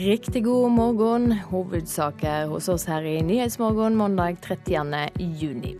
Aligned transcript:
Riktig 0.00 0.44
god 0.44 0.70
morgen. 0.70 1.32
Hovedsaker 1.32 2.46
hos 2.48 2.68
oss 2.68 2.86
her 2.88 3.04
i 3.04 3.18
Nyhetsmorgen 3.22 3.96
mandag 3.96 4.38
30. 4.40 5.10
juni. 5.18 5.74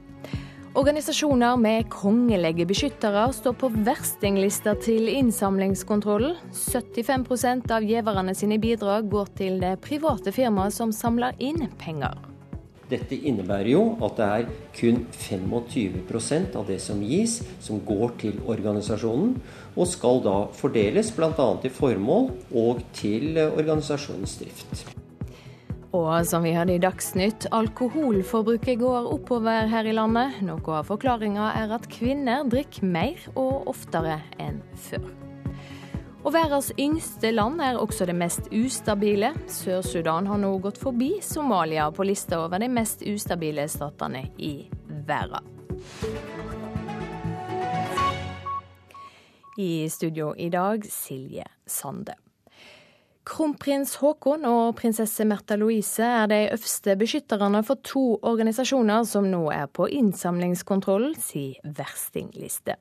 Organisasjoner 0.75 1.57
med 1.57 1.89
kongelige 1.89 2.67
beskyttere 2.69 3.23
står 3.33 3.57
på 3.63 3.71
verstinglista 3.87 4.75
til 4.85 5.09
innsamlingskontrollen. 5.09 6.37
75% 6.53 7.73
av 7.73 7.87
giverne 7.89 8.35
sine 8.37 8.61
bidrag 8.61 9.09
går 9.09 9.33
til 9.41 9.57
det 9.63 9.79
private 9.89 10.37
firmaet 10.37 10.77
som 10.77 10.93
samler 10.93 11.41
inn 11.41 11.71
penger. 11.81 12.30
Dette 12.91 13.15
innebærer 13.15 13.71
jo 13.73 13.83
at 14.03 14.17
det 14.19 14.29
er 14.29 14.49
kun 14.75 15.05
25% 15.15 16.57
av 16.59 16.67
det 16.71 16.81
som 16.83 17.03
gis, 17.07 17.41
som 17.63 17.79
går 17.87 18.17
til 18.23 18.41
organisasjonen, 18.51 19.37
og 19.77 19.87
skal 19.87 20.25
da 20.25 20.39
fordeles 20.59 21.13
bl.a. 21.15 21.51
til 21.63 21.75
formål 21.75 22.33
og 22.51 22.83
til 22.97 23.39
organisasjonens 23.39 24.41
drift. 24.43 24.85
Og 25.91 26.11
som 26.27 26.45
vi 26.47 26.53
hørte 26.55 26.77
i 26.77 26.83
Dagsnytt, 26.83 27.49
alkoholforbruket 27.51 28.79
går 28.79 29.09
oppover 29.11 29.67
her 29.73 29.89
i 29.91 29.95
landet. 29.97 30.39
Noe 30.47 30.77
av 30.79 30.87
forklaringa 30.91 31.51
er 31.59 31.75
at 31.75 31.91
kvinner 31.91 32.47
drikker 32.47 32.87
mer 32.87 33.27
og 33.35 33.73
oftere 33.75 34.21
enn 34.39 34.63
før. 34.79 35.20
Og 36.21 36.35
verdens 36.35 36.69
yngste 36.77 37.31
land 37.33 37.63
er 37.65 37.79
også 37.81 38.05
det 38.05 38.15
mest 38.17 38.51
ustabile. 38.53 39.33
Sør-Sudan 39.49 40.27
har 40.29 40.41
nå 40.43 40.51
gått 40.61 40.77
forbi 40.81 41.15
Somalia 41.25 41.87
på 41.97 42.05
lista 42.05 42.43
over 42.43 42.61
de 42.61 42.69
mest 42.69 43.01
ustabile 43.09 43.65
statene 43.73 44.27
i 44.37 44.69
verden. 45.09 45.47
I 49.57 49.89
studio 49.89 50.35
i 50.37 50.51
dag 50.53 50.85
Silje 50.85 51.47
Sande. 51.67 52.15
Kronprins 53.25 53.95
Haakon 54.01 54.45
og 54.49 54.77
prinsesse 54.77 55.25
Märtha 55.29 55.57
Louise 55.57 56.05
er 56.05 56.29
de 56.29 56.43
øverste 56.51 56.97
beskytterne 57.01 57.63
for 57.65 57.81
to 57.85 58.05
organisasjoner 58.29 59.09
som 59.09 59.29
nå 59.29 59.47
er 59.55 59.69
på 59.73 59.89
innsamlingskontrollen 59.89 61.17
si 61.21 61.55
verstingliste. 61.65 62.77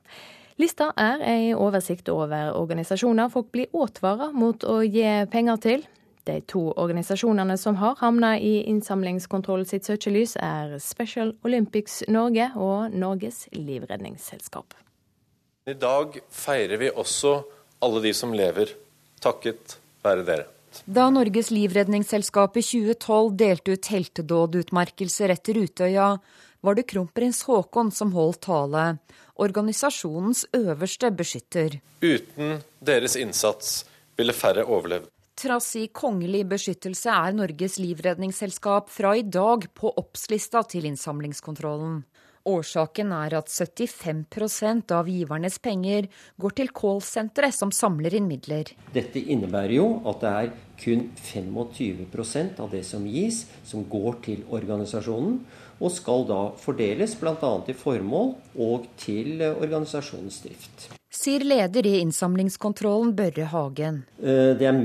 Lista 0.60 0.90
er 1.00 1.22
ei 1.24 1.54
oversikt 1.56 2.10
over 2.12 2.52
organisasjoner 2.60 3.30
folk 3.32 3.48
blir 3.54 3.70
advart 3.80 4.34
mot 4.36 4.66
å 4.68 4.82
gi 4.84 5.08
penger 5.32 5.62
til. 5.64 5.86
De 6.28 6.42
to 6.52 6.66
organisasjonene 6.76 7.56
som 7.58 7.78
har 7.80 7.96
havna 8.02 8.34
i 8.36 8.66
innsamlingskontroll 8.68 9.64
sitt 9.70 9.88
søkelys, 9.88 10.36
er 10.36 10.76
Special 10.84 11.32
Olympics 11.48 12.02
Norge 12.12 12.50
og 12.60 12.92
Norges 12.92 13.46
livredningsselskap. 13.56 14.76
I 15.70 15.78
dag 15.80 16.20
feirer 16.28 16.82
vi 16.82 16.92
også 16.92 17.38
alle 17.80 18.04
de 18.04 18.12
som 18.18 18.36
lever, 18.36 18.76
takket 19.24 19.78
være 20.04 20.28
dere. 20.28 20.50
Da 20.84 21.08
Norges 21.10 21.54
livredningsselskap 21.56 22.60
i 22.60 22.66
2012 22.68 23.32
delte 23.40 23.80
ut 23.80 23.92
heltedådutmerkelser 23.96 25.32
etter 25.34 25.64
Utøya, 25.64 26.12
var 26.60 26.76
det 26.76 26.90
kronprins 26.92 27.46
Haakon 27.48 27.94
som 27.96 28.12
holdt 28.12 28.44
tale, 28.50 28.98
organisasjonens 29.40 30.46
øverste 30.56 31.12
beskytter. 31.16 31.80
Uten 32.04 32.60
deres 32.86 33.16
innsats 33.20 33.86
ville 34.20 34.36
færre 34.36 34.66
overlevd. 34.68 35.10
Trass 35.40 35.72
i 35.80 35.86
kongelig 35.96 36.44
beskyttelse 36.52 37.14
er 37.16 37.36
Norges 37.38 37.78
livredningsselskap 37.80 38.90
fra 38.92 39.14
i 39.16 39.24
dag 39.24 39.70
på 39.72 39.94
oppslista 40.02 40.66
til 40.68 40.90
innsamlingskontrollen. 40.90 42.02
Årsaken 42.50 43.12
er 43.14 43.36
at 43.38 43.52
75% 43.52 44.94
av 44.96 45.08
givernes 45.12 45.58
penger 45.64 46.08
går 46.40 46.56
til 46.58 46.72
callsenteret 46.76 47.56
som 47.56 47.72
samler 47.76 48.16
inn 48.16 48.30
midler. 48.30 48.72
Dette 48.96 49.20
innebærer 49.20 49.76
jo 49.76 49.88
at 50.10 50.24
det 50.24 50.34
er 50.42 50.52
kun 50.80 51.08
25% 51.20 52.62
av 52.64 52.72
det 52.72 52.86
som 52.88 53.08
gis, 53.08 53.44
som 53.68 53.84
går 53.92 54.22
til 54.28 54.46
organisasjonen, 54.48 55.42
og 55.80 55.94
skal 55.96 56.26
da 56.30 56.40
fordeles 56.60 57.16
bl.a. 57.20 57.52
til 57.66 57.78
formål 57.78 58.34
og 58.60 58.88
til 59.00 59.42
organisasjonens 59.50 60.42
drift. 60.46 60.90
Sier 61.10 61.44
leder 61.44 61.88
i 61.90 61.98
innsamlingskontrollen 62.04 63.16
Børre 63.18 63.48
Hagen. 63.50 64.04
Eh, 64.22 64.54
det 64.60 64.68
er 64.70 64.78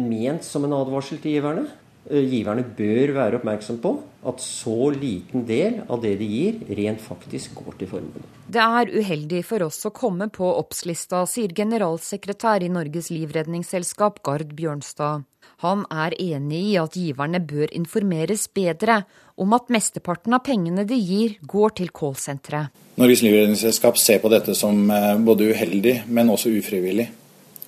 ment 0.00 0.46
som 0.46 0.64
en 0.64 0.78
advarsel 0.78 1.20
til 1.20 1.36
giverne. 1.36 1.66
Eh, 2.08 2.24
giverne 2.24 2.64
bør 2.64 3.12
være 3.18 3.38
oppmerksom 3.38 3.80
på 3.84 3.92
at 4.28 4.40
så 4.42 4.90
liten 4.94 5.44
del 5.46 5.82
av 5.86 6.00
det 6.02 6.14
de 6.20 6.26
gir, 6.26 6.60
rent 6.78 7.02
faktisk 7.04 7.60
går 7.60 7.76
til 7.78 7.90
formålet. 7.92 8.36
Det 8.48 8.64
er 8.64 8.92
uheldig 8.96 9.42
for 9.46 9.66
oss 9.68 9.84
å 9.86 9.92
komme 9.94 10.30
på 10.32 10.48
oppslista, 10.48 11.22
sier 11.28 11.52
generalsekretær 11.54 12.64
i 12.64 12.72
Norges 12.72 13.12
livredningsselskap 13.14 14.22
Gard 14.26 14.56
Bjørnstad. 14.56 15.28
Han 15.64 15.82
er 15.90 16.14
enig 16.22 16.60
i 16.70 16.76
at 16.78 16.94
giverne 16.94 17.40
bør 17.42 17.72
informeres 17.74 18.46
bedre 18.54 19.00
om 19.38 19.54
at 19.56 19.72
mesteparten 19.74 20.36
av 20.36 20.44
pengene 20.46 20.84
de 20.86 20.98
gir, 20.98 21.34
går 21.42 21.74
til 21.80 21.90
callsenteret. 21.94 22.70
Norges 22.98 23.22
livredningsselskap 23.22 23.98
ser 23.98 24.20
på 24.22 24.30
dette 24.30 24.54
som 24.58 24.86
eh, 24.90 25.16
både 25.22 25.50
uheldig, 25.50 25.96
men 26.06 26.30
også 26.30 26.52
ufrivillig. 26.54 27.08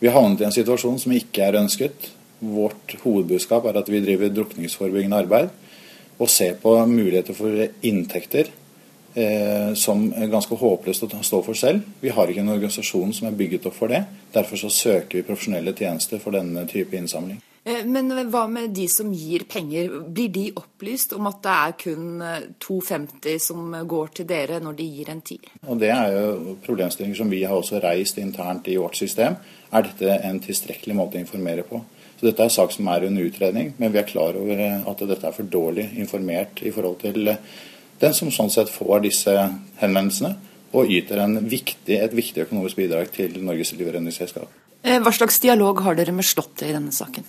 Vi 0.00 0.08
har 0.08 0.16
havnet 0.16 0.42
i 0.42 0.46
en 0.48 0.54
situasjon 0.54 1.02
som 1.02 1.14
ikke 1.14 1.44
er 1.48 1.58
ønsket. 1.60 2.08
Vårt 2.40 2.94
hovedbudskap 3.02 3.66
er 3.66 3.82
at 3.82 3.90
vi 3.90 4.00
driver 4.02 4.32
drukningsforebyggende 4.38 5.18
arbeid 5.26 5.50
og 6.20 6.30
ser 6.30 6.56
på 6.62 6.72
muligheter 6.86 7.36
for 7.36 7.58
inntekter 7.86 8.48
eh, 9.14 9.74
som 9.74 10.06
er 10.14 10.30
ganske 10.30 10.56
håpløst 10.62 11.06
å 11.06 11.22
stå 11.26 11.42
for 11.46 11.58
selv. 11.58 11.84
Vi 12.00 12.14
har 12.14 12.30
ikke 12.30 12.44
en 12.44 12.54
organisasjon 12.54 13.14
som 13.16 13.28
er 13.28 13.38
bygget 13.38 13.66
opp 13.70 13.78
for 13.82 13.92
det. 13.92 14.04
Derfor 14.34 14.62
så 14.62 14.70
søker 14.72 15.20
vi 15.20 15.26
profesjonelle 15.26 15.74
tjenester 15.76 16.22
for 16.22 16.38
denne 16.38 16.68
type 16.70 16.96
innsamling. 16.96 17.40
Eh, 17.64 17.84
men 17.84 18.08
hva 18.32 18.46
med 18.48 18.72
de 18.72 18.86
som 18.88 19.10
gir 19.12 19.44
penger? 19.48 19.92
Blir 20.08 20.32
de 20.32 20.46
opplyst 20.56 21.12
om 21.12 21.28
at 21.28 21.42
det 21.44 21.54
er 21.54 21.76
kun 21.82 22.06
2,50 22.64 23.28
eh, 23.28 23.40
som 23.42 23.74
går 23.88 24.12
til 24.16 24.28
dere 24.28 24.60
når 24.64 24.78
de 24.78 24.86
gir 24.88 25.10
en 25.12 25.20
tier? 25.20 25.50
Og 25.66 25.80
Det 25.80 25.90
er 25.92 26.14
jo 26.14 26.56
problemstillinger 26.64 27.20
som 27.20 27.32
vi 27.32 27.42
har 27.44 27.56
også 27.56 27.82
reist 27.84 28.18
internt 28.18 28.68
i 28.68 28.78
vårt 28.80 28.96
system. 28.96 29.36
Er 29.72 29.88
dette 29.88 30.20
en 30.24 30.40
tilstrekkelig 30.40 30.96
måte 30.96 31.18
å 31.18 31.24
informere 31.24 31.66
på? 31.68 31.82
Så 32.16 32.28
Dette 32.28 32.42
er 32.42 32.48
en 32.48 32.56
sak 32.56 32.72
som 32.72 32.88
er 32.92 33.04
under 33.08 33.28
utredning, 33.28 33.74
men 33.78 33.92
vi 33.92 34.00
er 34.00 34.08
klar 34.08 34.36
over 34.40 34.56
eh, 34.56 34.80
at 34.80 35.04
dette 35.12 35.28
er 35.28 35.36
for 35.36 35.44
dårlig 35.44 35.90
informert 36.00 36.64
i 36.64 36.72
forhold 36.72 37.02
til 37.04 37.34
den 38.00 38.16
som 38.16 38.32
sånn 38.32 38.48
sett 38.48 38.72
får 38.72 39.04
disse 39.04 39.34
henvendelsene, 39.82 40.32
og 40.72 40.88
yter 40.88 41.18
viktig, 41.50 41.96
et 41.98 42.12
viktig 42.14 42.44
økonomisk 42.46 42.78
bidrag 42.78 43.10
til 43.12 43.34
Norges 43.42 43.74
livredningsselskap. 43.74 44.48
Hva 44.80 45.12
slags 45.12 45.40
dialog 45.42 45.82
har 45.84 45.98
dere 45.98 46.14
med 46.14 46.24
Slottet 46.24 46.68
i 46.70 46.72
denne 46.72 46.94
saken? 46.94 47.26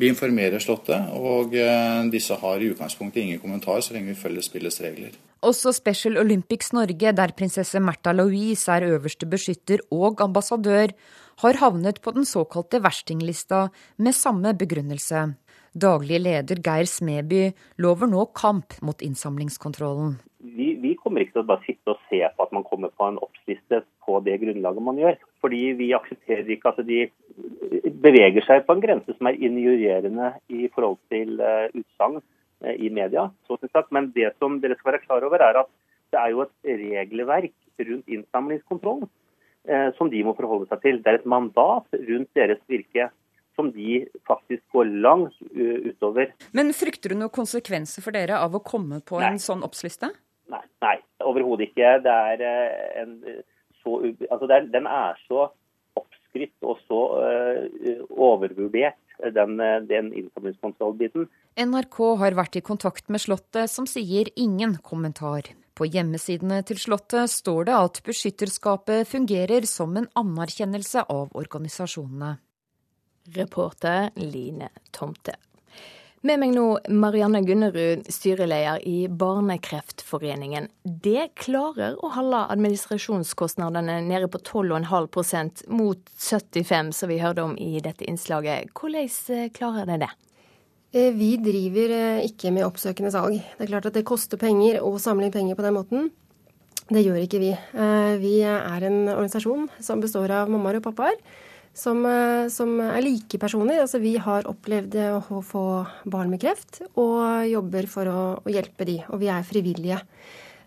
Vi 0.00 0.08
informerer 0.08 0.62
Slottet, 0.62 1.10
og 1.12 1.52
eh, 1.58 1.98
disse 2.12 2.36
har 2.40 2.62
i 2.62 2.70
utgangspunktet 2.72 3.22
ingen 3.22 3.42
kommentar 3.42 3.82
så 3.84 3.94
lenge 3.94 4.14
vi 4.14 4.18
følger 4.18 4.44
spillets 4.46 4.80
regler. 4.80 5.12
Også 5.42 5.72
Special 5.74 6.16
Olympics 6.22 6.72
Norge, 6.72 7.12
der 7.12 7.34
prinsesse 7.36 7.80
Märtha 7.82 8.14
Louise 8.14 8.70
er 8.72 8.86
øverste 8.94 9.26
beskytter 9.26 9.82
og 9.90 10.22
ambassadør, 10.22 10.94
har 11.42 11.58
havnet 11.60 12.00
på 12.00 12.12
den 12.14 12.24
såkalte 12.28 12.80
verstinglista 12.82 13.66
med 13.98 14.16
samme 14.16 14.54
begrunnelse. 14.54 15.32
Daglig 15.72 16.20
leder 16.20 16.60
Geir 16.60 16.86
Smeby 16.86 17.46
lover 17.80 18.10
nå 18.12 18.26
kamp 18.36 18.76
mot 18.84 19.00
innsamlingskontrollen. 19.02 20.18
Vi, 20.42 20.74
vi, 20.82 20.91
til 21.32 21.42
å 21.42 21.48
bare 21.48 21.64
sitte 21.66 21.94
og 21.94 22.00
se 22.10 22.20
på 22.22 22.44
at 22.44 22.52
man 22.54 22.64
kommer 22.66 22.92
på 22.94 23.08
en 23.08 23.20
oppsliste 23.22 23.82
på 24.06 24.18
det 24.26 24.38
grunnlaget 24.42 24.84
man 24.84 25.00
gjør. 25.00 25.16
Fordi 25.44 25.62
vi 25.78 25.92
aksepterer 25.96 26.50
ikke 26.54 26.72
at 26.72 26.82
de 26.86 27.00
beveger 28.04 28.44
seg 28.46 28.66
på 28.66 28.76
en 28.76 28.84
grense 28.84 29.16
som 29.16 29.30
er 29.30 29.40
injurierende 29.40 30.32
i 30.52 30.68
forhold 30.74 31.00
til 31.12 31.40
uh, 31.40 31.68
utsagn 31.72 32.20
uh, 32.20 32.74
i 32.74 32.90
media. 32.92 33.28
Men 33.90 34.12
det 34.16 34.34
som 34.38 34.60
dere 34.62 34.78
skal 34.78 34.92
være 34.92 35.04
klar 35.06 35.26
over, 35.26 35.42
er 35.42 35.62
at 35.64 35.72
det 36.12 36.20
er 36.20 36.34
jo 36.34 36.44
et 36.44 36.72
regelverk 36.82 37.56
rundt 37.82 38.14
innsamlingskontrollen 38.18 39.08
uh, 39.08 39.88
som 39.98 40.12
de 40.12 40.22
må 40.26 40.36
forholde 40.38 40.70
seg 40.70 40.84
til. 40.84 41.02
Det 41.02 41.12
er 41.12 41.20
et 41.22 41.28
mandat 41.28 41.88
rundt 41.96 42.30
deres 42.38 42.62
virke 42.70 43.10
som 43.56 43.68
de 43.68 44.06
faktisk 44.24 44.62
går 44.72 44.88
langt 45.04 45.34
utover. 45.52 46.30
Men 46.56 46.72
frykter 46.72 47.12
du 47.12 47.18
noen 47.20 47.32
konsekvenser 47.32 48.00
for 48.00 48.16
dere 48.16 48.38
av 48.40 48.54
å 48.56 48.62
komme 48.64 49.02
på 49.04 49.20
Nei. 49.20 49.34
en 49.34 49.42
sånn 49.42 49.60
oppsliste? 49.66 50.08
Nei, 50.52 50.62
nei 50.84 50.96
overhodet 51.24 51.70
ikke. 51.70 51.96
Det 52.04 52.12
er 52.12 52.44
en 53.02 53.18
så, 53.82 53.98
altså 54.30 54.46
er, 54.46 54.68
den 54.70 54.86
er 54.86 55.16
så 55.26 55.48
oppskrytt 55.98 56.66
og 56.66 56.78
så 56.86 57.00
uh, 57.18 58.04
overvurdert, 58.10 59.00
den, 59.34 59.56
den 59.88 60.12
innsamlingskontrollbiten. 60.18 61.26
NRK 61.58 61.98
har 62.22 62.36
vært 62.38 62.56
i 62.58 62.62
kontakt 62.64 63.10
med 63.12 63.22
Slottet, 63.22 63.70
som 63.70 63.88
sier 63.90 64.30
ingen 64.40 64.78
kommentar. 64.84 65.50
På 65.76 65.86
hjemmesidene 65.88 66.60
til 66.68 66.80
Slottet 66.80 67.32
står 67.32 67.68
det 67.68 67.76
at 67.76 68.00
beskytterskapet 68.06 69.08
fungerer 69.08 69.66
som 69.68 69.94
en 69.96 70.08
anerkjennelse 70.18 71.06
av 71.12 71.32
organisasjonene. 71.38 72.36
Reporter 73.36 74.10
Line 74.18 74.68
Tomte. 74.92 75.36
Med 76.22 76.38
meg 76.38 76.52
nå 76.54 76.64
Marianne 76.94 77.40
Gunnerud, 77.42 78.04
styreleder 78.06 78.84
i 78.86 79.08
Barnekreftforeningen. 79.10 80.68
Det 80.86 81.32
klarer 81.34 81.96
å 81.98 82.12
holde 82.14 82.44
administrasjonskostnadene 82.54 83.96
nede 84.06 84.28
på 84.30 84.38
12,5% 84.38 85.64
mot 85.74 86.14
75 86.14 86.94
som 86.94 87.10
vi 87.10 87.18
hørte 87.18 87.42
om 87.42 87.58
i 87.58 87.82
dette 87.82 88.06
innslaget. 88.06 88.70
Hvordan 88.70 89.50
klarer 89.58 89.90
det 89.90 89.98
det? 90.04 90.12
Vi 91.18 91.34
driver 91.42 91.98
ikke 92.22 92.54
med 92.54 92.68
oppsøkende 92.70 93.10
salg. 93.10 93.42
Det 93.42 93.66
er 93.66 93.74
klart 93.74 93.90
at 93.90 93.98
det 93.98 94.06
koster 94.06 94.38
penger 94.38 94.78
å 94.78 94.94
samle 95.02 95.26
inn 95.26 95.34
penger 95.34 95.58
på 95.58 95.66
den 95.66 95.74
måten. 95.74 96.10
Det 96.86 97.02
gjør 97.02 97.18
ikke 97.24 97.42
vi. 97.42 97.50
Vi 98.22 98.36
er 98.46 98.86
en 98.86 99.08
organisasjon 99.08 99.72
som 99.82 99.98
består 99.98 100.38
av 100.38 100.54
mammaer 100.54 100.78
og 100.78 100.86
pappaer 100.86 101.18
som, 101.74 102.04
eh, 102.06 102.48
som 102.52 102.80
er 102.80 103.02
like 103.02 103.38
personer. 103.40 103.80
Altså, 103.80 104.00
vi 104.02 104.16
har 104.20 104.48
opplevd 104.48 104.96
å 105.16 105.40
få 105.44 105.64
barn 106.04 106.30
med 106.30 106.42
kreft 106.42 106.82
og 106.92 107.48
jobber 107.48 107.88
for 107.90 108.10
å, 108.10 108.22
å 108.42 108.52
hjelpe 108.52 108.86
de. 108.88 109.00
Og 109.08 109.22
vi 109.22 109.30
er 109.32 109.46
frivillige. 109.48 110.00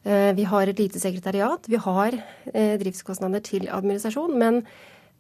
Eh, 0.04 0.34
vi 0.38 0.44
har 0.44 0.68
et 0.68 0.80
lite 0.80 1.02
sekretariat. 1.02 1.70
Vi 1.70 1.82
har 1.82 2.18
eh, 2.54 2.76
driftskostnader 2.82 3.42
til 3.46 3.70
administrasjon. 3.70 4.38
men 4.38 4.64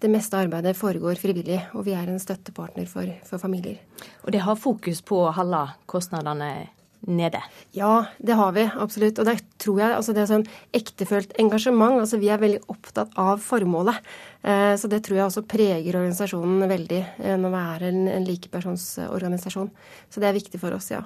det 0.03 0.09
meste 0.11 0.35
arbeidet 0.35 0.75
foregår 0.75 1.15
frivillig, 1.15 1.61
og 1.73 1.85
vi 1.87 1.93
er 1.95 2.09
en 2.11 2.19
støttepartner 2.19 2.85
for, 2.85 3.07
for 3.23 3.39
familier. 3.39 3.79
Og 4.25 4.33
det 4.35 4.41
har 4.43 4.59
fokus 4.59 4.99
på 5.01 5.21
å 5.23 5.31
holde 5.31 5.61
kostnadene 5.87 6.67
nede? 7.07 7.41
Ja, 7.77 8.05
det 8.17 8.37
har 8.37 8.53
vi 8.55 8.65
absolutt. 8.67 9.19
Og 9.19 9.27
det 9.27 9.37
tror 9.61 9.81
jeg 9.81 9.95
altså 9.95 10.15
det 10.15 10.23
er 10.23 10.31
sånn 10.31 10.47
ektefølt 10.75 11.35
engasjement. 11.41 11.99
altså 12.01 12.19
Vi 12.21 12.31
er 12.33 12.41
veldig 12.41 12.63
opptatt 12.71 13.13
av 13.21 13.43
formålet. 13.43 14.01
Eh, 14.41 14.73
så 14.79 14.89
det 14.91 15.03
tror 15.05 15.19
jeg 15.19 15.27
også 15.29 15.45
preger 15.49 15.99
organisasjonen 15.99 16.67
veldig 16.69 17.01
eh, 17.01 17.37
når 17.41 17.55
vi 17.55 17.63
er 17.75 17.87
en, 17.91 18.01
en 18.17 18.27
likepersonsorganisasjon. 18.29 19.71
Så 20.09 20.23
det 20.23 20.29
er 20.29 20.39
viktig 20.39 20.61
for 20.61 20.75
oss, 20.75 20.91
ja. 20.93 21.03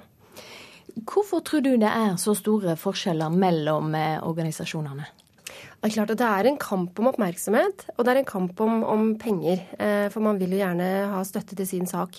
Hvorfor 1.05 1.43
tror 1.45 1.63
du 1.63 1.75
det 1.77 1.89
er 1.89 2.15
så 2.19 2.33
store 2.35 2.75
forskjeller 2.79 3.31
mellom 3.31 3.93
eh, 3.95 4.17
organisasjonene? 4.25 5.07
Det 5.79 5.87
er 5.87 5.93
klart 5.93 6.09
at 6.11 6.19
det 6.19 6.27
er 6.27 6.47
en 6.49 6.57
kamp 6.59 6.97
om 6.99 7.07
oppmerksomhet, 7.07 7.85
og 7.93 8.03
det 8.03 8.11
er 8.11 8.17
en 8.19 8.27
kamp 8.27 8.59
om, 8.59 8.81
om, 8.83 9.03
penger. 9.15 9.61
Eh, 9.79 10.07
for 10.11 10.19
man 10.25 10.35
vil 10.41 10.51
jo 10.51 10.59
gjerne 10.59 10.87
ha 11.13 11.21
støtte 11.23 11.55
til 11.55 11.69
sin 11.69 11.87
sak. 11.87 12.17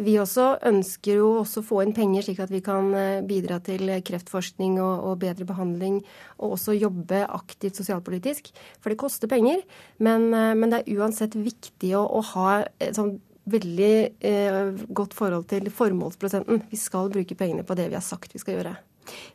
Vi 0.00 0.14
også 0.16 0.46
ønsker 0.70 1.18
jo 1.18 1.26
også 1.42 1.60
å 1.60 1.66
få 1.68 1.82
inn 1.84 1.92
penger, 1.92 2.24
slik 2.24 2.40
at 2.40 2.54
vi 2.54 2.62
kan 2.64 2.88
eh, 2.96 3.20
bidra 3.28 3.58
til 3.64 3.92
kreftforskning 4.08 4.78
og, 4.80 5.04
og 5.10 5.18
bedre 5.26 5.44
behandling. 5.44 5.98
Og 6.40 6.56
også 6.56 6.78
jobbe 6.78 7.20
aktivt 7.28 7.76
sosialpolitisk. 7.82 8.48
For 8.80 8.88
det 8.88 9.00
koster 9.04 9.28
penger. 9.28 9.60
Men, 10.00 10.30
eh, 10.32 10.54
men 10.56 10.72
det 10.72 10.80
er 10.80 10.96
uansett 10.96 11.36
viktig 11.36 11.92
å, 12.00 12.06
å 12.08 12.24
ha 12.32 12.62
sånn 12.96 13.18
veldig 13.52 13.94
eh, 14.24 14.86
godt 14.88 15.18
forhold 15.18 15.50
til 15.52 15.68
formålsprosenten. 15.74 16.64
Vi 16.70 16.80
skal 16.80 17.12
bruke 17.12 17.36
pengene 17.36 17.66
på 17.66 17.76
det 17.76 17.90
vi 17.90 17.98
har 17.98 18.06
sagt 18.06 18.32
vi 18.32 18.40
skal 18.42 18.56
gjøre. 18.58 18.76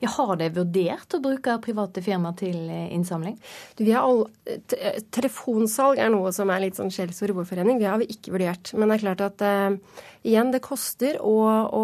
Ja, 0.02 0.12
har 0.14 0.38
dere 0.38 0.56
vurdert 0.56 1.16
å 1.16 1.20
bruke 1.22 1.58
private 1.64 2.04
firmaer 2.06 2.36
til 2.40 2.58
eh, 2.70 2.90
innsamling? 2.96 3.38
Du, 3.80 3.86
all, 3.98 4.24
eh, 4.48 5.00
telefonsalg 5.14 6.02
er 6.02 6.12
noe 6.14 6.32
som 6.36 6.52
er 6.54 6.64
litt 6.64 6.80
sånn 6.80 6.94
skjellsord 6.94 7.34
i 7.34 7.38
vår 7.38 7.48
forening. 7.50 7.82
Det 7.82 7.90
har 7.90 8.02
vi 8.02 8.10
ikke 8.14 8.36
vurdert. 8.36 8.74
Men 8.78 8.90
det 8.90 8.98
er 8.98 9.04
klart 9.04 9.24
at 9.26 9.44
uh, 9.46 10.04
igjen, 10.28 10.54
det 10.54 10.64
koster 10.66 11.20
å, 11.24 11.36
å, 11.80 11.84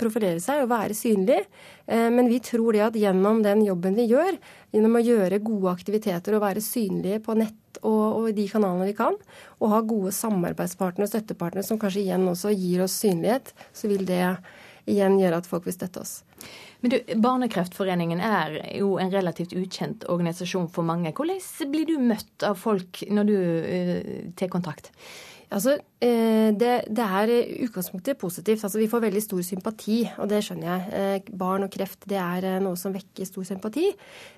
profilere 0.00 0.42
seg 0.44 0.64
og 0.64 0.72
være 0.72 0.96
synlig. 0.96 1.40
Uh, 1.88 2.08
men 2.14 2.30
vi 2.30 2.40
tror 2.44 2.76
det 2.76 2.84
at 2.90 3.00
gjennom 3.00 3.42
den 3.46 3.64
jobben 3.66 3.96
vi 3.98 4.08
gjør, 4.12 4.38
gjennom 4.76 5.00
å 5.00 5.04
gjøre 5.04 5.42
gode 5.44 5.72
aktiviteter 5.72 6.36
og 6.36 6.44
være 6.44 6.64
synlige 6.64 7.22
på 7.24 7.38
nett 7.38 7.82
og, 7.82 8.04
og 8.20 8.30
de 8.36 8.46
kanalene 8.50 8.88
vi 8.90 8.96
kan, 8.98 9.16
og 9.58 9.72
ha 9.72 9.82
gode 9.86 10.12
samarbeidspartnere 10.16 11.06
og 11.06 11.12
støttepartnere 11.12 11.66
som 11.66 11.80
kanskje 11.80 12.04
igjen 12.04 12.26
også 12.28 12.52
gir 12.54 12.84
oss 12.84 12.96
synlighet, 13.02 13.52
så 13.72 13.90
vil 13.90 14.04
det 14.08 14.22
igjen 14.88 15.18
gjøre 15.20 15.42
at 15.42 15.48
folk 15.48 15.68
vil 15.68 15.76
støtte 15.76 16.02
oss. 16.02 16.18
Men 16.82 16.92
du, 16.94 16.98
Barnekreftforeningen 17.18 18.20
er 18.22 18.58
jo 18.78 18.96
en 19.02 19.10
relativt 19.10 19.54
ukjent 19.58 20.06
organisasjon 20.10 20.68
for 20.70 20.86
mange. 20.86 21.10
Hvordan 21.16 21.72
blir 21.72 21.88
du 21.88 21.96
møtt 21.98 22.46
av 22.46 22.60
folk 22.60 23.02
når 23.10 23.30
du 23.30 23.38
uh, 23.38 24.12
tar 24.38 24.52
kontakt? 24.52 24.92
Altså, 25.48 25.78
eh, 26.04 26.50
det, 26.60 26.72
det, 26.92 27.04
er 27.04 27.30
utgangspunktet 27.64 28.18
positivt. 28.20 28.60
Altså, 28.66 28.78
vi 28.82 28.88
får 28.90 29.00
veldig 29.06 29.22
stor 29.24 29.40
sympati, 29.46 30.02
og 30.20 30.28
det 30.28 30.42
skjønner 30.44 30.68
jeg. 30.68 30.90
Eh, 30.98 31.30
barn 31.40 31.64
og 31.64 31.72
kreft 31.72 32.04
det 32.10 32.18
er 32.20 32.58
noe 32.60 32.76
som 32.76 32.92
vekker 32.92 33.24
stor 33.24 33.46
sympati. 33.48 33.86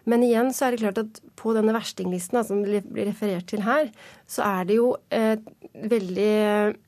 Men 0.06 0.22
igjen 0.22 0.52
så 0.54 0.68
er 0.68 0.76
det 0.76 0.84
klart 0.84 1.02
at 1.02 1.18
på 1.40 1.56
denne 1.56 1.74
verstinglisten 1.74 2.46
som 2.46 2.62
blir 2.62 2.86
referert 3.10 3.50
til 3.50 3.66
her, 3.66 3.90
så 4.30 4.46
er 4.46 4.70
det 4.70 4.78
jo 4.78 4.92
eh, 5.10 5.34
veldig 5.90 6.30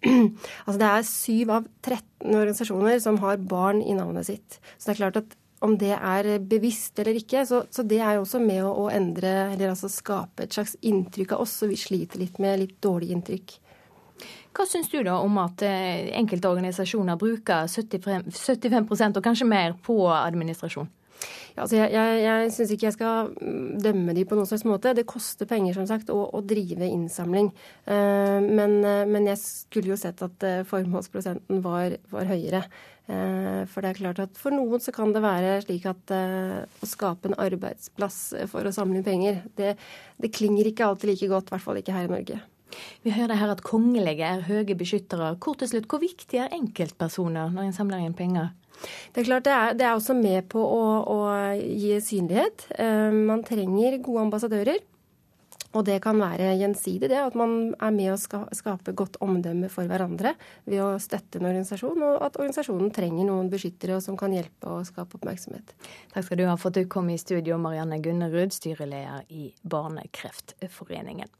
Altså 0.68 0.78
det 0.78 0.92
er 0.92 1.10
syv 1.10 1.54
av 1.58 1.68
13 1.82 2.30
organisasjoner 2.30 3.02
som 3.02 3.18
har 3.24 3.42
barn 3.42 3.82
i 3.82 3.98
navnet 3.98 4.30
sitt. 4.30 4.62
Så 4.76 4.86
det 4.86 4.94
er 4.94 5.02
klart 5.02 5.22
at 5.24 5.38
om 5.62 5.76
det 5.78 5.92
er 5.94 6.28
bevisst 6.38 6.98
eller 6.98 7.18
ikke. 7.20 7.44
Så, 7.46 7.62
så 7.70 7.84
det 7.86 8.00
er 8.02 8.16
jo 8.16 8.24
også 8.24 8.40
med 8.42 8.62
å, 8.66 8.72
å, 8.84 8.86
endre, 8.92 9.32
eller 9.52 9.72
altså 9.72 9.90
skape 9.92 10.46
et 10.46 10.56
slags 10.56 10.74
inntrykk 10.80 11.36
av 11.36 11.44
oss, 11.44 11.58
og 11.64 11.72
vi 11.72 11.78
sliter 11.80 12.22
litt 12.22 12.40
med 12.42 12.64
litt 12.64 12.78
dårlig 12.82 13.12
inntrykk. 13.14 13.58
Hva 14.52 14.66
syns 14.68 14.90
du 14.92 14.98
da 15.06 15.16
om 15.24 15.38
at 15.40 15.62
eh, 15.64 16.10
enkelte 16.18 16.50
organisasjoner 16.50 17.16
bruker 17.20 17.70
75, 17.70 18.28
75 18.36 18.90
og 19.16 19.22
kanskje 19.24 19.48
mer 19.48 19.78
på 19.86 19.96
administrasjon? 20.12 20.90
Ja, 21.52 21.64
altså 21.64 21.76
jeg 21.76 21.92
jeg, 21.92 22.20
jeg 22.22 22.52
syns 22.54 22.72
ikke 22.72 22.86
jeg 22.88 22.96
skal 22.96 23.32
mm, 23.34 23.82
dømme 23.84 24.14
de 24.16 24.24
på 24.28 24.38
noen 24.38 24.48
slags 24.48 24.64
måte. 24.68 24.94
Det 24.96 25.08
koster 25.08 25.48
penger 25.48 25.76
som 25.76 25.88
sagt, 25.88 26.12
å, 26.12 26.24
å 26.32 26.40
drive 26.44 26.88
innsamling. 26.88 27.50
Uh, 27.84 28.40
men, 28.40 28.78
uh, 28.86 29.02
men, 29.08 29.28
jeg 29.28 29.40
skulle 29.42 29.92
jo 29.92 30.00
sett 30.00 30.22
at 30.24 30.46
uh, 30.48 30.62
formålsprosenten 30.68 31.60
var, 31.64 31.98
var 32.12 32.32
høyere. 32.32 32.64
For 33.02 33.82
det 33.82 33.88
er 33.90 33.96
klart 33.98 34.20
at 34.22 34.38
for 34.38 34.54
noen 34.54 34.80
så 34.80 34.92
kan 34.94 35.10
det 35.12 35.20
være 35.20 35.56
slik 35.64 35.88
at 35.90 36.12
å 36.14 36.86
skape 36.86 37.28
en 37.28 37.34
arbeidsplass 37.42 38.20
for 38.48 38.64
å 38.64 38.72
samle 38.72 39.00
inn 39.00 39.04
penger, 39.04 39.40
det, 39.58 39.72
det 40.22 40.30
klinger 40.32 40.70
ikke 40.70 40.86
alltid 40.86 41.10
like 41.10 41.28
godt, 41.28 41.50
i 41.50 41.54
hvert 41.56 41.64
fall 41.66 41.80
ikke 41.82 41.96
her 41.96 42.06
i 42.06 42.12
Norge. 42.14 42.38
Vi 43.02 43.12
hører 43.12 43.40
her 43.42 43.52
at 43.52 43.64
kongelige 43.66 44.30
er 44.30 44.46
høye 44.46 44.78
beskyttere. 44.78 45.34
Kort 45.42 45.60
til 45.60 45.72
slutt, 45.74 45.90
hvor 45.90 46.00
viktig 46.00 46.40
er 46.40 46.54
enkeltpersoner 46.56 47.50
når 47.52 47.68
en 47.68 47.76
samler 47.76 48.06
inn 48.06 48.16
penger? 48.16 48.52
Det 49.12 49.22
er 49.22 49.28
klart 49.28 49.46
det 49.48 49.56
er, 49.56 49.76
det 49.78 49.86
er 49.88 49.96
også 49.96 50.16
med 50.18 50.48
på 50.52 50.62
å, 50.62 50.86
å 51.02 51.18
gi 51.56 51.96
synlighet. 52.04 52.66
Uh, 52.78 53.12
man 53.12 53.44
trenger 53.46 54.00
gode 54.02 54.26
ambassadører. 54.28 54.82
Og 55.72 55.86
det 55.88 56.02
kan 56.04 56.18
være 56.20 56.50
gjensidig, 56.60 57.08
det 57.08 57.16
at 57.16 57.36
man 57.38 57.72
er 57.80 57.92
med 57.96 58.12
å 58.12 58.42
skape 58.52 58.92
godt 58.96 59.16
omdømme 59.24 59.70
for 59.72 59.88
hverandre 59.88 60.34
ved 60.68 60.82
å 60.84 60.90
støtte 61.00 61.40
en 61.40 61.48
organisasjon, 61.48 62.02
og 62.04 62.18
at 62.26 62.36
organisasjonen 62.36 62.92
trenger 62.92 63.30
noen 63.30 63.48
beskyttere 63.52 63.96
som 64.04 64.18
kan 64.20 64.36
hjelpe 64.36 64.68
og 64.68 64.84
skape 64.88 65.16
oppmerksomhet. 65.16 65.72
Takk 66.12 66.28
skal 66.28 66.42
du 66.42 66.48
ha 66.50 66.58
for 66.60 66.68
at 66.68 66.80
du 66.82 66.90
kom 66.92 67.08
i 67.08 67.20
studio, 67.20 67.56
Marianne 67.56 68.02
Gunnerud, 68.04 68.52
styreleder 68.52 69.24
i 69.32 69.54
Barnekreftforeningen. 69.64 71.32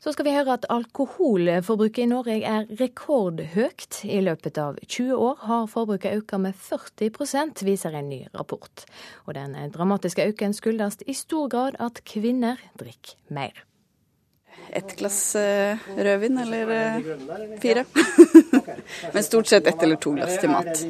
Så 0.00 0.14
skal 0.14 0.24
vi 0.24 0.32
høre 0.32 0.54
at 0.56 0.64
alkoholforbruket 0.72 2.06
i 2.06 2.08
Norge 2.08 2.38
er 2.48 2.68
rekordhøyt. 2.80 3.98
I 4.08 4.22
løpet 4.24 4.56
av 4.56 4.78
20 4.86 5.12
år 5.12 5.42
har 5.44 5.66
forbruket 5.68 6.22
økt 6.22 6.38
med 6.40 6.56
40% 6.56 7.60
viser 7.68 7.98
en 7.98 8.08
ny 8.08 8.22
rapport. 8.32 8.86
Og 9.28 9.36
den 9.36 9.58
dramatiske 9.74 10.24
økningen 10.32 10.56
skyldes 10.56 11.02
i 11.04 11.16
stor 11.18 11.52
grad 11.52 11.76
at 11.84 12.00
kvinner 12.08 12.62
drikker 12.80 13.18
mer. 13.28 13.66
Et 14.72 14.96
glass 14.96 15.18
uh, 15.36 15.76
rødvin 15.98 16.38
eller 16.46 16.72
uh, 16.72 17.54
fire. 17.60 17.84
Men 19.14 19.22
stort 19.26 19.52
sett 19.52 19.66
ett 19.68 19.82
eller 19.82 20.00
to 20.00 20.14
glass 20.16 20.40
til 20.40 20.52
mat. 20.52 20.80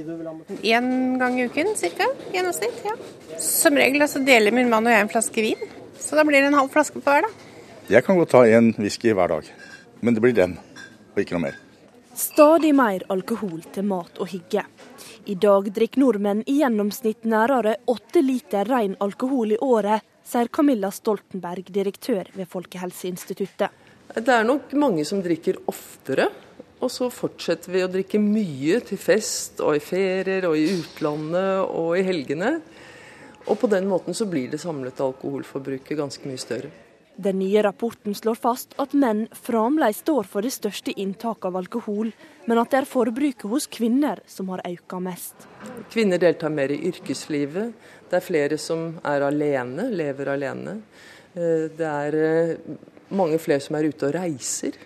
Én 0.63 1.19
gang 1.19 1.41
i 1.41 1.51
uken 1.51 1.75
ca. 1.75 2.11
Gjennomsnitt. 2.31 2.83
ja. 2.87 2.95
Som 3.43 3.79
regel 3.81 4.07
så 4.07 4.23
deler 4.23 4.55
min 4.55 4.71
mann 4.71 4.87
og 4.87 4.95
jeg 4.95 5.09
en 5.09 5.15
flaske 5.19 5.51
vin. 5.51 5.71
Så 5.99 6.15
da 6.15 6.23
blir 6.29 6.45
det 6.45 6.53
en 6.53 6.61
halv 6.63 6.71
flaske 6.71 7.01
på 7.01 7.11
hver, 7.11 7.27
da. 7.27 7.50
Jeg 7.91 8.05
kan 8.07 8.15
godt 8.15 8.31
ta 8.31 8.45
en 8.47 8.69
whisky 8.79 9.11
hver 9.11 9.33
dag, 9.33 9.47
men 9.99 10.15
det 10.15 10.21
blir 10.23 10.35
den, 10.37 10.53
og 11.11 11.17
ikke 11.19 11.35
noe 11.35 11.43
mer. 11.49 11.57
Stadig 12.15 12.69
mer 12.79 13.03
alkohol 13.11 13.65
til 13.75 13.89
mat 13.91 14.21
og 14.23 14.29
hygge. 14.31 14.63
I 15.27 15.35
dag 15.35 15.67
drikker 15.75 15.99
nordmenn 15.99 16.45
i 16.47 16.61
gjennomsnitt 16.61 17.25
nærmere 17.27 17.73
åtte 17.91 18.21
liter 18.23 18.69
ren 18.71 18.95
alkohol 19.03 19.57
i 19.57 19.59
året, 19.59 20.05
sier 20.23 20.47
Camilla 20.55 20.93
Stoltenberg, 20.95 21.67
direktør 21.75 22.31
ved 22.37 22.47
Folkehelseinstituttet. 22.53 23.75
Det 24.15 24.37
er 24.37 24.47
nok 24.47 24.71
mange 24.79 25.03
som 25.09 25.25
drikker 25.25 25.59
oftere, 25.73 26.29
og 26.79 26.93
så 26.95 27.09
fortsetter 27.11 27.75
vi 27.75 27.83
å 27.83 27.89
drikke 27.91 28.21
mye 28.23 28.79
til 28.87 29.01
fest 29.03 29.59
og 29.67 29.81
i 29.81 29.83
ferier 29.83 30.47
og 30.47 30.55
i 30.55 30.69
utlandet 30.77 31.67
og 31.67 31.99
i 31.99 32.07
helgene. 32.07 32.53
Og 33.49 33.59
på 33.59 33.73
den 33.75 33.91
måten 33.91 34.15
så 34.15 34.31
blir 34.31 34.47
det 34.55 34.63
samlede 34.63 35.11
alkoholforbruket 35.11 35.99
ganske 35.99 36.31
mye 36.31 36.39
større. 36.39 36.71
Den 37.21 37.39
nye 37.39 37.63
rapporten 37.63 38.15
slår 38.15 38.39
fast 38.41 38.73
at 38.81 38.95
menn 38.97 39.27
fremdeles 39.37 39.99
står 40.01 40.25
for 40.31 40.47
det 40.47 40.55
største 40.55 40.95
inntaket 40.97 41.51
av 41.51 41.59
alkohol, 41.61 42.15
men 42.49 42.61
at 42.63 42.73
det 42.73 42.79
er 42.79 42.89
forbruket 42.89 43.45
hos 43.51 43.67
kvinner 43.69 44.23
som 44.31 44.49
har 44.55 44.63
økt 44.65 44.95
mest. 45.05 45.45
Kvinner 45.93 46.23
deltar 46.23 46.55
mer 46.55 46.73
i 46.73 46.79
yrkeslivet. 46.89 47.75
Det 48.09 48.17
er 48.17 48.25
flere 48.25 48.57
som 48.57 48.95
er 49.05 49.27
alene, 49.27 49.91
lever 49.93 50.33
alene. 50.33 50.79
Eh, 51.35 51.69
det 51.77 51.91
er 51.91 52.17
eh, 52.25 52.57
mange 53.13 53.37
flere 53.43 53.61
som 53.61 53.77
er 53.77 53.91
ute 53.93 54.09
og 54.09 54.17
reiser. 54.17 54.81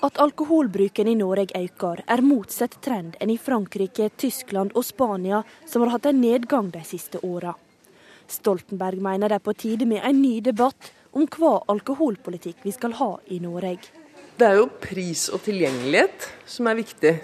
At 0.00 0.16
alkoholbruken 0.24 1.10
i 1.10 1.18
Norge 1.20 1.52
øker, 1.58 2.00
er 2.08 2.24
motsatt 2.24 2.78
trend 2.80 3.18
enn 3.20 3.34
i 3.34 3.36
Frankrike, 3.36 4.08
Tyskland 4.16 4.72
og 4.72 4.88
Spania, 4.88 5.42
som 5.68 5.84
har 5.84 5.98
hatt 5.98 6.08
en 6.08 6.22
nedgang 6.22 6.72
de 6.72 6.80
siste 6.86 7.20
åra. 7.26 7.52
Stoltenberg 8.28 9.02
mener 9.04 9.28
det 9.28 9.40
er 9.40 9.44
på 9.44 9.56
tide 9.56 9.88
med 9.88 10.00
en 10.04 10.22
ny 10.22 10.38
debatt 10.44 10.94
om 11.18 11.26
hva 11.26 11.56
alkoholpolitikk 11.74 12.62
vi 12.62 12.74
skal 12.74 12.94
ha 13.00 13.10
i 13.34 13.40
Norge. 13.42 13.90
Det 14.38 14.46
er 14.46 14.60
jo 14.60 14.68
pris 14.78 15.26
og 15.34 15.42
tilgjengelighet 15.42 16.28
som 16.46 16.70
er 16.70 16.78
viktig. 16.78 17.14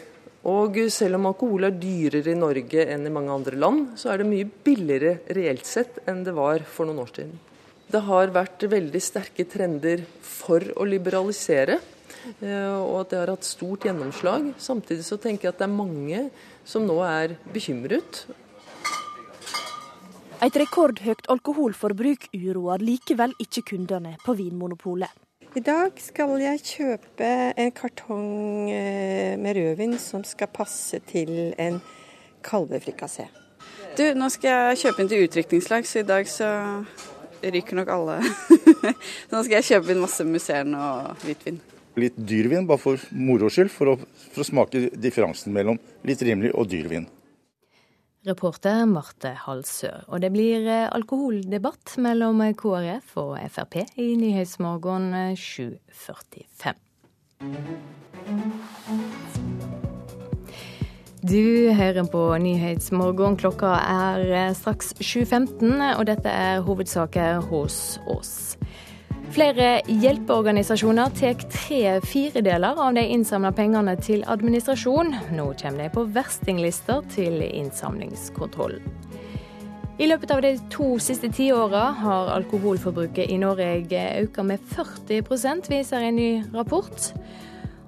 Og 0.51 0.77
selv 0.93 1.17
om 1.17 1.31
alkohol 1.31 1.69
er 1.69 1.77
dyrere 1.79 2.35
i 2.35 2.37
Norge 2.37 2.85
enn 2.91 3.07
i 3.07 3.13
mange 3.13 3.33
andre 3.33 3.57
land, 3.57 3.95
så 3.97 4.11
er 4.13 4.21
det 4.21 4.29
mye 4.29 4.49
billigere 4.67 5.21
reelt 5.37 5.65
sett 5.65 6.03
enn 6.11 6.25
det 6.27 6.35
var 6.37 6.67
for 6.69 6.91
noen 6.91 7.01
år 7.07 7.13
siden. 7.15 7.39
Det 7.89 8.03
har 8.05 8.33
vært 8.35 8.67
veldig 8.69 9.01
sterke 9.01 9.47
trender 9.49 10.03
for 10.27 10.65
å 10.75 10.85
liberalisere, 10.89 11.79
eh, 12.43 12.75
og 12.75 13.05
at 13.05 13.13
det 13.13 13.21
har 13.23 13.33
hatt 13.37 13.47
stort 13.47 13.87
gjennomslag. 13.87 14.51
Samtidig 14.59 15.07
så 15.07 15.21
tenker 15.21 15.49
jeg 15.49 15.55
at 15.55 15.63
det 15.63 15.69
er 15.69 15.79
mange 15.79 16.25
som 16.67 16.85
nå 16.85 16.99
er 17.07 17.39
bekymret. 17.55 18.25
Et 20.45 20.57
rekordhøyt 20.61 21.25
alkoholforbruk 21.33 22.27
uroer 22.37 22.83
likevel 22.85 23.31
ikke 23.41 23.63
kundene 23.71 24.11
på 24.27 24.35
Vinmonopolet. 24.37 25.09
I 25.57 25.63
dag 25.65 25.97
skal 26.03 26.35
jeg 26.43 26.61
kjøpe 26.61 27.31
en 27.63 27.73
kartong 27.73 28.27
eh, 28.69 29.39
med 29.41 29.57
rødvin 29.57 29.95
som 30.03 30.21
skal 30.27 30.51
passe 30.53 31.01
til 31.09 31.55
en 31.57 31.79
kalvefrikassé. 32.45 33.31
Du, 33.97 34.05
nå 34.19 34.29
skal 34.35 34.75
jeg 34.75 34.83
kjøpe 34.83 35.01
inn 35.01 35.13
til 35.15 35.25
utdrikningslag, 35.25 35.89
så 35.89 36.03
i 36.03 36.09
dag 36.13 36.29
så 36.29 36.51
ryker 37.41 37.81
nok 37.81 37.97
alle. 37.97 38.21
så 38.29 39.33
nå 39.33 39.45
skal 39.47 39.59
jeg 39.63 39.71
kjøpe 39.71 39.95
inn 39.95 40.05
masse 40.05 40.29
musserende 40.29 40.85
og 40.91 41.25
hvitvin. 41.25 41.61
Litt 42.05 42.21
dyrvin 42.21 42.69
bare 42.69 42.85
for 42.85 43.01
moro 43.17 43.49
skyld, 43.49 43.73
for 43.73 43.95
å, 43.95 44.01
for 44.35 44.45
å 44.45 44.51
smake 44.53 44.91
differansen 44.93 45.57
mellom 45.57 45.81
litt 46.05 46.27
rimelig 46.27 46.53
og 46.53 46.69
dyrvin. 46.69 47.09
Reporter 48.25 48.87
Marte 48.89 49.35
Halsør. 49.45 50.07
Og 50.09 50.23
det 50.25 50.31
blir 50.33 50.65
eh, 50.65 50.89
alkoholdebatt 50.89 51.99
mellom 52.01 52.41
KrF 52.57 53.17
og 53.21 53.37
Frp 53.53 53.83
i 54.01 54.15
Nyhetsmorgen 54.17 55.13
7.45. 55.37 56.81
Du 61.25 61.73
hører 61.73 62.05
på 62.13 62.23
Nyhetsmorgen. 62.41 63.37
Klokka 63.41 63.75
er 63.81 64.25
eh, 64.29 64.55
straks 64.57 64.95
7.15, 65.01 65.77
og 65.99 66.07
dette 66.09 66.29
er 66.29 66.65
hovedsaker 66.65 67.45
hos 67.51 67.99
oss. 68.09 68.35
Flere 69.33 69.81
hjelpeorganisasjoner 69.89 71.11
tar 71.17 71.39
tre 71.51 72.01
firedeler 72.05 72.77
av 72.79 72.95
de 72.95 73.07
innsamla 73.15 73.53
pengene 73.57 73.97
til 73.97 74.25
administrasjon. 74.29 75.15
Nå 75.35 75.47
kommer 75.61 75.87
de 75.87 75.89
på 75.95 76.05
verstinglister 76.15 77.01
til 77.15 77.41
innsamlingskontroll. 77.47 78.77
I 79.99 80.09
løpet 80.11 80.35
av 80.35 80.43
de 80.43 80.53
to 80.75 80.97
siste 80.99 81.31
tiåra 81.31 81.87
har 82.01 82.33
alkoholforbruket 82.35 83.31
i 83.31 83.39
Norge 83.39 84.03
økt 84.25 84.43
med 84.43 84.63
40% 84.75 85.71
viser 85.71 86.09
en 86.09 86.19
ny 86.19 86.31
rapport. 86.55 87.13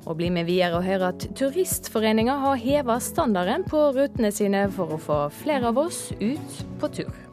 Og 0.07 0.21
bli 0.21 0.31
med 0.31 0.47
videre 0.47 0.79
og 0.79 0.87
høre 0.87 1.11
at 1.11 1.29
Turistforeninga 1.35 2.39
har 2.45 2.63
heva 2.63 3.01
standarden 3.03 3.67
på 3.67 3.89
rutene 3.97 4.31
sine 4.31 4.69
for 4.75 4.95
å 4.95 5.03
få 5.03 5.23
flere 5.43 5.75
av 5.75 5.83
oss 5.83 6.13
ut 6.21 6.63
på 6.79 6.95
tur. 7.01 7.26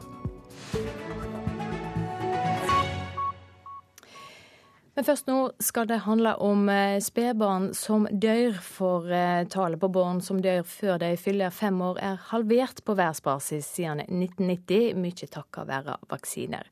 Men 4.94 5.06
først 5.06 5.26
nå 5.26 5.38
skal 5.62 5.88
det 5.90 6.04
handle 6.04 6.36
om 6.42 6.68
eh, 6.70 7.00
spedbarn 7.02 7.72
som 7.74 8.06
dør. 8.10 8.54
For 8.62 9.10
eh, 9.10 9.42
tallet 9.50 9.80
på 9.82 9.90
barn 9.94 10.20
som 10.22 10.38
dør 10.42 10.62
før 10.68 11.00
de 11.02 11.14
fyller 11.18 11.54
fem 11.54 11.80
år 11.82 11.98
er 11.98 12.20
halvert 12.30 12.84
på 12.86 12.94
verdensbasis 12.94 13.72
siden 13.74 14.04
1990, 14.06 14.94
mye 15.02 15.28
takket 15.34 15.68
være 15.70 15.98
vaksiner. 16.12 16.70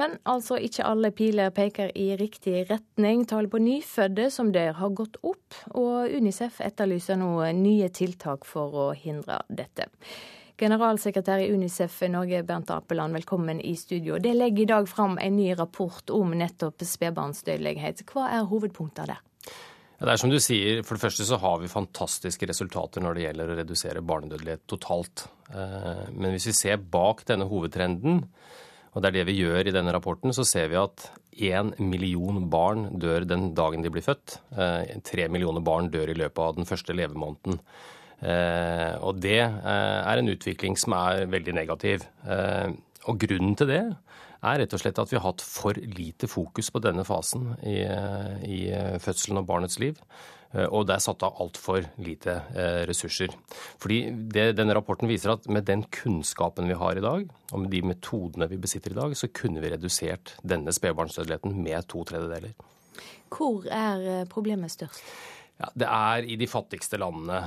Men 0.00 0.16
altså 0.26 0.56
ikke 0.56 0.86
alle 0.88 1.12
piler 1.14 1.52
peker 1.54 1.92
i 1.94 2.16
riktig 2.18 2.64
retning. 2.70 3.26
Tallet 3.28 3.52
på 3.52 3.60
nyfødte 3.62 4.30
som 4.32 4.50
dør 4.50 4.74
har 4.80 4.94
gått 4.98 5.20
opp, 5.22 5.58
og 5.76 6.10
Unicef 6.16 6.62
etterlyser 6.64 7.20
nå 7.20 7.36
nye 7.54 7.90
tiltak 7.94 8.48
for 8.48 8.74
å 8.88 8.92
hindre 8.96 9.42
dette. 9.52 9.86
Generalsekretær 10.60 11.40
i 11.42 11.50
Unicef 11.52 12.02
Norge, 12.12 12.42
Bernt 12.46 12.70
Apeland, 12.70 13.16
velkommen 13.16 13.60
i 13.60 13.72
studio. 13.76 14.18
Det 14.20 14.34
legger 14.36 14.62
i 14.62 14.70
dag 14.70 14.88
fram 14.88 15.18
en 15.18 15.36
ny 15.36 15.52
rapport 15.58 16.10
om 16.12 16.34
nettopp 16.36 16.84
spedbarnsdødelighet. 16.86 18.04
Hva 18.10 18.28
er 18.36 18.48
hovedpunktene 18.50 19.14
der? 19.14 19.22
Det 20.02 20.10
er 20.10 20.18
som 20.18 20.32
du 20.32 20.38
sier, 20.42 20.82
For 20.82 20.98
det 20.98 21.04
første 21.04 21.24
så 21.24 21.38
har 21.38 21.60
vi 21.62 21.70
fantastiske 21.70 22.46
resultater 22.50 23.02
når 23.04 23.14
det 23.14 23.24
gjelder 23.28 23.52
å 23.52 23.56
redusere 23.60 24.02
barnedødelighet 24.02 24.64
totalt. 24.66 25.28
Eh, 25.54 26.04
men 26.10 26.34
hvis 26.34 26.50
vi 26.50 26.56
ser 26.58 26.82
bak 26.82 27.22
denne 27.28 27.46
hovedtrenden, 27.46 28.24
og 28.92 29.00
det 29.00 29.08
er 29.08 29.16
det 29.20 29.26
vi 29.30 29.38
gjør 29.38 29.70
i 29.70 29.74
denne 29.74 29.94
rapporten, 29.94 30.34
så 30.34 30.44
ser 30.44 30.68
vi 30.68 30.80
at 30.80 31.06
én 31.38 31.72
million 31.80 32.42
barn 32.50 32.90
dør 33.00 33.24
den 33.24 33.52
dagen 33.56 33.86
de 33.86 33.94
blir 33.94 34.04
født. 34.04 34.40
Eh, 34.52 34.98
tre 35.06 35.30
millioner 35.32 35.64
barn 35.64 35.88
dør 35.94 36.12
i 36.12 36.18
løpet 36.18 36.44
av 36.44 36.58
den 36.58 36.68
første 36.68 36.98
levemåneden. 36.98 37.62
Eh, 38.22 38.94
og 39.02 39.18
det 39.22 39.40
eh, 39.42 40.00
er 40.06 40.20
en 40.20 40.30
utvikling 40.30 40.76
som 40.78 40.94
er 40.94 41.26
veldig 41.30 41.54
negativ. 41.58 42.04
Eh, 42.22 42.70
og 43.10 43.18
grunnen 43.18 43.56
til 43.58 43.70
det 43.72 43.82
er 44.42 44.60
rett 44.62 44.74
og 44.74 44.82
slett 44.82 44.98
at 44.98 45.10
vi 45.10 45.18
har 45.18 45.26
hatt 45.26 45.42
for 45.42 45.78
lite 45.78 46.28
fokus 46.30 46.70
på 46.74 46.82
denne 46.82 47.04
fasen 47.06 47.52
i, 47.62 47.76
i 48.46 48.58
fødselen 49.02 49.38
og 49.38 49.46
barnets 49.46 49.78
liv. 49.78 50.00
Og 50.52 50.82
det 50.84 50.96
er 50.96 51.04
satt 51.04 51.22
av 51.22 51.38
altfor 51.40 51.86
lite 52.02 52.34
ressurser. 52.90 53.30
Fordi 53.80 54.00
det, 54.34 54.48
denne 54.58 54.74
rapporten 54.74 55.06
viser 55.08 55.36
at 55.36 55.46
med 55.46 55.68
den 55.70 55.86
kunnskapen 55.94 56.66
vi 56.68 56.76
har 56.76 56.98
i 56.98 57.04
dag, 57.06 57.30
og 57.54 57.62
med 57.62 57.70
de 57.70 57.84
metodene 57.86 58.50
vi 58.50 58.58
besitter 58.66 58.96
i 58.96 58.98
dag, 58.98 59.14
så 59.16 59.30
kunne 59.30 59.62
vi 59.62 59.70
redusert 59.70 60.34
denne 60.42 60.74
spedbarnsdødeligheten 60.74 61.54
med 61.62 61.86
to 61.94 62.02
tredjedeler. 62.10 62.58
Hvor 63.30 63.70
er 63.70 64.26
problemet 64.34 64.74
størst? 64.74 65.06
Ja, 65.60 65.68
Det 65.74 65.86
er 65.86 66.26
i 66.26 66.36
de 66.40 66.46
fattigste 66.50 66.98
landene. 66.98 67.38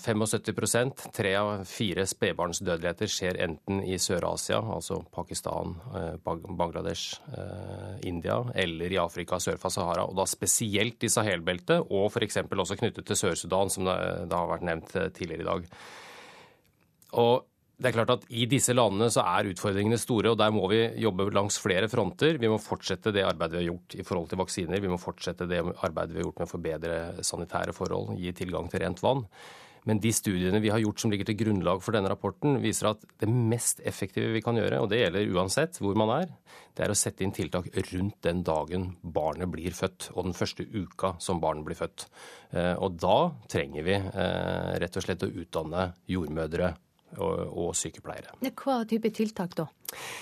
75 0.00 0.74
eh, 0.80 1.10
tre 1.12 1.32
av 1.36 1.64
fire 1.68 2.06
spedbarnsdødeligheter 2.08 3.10
skjer 3.10 3.40
enten 3.44 3.82
i 3.84 3.98
Sør-Asia, 4.00 4.60
altså 4.62 5.02
Pakistan, 5.12 5.74
eh, 5.98 6.14
Bangladesh, 6.24 7.20
eh, 7.36 7.98
India, 8.08 8.38
eller 8.54 8.92
i 8.92 9.00
Afrika 9.02 9.40
sør 9.42 9.58
for 9.60 9.74
Sahara. 9.74 10.06
Og 10.06 10.16
da 10.16 10.26
spesielt 10.30 11.04
i 11.04 11.12
Sahel-beltet, 11.12 11.90
og 11.90 12.08
f.eks. 12.12 12.40
også 12.46 12.78
knyttet 12.80 13.06
til 13.06 13.16
Sør-Sudan, 13.16 13.70
som 13.70 13.84
det 13.84 14.32
har 14.32 14.48
vært 14.48 14.66
nevnt 14.70 14.96
tidligere 15.16 15.44
i 15.44 15.50
dag. 15.50 15.70
Og 17.20 17.49
det 17.80 17.88
er 17.88 17.96
klart 17.96 18.12
at 18.12 18.26
I 18.28 18.44
disse 18.50 18.74
landene 18.76 19.08
så 19.12 19.22
er 19.24 19.48
utfordringene 19.54 19.96
store, 20.00 20.34
og 20.34 20.38
der 20.40 20.52
må 20.52 20.66
vi 20.68 20.82
jobbe 21.00 21.30
langs 21.32 21.56
flere 21.62 21.88
fronter. 21.88 22.36
Vi 22.40 22.50
må 22.52 22.58
fortsette 22.60 23.12
det 23.16 23.24
arbeidet 23.24 23.56
vi 23.56 23.62
har 23.62 23.70
gjort 23.70 23.96
i 23.96 24.04
forhold 24.04 24.28
til 24.28 24.40
vaksiner. 24.42 24.82
Vi 24.84 24.92
må 24.92 25.00
fortsette 25.00 25.48
det 25.48 25.62
arbeidet 25.64 26.12
vi 26.12 26.20
har 26.20 26.28
gjort 26.28 26.42
med 26.42 26.50
å 26.50 26.52
forbedre 26.52 27.00
sanitære 27.24 27.74
forhold, 27.76 28.12
gi 28.20 28.34
tilgang 28.36 28.68
til 28.68 28.84
rent 28.84 29.00
vann. 29.04 29.24
Men 29.88 30.00
de 30.02 30.10
studiene 30.12 30.60
vi 30.60 30.68
har 30.68 30.82
gjort 30.82 31.00
som 31.00 31.12
ligger 31.12 31.30
til 31.30 31.38
grunnlag 31.40 31.80
for 31.80 31.96
denne 31.96 32.10
rapporten, 32.12 32.58
viser 32.60 32.90
at 32.90 33.04
det 33.22 33.30
mest 33.32 33.80
effektive 33.88 34.34
vi 34.34 34.42
kan 34.44 34.58
gjøre, 34.60 34.82
og 34.82 34.90
det 34.92 35.00
gjelder 35.00 35.32
uansett 35.32 35.80
hvor 35.80 35.96
man 35.96 36.12
er, 36.18 36.34
det 36.76 36.84
er 36.84 36.92
å 36.92 36.98
sette 36.98 37.24
inn 37.24 37.32
tiltak 37.32 37.70
rundt 37.94 38.20
den 38.26 38.44
dagen 38.44 38.90
barnet 39.00 39.48
blir 39.52 39.72
født, 39.76 40.10
og 40.12 40.28
den 40.28 40.36
første 40.36 40.68
uka 40.68 41.14
som 41.22 41.40
barnet 41.40 41.64
blir 41.64 41.80
født. 41.80 42.06
Eh, 42.52 42.74
og 42.76 43.00
da 43.00 43.18
trenger 43.50 43.88
vi 43.88 43.96
eh, 43.96 44.70
rett 44.84 45.00
og 45.00 45.06
slett 45.06 45.24
å 45.24 45.32
utdanne 45.32 45.90
jordmødre, 46.12 46.74
og, 47.18 47.40
og 47.48 47.70
sykepleiere. 47.76 48.36
Hva 48.60 48.82
type 48.88 49.10
tiltak 49.14 49.56
da? 49.58 49.66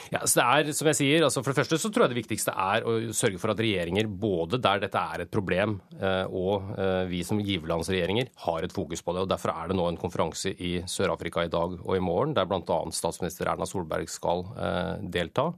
Ja, 0.08 0.22
så 0.24 0.40
det 0.40 0.44
er, 0.46 0.70
som 0.76 0.88
jeg 0.88 0.96
sier, 0.96 1.24
altså 1.26 1.42
For 1.42 1.52
det 1.52 1.60
første 1.60 1.78
så 1.80 1.90
tror 1.92 2.06
jeg 2.06 2.14
det 2.14 2.20
viktigste 2.22 2.54
er 2.56 2.86
å 2.88 2.94
sørge 3.16 3.40
for 3.42 3.52
at 3.52 3.60
regjeringer, 3.60 4.08
både 4.08 4.60
der 4.64 4.80
dette 4.84 5.02
er 5.12 5.24
et 5.24 5.32
problem, 5.32 5.76
eh, 5.98 6.24
og 6.24 6.72
eh, 6.78 7.04
vi 7.10 7.20
som 7.26 7.42
giverlandsregjeringer, 7.42 8.32
har 8.46 8.64
et 8.64 8.74
fokus 8.74 9.04
på 9.04 9.14
det. 9.14 9.26
og 9.26 9.30
Derfor 9.34 9.52
er 9.54 9.68
det 9.68 9.78
nå 9.78 9.90
en 9.90 10.00
konferanse 10.00 10.54
i 10.54 10.78
Sør-Afrika 10.88 11.44
i 11.44 11.52
dag 11.52 11.76
og 11.82 11.94
i 11.96 12.02
morgen, 12.04 12.34
der 12.38 12.48
bl.a. 12.48 12.80
statsminister 12.94 13.52
Erna 13.52 13.68
Solberg 13.68 14.08
skal 14.12 14.46
eh, 14.56 14.94
delta. 15.18 15.50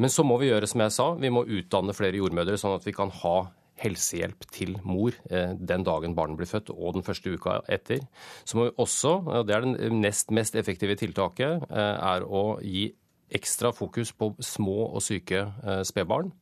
Men 0.00 0.12
så 0.12 0.24
må 0.24 0.38
vi 0.40 0.48
gjøre 0.48 0.68
som 0.70 0.80
jeg 0.80 0.96
sa, 0.96 1.10
vi 1.20 1.30
må 1.32 1.44
utdanne 1.44 1.94
flere 1.94 2.18
jordmødre, 2.18 2.56
sånn 2.58 2.78
at 2.78 2.86
vi 2.86 2.96
kan 2.96 3.12
ha 3.20 3.36
helsehjelp 3.80 4.46
til 4.52 4.76
mor 4.84 5.14
eh, 5.30 5.54
den 5.56 5.84
dagen 5.86 6.14
barnet 6.16 6.38
blir 6.40 6.50
født 6.50 6.72
og 6.74 6.98
den 6.98 7.06
første 7.06 7.32
uka 7.32 7.60
etter. 7.68 8.04
Så 8.44 8.58
må 8.58 8.68
vi 8.68 8.76
også, 8.84 9.14
og 9.24 9.46
det 9.48 9.56
er 9.56 9.66
det 9.66 9.92
nest 9.96 10.32
mest 10.34 10.56
effektive 10.58 10.96
tiltaket, 11.00 11.66
eh, 11.70 11.94
er 12.14 12.26
å 12.26 12.58
gi 12.64 12.90
ekstra 13.30 13.70
fokus 13.74 14.12
på 14.12 14.32
små 14.42 14.90
og 14.90 15.02
syke 15.06 15.46
eh, 15.46 15.82
spedbarn. 15.86 16.32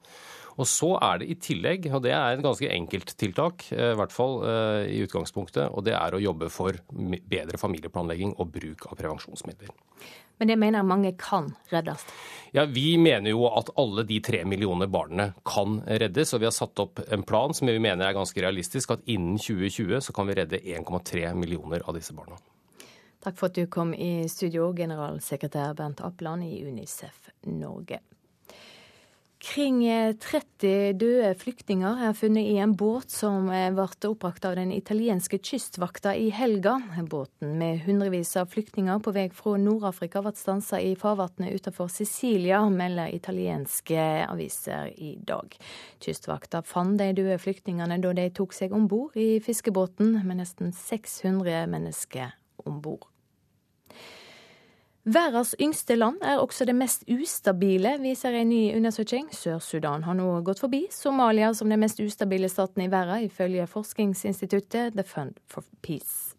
Og 0.59 0.67
så 0.67 0.93
er 0.99 1.21
det 1.21 1.29
i 1.31 1.39
tillegg, 1.39 1.87
og 1.95 2.03
det 2.03 2.13
er 2.17 2.35
et 2.35 2.43
ganske 2.43 2.71
enkelt 2.75 3.15
tiltak, 3.21 3.69
i 3.71 3.93
hvert 3.99 4.15
fall 4.15 4.41
i 4.91 4.99
utgangspunktet, 5.05 5.69
og 5.71 5.85
det 5.87 5.95
er 5.95 6.17
å 6.17 6.23
jobbe 6.23 6.51
for 6.51 6.75
bedre 6.91 7.61
familieplanlegging 7.63 8.35
og 8.35 8.51
bruk 8.57 8.89
av 8.91 8.99
prevensjonsmidler. 8.99 9.71
Men 10.39 10.49
det 10.49 10.57
mener 10.57 10.83
mange 10.87 11.13
kan 11.19 11.51
reddes? 11.71 12.05
Ja, 12.53 12.65
Vi 12.65 12.97
mener 12.99 13.31
jo 13.31 13.47
at 13.51 13.71
alle 13.77 14.05
de 14.07 14.21
tre 14.21 14.45
millioner 14.45 14.87
barna 14.87 15.33
kan 15.45 15.81
reddes. 15.87 16.33
Og 16.35 16.41
vi 16.41 16.47
har 16.47 16.55
satt 16.55 16.79
opp 16.79 17.03
en 17.11 17.25
plan 17.27 17.55
som 17.55 17.67
vi 17.67 17.79
mener 17.79 18.07
er 18.07 18.17
ganske 18.17 18.41
realistisk, 18.41 18.95
at 18.95 19.03
innen 19.07 19.39
2020 19.39 20.01
så 20.01 20.15
kan 20.15 20.31
vi 20.31 20.39
redde 20.39 20.63
1,3 20.63 21.35
millioner 21.35 21.83
av 21.85 21.99
disse 21.99 22.15
barna. 22.15 22.39
Takk 23.19 23.35
for 23.35 23.51
at 23.51 23.59
du 23.59 23.67
kom 23.67 23.91
i 23.95 24.29
studio, 24.31 24.71
generalsekretær 24.73 25.75
Bernt 25.75 26.01
Apland 26.07 26.47
i 26.47 26.63
Unicef 26.69 27.33
Norge. 27.51 27.99
Kring 29.39 29.85
30 30.19 30.67
eh, 30.67 30.95
døde 30.99 31.29
flyktninger 31.39 32.01
er 32.09 32.15
funnet 32.19 32.49
i 32.51 32.57
en 32.59 32.73
båt 32.75 33.13
som 33.15 33.47
eh, 33.55 33.69
ble 33.71 33.85
oppbrakt 34.09 34.49
av 34.49 34.57
den 34.59 34.73
italienske 34.75 35.39
kystvakta 35.39 36.11
i 36.19 36.27
helga. 36.35 36.75
Båten 37.07 37.53
med 37.61 37.85
hundrevis 37.85 38.35
av 38.41 38.51
flyktninger 38.51 38.99
på 38.99 39.13
vei 39.15 39.29
fra 39.31 39.53
Nord-Afrika 39.63 40.25
ble 40.27 40.33
stansa 40.35 40.81
i 40.83 40.97
farvannet 40.99 41.55
utenfor 41.55 41.87
Sicilia, 41.87 42.65
melder 42.67 43.15
italienske 43.15 44.09
aviser 44.27 44.91
i 44.99 45.13
dag. 45.23 45.55
Kystvakta 46.03 46.65
fant 46.67 46.99
de 46.99 47.13
døde 47.21 47.39
flyktningene 47.39 48.01
da 48.03 48.13
de 48.19 48.27
tok 48.35 48.57
seg 48.59 48.75
om 48.75 48.91
bord 48.91 49.15
i 49.15 49.37
fiskebåten 49.45 50.17
med 50.25 50.43
nesten 50.43 50.75
600 50.75 51.69
mennesker 51.71 52.35
om 52.67 52.83
bord. 52.83 53.07
Verdens 55.09 55.55
yngste 55.57 55.95
land 55.97 56.19
er 56.21 56.37
også 56.37 56.67
det 56.69 56.75
mest 56.77 57.07
ustabile, 57.09 57.95
viser 58.03 58.35
en 58.37 58.51
ny 58.51 58.75
undersøking. 58.77 59.31
Sør-Sudan 59.33 60.03
har 60.05 60.17
nå 60.19 60.27
gått 60.45 60.61
forbi 60.61 60.83
Somalia 60.93 61.55
som 61.57 61.71
den 61.73 61.81
mest 61.81 62.03
ustabile 62.05 62.51
staten 62.53 62.85
i 62.85 62.91
verden, 62.93 63.25
ifølge 63.25 63.65
forskningsinstituttet 63.73 64.93
The 64.99 65.07
Fund 65.09 65.41
for 65.49 65.65
Peace. 65.81 66.35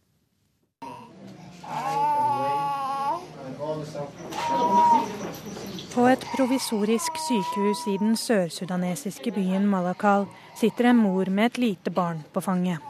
På 5.95 6.05
et 6.11 6.29
provisorisk 6.35 7.17
sykehus 7.25 7.83
i 7.89 7.97
den 7.97 8.13
sørsudanesiske 8.21 9.33
byen 9.33 9.65
Malakal 9.71 10.29
sitter 10.61 10.91
en 10.91 11.01
mor 11.01 11.33
med 11.33 11.55
et 11.55 11.61
lite 11.65 11.89
barn 11.89 12.21
på 12.33 12.45
fanget. 12.45 12.85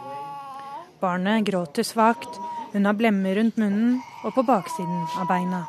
Barnet 0.99 1.47
gråter 1.47 1.87
svakt, 1.87 2.41
hun 2.73 2.85
har 2.85 2.97
blemmer 2.97 3.35
rundt 3.39 3.57
munnen 3.57 3.99
og 4.23 4.35
på 4.35 4.43
baksiden 4.45 5.05
av 5.17 5.29
beina. 5.29 5.63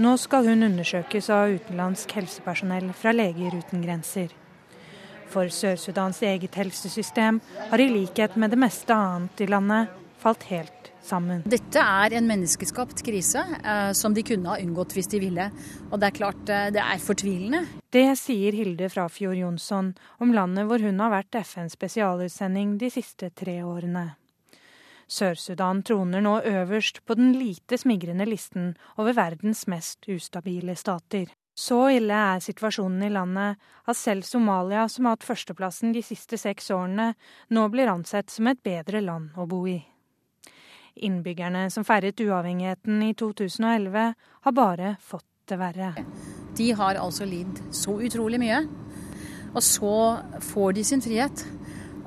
Nå 0.00 0.16
skal 0.22 0.46
hun 0.48 0.62
undersøkes 0.64 1.30
av 1.34 1.54
utenlandsk 1.56 2.12
helsepersonell 2.16 2.92
fra 2.96 3.12
Leger 3.12 3.56
uten 3.58 3.82
grenser. 3.84 4.30
For 5.30 5.50
Sør-Sudans 5.52 6.22
eget 6.26 6.56
helsesystem 6.58 7.40
har 7.70 7.82
i 7.82 7.88
likhet 7.90 8.36
med 8.40 8.54
det 8.54 8.58
meste 8.58 8.94
annet 8.94 9.42
i 9.44 9.48
landet 9.50 9.90
falt 10.20 10.46
helt 10.50 10.90
sammen. 11.04 11.42
Dette 11.48 11.80
er 11.80 12.16
en 12.18 12.28
menneskeskapt 12.28 13.02
krise 13.06 13.42
eh, 13.60 13.90
som 13.96 14.14
de 14.14 14.24
kunne 14.26 14.52
ha 14.52 14.60
unngått 14.60 14.94
hvis 14.96 15.10
de 15.12 15.20
ville. 15.22 15.48
Og 15.90 16.00
det 16.00 16.10
er 16.10 16.16
klart 16.16 16.52
eh, 16.52 16.68
det 16.74 16.82
er 16.84 17.02
fortvilende. 17.02 17.64
Det 17.90 18.06
sier 18.20 18.56
Hilde 18.56 18.90
Frafjord 18.92 19.38
Jonsson 19.40 19.94
om 20.22 20.34
landet 20.36 20.68
hvor 20.68 20.82
hun 20.84 21.00
har 21.02 21.14
vært 21.14 21.40
FNs 21.42 21.78
spesialutsending 21.78 22.76
de 22.80 22.92
siste 22.92 23.32
tre 23.34 23.60
årene. 23.66 24.10
Sør-Sudan 25.10 25.82
troner 25.82 26.22
nå 26.22 26.36
øverst 26.46 27.00
på 27.06 27.16
den 27.18 27.32
lite 27.34 27.78
smigrende 27.80 28.28
listen 28.28 28.74
over 28.96 29.16
verdens 29.16 29.66
mest 29.66 30.06
ustabile 30.08 30.76
stater. 30.78 31.32
Så 31.56 31.80
ille 31.96 32.14
er 32.14 32.40
situasjonen 32.40 33.02
i 33.04 33.12
landet 33.12 33.58
at 33.90 33.98
selv 33.98 34.22
Somalia, 34.24 34.86
som 34.88 35.08
har 35.08 35.18
hatt 35.18 35.26
førsteplassen 35.26 35.92
de 35.92 36.02
siste 36.06 36.38
seks 36.38 36.70
årene, 36.70 37.10
nå 37.50 37.66
blir 37.72 37.90
ansett 37.90 38.30
som 38.30 38.46
et 38.48 38.62
bedre 38.62 39.02
land 39.02 39.34
å 39.36 39.48
bo 39.50 39.64
i. 39.68 39.80
Innbyggerne 41.02 41.66
som 41.74 41.84
feiret 41.84 42.22
uavhengigheten 42.22 43.02
i 43.02 43.12
2011, 43.18 44.14
har 44.46 44.56
bare 44.56 44.94
fått 45.02 45.26
det 45.50 45.58
verre. 45.58 45.90
De 46.56 46.70
har 46.78 47.02
altså 47.02 47.26
lidd 47.26 47.58
så 47.74 47.98
utrolig 47.98 48.38
mye, 48.40 48.62
og 49.50 49.62
så 49.66 49.94
får 50.52 50.78
de 50.78 50.86
sin 50.86 51.02
frihet 51.02 51.44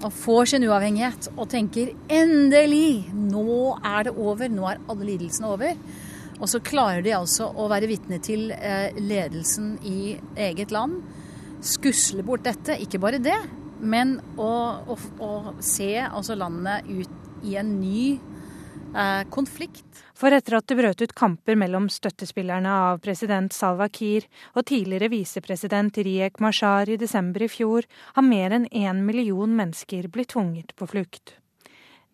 og 0.04 0.14
får 0.14 0.52
sin 0.52 0.66
uavhengighet 0.68 1.30
og 1.38 1.48
tenker 1.52 1.94
endelig, 2.12 3.10
nå 3.14 3.78
er 3.80 4.10
det 4.10 4.16
over, 4.20 4.52
nå 4.52 4.68
er 4.70 4.82
alle 4.92 5.08
lidelsene 5.08 5.52
over. 5.54 5.78
Og 6.42 6.50
så 6.52 6.60
klarer 6.66 7.04
de 7.06 7.14
altså 7.16 7.48
å 7.48 7.70
være 7.72 7.88
vitne 7.88 8.20
til 8.24 8.50
eh, 8.52 8.92
ledelsen 9.00 9.78
i 9.88 10.16
eget 10.50 10.74
land. 10.76 10.98
Skusle 11.64 12.26
bort 12.28 12.44
dette. 12.44 12.76
Ikke 12.84 13.00
bare 13.00 13.22
det, 13.24 13.38
men 13.80 14.18
å, 14.36 14.52
å, 14.84 14.98
å 15.24 15.32
se 15.64 15.94
altså 16.04 16.36
landet 16.40 16.90
ut 16.90 17.48
i 17.48 17.56
en 17.60 17.76
ny 17.80 18.18
konflikt. 19.34 20.04
For 20.14 20.32
etter 20.32 20.58
at 20.60 20.68
det 20.70 20.78
brøt 20.80 21.02
ut 21.04 21.16
kamper 21.18 21.58
mellom 21.60 21.90
støttespillerne 21.92 22.72
av 22.88 23.00
president 23.04 23.54
Salwa 23.54 23.90
Kiir 23.90 24.28
og 24.54 24.68
tidligere 24.70 25.12
visepresident 25.12 25.98
Riek 26.06 26.40
Mashar 26.44 26.90
i 26.90 27.00
desember 27.02 27.44
i 27.44 27.52
fjor, 27.52 27.88
har 28.16 28.28
mer 28.28 28.56
enn 28.56 28.70
én 28.70 29.04
million 29.06 29.56
mennesker 29.58 30.08
blitt 30.14 30.36
tvunget 30.36 30.76
på 30.78 30.88
flukt. 30.94 31.40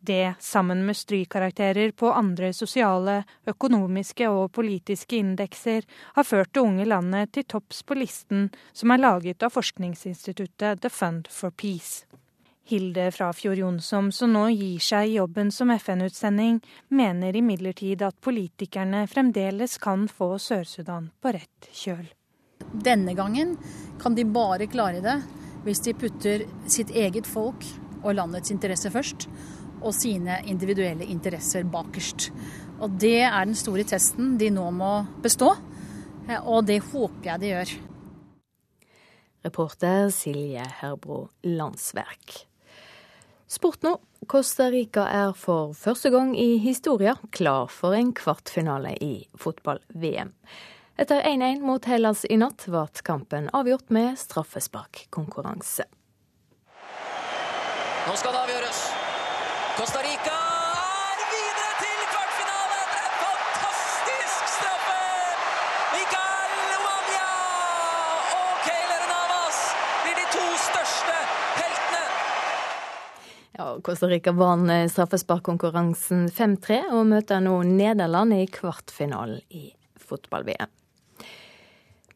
Det, 0.01 0.33
sammen 0.39 0.85
med 0.85 0.95
strykkarakterer 0.95 1.91
på 1.91 2.11
andre 2.11 2.53
sosiale, 2.53 3.23
økonomiske 3.47 4.29
og 4.31 4.51
politiske 4.55 5.19
indekser, 5.19 5.83
har 6.15 6.23
ført 6.23 6.53
det 6.55 6.63
unge 6.63 6.85
landet 6.87 7.33
til 7.35 7.43
topps 7.43 7.83
på 7.83 7.99
listen 7.99 8.47
som 8.71 8.95
er 8.95 9.03
laget 9.03 9.43
av 9.43 9.51
forskningsinstituttet 9.51 10.79
The 10.81 10.89
Fund 10.89 11.27
for 11.27 11.51
Peace. 11.51 12.05
Hilde 12.69 13.07
Frafjord 13.11 13.57
Jonsson, 13.57 14.11
som 14.13 14.29
nå 14.29 14.43
gir 14.53 14.81
seg 14.83 15.15
jobben 15.15 15.49
som 15.49 15.71
FN-utsending, 15.73 16.59
mener 16.93 17.33
imidlertid 17.39 18.03
at 18.05 18.19
politikerne 18.21 19.07
fremdeles 19.09 19.79
kan 19.81 20.03
få 20.05 20.35
Sør-Sudan 20.37 21.07
på 21.17 21.31
rett 21.33 21.69
kjøl. 21.73 22.03
Denne 22.69 23.15
gangen 23.17 23.55
kan 24.01 24.13
de 24.13 24.27
bare 24.29 24.67
klare 24.69 25.01
det 25.01 25.15
hvis 25.63 25.81
de 25.87 25.95
putter 25.97 26.43
sitt 26.69 26.93
eget 26.93 27.25
folk 27.27 27.65
og 28.03 28.13
landets 28.19 28.53
interesser 28.53 28.93
først, 28.93 29.25
og 29.81 29.95
sine 29.95 30.37
individuelle 30.51 31.07
interesser 31.09 31.65
bakerst. 31.65 32.29
Og 32.79 32.99
Det 33.01 33.23
er 33.23 33.45
den 33.45 33.57
store 33.57 33.83
testen 33.83 34.37
de 34.37 34.51
nå 34.53 34.67
må 34.71 34.91
bestå, 35.23 35.55
og 36.45 36.67
det 36.67 36.83
håper 36.91 37.31
jeg 37.31 37.41
de 37.41 37.51
gjør. 37.55 37.73
Reporter 39.47 40.09
Silje 40.13 40.67
Herbro 40.81 41.29
Landsverk. 41.43 42.48
Sport 43.49 43.81
nå. 43.81 43.97
Costa 44.27 44.67
Rica 44.69 45.07
er 45.09 45.31
for 45.33 45.71
første 45.73 46.11
gang 46.13 46.35
i 46.37 46.59
historien 46.61 47.17
klar 47.33 47.71
for 47.73 47.95
en 47.97 48.11
kvartfinale 48.13 48.91
i 49.01 49.13
fotball-VM. 49.41 50.35
Etter 50.99 51.23
1-1 51.25 51.63
mot 51.65 51.87
Hellas 51.89 52.25
i 52.29 52.37
natt 52.37 52.67
ble 52.69 52.83
kampen 53.07 53.49
avgjort 53.55 53.89
med 53.89 54.19
straffesparkkonkurranse. 54.21 55.87
Nå 58.05 58.19
skal 58.21 58.37
det 58.37 58.45
avgjøres. 58.45 58.85
Costa 59.79 60.05
Rica 60.05 60.48
Ja, 73.59 73.79
Costa 73.83 74.07
Rica 74.07 74.31
vant 74.31 74.71
eh, 74.71 74.85
straffesparkkonkurransen 74.87 76.29
5-3 76.31 76.77
og 76.95 77.09
møter 77.09 77.41
nå 77.43 77.57
Nederland 77.67 78.31
i 78.31 78.45
kvartfinalen 78.47 79.41
i 79.51 79.73
fotball-VM. 79.99 80.69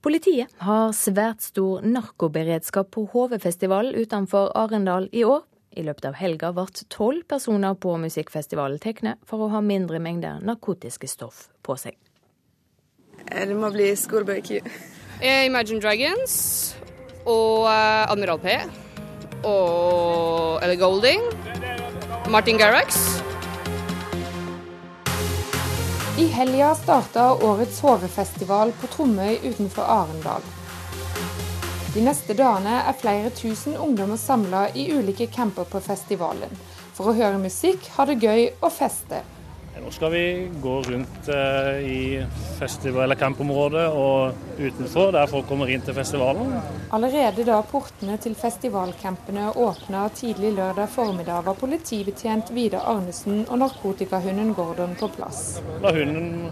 Politiet 0.04 0.54
har 0.64 0.94
svært 0.96 1.44
stor 1.44 1.84
narkoberedskap 1.84 2.94
på 2.96 3.04
HV-festival 3.12 3.92
utenfor 3.92 4.54
Arendal 4.56 5.10
i 5.12 5.26
år. 5.28 5.44
I 5.76 5.84
løpet 5.84 6.08
av 6.08 6.16
helga 6.22 6.54
ble 6.56 6.88
tolv 6.88 7.28
personer 7.28 7.76
på 7.76 7.98
musikkfestivalen 8.00 8.80
tatt 8.80 9.04
for 9.28 9.44
å 9.44 9.52
ha 9.52 9.60
mindre 9.60 10.00
mengder 10.00 10.40
narkotiske 10.48 11.12
stoff 11.12 11.50
på 11.60 11.76
seg. 11.76 12.00
Eh, 13.28 13.44
det 13.44 13.60
må 13.60 13.74
bli 13.76 13.92
Schoolboy 14.00 14.40
Q. 14.48 14.64
Imagine 15.20 15.84
Dragons 15.84 16.40
og 17.28 17.68
uh, 17.68 18.08
Admiral 18.08 18.40
P 18.40 18.56
og 19.44 20.64
Ellie 20.64 20.80
Golding. 20.80 21.22
Martin 22.32 22.58
Garrix. 22.58 22.98
I 26.18 26.28
helga 26.32 26.76
starta 26.76 27.34
årets 27.34 27.82
HV-festival 27.82 28.72
på 28.80 28.88
Tromøy 28.88 29.38
utenfor 29.44 29.84
Arendal. 29.84 30.46
De 31.94 32.02
neste 32.02 32.34
dagene 32.34 32.80
er 32.88 32.96
flere 32.98 33.30
tusen 33.38 33.76
ungdommer 33.78 34.18
samla 34.18 34.68
i 34.74 34.88
ulike 34.96 35.28
camper 35.34 35.68
på 35.70 35.82
festivalen. 35.84 36.50
For 36.94 37.10
å 37.10 37.18
høre 37.18 37.42
musikk, 37.42 37.86
ha 37.98 38.06
det 38.10 38.20
gøy 38.22 38.48
og 38.62 38.72
feste. 38.74 39.22
Nå 39.82 39.92
skal 39.92 40.12
vi 40.14 40.50
gå 40.62 40.74
rundt 40.82 41.28
eh, 41.34 41.78
i 41.92 42.26
festival- 42.60 43.04
eller 43.04 43.16
campområdet 43.16 43.88
og 43.90 44.34
utenfor, 44.60 45.12
der 45.12 45.28
folk 45.28 45.48
kommer 45.50 45.72
inn 45.74 45.82
til 45.82 45.96
festivalen. 45.98 46.54
Allerede 46.94 47.46
da 47.48 47.58
portene 47.66 48.20
til 48.22 48.36
festivalcampene 48.38 49.50
åpna 49.58 50.06
tidlig 50.14 50.54
lørdag 50.60 50.92
formiddag, 50.94 51.42
var 51.48 51.58
politibetjent 51.58 52.54
Vidar 52.54 52.86
Arnesen 52.94 53.48
og 53.50 53.64
narkotikahunden 53.64 54.54
Gordon 54.54 54.94
på 55.00 55.10
plass. 55.18 55.58
La 55.82 55.92
hunden 55.96 56.52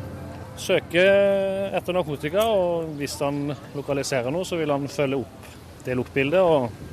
søke 0.58 1.06
etter 1.78 1.96
narkotika, 1.96 2.48
og 2.50 2.96
hvis 2.98 3.20
han 3.22 3.54
lokaliserer 3.78 4.34
noe, 4.34 4.48
så 4.50 4.58
vil 4.60 4.74
han 4.74 4.90
følge 4.92 5.22
opp 5.22 5.54
det 5.86 5.98
luktbildet. 5.98 6.42
og 6.42 6.90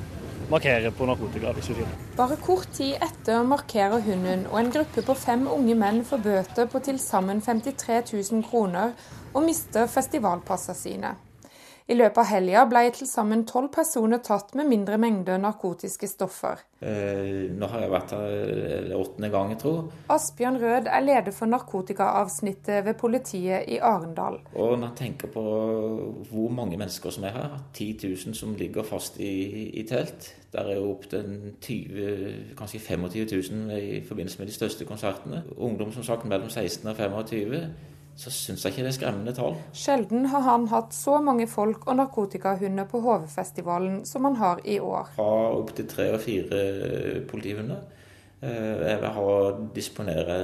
markere 0.49 0.91
på 0.95 1.07
narkotika 1.09 1.53
hvis 1.55 1.69
vi 1.71 1.79
finner. 1.79 2.03
Bare 2.17 2.37
kort 2.41 2.69
tid 2.75 2.97
etter 3.05 3.45
markerer 3.47 4.01
hunden 4.05 4.45
og 4.49 4.59
en 4.61 4.73
gruppe 4.73 5.05
på 5.05 5.15
fem 5.17 5.47
unge 5.51 5.77
menn 5.77 6.03
får 6.07 6.23
bøter 6.25 6.69
på 6.71 6.81
til 6.85 6.99
sammen 7.01 7.41
53 7.45 8.13
000 8.31 8.45
kroner 8.49 8.93
og 9.33 9.43
mister 9.45 9.89
festivalpassene 9.89 10.77
sine. 10.77 11.15
I 11.89 11.95
løpet 11.97 12.21
av 12.21 12.27
helga 12.29 12.63
ble 12.69 12.83
til 12.93 13.07
sammen 13.09 13.47
tolv 13.49 13.71
personer 13.73 14.19
tatt 14.21 14.51
med 14.57 14.67
mindre 14.69 14.99
mengder 15.01 15.39
narkotiske 15.41 16.05
stoffer. 16.11 16.61
Eh, 16.85 17.49
nå 17.49 17.65
har 17.71 17.81
jeg 17.81 17.91
vært 17.91 18.13
her 18.13 18.91
åttende 18.93 19.31
gang, 19.33 19.55
jeg 19.55 19.61
tror. 19.63 19.87
Asbjørn 20.13 20.59
Rød 20.61 20.89
er 20.93 21.01
leder 21.07 21.33
for 21.33 21.49
narkotikaavsnittet 21.49 22.85
ved 22.85 22.99
politiet 23.01 23.65
i 23.73 23.79
Arendal. 23.81 24.37
Og 24.53 24.77
når 24.77 24.91
jeg 24.91 24.99
tenker 25.01 25.33
på 25.33 25.43
hvor 26.29 26.53
mange 26.53 26.77
mennesker 26.77 27.15
som 27.15 27.25
er 27.25 27.33
her, 27.39 27.57
10 27.73 27.89
000 28.05 28.37
som 28.37 28.53
ligger 28.59 28.85
fast 28.85 29.17
i, 29.17 29.33
i 29.73 29.87
telt. 29.89 30.35
Der 30.53 30.69
er 30.69 30.77
jo 30.77 30.91
opptil 30.93 31.55
20 31.61 32.55
kanskje 32.57 32.79
25 32.85 33.27
000 33.33 33.77
i 33.81 34.01
forbindelse 34.05 34.39
med 34.39 34.47
de 34.47 34.53
største 34.53 34.85
konsertene. 34.85 35.43
Ungdom 35.57 35.91
som 35.93 36.05
sagt 36.05 36.25
mellom 36.25 36.49
16 36.49 36.89
og 36.89 36.95
25 36.95 37.65
så 38.19 38.31
syns 38.33 38.65
jeg 38.65 38.73
ikke 38.73 38.83
det 38.83 38.91
er 38.91 38.97
skremmende 38.97 39.33
tall. 39.35 39.55
Sjelden 39.71 40.25
har 40.33 40.43
han 40.43 40.67
hatt 40.73 40.91
så 40.95 41.21
mange 41.23 41.47
folk 41.47 41.85
og 41.87 41.95
narkotikahunder 42.01 42.89
på 42.91 42.99
HV-festivalen 43.05 44.01
som 44.07 44.27
han 44.27 44.35
har 44.41 44.59
i 44.67 44.75
år. 44.83 45.13
Fra 45.15 45.31
opptil 45.55 45.87
tre 45.87 46.09
og 46.17 46.19
fire 46.25 46.59
politihunder. 47.29 47.79
Eh, 48.43 48.83
jeg 48.89 49.13
ha 49.15 49.31
disponere 49.75 50.39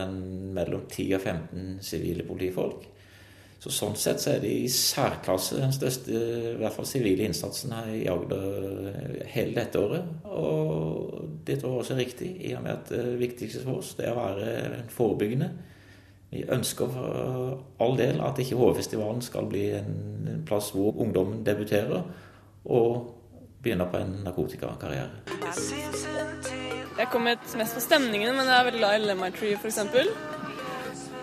mellom 0.56 0.88
10 0.88 1.16
og 1.18 1.22
15 1.22 1.78
sivile 1.84 2.24
politifolk. 2.28 2.88
Så 3.66 3.72
Sånn 3.74 3.96
sett 3.98 4.22
så 4.22 4.36
er 4.36 4.42
det 4.44 4.52
i 4.54 4.68
særklasse 4.70 5.58
den 5.58 5.72
største 5.74 6.12
i 6.14 6.58
hvert 6.60 6.76
fall 6.76 6.86
sivile 6.86 7.26
innsatsen 7.26 7.72
her 7.74 7.88
i 7.98 8.04
Agder 8.12 9.24
hele 9.32 9.56
dette 9.58 9.82
året. 9.82 10.12
Og 10.30 11.40
det 11.48 11.58
tror 11.60 11.74
jeg 11.74 11.84
også 11.84 11.96
er 11.96 12.04
riktig, 12.04 12.34
i 12.46 12.52
og 12.54 12.62
med 12.62 12.76
at 12.76 12.92
det 12.94 13.16
viktigste 13.20 13.64
for 13.66 13.82
oss 13.82 13.96
det 13.98 14.06
er 14.06 14.14
å 14.14 14.22
være 14.22 14.84
forebyggende. 14.94 15.50
Vi 16.32 16.44
ønsker 16.52 16.90
for 16.92 17.60
all 17.80 17.98
del 17.98 18.22
at 18.26 18.40
ikke 18.42 18.58
HV-festivalen 18.60 19.22
skal 19.22 19.46
bli 19.50 19.70
en 19.78 20.44
plass 20.48 20.72
hvor 20.76 20.98
ungdommen 21.02 21.46
debuterer 21.46 22.02
og 22.66 23.12
begynner 23.64 23.86
på 23.92 23.98
en 23.98 24.20
narkotikakarriere. 24.26 25.10
Jeg 26.98 27.08
kommer 27.12 27.36
mest 27.58 27.74
på 27.74 27.80
stemningen, 27.80 28.36
men 28.36 28.46
jeg 28.46 28.60
er 28.60 28.64
veldig 28.64 28.80
glad 28.80 28.96
i 28.96 29.06
Lemon 29.06 29.32
Tree 29.32 29.58
f.eks. 29.58 29.80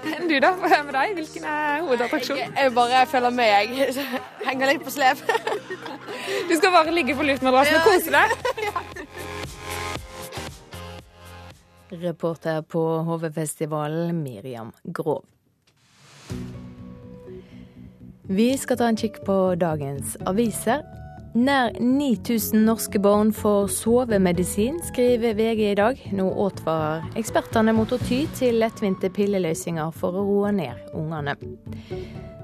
Du 0.02 0.34
da, 0.42 0.50
hva 0.58 0.70
er 0.74 0.82
med 0.82 0.96
deg? 0.96 1.12
Hvilken 1.14 1.44
er 1.46 1.84
hovedattraksjonen? 1.86 2.40
Jeg, 2.42 2.52
jeg 2.58 2.74
bare 2.74 3.06
følger 3.06 3.30
med, 3.30 3.44
jeg. 3.44 3.94
Henger 4.48 4.72
litt 4.72 4.82
på 4.84 4.90
slep. 4.90 5.22
Du 6.50 6.56
skal 6.56 6.74
bare 6.74 6.94
ligge 6.94 7.14
på 7.14 7.26
luftmadrassen 7.26 7.78
og 7.78 7.86
kose 7.86 8.10
deg? 8.10 8.28
Reporter 11.92 12.62
på 12.62 12.98
HV-festivalen 12.98 14.22
Miriam 14.22 14.72
Grov. 14.82 15.24
Vi 18.22 18.58
skal 18.58 18.78
ta 18.80 18.88
en 18.88 18.96
kikk 18.96 19.18
på 19.26 19.36
dagens 19.60 20.16
aviser. 20.24 20.80
Nær 21.36 21.76
9000 21.80 22.64
norske 22.64 23.00
barn 23.00 23.32
får 23.36 23.68
sovemedisin, 23.76 24.80
skriver 24.88 25.36
VG 25.36 25.62
i 25.70 25.76
dag. 25.76 26.00
Nå 26.16 26.30
advarer 26.46 27.04
ekspertene 27.20 27.76
mot 27.76 27.92
å 27.92 28.00
ty 28.00 28.22
til 28.40 28.60
lettvinte 28.60 29.12
pilleløsninger 29.12 29.92
for 29.96 30.16
å 30.16 30.24
roe 30.28 30.52
ned 30.56 30.92
ungene. 30.96 31.36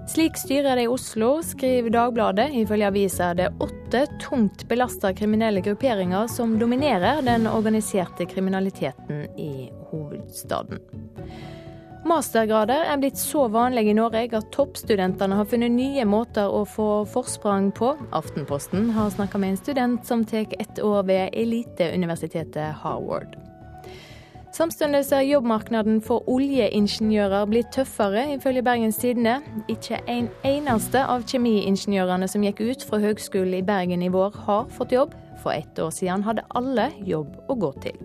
Slik 0.09 0.37
styrer 0.37 0.77
det 0.77 0.83
i 0.83 0.89
Oslo, 0.89 1.43
skriver 1.43 1.91
Dagbladet. 1.91 2.49
Ifølge 2.57 2.89
avisa 2.89 3.27
er 3.31 3.35
det 3.37 3.49
åtte 3.61 4.07
tungt 4.23 4.65
belasta 4.69 5.11
kriminelle 5.13 5.61
grupperinger 5.61 6.31
som 6.33 6.55
dominerer 6.59 7.21
den 7.27 7.45
organiserte 7.47 8.25
kriminaliteten 8.27 9.27
i 9.37 9.69
hovedstaden. 9.91 10.81
Mastergrader 12.09 12.89
er 12.89 12.97
blitt 13.03 13.21
så 13.21 13.45
vanlig 13.53 13.91
i 13.91 13.97
Norge 13.99 14.39
at 14.39 14.49
toppstudentene 14.55 15.37
har 15.37 15.51
funnet 15.51 15.75
nye 15.77 16.07
måter 16.09 16.49
å 16.49 16.63
få 16.65 17.05
forsprang 17.13 17.69
på. 17.77 17.93
Aftenposten 18.17 18.89
har 18.97 19.13
snakka 19.13 19.39
med 19.43 19.53
en 19.53 19.61
student 19.61 20.09
som 20.09 20.25
tar 20.25 20.49
ett 20.57 20.81
år 20.81 21.05
ved 21.11 21.37
eliteuniversitetet 21.37 22.81
Harvard. 22.81 23.37
Samtidig 24.59 25.13
er 25.13 25.21
jobbmarkedet 25.21 26.01
for 26.03 26.25
oljeingeniører 26.27 27.45
blitt 27.47 27.69
tøffere, 27.71 28.25
ifølge 28.35 28.63
Bergens 28.67 28.97
Tidende. 28.99 29.37
Ikke 29.71 30.01
en 30.11 30.27
eneste 30.43 31.05
av 31.07 31.23
kjemiingeniørene 31.31 32.27
som 32.27 32.43
gikk 32.43 32.65
ut 32.67 32.83
fra 32.89 32.99
Høgskolen 32.99 33.55
i 33.61 33.63
Bergen 33.63 34.03
i 34.03 34.11
vår, 34.11 34.35
har 34.49 34.67
fått 34.75 34.97
jobb. 34.97 35.15
For 35.45 35.55
ett 35.55 35.79
år 35.79 35.95
siden 35.95 36.27
hadde 36.27 36.43
alle 36.59 36.89
jobb 37.07 37.39
å 37.47 37.55
gå 37.55 37.71
til. 37.87 38.03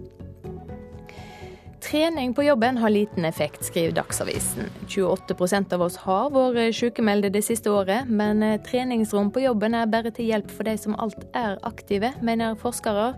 Trening 1.84 2.34
på 2.34 2.44
jobben 2.44 2.78
har 2.78 2.90
liten 2.90 3.26
effekt, 3.26 3.66
skriver 3.66 3.92
Dagsavisen. 3.92 4.70
28% 4.88 5.74
av 5.76 5.82
oss 5.84 5.98
har 6.06 6.30
vært 6.32 6.78
sykemeldte 6.78 7.34
det 7.34 7.44
siste 7.44 7.72
året, 7.74 8.08
men 8.08 8.40
treningsrom 8.64 9.34
på 9.36 9.44
jobben 9.44 9.76
er 9.76 9.92
bare 9.92 10.14
til 10.16 10.32
hjelp 10.32 10.52
for 10.52 10.70
de 10.70 10.78
som 10.80 10.96
alt 10.96 11.28
er 11.36 11.60
aktive, 11.68 12.14
mener 12.24 12.56
forskere, 12.60 13.12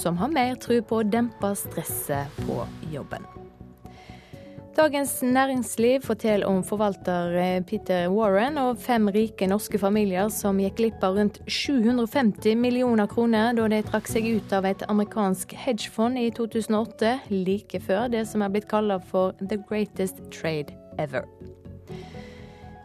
som 0.00 0.16
har 0.22 0.32
mer 0.32 0.56
tro 0.56 0.80
på 0.80 1.02
å 1.02 1.08
dempe 1.08 1.52
stresset 1.60 2.40
på 2.46 2.64
jobben. 2.94 3.45
Dagens 4.76 5.22
Næringsliv 5.22 6.00
forteller 6.04 6.46
om 6.46 6.64
forvalter 6.64 7.62
Peter 7.62 8.10
Warren 8.12 8.58
og 8.58 8.76
fem 8.78 9.08
rike 9.08 9.48
norske 9.48 9.80
familier 9.80 10.28
som 10.28 10.60
gikk 10.60 10.76
glipp 10.82 11.06
av 11.06 11.16
rundt 11.16 11.40
750 11.48 12.60
millioner 12.60 13.08
kroner 13.08 13.56
da 13.56 13.70
de 13.72 13.80
trakk 13.88 14.12
seg 14.12 14.28
ut 14.36 14.52
av 14.52 14.68
et 14.68 14.84
amerikansk 14.92 15.56
hedgefond 15.64 16.20
i 16.20 16.28
2008, 16.28 17.14
like 17.32 17.80
før 17.88 18.10
det 18.12 18.26
som 18.28 18.44
er 18.44 18.52
blitt 18.52 18.68
kalt 18.68 19.08
for 19.08 19.32
the 19.40 19.56
greatest 19.56 20.20
trade 20.28 20.76
ever. 21.00 21.24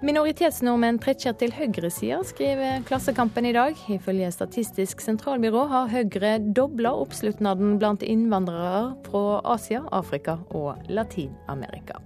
Minoritetsnordmenn 0.02 0.98
trekker 0.98 1.36
til 1.38 1.52
høyresida, 1.54 2.24
skriver 2.26 2.80
Klassekampen 2.88 3.46
i 3.46 3.52
dag. 3.54 3.78
Ifølge 3.94 4.32
Statistisk 4.34 5.04
sentralbyrå 5.04 5.68
har 5.70 5.92
Høyre 5.92 6.32
dobla 6.42 6.96
oppslutnaden 7.04 7.76
blant 7.78 8.02
innvandrere 8.02 8.96
fra 9.06 9.22
Asia, 9.54 9.84
Afrika 9.94 10.40
og 10.58 10.82
Latin-Amerika. 10.90 12.00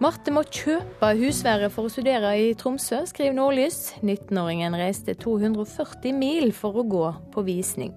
Marte 0.00 0.32
må 0.32 0.40
kjøpe 0.48 1.12
husværet 1.20 1.72
for 1.74 1.84
å 1.84 1.92
studere 1.92 2.32
i 2.40 2.48
Tromsø, 2.56 3.02
skriver 3.12 3.36
Nordlys. 3.36 3.98
19-åringen 4.00 4.80
reiste 4.80 5.12
240 5.20 6.16
mil 6.16 6.48
for 6.56 6.80
å 6.80 6.88
gå 6.88 7.06
på 7.36 7.44
visning. 7.44 7.92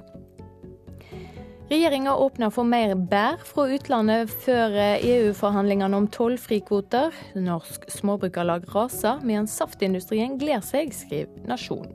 Regjeringa 1.67 2.15
åpner 2.15 2.49
for 2.49 2.63
mer 2.63 2.93
bær 2.95 3.41
fra 3.43 3.65
utlandet 3.75 4.32
før 4.45 4.71
EU-forhandlingene 5.03 5.97
om 5.99 6.06
tollfrikvoter. 6.08 7.12
Norsk 7.36 7.89
Småbrukarlag 7.91 8.69
raser, 8.71 9.19
mens 9.27 9.58
saftindustrien 9.60 10.38
gleder 10.39 10.63
seg, 10.63 10.95
skriver 10.95 11.43
Nasjonen. 11.49 11.91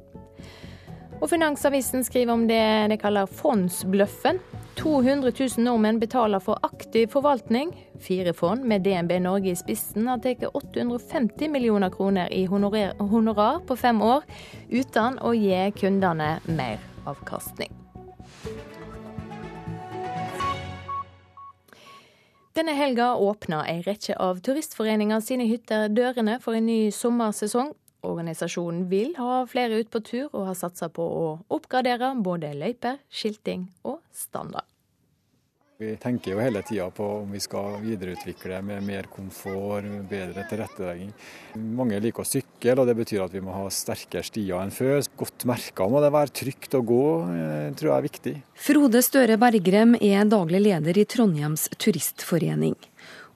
Og 1.23 1.31
Finansavisen 1.31 2.05
skriver 2.05 2.35
om 2.35 2.45
det 2.51 2.61
de 2.93 2.99
kaller 3.01 3.31
fondsbløffen. 3.41 4.43
200 4.77 5.33
000 5.41 5.65
nordmenn 5.65 6.01
betaler 6.03 6.43
for 6.45 6.61
aktiv 6.69 7.09
forvaltning. 7.15 7.73
Fire 8.03 8.35
fond 8.37 8.67
med 8.69 8.85
DNB 8.85 9.23
Norge 9.25 9.55
i 9.55 9.57
spissen 9.57 10.11
har 10.11 10.21
tatt 10.21 10.45
850 10.53 11.49
millioner 11.49 11.95
kroner 11.95 12.29
i 12.29 12.45
honorar 12.45 13.63
på 13.65 13.79
fem 13.81 14.05
år, 14.05 14.27
uten 14.69 15.17
å 15.23 15.33
gi 15.33 15.63
kundene 15.81 16.35
mer 16.51 16.83
avkastning. 17.09 17.82
Denne 22.53 22.75
helga 22.77 23.15
åpna 23.17 23.63
ei 23.65 23.79
rekke 23.81 24.13
av 24.21 24.43
turistforeninger 24.45 25.23
sine 25.25 25.47
hytter 25.49 25.87
dørene 25.89 26.35
for 26.43 26.59
en 26.59 26.67
ny 26.69 26.91
sommersesong. 26.93 27.71
Organisasjonen 28.05 28.89
vil 28.91 29.15
ha 29.17 29.45
flere 29.49 29.79
ut 29.81 29.89
på 29.95 30.03
tur, 30.05 30.27
og 30.35 30.51
har 30.51 30.59
satsa 30.59 30.91
på 30.93 31.07
å 31.07 31.25
oppgradere 31.55 32.13
både 32.21 32.53
løyper, 32.59 33.01
skilting 33.09 33.71
og 33.89 34.03
standard. 34.13 34.72
Vi 35.79 35.97
tenker 35.97 36.35
jo 36.35 36.41
hele 36.43 36.61
tida 36.63 36.91
på 36.95 37.07
om 37.23 37.33
vi 37.33 37.41
skal 37.41 37.81
videreutvikle 37.83 38.61
med 38.63 38.85
mer 38.87 39.09
komfort, 39.11 39.87
bedre 40.11 40.45
tilrettelegging. 40.51 41.11
Mange 41.79 41.99
liker 42.03 42.23
å 42.23 42.29
sykle, 42.29 42.77
og 42.77 42.87
det 42.87 42.95
betyr 43.01 43.25
at 43.25 43.35
vi 43.35 43.43
må 43.43 43.55
ha 43.57 43.65
sterkere 43.73 44.23
stier 44.27 44.61
enn 44.61 44.71
før. 44.75 45.01
Godt 45.19 45.47
merka 45.49 45.89
må 45.91 46.03
det 46.05 46.13
være. 46.15 46.35
Trygt 46.43 46.77
å 46.79 46.83
gå, 46.87 47.07
eh, 47.33 47.73
tror 47.75 47.91
jeg 47.91 47.97
er 47.97 48.09
viktig. 48.09 48.35
Frode 48.69 49.03
Støre 49.03 49.41
Bergrem 49.41 49.97
er 50.01 50.25
daglig 50.29 50.63
leder 50.69 50.99
i 50.99 51.05
Trondheims 51.05 51.69
turistforening. 51.79 52.77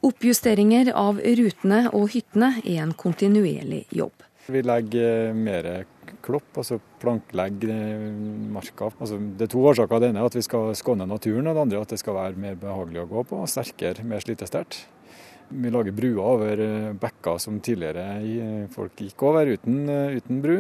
Oppjusteringer 0.07 0.93
av 0.95 1.19
rutene 1.19 1.87
og 1.93 2.11
hyttene 2.15 2.61
er 2.63 2.83
en 2.85 2.93
kontinuerlig 2.93 3.87
jobb. 3.91 4.13
Vi 4.47 4.63
legger 4.63 5.35
mer 5.35 5.87
klopp, 6.27 6.51
altså 6.63 6.81
planklegg 7.03 7.65
marka. 8.55 8.91
Altså, 8.99 9.21
det 9.39 9.47
er 9.47 9.55
to 9.55 9.63
årsaker. 9.71 10.03
Det 10.03 10.11
ene 10.11 10.25
er 10.25 10.31
at 10.33 10.39
vi 10.39 10.45
skal 10.47 10.75
skåne 10.79 11.07
naturen, 11.09 11.47
og 11.47 11.57
det 11.57 11.65
andre 11.65 11.81
er 11.81 11.87
at 11.87 11.95
det 11.95 12.03
skal 12.03 12.19
være 12.19 12.43
mer 12.43 12.59
behagelig 12.61 13.05
å 13.05 13.09
gå 13.15 13.25
på, 13.31 13.41
og 13.45 13.51
sterkere, 13.51 14.05
mer 14.07 14.25
slitesterkt. 14.25 14.85
Vi 15.49 15.71
lager 15.71 15.95
bruer 15.95 16.25
over 16.27 16.61
bekker 16.99 17.39
som 17.39 17.61
tidligere 17.63 18.67
folk 18.75 18.99
gikk 18.99 19.23
over 19.29 19.47
uten, 19.55 19.85
uten 20.19 20.41
bru. 20.43 20.57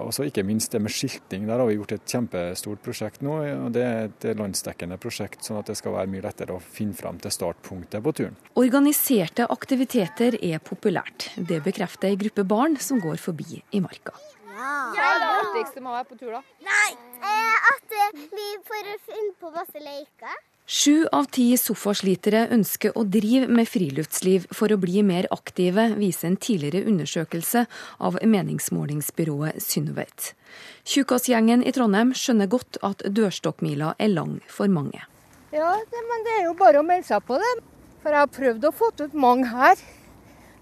Og 0.00 0.24
ikke 0.24 0.44
minst 0.46 0.72
det 0.72 0.80
med 0.80 0.92
skilting. 0.94 1.44
Der 1.46 1.60
har 1.60 1.68
vi 1.68 1.76
gjort 1.76 1.92
et 1.92 2.08
kjempestort 2.08 2.80
prosjekt 2.84 3.20
nå. 3.24 3.36
og 3.66 3.72
Det 3.76 3.84
er 3.84 4.08
et 4.08 4.26
landsdekkende 4.38 4.96
prosjekt, 5.02 5.44
sånn 5.44 5.60
at 5.60 5.68
det 5.68 5.76
skal 5.76 5.98
være 5.98 6.10
mye 6.14 6.24
lettere 6.24 6.56
å 6.56 6.64
finne 6.64 6.96
fram 6.96 7.20
til 7.20 7.34
startpunktet 7.34 8.00
på 8.02 8.16
turen. 8.22 8.38
Organiserte 8.56 9.46
aktiviteter 9.52 10.40
er 10.40 10.64
populært. 10.64 11.28
Det 11.36 11.60
bekrefter 11.64 12.08
ei 12.08 12.20
gruppe 12.24 12.48
barn 12.48 12.80
som 12.80 13.04
går 13.04 13.20
forbi 13.20 13.60
i 13.60 13.84
marka. 13.84 14.16
Hva 14.62 15.08
er 15.08 15.20
det 15.22 15.28
artigste 15.40 15.82
med 15.82 15.90
å 15.90 15.98
være 15.98 16.08
på 16.12 16.18
tur, 16.20 16.32
da? 16.36 16.42
Nei, 16.66 16.88
eh, 17.18 17.68
at 17.72 17.94
eh, 17.98 18.24
vi 18.30 18.48
får 18.68 18.90
finne 19.08 19.36
på 19.40 19.50
masse 19.54 19.82
leker. 19.82 20.40
Sju 20.72 21.08
av 21.10 21.26
ti 21.34 21.48
sofaslitere 21.58 22.44
ønsker 22.54 22.94
å 22.96 23.02
drive 23.04 23.48
med 23.50 23.66
friluftsliv 23.66 24.46
for 24.54 24.70
å 24.70 24.78
bli 24.80 25.02
mer 25.04 25.26
aktive, 25.34 25.88
viser 25.98 26.30
en 26.30 26.38
tidligere 26.38 26.86
undersøkelse 26.88 27.64
av 27.98 28.20
meningsmålingsbyrået 28.22 29.58
Synnøveit. 29.60 30.30
Tjukkasgjengen 30.86 31.66
i 31.66 31.74
Trondheim 31.74 32.14
skjønner 32.14 32.50
godt 32.54 32.78
at 32.86 33.02
dørstokkmila 33.02 33.96
er 33.98 34.14
lang 34.14 34.38
for 34.46 34.70
mange. 34.70 35.02
Ja, 35.52 35.74
det, 35.90 36.06
men 36.08 36.24
det 36.28 36.38
er 36.38 36.46
jo 36.46 36.56
bare 36.62 36.80
å 36.80 36.86
melde 36.86 37.10
seg 37.10 37.26
på, 37.26 37.42
det. 37.42 37.52
For 38.02 38.14
jeg 38.14 38.24
har 38.24 38.34
prøvd 38.38 38.70
å 38.70 38.74
få 38.74 38.94
ut 39.02 39.18
mange 39.18 39.50
her. 39.50 39.82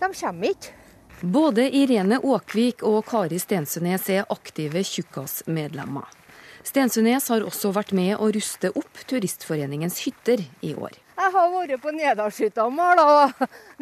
De 0.01 0.09
kommer 0.17 0.55
ikke. 0.57 0.80
Både 1.21 1.67
Irene 1.77 2.17
Åkvik 2.25 2.81
og 2.89 3.03
Kari 3.05 3.37
Stensønes 3.37 4.07
er 4.09 4.25
aktive 4.33 4.81
Tjukkas-medlemmer. 4.89 6.07
Stensønes 6.65 7.27
har 7.29 7.45
også 7.45 7.75
vært 7.77 7.91
med 7.93 8.15
å 8.17 8.31
ruste 8.33 8.71
opp 8.73 9.03
Turistforeningens 9.05 9.99
hytter 10.07 10.41
i 10.65 10.71
år. 10.73 10.95
Jeg 11.21 11.33
har 11.35 11.51
vært 11.53 11.83
på 11.83 11.93
Nedalshytta 11.93 12.65
og. 12.65 12.79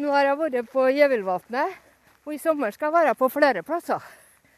Nå 0.03 0.11
har 0.11 0.27
jeg 0.27 0.39
vært 0.41 0.67
på 0.73 0.87
Gjevilvatnet. 0.91 1.77
Og 2.27 2.35
i 2.35 2.41
sommer 2.43 2.75
skal 2.75 2.89
jeg 2.89 2.97
være 2.97 3.13
på 3.15 3.29
flere 3.31 3.63
plasser 3.63 4.03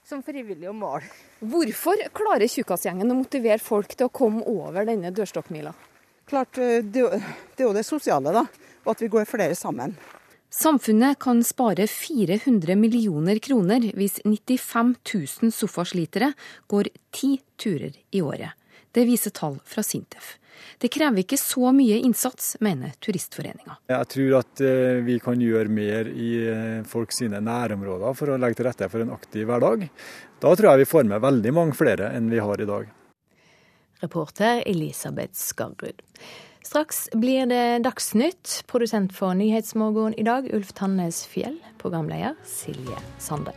som 0.02 0.24
frivillig 0.26 0.72
å 0.72 0.74
male. 0.74 1.06
Hvorfor 1.38 2.02
klarer 2.18 2.50
Tjukkasgjengen 2.50 3.14
å 3.14 3.20
motivere 3.20 3.62
folk 3.62 3.94
til 3.94 4.10
å 4.10 4.14
komme 4.14 4.42
over 4.50 4.90
denne 4.90 5.14
dørstokkmila? 5.14 5.76
Klart, 6.26 6.58
eh, 6.58 6.82
det 6.82 7.06
er 7.06 7.68
jo 7.68 7.78
det 7.78 7.86
sosiale, 7.86 8.34
da. 8.34 8.48
Og 8.82 8.96
at 8.96 9.06
vi 9.06 9.12
går 9.14 9.30
flere 9.30 9.54
sammen. 9.54 9.94
Samfunnet 10.54 11.20
kan 11.20 11.44
spare 11.44 11.88
400 11.88 12.76
millioner 12.76 13.38
kroner 13.40 13.86
hvis 13.96 14.20
95 14.26 14.96
000 15.42 15.52
sofaslitere 15.56 16.34
går 16.68 16.90
ti 17.16 17.38
turer 17.56 17.96
i 18.12 18.20
året. 18.22 18.52
Det 18.92 19.06
viser 19.08 19.32
tall 19.32 19.56
fra 19.64 19.84
Sintef. 19.84 20.34
Det 20.78 20.92
krever 20.92 21.24
ikke 21.24 21.40
så 21.40 21.72
mye 21.72 22.02
innsats, 22.04 22.58
mener 22.60 22.92
Turistforeninga. 23.00 23.78
Jeg 23.94 24.10
tror 24.12 24.38
at 24.42 24.66
eh, 24.68 25.00
vi 25.08 25.16
kan 25.24 25.40
gjøre 25.40 25.72
mer 25.72 26.12
i 26.12 26.34
eh, 26.44 26.84
folk 26.84 27.16
sine 27.16 27.40
nærområder 27.40 28.20
for 28.20 28.34
å 28.34 28.40
legge 28.42 28.60
til 28.60 28.68
rette 28.68 28.92
for 28.92 29.06
en 29.06 29.16
aktiv 29.16 29.48
hverdag. 29.48 29.88
Da 30.44 30.52
tror 30.52 30.74
jeg 30.74 30.84
vi 30.84 30.92
får 30.92 31.08
med 31.14 31.24
veldig 31.24 31.56
mange 31.56 31.80
flere 31.80 32.12
enn 32.18 32.28
vi 32.34 32.44
har 32.44 32.60
i 32.60 32.68
dag. 32.68 32.92
Reporter 34.04 34.66
Elisabeth 34.68 35.40
Skarrud. 35.40 36.04
Straks 36.64 37.10
blir 37.14 37.46
det 37.46 37.84
Dagsnytt. 37.84 38.64
Produsent 38.68 39.14
for 39.14 39.34
Nyhetsmorgen 39.34 40.14
i 40.14 40.24
dag, 40.24 40.48
Ulf 40.54 40.74
Tannes 40.74 41.26
Fjell. 41.28 41.58
Programleder 41.82 42.36
Silje 42.46 42.98
Sande. 43.20 43.52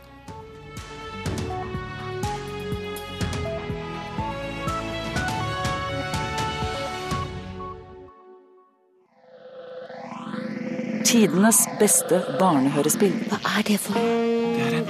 Tidenes 11.05 11.61
beste 11.79 12.17
barnehørespill. 12.39 13.13
Hva 13.29 13.37
er 13.59 13.67
det 13.67 13.77
for 13.79 13.93
Det 13.93 14.63
er 14.65 14.79
en 14.79 14.87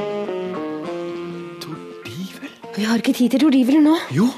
tordivel. 1.62 2.54
Vi 2.78 2.88
har 2.88 3.04
ikke 3.04 3.14
tid 3.14 3.36
til 3.36 3.44
tordiveler 3.44 3.84
nå. 3.84 3.98
Jo, 4.16 4.30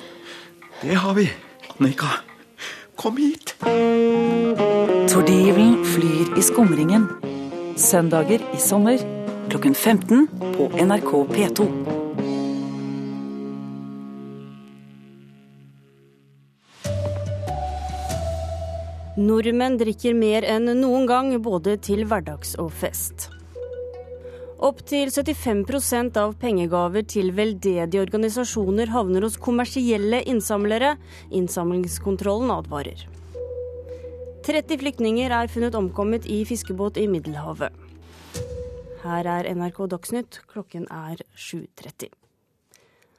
det 0.82 0.98
har 0.98 1.14
vi. 1.16 1.30
Annika, 1.78 2.10
kom 2.98 3.18
hit. 3.18 3.56
Tordivelen 5.10 5.86
flyr 5.86 6.38
i 6.38 6.42
skumringen. 6.42 7.08
Søndager 7.78 8.42
i 8.56 8.60
sommer 8.60 8.98
klokken 9.50 9.76
15 9.76 10.28
på 10.58 10.70
NRK 10.82 11.14
P2. 11.32 11.68
Nordmenn 19.18 19.80
drikker 19.82 20.14
mer 20.14 20.46
enn 20.46 20.70
noen 20.78 21.08
gang, 21.10 21.32
både 21.42 21.78
til 21.82 22.06
hverdags 22.06 22.54
og 22.62 22.70
fest. 22.82 23.32
Opptil 24.58 25.12
75% 25.14 26.18
av 26.18 26.32
pengegaver 26.42 27.04
til 27.06 27.30
veldedige 27.38 28.02
organisasjoner 28.02 28.90
havner 28.90 29.28
hos 29.28 29.38
kommersielle 29.38 30.24
innsamlere. 30.26 30.96
Innsamlingskontrollen 31.30 32.50
advarer. 32.56 33.04
30 34.48 34.82
flyktninger 34.82 35.30
er 35.30 35.52
funnet 35.54 35.78
omkommet 35.78 36.26
i 36.26 36.42
fiskebåt 36.50 36.98
i 36.98 37.06
Middelhavet. 37.12 37.70
Her 39.04 39.30
er 39.30 39.52
NRK 39.54 39.84
Dagsnytt, 39.94 40.42
klokken 40.50 40.90
er 40.90 41.22
7.30. 41.38 42.10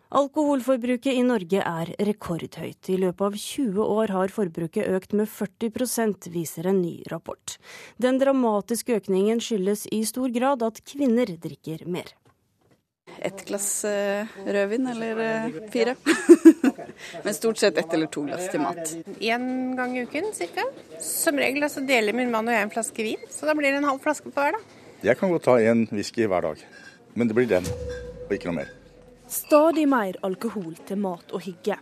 Alkoholforbruket 0.09 1.12
i 1.12 1.23
Norge 1.23 1.61
er 1.61 1.90
rekordhøyt. 2.01 2.88
I 2.88 2.97
løpet 3.03 3.25
av 3.27 3.35
20 3.37 3.83
år 3.85 4.12
har 4.16 4.33
forbruket 4.33 4.88
økt 4.88 5.12
med 5.12 5.29
40% 5.29 6.31
viser 6.33 6.71
en 6.71 6.81
ny 6.81 7.03
rapport. 7.12 7.59
Den 8.01 8.16
dramatiske 8.21 8.97
økningen 9.03 9.42
skyldes 9.44 9.85
i 9.92 10.01
stor 10.09 10.33
grad 10.33 10.64
at 10.64 10.81
kvinner 10.88 11.29
drikker 11.29 11.85
mer. 11.85 12.14
Ett 13.21 13.44
glass 13.49 13.85
eh, 13.88 14.33
rødvin 14.47 14.88
eller 14.94 15.21
eh, 15.27 15.61
fire. 15.75 15.97
Men 17.25 17.37
stort 17.37 17.61
sett 17.61 17.77
ett 17.77 17.92
eller 17.92 18.09
to 18.09 18.25
glass 18.25 18.49
til 18.49 18.64
mat. 18.64 18.97
Én 19.21 19.77
gang 19.77 19.97
i 19.97 20.07
uken 20.09 20.33
ca. 20.33 20.66
Som 21.05 21.40
regel 21.40 21.68
så 21.68 21.85
deler 21.85 22.16
min 22.16 22.33
mann 22.33 22.49
og 22.49 22.57
jeg 22.57 22.64
en 22.64 22.73
flaske 22.73 23.09
vin, 23.11 23.29
så 23.33 23.49
da 23.49 23.57
blir 23.59 23.75
det 23.75 23.83
en 23.83 23.90
halv 23.92 24.01
flaske 24.05 24.33
på 24.33 24.40
hver. 24.40 24.57
da. 24.57 24.83
Jeg 25.05 25.21
kan 25.21 25.37
godt 25.37 25.49
ta 25.51 25.61
en 25.61 25.85
whisky 25.92 26.25
hver 26.25 26.49
dag, 26.49 26.66
men 27.14 27.29
det 27.29 27.37
blir 27.37 27.51
den, 27.51 27.68
og 28.25 28.33
ikke 28.35 28.49
noe 28.49 28.62
mer. 28.62 28.79
Stadig 29.29 29.85
mer 29.88 30.17
alkohol 30.25 30.73
til 30.88 30.97
mat 31.05 31.35
og 31.37 31.43
hygge. 31.45 31.75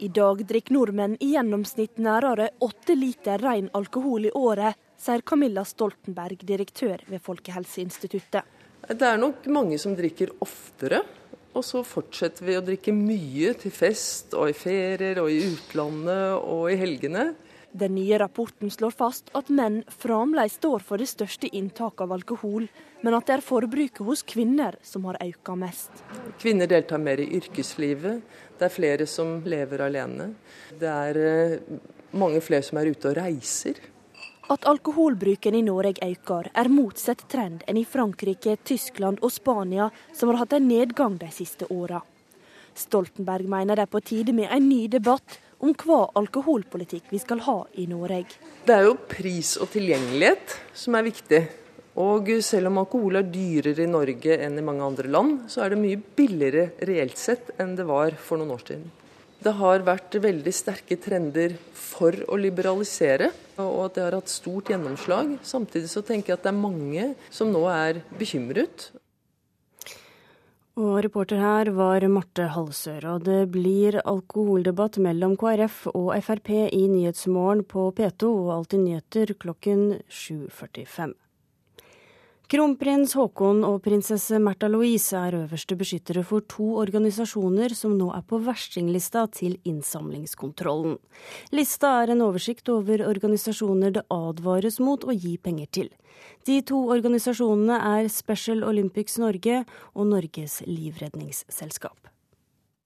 I 0.00 0.08
dag 0.08 0.40
drikker 0.48 0.72
nordmenn 0.72 1.18
i 1.20 1.34
gjennomsnitt 1.34 2.00
nærmere 2.00 2.46
åtte 2.64 2.96
liter 2.96 3.42
ren 3.44 3.68
alkohol 3.76 4.24
i 4.30 4.32
året, 4.32 4.78
sier 4.96 5.20
Camilla 5.20 5.66
Stoltenberg, 5.68 6.40
direktør 6.48 7.04
ved 7.10 7.20
Folkehelseinstituttet. 7.26 8.40
Det 8.88 9.04
er 9.04 9.20
nok 9.20 9.44
mange 9.52 9.76
som 9.76 9.92
drikker 9.98 10.32
oftere. 10.40 11.02
Og 11.52 11.66
så 11.66 11.82
fortsetter 11.84 12.46
vi 12.46 12.56
å 12.56 12.64
drikke 12.64 12.94
mye 12.96 13.52
til 13.60 13.74
fest 13.74 14.32
og 14.38 14.48
i 14.48 14.56
ferier 14.56 15.20
og 15.20 15.28
i 15.32 15.42
utlandet 15.44 16.40
og 16.40 16.70
i 16.72 16.80
helgene. 16.80 17.32
Den 17.76 17.98
nye 17.98 18.16
rapporten 18.22 18.72
slår 18.72 18.96
fast 18.96 19.28
at 19.36 19.50
menn 19.52 19.82
fremdeles 19.92 20.56
står 20.56 20.84
for 20.88 21.00
det 21.00 21.10
største 21.10 21.50
inntaket 21.52 22.06
av 22.06 22.14
alkohol, 22.16 22.68
men 23.02 23.14
at 23.14 23.28
det 23.28 23.36
er 23.36 23.44
forbruket 23.44 24.02
hos 24.06 24.24
kvinner 24.26 24.78
som 24.82 25.06
har 25.08 25.18
økt 25.22 25.52
mest. 25.58 26.02
Kvinner 26.40 26.70
deltar 26.70 26.98
mer 27.02 27.20
i 27.22 27.28
yrkeslivet. 27.38 28.24
Det 28.58 28.66
er 28.66 28.74
flere 28.74 29.06
som 29.06 29.38
lever 29.46 29.84
alene. 29.86 30.32
Det 30.78 30.90
er 30.90 31.20
eh, 31.22 31.78
mange 32.18 32.42
flere 32.42 32.66
som 32.66 32.80
er 32.80 32.90
ute 32.90 33.12
og 33.12 33.18
reiser. 33.20 33.78
At 34.48 34.64
alkoholbruken 34.64 35.54
i 35.54 35.62
Norge 35.62 36.00
øker, 36.02 36.48
er 36.56 36.70
motsatt 36.72 37.26
trend 37.28 37.66
enn 37.68 37.76
i 37.76 37.84
Frankrike, 37.84 38.56
Tyskland 38.64 39.20
og 39.20 39.34
Spania, 39.34 39.90
som 40.16 40.32
har 40.32 40.40
hatt 40.42 40.56
en 40.56 40.70
nedgang 40.70 41.18
de 41.20 41.28
siste 41.34 41.68
åra. 41.68 42.00
Stoltenberg 42.78 43.48
mener 43.50 43.76
det 43.76 43.84
er 43.84 43.92
på 43.92 44.00
tide 44.00 44.32
med 44.32 44.48
en 44.54 44.68
ny 44.70 44.86
debatt 44.88 45.38
om 45.60 45.74
hva 45.74 46.06
alkoholpolitikk 46.16 47.10
vi 47.12 47.20
skal 47.20 47.42
ha 47.44 47.58
i 47.76 47.86
Norge. 47.90 48.38
Det 48.64 48.74
er 48.74 48.86
jo 48.86 48.94
pris 49.10 49.56
og 49.60 49.68
tilgjengelighet 49.74 50.54
som 50.72 50.96
er 50.96 51.08
viktig. 51.10 51.42
Og 51.98 52.30
selv 52.46 52.70
om 52.70 52.78
alkohol 52.84 53.18
er 53.18 53.26
dyrere 53.26 53.82
i 53.82 53.90
Norge 53.90 54.36
enn 54.38 54.58
i 54.60 54.62
mange 54.62 54.86
andre 54.86 55.10
land, 55.10 55.48
så 55.50 55.64
er 55.64 55.74
det 55.74 55.80
mye 55.82 55.98
billigere 55.98 56.70
reelt 56.86 57.18
sett 57.18 57.50
enn 57.58 57.74
det 57.78 57.88
var 57.88 58.14
for 58.14 58.38
noen 58.38 58.54
år 58.54 58.62
siden. 58.68 58.86
Det 59.38 59.52
har 59.54 59.84
vært 59.86 60.16
veldig 60.18 60.52
sterke 60.54 60.96
trender 60.98 61.52
for 61.74 62.14
å 62.26 62.38
liberalisere, 62.38 63.30
og 63.62 63.84
at 63.84 63.98
det 63.98 64.02
har 64.04 64.16
hatt 64.18 64.30
stort 64.30 64.70
gjennomslag. 64.72 65.36
Samtidig 65.46 65.90
så 65.92 66.02
tenker 66.06 66.32
jeg 66.32 66.40
at 66.40 66.48
det 66.48 66.50
er 66.50 66.58
mange 66.58 67.10
som 67.30 67.52
nå 67.54 67.62
er 67.70 68.00
bekymret. 68.18 68.88
Og 70.78 70.98
reporter 71.02 71.40
her 71.42 71.70
var 71.74 72.04
Marte 72.10 72.50
Halsør. 72.54 73.06
Og 73.14 73.24
det 73.26 73.40
blir 73.54 73.98
alkoholdebatt 74.04 75.00
mellom 75.02 75.34
KrF 75.38 75.88
og 75.90 76.12
Frp 76.22 76.52
i 76.70 76.84
Nyhetsmorgen 76.90 77.64
på 77.66 77.88
P2 77.98 78.30
og 78.30 78.52
Alltid 78.60 78.84
nyheter 78.84 79.34
klokken 79.42 79.88
7.45. 80.06 81.16
Kronprins 82.48 83.12
Haakon 83.12 83.58
og 83.68 83.82
prinsesse 83.84 84.38
Märtha 84.40 84.70
Louise 84.72 85.12
er 85.20 85.34
øverste 85.36 85.76
beskyttere 85.76 86.22
for 86.24 86.40
to 86.48 86.78
organisasjoner 86.80 87.74
som 87.76 87.92
nå 87.98 88.06
er 88.16 88.22
på 88.24 88.38
verstinglista 88.40 89.26
til 89.36 89.58
innsamlingskontrollen. 89.68 90.96
Lista 91.52 91.90
er 92.00 92.14
en 92.14 92.24
oversikt 92.24 92.72
over 92.72 93.04
organisasjoner 93.04 93.92
det 93.98 94.06
advares 94.08 94.80
mot 94.80 95.04
å 95.04 95.12
gi 95.12 95.34
penger 95.36 95.68
til. 95.76 95.92
De 96.48 96.62
to 96.64 96.80
organisasjonene 96.88 97.82
er 98.00 98.08
Special 98.08 98.64
Olympics 98.64 99.20
Norge 99.20 99.66
og 99.92 100.08
Norges 100.08 100.62
livredningsselskap. 100.64 102.08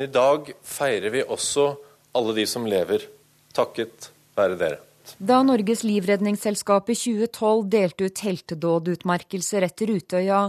I 0.03 0.11
dag 0.11 0.57
feirer 0.66 1.14
vi 1.14 1.22
også 1.22 1.77
alle 2.18 2.35
de 2.35 2.51
som 2.51 2.66
lever, 2.66 3.07
takket 3.55 4.11
være 4.35 4.59
dere. 4.59 4.83
Da 5.19 5.43
Norges 5.43 5.83
livredningsselskap 5.87 6.91
i 6.91 6.97
2012 6.99 7.69
delte 7.71 8.09
ut 8.09 8.23
heltedådutmerkelser 8.27 9.67
etter 9.67 9.91
Utøya, 9.97 10.43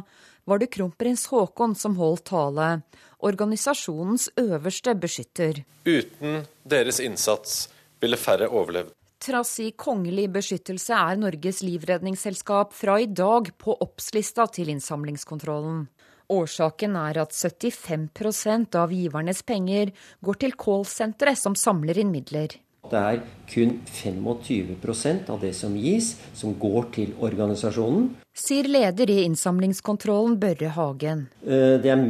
var 0.45 0.59
det 0.59 0.71
kronprins 0.73 1.27
Haakon 1.31 1.75
som 1.75 1.95
holdt 1.97 2.25
tale, 2.31 2.81
organisasjonens 3.23 4.29
øverste 4.39 4.95
beskytter. 4.99 5.63
Uten 5.85 6.43
deres 6.67 6.99
innsats 6.99 7.67
ville 8.03 8.19
færre 8.19 8.49
overlevd. 8.51 8.91
Trass 9.23 9.53
i 9.63 9.69
kongelig 9.79 10.25
beskyttelse 10.35 10.97
er 10.99 11.19
Norges 11.21 11.61
livredningsselskap 11.63 12.73
fra 12.75 12.97
i 12.99 13.07
dag 13.07 13.53
på 13.55 13.77
oppslista 13.85 14.49
til 14.51 14.73
innsamlingskontrollen. 14.73 15.85
Årsaken 16.33 16.97
er 16.99 17.21
at 17.23 17.31
75% 17.35 18.75
av 18.79 18.91
givernes 18.91 19.39
penger 19.47 19.93
går 20.23 20.41
til 20.43 20.57
callsenteret 20.59 21.39
som 21.39 21.55
samler 21.55 22.01
inn 22.03 22.11
midler. 22.11 22.57
Det 22.91 22.99
er 22.99 23.21
kun 23.47 23.77
25% 23.87 25.29
av 25.31 25.39
det 25.41 25.53
som 25.55 25.75
gis, 25.79 26.13
som 26.35 26.55
går 26.59 26.89
til 26.95 27.13
organisasjonen. 27.23 28.09
Sier 28.33 28.67
leder 28.67 29.11
i 29.13 29.21
innsamlingskontrollen 29.23 30.39
Børre 30.41 30.73
Hagen. 30.75 31.27
Eh, 31.45 31.77
det 31.83 31.91
er 31.93 32.01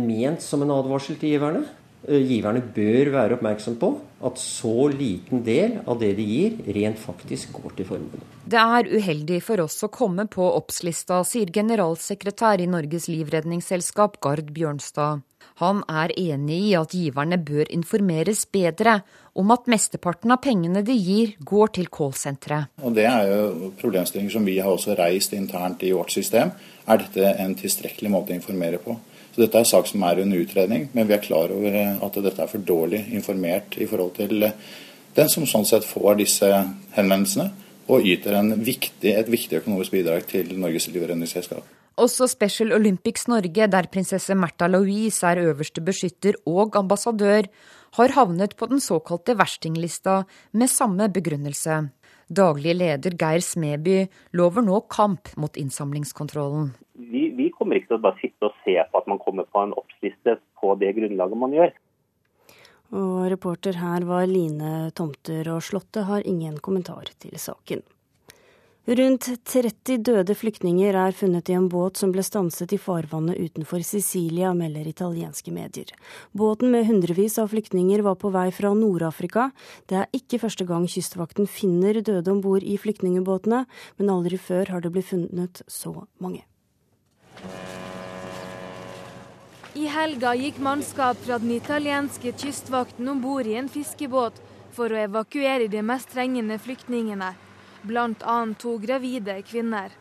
ment 0.00 0.42
som 0.42 0.62
en 0.62 0.72
advarsel 0.72 1.18
til 1.20 1.34
giverne. 1.34 1.66
Eh, 2.06 2.22
giverne 2.22 2.62
bør 2.62 3.10
være 3.10 3.36
oppmerksom 3.36 3.76
på 3.80 3.92
at 4.26 4.38
så 4.40 4.88
liten 4.92 5.42
del 5.44 5.80
av 5.84 5.98
det 6.00 6.14
de 6.16 6.24
gir, 6.24 6.58
rent 6.76 6.98
faktisk 7.02 7.52
går 7.58 7.76
til 7.76 7.88
formålet. 7.90 8.34
Det 8.46 8.62
er 8.62 8.90
uheldig 8.94 9.40
for 9.44 9.64
oss 9.66 9.82
å 9.84 9.90
komme 9.92 10.28
på 10.30 10.46
oppslista, 10.46 11.20
sier 11.26 11.50
generalsekretær 11.52 12.62
i 12.62 12.70
Norges 12.70 13.10
livredningsselskap 13.12 14.20
Gard 14.22 14.52
Bjørnstad. 14.54 15.24
Han 15.60 15.82
er 15.88 16.12
enig 16.20 16.58
i 16.70 16.74
at 16.78 16.94
giverne 16.94 17.38
bør 17.42 17.68
informeres 17.72 18.44
bedre 18.52 19.00
om 19.36 19.52
at 19.52 19.68
mesteparten 19.70 20.32
av 20.32 20.40
pengene 20.44 20.82
de 20.84 20.94
gir, 20.96 21.34
går 21.44 21.74
til 21.76 21.90
callsenteret. 21.92 22.72
Det 22.96 23.04
er 23.04 23.28
jo 23.28 23.70
problemstillinger 23.80 24.32
som 24.38 24.48
vi 24.48 24.56
har 24.58 24.72
også 24.72 24.96
reist 24.96 25.36
internt 25.36 25.84
i 25.84 25.92
vårt 25.92 26.14
system. 26.14 26.54
Er 26.88 27.02
dette 27.02 27.34
en 27.36 27.54
tilstrekkelig 27.58 28.12
måte 28.12 28.32
å 28.32 28.38
informere 28.38 28.80
på? 28.82 28.96
Så 29.34 29.42
Dette 29.42 29.58
er 29.58 29.66
en 29.66 29.68
sak 29.68 29.88
som 29.90 30.04
er 30.08 30.22
under 30.22 30.40
utredning, 30.40 30.88
men 30.96 31.08
vi 31.08 31.12
er 31.12 31.20
klar 31.20 31.52
over 31.52 31.74
at 31.76 32.18
dette 32.24 32.40
er 32.40 32.48
for 32.48 32.64
dårlig 32.64 33.02
informert 33.12 33.76
i 33.76 33.88
forhold 33.88 34.14
til 34.16 34.46
den 35.16 35.32
som 35.32 35.44
sånn 35.48 35.68
sett 35.68 35.84
får 35.84 36.16
disse 36.22 36.48
henvendelsene, 36.96 37.50
og 37.92 38.06
yter 38.08 38.40
viktig, 38.56 39.12
et 39.12 39.28
viktig 39.30 39.60
økonomisk 39.60 39.92
bidrag 39.94 40.24
til 40.30 40.56
Norges 40.58 40.88
livredningsselskap. 40.90 41.62
Også 41.96 42.26
Special 42.28 42.74
Olympics 42.76 43.28
Norge, 43.28 43.68
der 43.72 43.88
prinsesse 43.92 44.34
Märtha 44.36 44.66
Louise 44.68 45.24
er 45.24 45.44
øverste 45.46 45.84
beskytter 45.84 46.36
og 46.48 46.76
ambassadør, 46.76 47.46
har 47.96 48.12
havnet 48.16 48.56
på 48.56 48.68
den 48.70 48.80
såkalte 48.80 49.36
verstinglista 49.38 50.24
med 50.52 50.70
samme 50.70 51.08
begrunnelse. 51.12 51.86
Daglig 52.28 52.74
leder 52.74 53.14
Geir 53.14 53.40
Smeby 53.44 54.06
lover 54.34 54.64
nå 54.66 54.80
kamp 54.90 55.30
mot 55.36 55.56
innsamlingskontrollen. 55.56 56.72
Vi, 56.98 57.28
vi, 57.38 57.50
kommer 57.54 57.78
ikke 57.78 57.92
til 57.92 58.00
å 58.00 58.04
bare 58.08 58.20
sitte 58.20 58.48
og 58.48 58.56
se 58.64 58.76
på 58.90 59.00
at 59.00 59.10
man 59.10 59.20
kommer 59.22 59.46
på 59.46 59.62
en 59.62 59.74
oppsliste 59.78 60.38
på 60.60 60.74
det 60.80 60.94
grunnlaget 60.96 61.38
man 61.38 61.54
gjør. 61.54 61.74
Og 62.96 63.26
reporter 63.30 63.78
her 63.80 64.06
var 64.06 64.26
Line 64.30 64.90
Tomter, 64.94 65.48
og 65.54 65.62
Slottet 65.66 66.06
har 66.06 66.26
ingen 66.26 66.58
kommentar 66.62 67.10
til 67.22 67.38
saken. 67.38 67.82
Rundt 68.86 69.26
30 69.44 69.96
døde 70.06 70.34
flyktninger 70.38 70.94
er 70.94 71.14
funnet 71.18 71.48
i 71.50 71.54
en 71.58 71.64
båt 71.66 71.98
som 71.98 72.12
ble 72.14 72.22
stanset 72.22 72.70
i 72.70 72.76
farvannet 72.78 73.34
utenfor 73.34 73.82
Sicilia, 73.82 74.52
melder 74.54 74.86
italienske 74.86 75.50
medier. 75.50 75.88
Båten 76.30 76.70
med 76.70 76.86
hundrevis 76.86 77.34
av 77.42 77.50
flyktninger 77.50 78.04
var 78.06 78.14
på 78.22 78.30
vei 78.30 78.44
fra 78.54 78.70
Nord-Afrika. 78.78 79.48
Det 79.90 79.96
er 79.98 80.14
ikke 80.14 80.38
første 80.38 80.62
gang 80.68 80.86
Kystvakten 80.86 81.50
finner 81.50 81.98
døde 81.98 82.30
om 82.30 82.38
bord 82.44 82.62
i 82.62 82.76
flyktningbåtene, 82.78 83.64
men 83.98 84.12
aldri 84.12 84.38
før 84.38 84.70
har 84.70 84.84
det 84.84 84.92
blitt 84.94 85.08
funnet 85.10 85.64
så 85.66 86.06
mange. 86.22 86.44
I 89.74 89.90
helga 89.90 90.36
gikk 90.38 90.60
mannskap 90.62 91.18
fra 91.26 91.40
den 91.42 91.56
italienske 91.56 92.30
kystvakten 92.38 93.10
om 93.10 93.18
bord 93.24 93.50
i 93.50 93.58
en 93.58 93.66
fiskebåt 93.66 94.38
for 94.78 94.94
å 94.94 95.02
evakuere 95.08 95.66
de 95.66 95.82
mest 95.82 96.14
trengende 96.14 96.60
flyktningene 96.62 97.32
bl.a. 97.82 98.38
to 98.58 98.78
gravide 98.78 99.42
kvinner. 99.42 99.92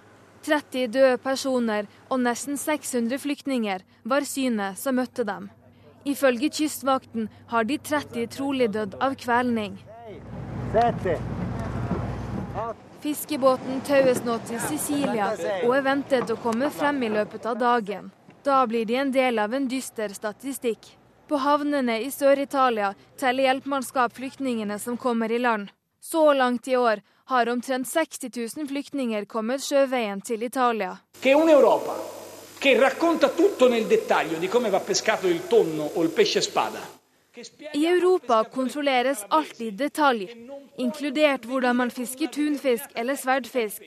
30 0.45 0.87
døde 0.93 1.17
personer 1.17 1.87
og 2.09 2.19
nesten 2.21 2.57
600 2.57 3.17
flyktninger 3.19 3.85
var 4.03 4.27
synet 4.29 4.77
som 4.79 4.99
møtte 4.99 5.25
dem. 5.25 5.49
Ifølge 6.05 6.51
Kystvakten 6.53 7.29
har 7.49 7.65
de 7.65 7.77
30 7.77 8.27
trolig 8.35 8.67
dødd 8.73 8.99
av 9.01 9.15
kvelning. 9.17 9.79
Fiskebåten 13.01 13.81
taues 13.85 14.21
nå 14.25 14.35
til 14.49 14.61
Sicilia 14.67 15.31
og 15.63 15.73
er 15.77 15.87
ventet 15.87 16.29
å 16.29 16.37
komme 16.41 16.69
frem 16.73 17.01
i 17.05 17.09
løpet 17.15 17.49
av 17.49 17.57
dagen. 17.57 18.11
Da 18.45 18.61
blir 18.69 18.85
de 18.85 18.99
en 19.01 19.11
del 19.11 19.41
av 19.41 19.53
en 19.57 19.65
dyster 19.69 20.13
statistikk. 20.13 20.91
På 21.25 21.39
havnene 21.41 21.97
i 22.05 22.11
Sør-Italia 22.13 22.91
teller 23.17 23.47
hjelpemannskap 23.47 24.13
flyktningene 24.13 24.77
som 24.79 24.97
kommer 24.97 25.31
i 25.33 25.41
land. 25.41 25.71
Så 26.01 26.33
langt 26.37 26.67
i 26.69 26.77
år 26.77 27.01
har 27.25 27.49
omtrent 27.49 27.87
60 27.87 28.19
000 28.57 28.67
flyktninger 28.67 29.25
kommet 29.25 29.63
sjøveien 29.63 30.21
til 30.21 30.43
Italia. 30.43 30.97
I 37.73 37.85
Europa 37.87 38.43
kontrolleres 38.43 39.25
alt 39.29 39.61
i 39.61 39.71
detalj, 39.71 40.29
inkludert 40.77 41.45
hvordan 41.49 41.75
man 41.81 41.91
fisker 41.91 42.27
tunfisk 42.27 42.93
eller 42.95 43.15
sverdfisk. 43.15 43.81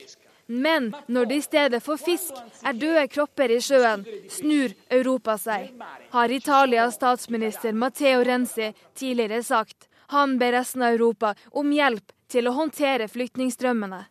Men 0.49 0.95
når 1.07 1.25
det 1.25 1.35
i 1.35 1.41
stedet 1.45 1.83
for 1.85 1.97
fisk 2.01 2.33
er 2.65 2.73
døde 2.73 3.07
kropper 3.07 3.51
i 3.53 3.59
sjøen, 3.61 4.05
snur 4.29 4.73
Europa 4.89 5.37
seg, 5.37 5.69
har 6.09 6.31
Italias 6.33 6.97
statsminister 6.97 7.73
Matteo 7.73 8.23
Renzi 8.25 8.71
tidligere 8.97 9.43
sagt. 9.43 9.85
Han 10.09 10.39
ber 10.41 10.57
resten 10.57 10.81
av 10.81 10.95
Europa 10.97 11.35
om 11.53 11.69
hjelp 11.71 12.15
til 12.29 12.49
å 12.49 12.55
håndtere 12.57 13.09
flyktningstrømmene. 13.11 14.05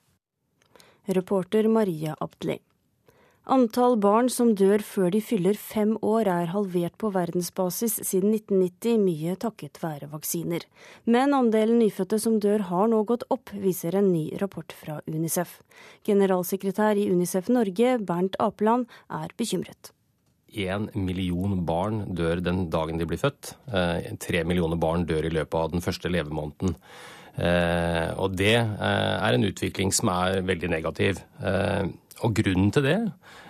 Reporter 1.17 1.69
Maria 1.73 2.17
Abdli. 2.21 2.59
Antall 3.49 3.95
barn 3.97 4.27
som 4.29 4.51
dør 4.53 4.83
før 4.85 5.15
de 5.15 5.23
fyller 5.25 5.57
fem 5.57 5.95
år 6.05 6.29
er 6.29 6.51
halvert 6.53 6.99
på 7.01 7.09
verdensbasis 7.15 7.95
siden 8.05 8.35
1990, 8.37 8.99
mye 9.01 9.37
takket 9.41 9.81
være 9.81 10.11
vaksiner. 10.13 10.67
Men 11.09 11.33
andelen 11.33 11.81
nyfødte 11.81 12.19
som 12.21 12.37
dør 12.45 12.67
har 12.69 12.91
nå 12.93 13.01
gått 13.09 13.25
opp, 13.33 13.49
viser 13.57 13.97
en 13.97 14.13
ny 14.13 14.27
rapport 14.43 14.75
fra 14.77 14.99
Unicef. 15.09 15.63
Generalsekretær 16.05 17.01
i 17.01 17.09
Unicef 17.09 17.49
Norge, 17.49 17.97
Bernt 18.05 18.37
Apeland, 18.37 18.85
er 19.09 19.33
bekymret. 19.41 19.95
Én 20.53 20.91
million 20.93 21.57
barn 21.65 22.05
dør 22.17 22.45
den 22.45 22.67
dagen 22.69 23.01
de 23.01 23.09
blir 23.09 23.21
født. 23.21 23.55
Eh, 23.73 24.13
tre 24.21 24.45
millioner 24.45 24.77
barn 24.77 25.09
dør 25.09 25.25
i 25.25 25.33
løpet 25.33 25.57
av 25.57 25.73
den 25.73 25.85
første 25.85 26.13
levemåneden. 26.13 26.77
Eh, 27.39 28.11
og 28.19 28.35
det 28.39 28.57
eh, 28.59 29.17
er 29.23 29.37
en 29.37 29.47
utvikling 29.47 29.93
som 29.95 30.11
er 30.13 30.43
veldig 30.47 30.73
negativ. 30.73 31.21
Eh, 31.39 31.85
og 32.27 32.35
grunnen 32.35 32.73
til 32.75 32.87
det 32.87 32.99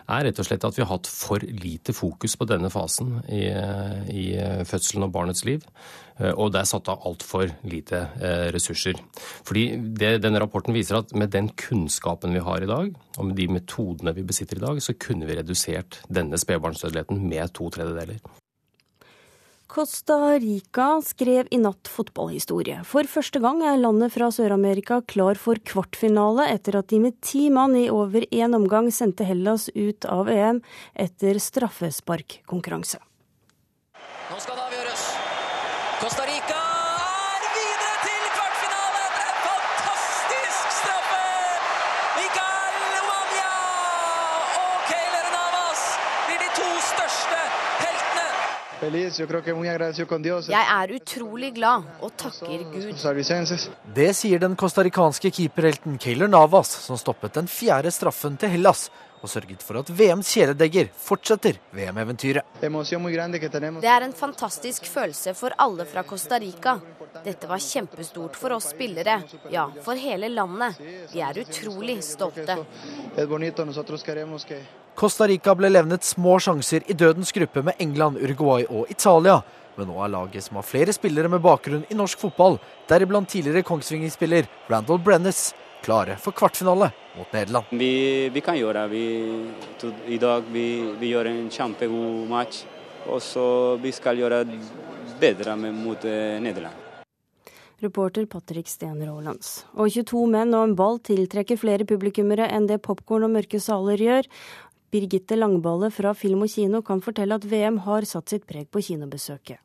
er 0.09 0.25
rett 0.25 0.41
og 0.41 0.49
slett 0.49 0.65
at 0.65 0.77
vi 0.77 0.85
har 0.85 0.91
hatt 0.93 1.09
for 1.09 1.41
lite 1.41 1.95
fokus 1.97 2.37
på 2.41 2.47
denne 2.49 2.71
fasen 2.73 3.19
i, 3.29 3.43
i 4.09 4.25
fødselen 4.65 5.05
og 5.05 5.13
barnets 5.13 5.45
liv. 5.45 5.67
Og 6.33 6.49
det 6.53 6.63
er 6.63 6.71
satt 6.71 6.89
av 6.89 7.05
altfor 7.09 7.53
lite 7.69 8.01
ressurser. 8.55 8.97
Fordi 9.45 9.67
det, 10.01 10.15
denne 10.25 10.41
rapporten 10.41 10.73
viser 10.77 11.03
at 11.03 11.13
med 11.13 11.35
den 11.37 11.53
kunnskapen 11.61 12.33
vi 12.33 12.45
har 12.45 12.65
i 12.65 12.73
dag, 12.73 12.89
og 13.21 13.29
med 13.29 13.37
de 13.37 13.51
metodene 13.53 14.17
vi 14.17 14.25
besitter 14.33 14.57
i 14.57 14.65
dag, 14.65 14.81
så 14.81 14.97
kunne 14.97 15.29
vi 15.29 15.37
redusert 15.37 16.01
denne 16.09 16.41
spedbarnsdødeligheten 16.41 17.21
med 17.29 17.53
to 17.61 17.69
tredjedeler. 17.77 18.25
Costa 19.69 20.39
Rica 20.41 21.03
skrev 21.05 21.49
i 21.53 21.59
natt 21.61 21.91
fotballhistorie. 21.93 22.81
For 22.89 23.05
første 23.05 23.41
gang 23.45 23.61
er 23.61 23.77
landet 23.77 24.15
fra 24.15 24.31
Sør-Amerika 24.33 25.03
klar 25.05 25.37
for 25.37 25.61
kvartfinale 25.61 26.47
etter 26.55 26.79
at 26.81 26.89
de 26.89 27.03
med 27.05 27.19
ti 27.21 27.51
mann 27.53 27.77
i 27.77 27.91
over 27.93 28.25
én 28.33 28.57
omgang 28.57 28.89
sendte 28.89 29.29
Hellas 29.29 29.69
ut 29.77 30.09
av 30.09 30.33
EM 30.33 30.63
etter 30.97 31.37
straffesparkkonkurranse. 31.45 33.03
Jeg 48.79 50.65
er 50.71 50.93
utrolig 50.95 51.51
glad 51.57 51.87
og 52.01 52.13
takker 52.21 52.63
Gud. 52.71 52.93
Det 53.97 54.09
sier 54.15 54.39
den 54.39 54.55
costaricanske 54.59 55.33
keeperhelten 55.35 55.99
Kayler 55.99 56.31
Navas, 56.31 56.71
som 56.87 56.99
stoppet 57.01 57.35
den 57.35 57.51
fjerde 57.51 57.91
straffen 57.91 58.39
til 58.39 58.55
Hellas 58.55 58.87
og 59.19 59.31
sørget 59.33 59.65
for 59.67 59.81
at 59.81 59.91
VMs 59.91 60.31
kjæledegger 60.31 60.93
fortsetter 60.95 61.59
VM-eventyret. 61.75 62.47
Det 62.63 63.91
er 63.91 64.07
en 64.07 64.15
fantastisk 64.15 64.87
følelse 64.87 65.35
for 65.35 65.55
alle 65.59 65.87
fra 65.91 66.05
Costa 66.07 66.39
Rica. 66.39 66.79
Dette 67.25 67.47
var 67.47 67.59
kjempestort 67.59 68.37
for 68.37 68.55
oss 68.57 68.71
spillere, 68.73 69.21
ja, 69.51 69.69
for 69.85 69.99
hele 69.99 70.29
landet. 70.29 70.79
Vi 71.13 71.21
er 71.25 71.39
utrolig 71.43 71.99
stolte. 72.05 72.59
Costa 74.99 75.29
Rica 75.31 75.55
ble 75.55 75.71
levnet 75.71 76.05
små 76.05 76.39
sjanser 76.43 76.87
i 76.91 76.97
dødens 76.99 77.33
gruppe 77.33 77.63
med 77.63 77.79
England, 77.79 78.19
Uruguay 78.19 78.67
og 78.69 78.91
Italia. 78.91 79.41
Men 79.79 79.93
nå 79.93 80.01
er 80.03 80.11
laget 80.11 80.43
som 80.43 80.59
har 80.59 80.67
flere 80.67 80.95
spillere 80.95 81.31
med 81.31 81.43
bakgrunn 81.45 81.85
i 81.87 81.95
norsk 81.95 82.19
fotball, 82.19 82.59
deriblant 82.91 83.31
tidligere 83.31 83.63
Kongsvinger-spiller 83.67 84.49
Randall 84.71 84.99
Brennes, 84.99 85.53
klare 85.87 86.17
for 86.19 86.35
kvartfinale 86.35 86.91
mot 87.15 87.31
Nederland. 87.33 87.71
Vi, 87.71 87.93
vi 88.35 88.43
kan 88.43 88.59
gjøre 88.59 88.89
vi, 88.91 89.05
I 90.11 90.19
dag 90.19 90.51
vi, 90.51 90.67
vi 90.99 91.13
gjør 91.13 91.31
en 91.31 91.47
kjempegod 91.55 92.27
match. 92.31 92.65
Og 93.09 93.23
så 93.23 93.47
vi 93.81 93.93
skal 93.95 94.19
gjøre 94.21 94.43
bedre 95.21 95.55
mot 95.57 96.03
eh, 96.05 96.37
Nederland. 96.43 96.88
Reporter 97.81 98.27
Patrick 98.27 98.67
Steen 98.71 98.99
Rolands. 99.07 99.63
Og 99.79 99.93
22 99.95 100.25
menn 100.33 100.55
og 100.57 100.65
en 100.67 100.75
ball 100.79 100.99
tiltrekker 101.07 101.61
flere 101.61 101.87
publikummere 101.87 102.49
enn 102.51 102.67
det 102.67 102.81
popkorn 102.83 103.29
og 103.29 103.35
mørke 103.37 103.61
saler 103.63 104.03
gjør. 104.03 104.29
Birgitte 104.91 105.37
Langballe 105.39 105.93
fra 105.95 106.15
Film 106.17 106.43
og 106.47 106.51
Kino 106.51 106.83
kan 106.83 107.03
fortelle 107.05 107.37
at 107.39 107.47
VM 107.47 107.83
har 107.87 108.07
satt 108.09 108.33
sitt 108.33 108.47
preg 108.49 108.71
på 108.73 108.83
kinobesøket. 108.83 109.61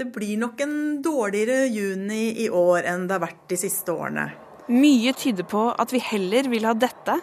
Det 0.00 0.08
blir 0.10 0.38
nok 0.40 0.60
en 0.64 0.76
dårligere 1.04 1.68
juni 1.70 2.32
i 2.42 2.48
år 2.48 2.88
enn 2.90 3.04
det 3.06 3.18
har 3.18 3.26
vært 3.28 3.44
de 3.52 3.60
siste 3.60 3.92
årene. 3.92 4.30
Mye 4.72 5.12
tyder 5.18 5.46
på 5.46 5.66
at 5.70 5.92
vi 5.92 6.00
heller 6.02 6.48
vil 6.50 6.66
ha 6.66 6.72
dette. 6.74 7.18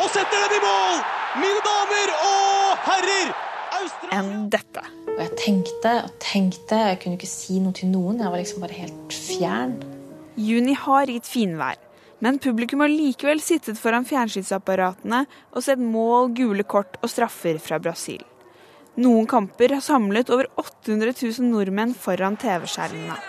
Og 0.00 0.12
setter 0.12 0.44
den 0.44 0.58
i 0.58 0.62
mål! 0.62 1.00
Mine 1.40 1.62
damer 1.66 2.12
og 2.20 2.86
herrer! 2.86 3.32
Enn 4.12 4.50
dette. 4.52 4.82
Og 5.20 5.26
jeg 5.26 5.36
tenkte 5.36 5.90
og 6.06 6.12
tenkte, 6.16 6.76
jeg 6.80 6.98
kunne 7.02 7.18
ikke 7.18 7.28
si 7.28 7.58
noe 7.60 7.76
til 7.76 7.90
noen. 7.92 8.22
Jeg 8.22 8.32
var 8.32 8.40
liksom 8.40 8.62
bare 8.64 8.78
helt 8.78 9.12
fjern. 9.12 9.74
Juni 10.40 10.72
har 10.72 11.12
gitt 11.12 11.28
finvær, 11.28 11.76
men 12.24 12.38
publikum 12.40 12.80
har 12.80 12.88
likevel 12.88 13.42
sittet 13.44 13.76
foran 13.76 14.08
fjernsynsapparatene 14.08 15.26
og 15.52 15.66
sett 15.66 15.82
mål, 15.84 16.30
gule 16.38 16.64
kort 16.64 16.96
og 17.04 17.12
straffer 17.12 17.60
fra 17.60 17.76
Brasil. 17.84 18.24
Noen 18.96 19.28
kamper 19.28 19.76
har 19.76 19.84
samlet 19.84 20.32
over 20.32 20.48
800 20.56 21.12
000 21.12 21.52
nordmenn 21.52 21.92
foran 21.92 22.40
TV-skjermene. 22.40 23.20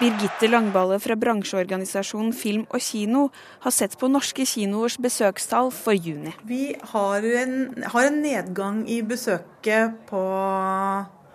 Birgitte 0.00 0.48
Langballe 0.48 0.96
fra 0.96 1.12
bransjeorganisasjonen 1.20 2.32
Film 2.32 2.62
og 2.72 2.80
Kino 2.80 3.26
har 3.60 3.72
sett 3.76 3.98
på 4.00 4.08
norske 4.08 4.46
kinoers 4.48 4.94
besøkstall 4.96 5.68
for 5.76 5.92
juni. 5.92 6.32
Vi 6.48 6.70
har 6.92 7.26
en, 7.42 7.52
har 7.84 8.08
en 8.08 8.16
nedgang 8.24 8.78
i 8.88 9.02
besøket 9.04 9.98
på 10.08 10.22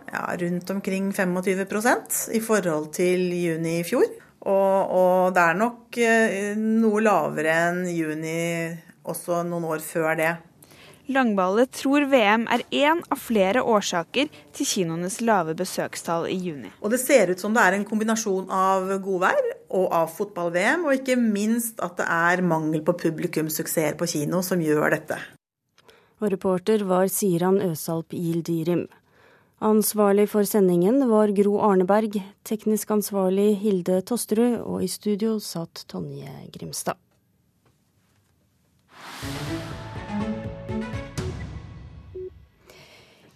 ja, 0.09 0.23
rundt 0.41 0.73
omkring 0.73 1.11
25% 1.13 2.17
i 2.33 2.41
forhold 2.41 2.89
til 2.97 3.27
juni 3.37 3.75
i 3.83 3.85
fjor. 3.85 4.09
Og, 4.49 4.97
og 4.97 5.37
det 5.37 5.45
er 5.45 5.61
nok 5.61 6.01
eh, 6.01 6.57
noe 6.57 7.05
lavere 7.05 7.53
enn 7.67 7.85
juni 7.93 8.41
også 9.05 9.43
noen 9.45 9.69
år 9.75 9.85
før 9.85 10.17
det. 10.17 10.33
Langballe 11.07 11.67
tror 11.69 12.07
VM 12.09 12.47
er 12.49 12.63
én 12.73 13.01
av 13.13 13.19
flere 13.21 13.61
årsaker 13.61 14.29
til 14.57 14.65
kinoenes 14.65 15.19
lave 15.21 15.53
besøkstall 15.57 16.25
i 16.31 16.37
juni. 16.47 16.71
Og 16.81 16.89
Det 16.89 16.99
ser 16.99 17.29
ut 17.29 17.39
som 17.39 17.53
det 17.53 17.61
er 17.61 17.77
en 17.77 17.85
kombinasjon 17.85 18.49
av 18.49 18.89
godvær 19.03 19.37
og 19.69 19.93
av 19.93 20.09
fotball-VM, 20.09 20.85
og 20.85 20.97
ikke 20.97 21.17
minst 21.19 21.79
at 21.85 21.97
det 21.97 22.09
er 22.09 22.41
mangel 22.41 22.81
på 22.81 22.97
publikumssuksesser 23.05 23.97
på 23.99 24.09
kino 24.09 24.41
som 24.41 24.61
gjør 24.61 24.97
dette. 24.97 25.19
Og 26.21 26.31
reporter 26.31 26.85
var 26.87 27.07
Siran 27.11 27.61
Øsalp 27.61 28.15
Gildirim. 28.15 28.87
Ansvarlig 29.61 30.27
for 30.29 30.43
sendingen 30.43 31.05
var 31.09 31.31
Gro 31.37 31.59
Arneberg, 31.61 32.17
teknisk 32.43 32.91
ansvarlig 32.91 33.55
Hilde 33.61 34.01
Tosterud, 34.01 34.57
og 34.65 34.83
i 34.83 34.89
studio 34.89 35.37
satt 35.39 35.85
Tonje 35.87 36.33
Grimstad. 36.55 36.97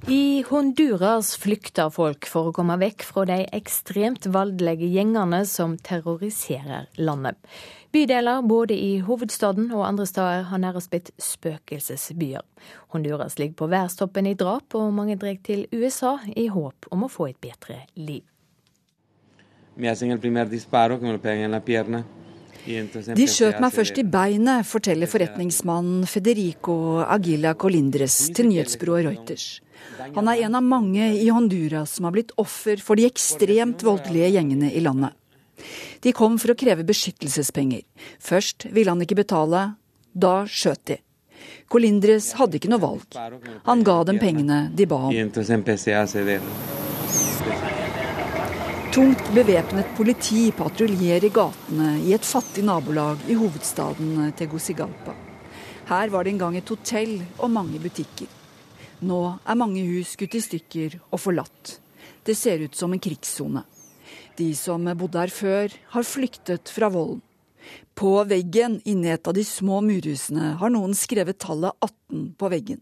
I 0.08 0.46
Honduras 0.48 1.34
flykter 1.36 1.90
folk 1.92 2.24
for 2.32 2.48
å 2.48 2.54
komme 2.56 2.78
vekk 2.80 3.04
fra 3.04 3.26
de 3.28 3.42
ekstremt 3.52 4.30
voldelige 4.32 4.88
gjengene 4.88 5.42
som 5.44 5.74
terroriserer 5.76 6.88
landet. 6.96 7.36
Bydeler 7.92 8.46
både 8.48 8.78
i 8.80 9.02
hovedstaden 9.04 9.68
og 9.76 9.84
andre 9.84 10.06
steder 10.08 10.48
har 10.48 10.62
nærmest 10.64 10.94
blitt 10.94 11.12
spøkelsesbyer. 11.20 12.46
Honduras 12.96 13.36
ligger 13.42 13.60
på 13.60 13.68
værstoppen 13.74 14.30
i 14.32 14.38
drap, 14.40 14.72
og 14.72 14.96
mange 14.96 15.20
drar 15.20 15.36
til 15.44 15.68
USA 15.76 16.16
i 16.32 16.48
håp 16.48 16.88
om 16.96 17.04
å 17.04 17.12
få 17.12 17.34
et 17.34 17.42
bedre 17.44 17.82
liv. 18.00 18.24
De 22.66 23.26
skjøt 23.30 23.60
meg 23.64 23.74
først 23.74 23.98
i 24.02 24.06
beinet, 24.06 24.68
forteller 24.68 25.10
forretningsmannen 25.10 26.06
Federico 26.10 27.00
Agila 27.06 27.56
Colindres 27.60 28.18
til 28.36 28.50
nyhetsbyrået 28.52 29.08
Reuters. 29.08 29.48
Han 30.16 30.28
er 30.28 30.46
en 30.46 30.58
av 30.60 30.66
mange 30.66 31.12
i 31.16 31.30
Honduras 31.32 31.96
som 31.98 32.08
har 32.08 32.16
blitt 32.16 32.34
offer 32.42 32.82
for 32.84 33.00
de 33.00 33.08
ekstremt 33.08 33.84
voldelige 33.86 34.34
gjengene 34.36 34.72
i 34.74 34.84
landet. 34.84 35.16
De 36.04 36.14
kom 36.16 36.38
for 36.40 36.54
å 36.54 36.58
kreve 36.60 36.86
beskyttelsespenger. 36.88 37.84
Først 38.24 38.70
ville 38.72 38.92
han 38.92 39.04
ikke 39.04 39.20
betale, 39.20 39.66
da 40.14 40.44
skjøt 40.48 40.84
de. 40.92 41.00
Colindres 41.72 42.34
hadde 42.40 42.60
ikke 42.60 42.72
noe 42.72 42.84
valg. 42.84 43.20
Han 43.68 43.86
ga 43.88 44.02
dem 44.08 44.20
pengene 44.22 44.68
de 44.76 44.88
ba 44.90 45.04
om. 45.10 46.79
Tungt 48.90 49.28
bevæpnet 49.36 49.92
politi 49.94 50.48
patruljerer 50.58 51.30
gatene 51.30 51.92
i 52.02 52.14
et 52.16 52.26
fattig 52.26 52.64
nabolag 52.66 53.22
i 53.30 53.36
hovedstaden 53.38 54.32
Tegucigalpa. 54.34 55.14
Her 55.92 56.10
var 56.10 56.26
det 56.26 56.32
en 56.34 56.40
gang 56.42 56.58
et 56.58 56.72
hotell 56.74 57.20
og 57.38 57.52
mange 57.54 57.78
butikker. 57.84 58.26
Nå 59.06 59.20
er 59.46 59.60
mange 59.62 59.84
hus 59.86 60.16
skutt 60.16 60.40
i 60.40 60.42
stykker 60.42 60.96
og 61.12 61.22
forlatt. 61.22 61.76
Det 62.26 62.34
ser 62.34 62.66
ut 62.66 62.74
som 62.74 62.96
en 62.96 63.04
krigssone. 63.06 63.62
De 64.42 64.50
som 64.58 64.90
bodde 64.98 65.22
her 65.22 65.36
før, 65.38 65.78
har 65.94 66.10
flyktet 66.10 66.74
fra 66.74 66.90
volden. 66.90 67.22
På 67.94 68.24
veggen 68.26 68.82
inni 68.90 69.14
et 69.14 69.30
av 69.30 69.38
de 69.38 69.46
små 69.46 69.84
murhusene 69.86 70.56
har 70.58 70.74
noen 70.74 70.98
skrevet 70.98 71.38
tallet 71.38 71.78
18 71.78 72.34
på 72.42 72.54
veggen. 72.58 72.82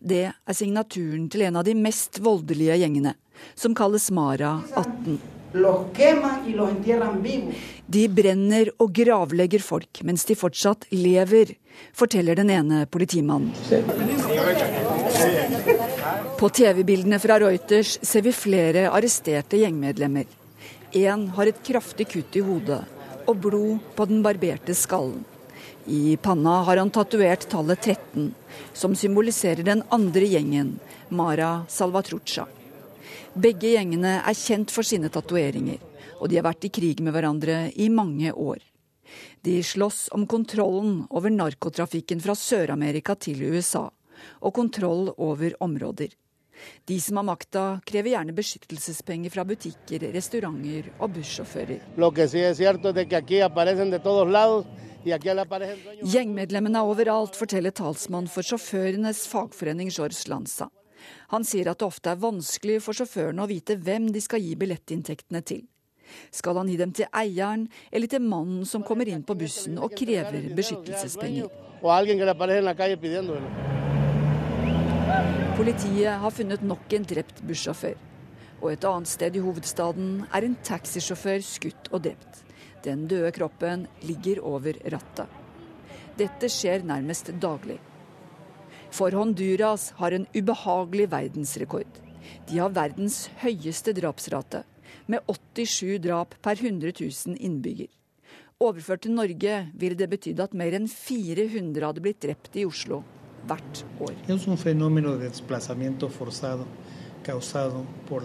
Det 0.00 0.24
er 0.32 0.56
signaturen 0.56 1.28
til 1.28 1.44
en 1.44 1.60
av 1.60 1.68
de 1.68 1.76
mest 1.76 2.22
voldelige 2.24 2.80
gjengene, 2.80 3.16
som 3.58 3.76
kalles 3.76 4.08
Mara 4.14 4.56
18. 4.72 5.33
De 7.86 8.04
brenner 8.10 8.70
og 8.82 8.88
gravlegger 8.98 9.62
folk 9.62 10.00
mens 10.02 10.24
de 10.26 10.34
fortsatt 10.34 10.86
lever, 10.90 11.52
forteller 11.94 12.40
den 12.40 12.50
ene 12.50 12.80
politimannen. 12.90 13.52
På 16.40 16.50
TV-bildene 16.50 17.20
fra 17.22 17.38
Reuters 17.38 17.98
ser 18.02 18.24
vi 18.26 18.32
flere 18.34 18.88
arresterte 18.90 19.60
gjengmedlemmer. 19.62 20.26
Én 20.94 21.28
har 21.36 21.46
et 21.50 21.62
kraftig 21.66 22.08
kutt 22.10 22.34
i 22.34 22.42
hodet 22.42 22.82
og 23.24 23.38
blod 23.46 23.94
på 23.94 24.08
den 24.10 24.26
barberte 24.26 24.74
skallen. 24.74 25.22
I 25.86 26.16
panna 26.16 26.62
har 26.66 26.80
han 26.80 26.90
tatovert 26.90 27.46
tallet 27.52 27.78
13, 27.94 28.34
som 28.72 28.94
symboliserer 28.96 29.62
den 29.62 29.86
andre 29.92 30.26
gjengen, 30.26 30.78
Mara 31.14 31.62
Salvatrucha. 31.68 32.48
Begge 33.34 33.72
gjengene 33.72 34.20
er 34.22 34.36
kjent 34.38 34.70
for 34.70 34.86
sine 34.86 35.08
tatoveringer, 35.10 35.80
og 36.20 36.28
de 36.30 36.38
har 36.38 36.46
vært 36.46 36.68
i 36.68 36.70
krig 36.70 37.00
med 37.02 37.16
hverandre 37.16 37.56
i 37.74 37.88
mange 37.90 38.30
år. 38.30 38.60
De 39.42 39.56
slåss 39.62 40.06
om 40.14 40.26
kontrollen 40.30 41.00
over 41.10 41.34
narkotrafikken 41.34 42.22
fra 42.22 42.36
Sør-Amerika 42.38 43.16
til 43.18 43.42
USA 43.42 43.88
og 44.40 44.54
kontroll 44.54 45.10
over 45.18 45.56
områder. 45.60 46.14
De 46.86 47.00
som 47.02 47.18
har 47.18 47.26
makta, 47.26 47.64
krever 47.84 48.12
gjerne 48.14 48.36
beskyttelsespenger 48.36 49.34
fra 49.34 49.42
butikker, 49.48 50.06
restauranter 50.14 50.92
og 51.02 51.16
bussjåfører. 51.16 51.82
Gjengmedlemmene 56.14 56.80
er 56.80 56.94
overalt, 56.94 57.34
forteller 57.36 57.74
talsmann 57.74 58.30
for 58.30 58.46
sjåførenes 58.46 59.26
fagforening 59.28 59.90
George 59.90 60.30
Lanza. 60.30 60.70
Han 61.34 61.42
sier 61.42 61.66
at 61.66 61.80
det 61.82 61.86
ofte 61.88 62.12
er 62.12 62.20
vanskelig 62.22 62.78
for 62.84 62.94
sjåførene 62.94 63.42
å 63.42 63.50
vite 63.50 63.74
hvem 63.74 64.06
de 64.14 64.20
skal 64.22 64.42
gi 64.44 64.52
billettinntektene 64.58 65.40
til. 65.42 65.64
Skal 66.30 66.60
han 66.60 66.68
gi 66.70 66.76
dem 66.78 66.92
til 66.94 67.08
eieren 67.10 67.64
eller 67.90 68.10
til 68.12 68.22
mannen 68.22 68.62
som 68.68 68.84
kommer 68.86 69.08
inn 69.10 69.24
på 69.26 69.34
bussen 69.40 69.80
og 69.82 69.96
krever 69.98 70.46
beskyttelsespenger? 70.54 71.48
Politiet 75.58 76.20
har 76.22 76.34
funnet 76.36 76.62
nok 76.66 76.94
en 76.96 77.08
drept 77.14 77.42
bussjåfør. 77.48 77.96
Og 78.62 78.68
et 78.70 78.86
annet 78.88 79.10
sted 79.10 79.34
i 79.34 79.42
hovedstaden 79.42 80.12
er 80.30 80.46
en 80.46 80.54
taxisjåfør 80.64 81.42
skutt 81.44 81.90
og 81.90 82.04
drept. 82.06 82.44
Den 82.86 83.08
døde 83.10 83.32
kroppen 83.34 83.88
ligger 84.06 84.44
over 84.46 84.78
rattet. 84.94 85.26
Dette 86.14 86.52
skjer 86.52 86.86
nærmest 86.86 87.32
daglig. 87.42 87.80
For 88.94 89.10
Honduras 89.10 89.88
har 89.98 90.14
en 90.14 90.26
ubehagelig 90.36 91.08
verdensrekord. 91.10 91.96
De 92.46 92.60
har 92.62 92.70
verdens 92.70 93.24
høyeste 93.40 93.90
drapsrate, 93.96 94.60
med 95.10 95.18
87 95.26 95.98
drap 96.04 96.36
per 96.44 96.60
100 96.60 96.92
000 97.00 97.34
innbygger. 97.42 97.90
Overført 98.62 99.02
til 99.02 99.16
Norge 99.16 99.56
ville 99.74 99.98
det 99.98 100.06
betydd 100.12 100.38
at 100.44 100.54
mer 100.54 100.76
enn 100.78 100.86
400 100.86 101.88
hadde 101.88 102.04
blitt 102.04 102.22
drept 102.22 102.54
i 102.54 102.64
Oslo 102.68 103.02
hvert 103.48 103.82
år. 103.98 104.14
causado 107.24 107.86
por 108.06 108.20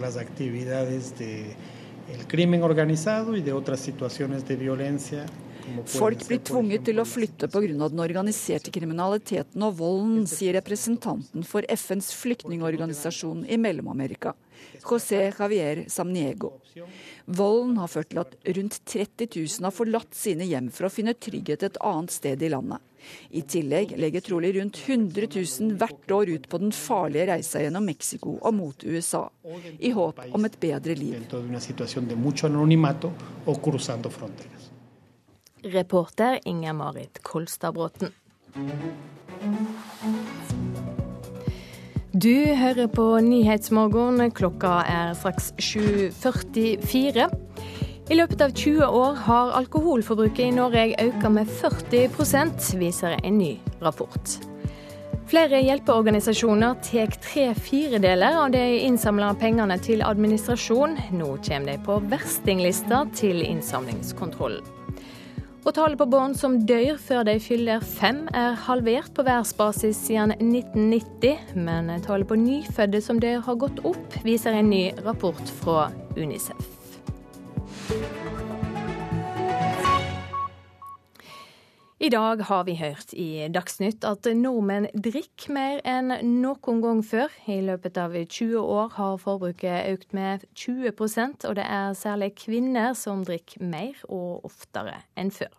Folk 5.90 6.26
blir 6.28 6.40
tvunget 6.46 6.84
til 6.88 7.00
å 7.00 7.06
flytte 7.08 7.48
pga. 7.50 7.88
den 7.88 8.02
organiserte 8.02 8.72
kriminaliteten 8.74 9.62
og 9.62 9.78
volden, 9.78 10.26
sier 10.26 10.56
representanten 10.58 11.44
for 11.46 11.66
FNs 11.68 12.12
flyktningorganisasjon 12.20 13.46
i 13.48 13.58
Mellom-Amerika, 13.60 14.34
José 14.82 15.32
Javier 15.38 15.84
Samniego. 15.88 16.54
Volden 17.26 17.76
har 17.78 17.88
ført 17.88 18.10
til 18.10 18.22
at 18.22 18.36
rundt 18.56 18.80
30 18.84 19.28
000 19.36 19.66
har 19.68 19.74
forlatt 19.74 20.14
sine 20.16 20.46
hjem 20.48 20.70
for 20.74 20.88
å 20.88 20.92
finne 20.92 21.14
trygghet 21.14 21.62
et 21.66 21.80
annet 21.84 22.14
sted 22.14 22.42
i 22.42 22.52
landet. 22.52 22.80
I 23.30 23.42
tillegg 23.48 23.94
legger 23.96 24.24
trolig 24.24 24.52
rundt 24.56 24.80
100 24.86 25.28
000 25.32 25.76
hvert 25.80 26.12
år 26.12 26.32
ut 26.34 26.48
på 26.52 26.60
den 26.60 26.72
farlige 26.76 27.30
reisa 27.32 27.62
gjennom 27.62 27.86
Mexico 27.88 28.36
og 28.40 28.54
mot 28.56 28.84
USA, 28.84 29.22
i 29.78 29.92
håp 29.96 30.20
om 30.30 30.44
et 30.44 30.60
bedre 30.60 30.96
liv. 30.98 31.16
Reporter 35.62 36.38
Inger 36.44 36.72
Marit 36.72 37.22
Kolstadbråten. 37.22 38.08
Du 42.12 42.54
hører 42.54 42.86
på 42.86 43.04
Nyhetsmorgen. 43.20 44.30
Klokka 44.30 44.80
er 44.88 45.12
straks 45.14 45.52
7.44. 45.58 47.28
I 48.10 48.18
løpet 48.18 48.40
av 48.42 48.50
20 48.56 48.86
år 48.86 49.20
har 49.26 49.52
alkoholforbruket 49.60 50.48
i 50.48 50.54
Norge 50.56 50.88
økt 50.98 51.28
med 51.30 51.52
40% 51.60 52.72
viser 52.80 53.20
en 53.20 53.38
ny 53.38 53.52
rapport. 53.84 54.40
Flere 55.30 55.60
hjelpeorganisasjoner 55.62 56.80
tar 56.82 57.14
tre 57.22 57.46
firedeler 57.54 58.40
av 58.40 58.50
de 58.50 58.64
innsamla 58.88 59.30
pengene 59.38 59.78
til 59.78 60.02
administrasjon. 60.02 60.98
Nå 61.14 61.30
kommer 61.46 61.70
de 61.70 61.78
på 61.86 62.00
verstinglista 62.10 63.04
til 63.14 63.44
innsamlingskontrollen. 63.46 64.79
Og 65.60 65.74
tallet 65.76 65.98
på 66.00 66.06
barn 66.08 66.32
som 66.38 66.56
dør 66.66 66.96
før 67.00 67.26
de 67.28 67.34
fyller 67.42 67.82
fem, 67.84 68.22
er 68.36 68.56
halvert 68.64 69.12
på 69.16 69.24
verdensbasis 69.26 69.98
siden 70.06 70.32
1990. 70.38 71.54
Men 71.60 71.92
tallet 72.06 72.28
på 72.30 72.38
nyfødte 72.40 73.02
som 73.04 73.20
dør 73.20 73.44
har 73.44 73.60
gått 73.60 73.84
opp, 73.84 74.20
viser 74.24 74.56
en 74.56 74.72
ny 74.72 74.86
rapport 75.04 75.56
fra 75.60 75.90
Unicef. 76.16 76.76
I 82.02 82.08
dag 82.08 82.40
har 82.40 82.64
vi 82.64 82.72
hørt 82.80 83.10
i 83.12 83.44
Dagsnytt 83.52 84.06
at 84.08 84.24
nordmenn 84.32 84.86
drikker 84.96 85.52
mer 85.52 85.82
enn 85.84 86.08
noen 86.40 86.80
gang 86.80 87.02
før. 87.04 87.28
I 87.44 87.58
løpet 87.66 88.00
av 88.00 88.16
20 88.16 88.56
år 88.56 88.94
har 88.94 89.18
forbruket 89.20 89.90
økt 89.90 90.16
med 90.16 90.46
20% 90.56 91.44
og 91.44 91.58
det 91.58 91.68
er 91.68 91.92
særlig 92.00 92.30
kvinner 92.40 92.96
som 92.96 93.20
drikker 93.28 93.60
mer 93.60 94.00
og 94.08 94.48
oftere 94.48 94.96
enn 95.12 95.28
før. 95.28 95.52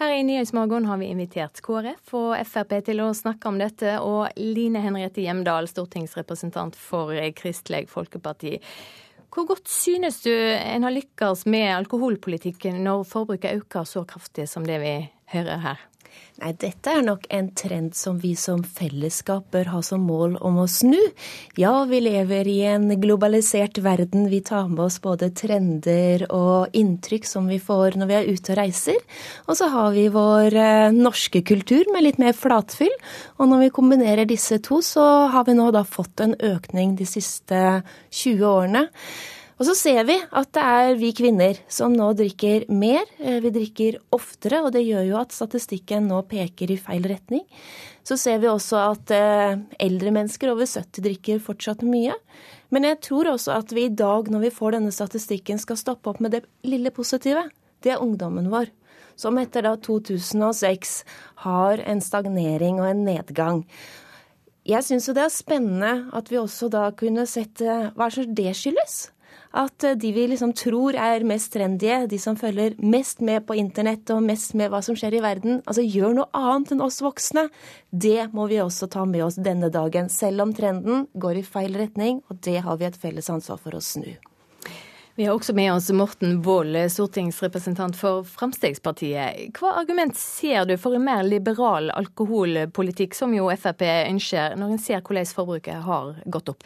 Her 0.00 0.16
i 0.16 0.24
Nyhetsmorgen 0.24 0.88
har 0.88 1.04
vi 1.04 1.12
invitert 1.12 1.60
KrF 1.60 2.16
og 2.16 2.32
Frp 2.48 2.78
til 2.88 3.04
å 3.04 3.12
snakke 3.12 3.52
om 3.52 3.60
dette, 3.60 3.98
og 4.00 4.32
Line 4.40 4.80
Henriette 4.80 5.20
Hjemdal, 5.20 5.68
stortingsrepresentant 5.68 6.80
for 6.80 7.12
Kristelig 7.36 7.90
Folkeparti. 7.92 8.56
Hvor 9.32 9.52
godt 9.52 9.68
synes 9.68 10.24
du 10.24 10.32
en 10.32 10.88
har 10.88 10.92
lykkes 10.96 11.44
med 11.44 11.74
alkoholpolitikken 11.76 12.80
når 12.84 13.04
forbruket 13.08 13.60
øker 13.60 13.84
så 13.88 14.08
kraftig 14.08 14.48
som 14.48 14.64
det 14.64 14.80
vi 14.80 14.96
hører 15.32 15.64
her? 15.64 15.88
Nei, 16.40 16.54
dette 16.58 16.90
er 16.90 17.02
nok 17.04 17.26
en 17.30 17.50
trend 17.54 17.92
som 17.94 18.16
vi 18.18 18.32
som 18.40 18.62
fellesskap 18.64 19.50
bør 19.52 19.68
ha 19.74 19.80
som 19.84 20.02
mål 20.08 20.38
om 20.42 20.56
å 20.62 20.64
snu. 20.70 20.98
Ja, 21.60 21.84
vi 21.86 22.00
lever 22.02 22.48
i 22.48 22.56
en 22.70 22.88
globalisert 23.02 23.78
verden. 23.84 24.24
Vi 24.32 24.40
tar 24.44 24.70
med 24.72 24.80
oss 24.86 24.96
både 25.04 25.28
trender 25.36 26.24
og 26.32 26.72
inntrykk 26.78 27.28
som 27.28 27.50
vi 27.52 27.60
får 27.62 27.98
når 28.00 28.10
vi 28.10 28.16
er 28.16 28.30
ute 28.32 28.54
og 28.54 28.58
reiser. 28.58 28.98
Og 29.44 29.60
så 29.60 29.68
har 29.74 29.92
vi 29.94 30.06
vår 30.14 30.56
eh, 30.56 30.96
norske 30.96 31.44
kultur 31.46 31.92
med 31.92 32.08
litt 32.08 32.22
mer 32.22 32.34
flatfyll. 32.36 32.96
Og 33.36 33.52
når 33.52 33.66
vi 33.66 33.74
kombinerer 33.76 34.26
disse 34.26 34.58
to, 34.64 34.80
så 34.82 35.04
har 35.36 35.46
vi 35.46 35.58
nå 35.58 35.68
da 35.76 35.84
fått 35.84 36.24
en 36.24 36.34
økning 36.48 36.96
de 36.98 37.06
siste 37.12 37.60
20 38.08 38.48
årene. 38.48 38.88
Og 39.62 39.66
så 39.68 39.76
ser 39.78 40.00
vi 40.08 40.16
at 40.18 40.48
det 40.56 40.62
er 40.66 40.96
vi 40.98 41.12
kvinner 41.14 41.58
som 41.70 41.92
nå 41.94 42.08
drikker 42.18 42.64
mer. 42.74 43.04
Eh, 43.22 43.36
vi 43.44 43.52
drikker 43.54 44.00
oftere, 44.10 44.58
og 44.58 44.72
det 44.74 44.82
gjør 44.82 45.04
jo 45.06 45.20
at 45.20 45.36
statistikken 45.36 46.08
nå 46.10 46.18
peker 46.26 46.72
i 46.74 46.78
feil 46.82 47.06
retning. 47.06 47.44
Så 48.02 48.18
ser 48.18 48.40
vi 48.42 48.50
også 48.50 48.80
at 48.88 49.12
eh, 49.14 49.60
eldre 49.86 50.10
mennesker 50.18 50.50
over 50.50 50.66
70 50.66 51.06
drikker 51.06 51.38
fortsatt 51.46 51.86
mye. 51.86 52.18
Men 52.74 52.88
jeg 52.88 52.98
tror 53.06 53.30
også 53.36 53.54
at 53.54 53.70
vi 53.70 53.86
i 53.86 53.94
dag, 54.02 54.32
når 54.34 54.48
vi 54.48 54.52
får 54.58 54.80
denne 54.80 54.90
statistikken, 54.98 55.62
skal 55.62 55.78
stoppe 55.78 56.10
opp 56.10 56.18
med 56.18 56.34
det 56.34 56.42
lille 56.66 56.90
positive. 56.90 57.46
Det 57.86 57.94
er 57.94 58.02
ungdommen 58.02 58.50
vår. 58.50 58.66
Som 59.14 59.38
etter 59.38 59.62
da 59.62 59.76
2006 59.78 60.98
har 61.46 61.86
en 61.86 62.02
stagnering 62.02 62.82
og 62.82 62.90
en 62.90 63.06
nedgang. 63.06 63.62
Jeg 64.66 64.90
syns 64.90 65.06
jo 65.06 65.14
det 65.14 65.28
er 65.28 65.38
spennende 65.38 65.96
at 66.10 66.34
vi 66.34 66.42
også 66.42 66.66
da 66.66 66.88
kunne 66.98 67.30
sett 67.30 67.62
eh, 67.62 67.92
hva 67.94 68.10
som 68.10 68.26
det 68.26 68.58
skyldes 68.58 69.12
at 69.52 69.84
eh, 69.84 69.96
de 70.00 70.12
vi 70.12 70.26
liksom 70.30 70.52
tror 70.56 70.96
er 70.96 71.24
mest 71.28 71.52
trendige, 71.52 72.06
de 72.08 72.18
som 72.20 72.36
følger 72.36 72.76
mest 72.80 73.20
med 73.20 73.46
på 73.46 73.56
internett 73.60 74.10
og 74.14 74.24
mest 74.24 74.56
med 74.58 74.72
hva 74.72 74.82
som 74.84 74.96
skjer 74.98 75.18
i 75.18 75.22
verden, 75.24 75.60
altså 75.66 75.84
gjør 75.84 76.16
noe 76.16 76.28
annet 76.36 76.74
enn 76.74 76.84
oss 76.84 77.02
voksne. 77.04 77.48
Det 77.90 78.30
må 78.32 78.48
vi 78.50 78.62
også 78.64 78.88
ta 78.92 79.04
med 79.08 79.26
oss 79.28 79.40
denne 79.40 79.70
dagen, 79.72 80.08
selv 80.12 80.46
om 80.46 80.56
trenden 80.56 81.06
går 81.14 81.42
i 81.42 81.46
feil 81.46 81.76
retning, 81.78 82.22
og 82.30 82.40
det 82.44 82.60
har 82.64 82.80
vi 82.80 82.88
et 82.88 82.98
felles 82.98 83.30
ansvar 83.32 83.60
for 83.60 83.76
å 83.76 83.84
snu. 83.84 84.12
Vi 85.14 85.26
har 85.28 85.36
også 85.36 85.52
med 85.52 85.68
oss 85.74 85.90
Morten 85.92 86.38
Wold, 86.40 86.78
stortingsrepresentant 86.88 87.98
for 88.00 88.24
Fremskrittspartiet. 88.24 89.50
Hva 89.58 89.74
argument 89.82 90.16
ser 90.16 90.64
du 90.64 90.78
for 90.80 90.96
en 90.96 91.04
mer 91.04 91.20
liberal 91.26 91.92
alkoholpolitikk, 91.92 93.12
som 93.12 93.34
jo 93.36 93.50
Frp 93.52 93.84
ønsker, 93.84 94.56
når 94.56 94.72
en 94.72 94.80
ser 94.80 95.04
hvordan 95.04 95.28
forbruket 95.36 95.84
har 95.84 96.14
gått 96.32 96.48
opp? 96.54 96.64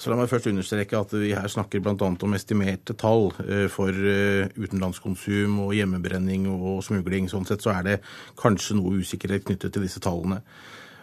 Så 0.00 0.08
La 0.08 0.16
meg 0.16 0.30
først 0.30 0.48
understreke 0.48 0.96
at 0.96 1.10
vi 1.12 1.34
her 1.36 1.50
snakker 1.52 1.82
bl.a. 1.84 1.92
om 2.24 2.36
estimerte 2.36 2.94
tall 2.96 3.26
eh, 3.44 3.66
for 3.68 3.92
eh, 3.92 4.48
utenlandskonsum 4.56 5.58
og 5.66 5.74
hjemmebrenning 5.76 6.46
og 6.48 6.78
smugling. 6.86 7.28
Sånn 7.28 7.44
sett 7.44 7.60
så 7.60 7.74
er 7.74 7.84
det 7.84 7.96
kanskje 8.40 8.78
noe 8.78 9.02
usikkerhet 9.02 9.44
knyttet 9.44 9.74
til 9.76 9.84
disse 9.84 10.00
tallene. 10.00 10.40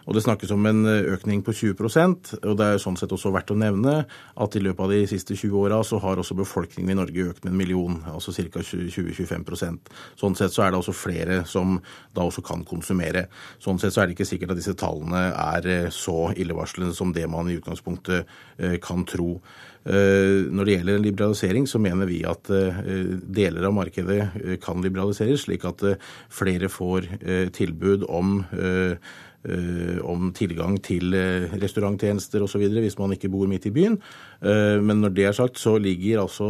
Og 0.08 0.16
Det 0.16 0.24
snakkes 0.24 0.52
om 0.54 0.64
en 0.66 0.86
eh, 0.88 1.10
økning 1.12 1.42
på 1.44 1.52
20% 1.52 2.32
og 2.38 2.54
det 2.56 2.66
er 2.66 2.80
sånn 2.80 2.96
sett 2.96 3.12
også 3.12 3.32
verdt 3.34 3.52
å 3.52 3.58
nevne 3.60 4.00
at 4.08 4.56
i 4.56 4.62
løpet 4.64 4.84
av 4.86 4.92
de 4.94 5.02
siste 5.10 5.36
20 5.36 5.58
åra 5.60 5.82
så 5.84 6.00
har 6.00 6.20
også 6.20 6.36
befolkningen 6.38 6.94
i 6.94 6.96
Norge 6.96 7.26
økt 7.28 7.44
med 7.44 7.52
en 7.52 7.60
million, 7.60 7.98
altså 8.08 8.32
ca. 8.32 8.62
20-25% 8.64 9.92
Sånn 10.18 10.36
sett 10.38 10.54
så 10.54 10.64
er 10.64 10.72
det 10.72 10.80
også 10.80 10.96
flere 10.96 11.42
som 11.48 11.76
da 12.16 12.24
også 12.24 12.42
kan 12.46 12.64
konsumere. 12.66 13.26
Sånn 13.60 13.80
sett 13.80 13.94
så 13.94 14.02
er 14.02 14.08
det 14.08 14.16
ikke 14.16 14.28
sikkert 14.28 14.54
at 14.54 14.60
disse 14.62 14.76
tallene 14.78 15.28
er 15.34 15.68
eh, 15.68 15.90
så 15.92 16.30
illevarslende 16.32 16.96
som 16.96 17.12
det 17.12 17.28
man 17.28 17.50
i 17.50 17.58
utgangspunktet 17.60 18.24
eh, 18.56 18.78
kan 18.82 19.04
tro. 19.08 19.36
Når 19.88 20.66
det 20.66 20.72
gjelder 20.74 20.98
liberalisering, 21.00 21.64
så 21.70 21.78
mener 21.80 22.04
vi 22.10 22.18
at 22.28 22.44
deler 22.44 23.64
av 23.64 23.72
markedet 23.72 24.58
kan 24.60 24.82
liberaliseres, 24.84 25.46
slik 25.46 25.62
at 25.64 25.80
flere 26.34 26.68
får 26.68 27.06
tilbud 27.56 28.04
om 28.04 28.34
Eh, 28.52 28.96
om 30.02 30.32
tilgang 30.34 30.76
til 30.82 31.14
eh, 31.14 31.46
restauranttjenester 31.60 32.42
osv. 32.42 32.64
hvis 32.74 32.98
man 32.98 33.14
ikke 33.14 33.30
bor 33.30 33.46
midt 33.46 33.68
i 33.70 33.72
byen. 33.74 33.98
Eh, 34.42 34.78
men 34.82 35.00
når 35.00 35.14
det 35.14 35.24
er 35.28 35.36
sagt, 35.36 35.58
så 35.58 35.76
ligger 35.78 36.24
altså 36.24 36.48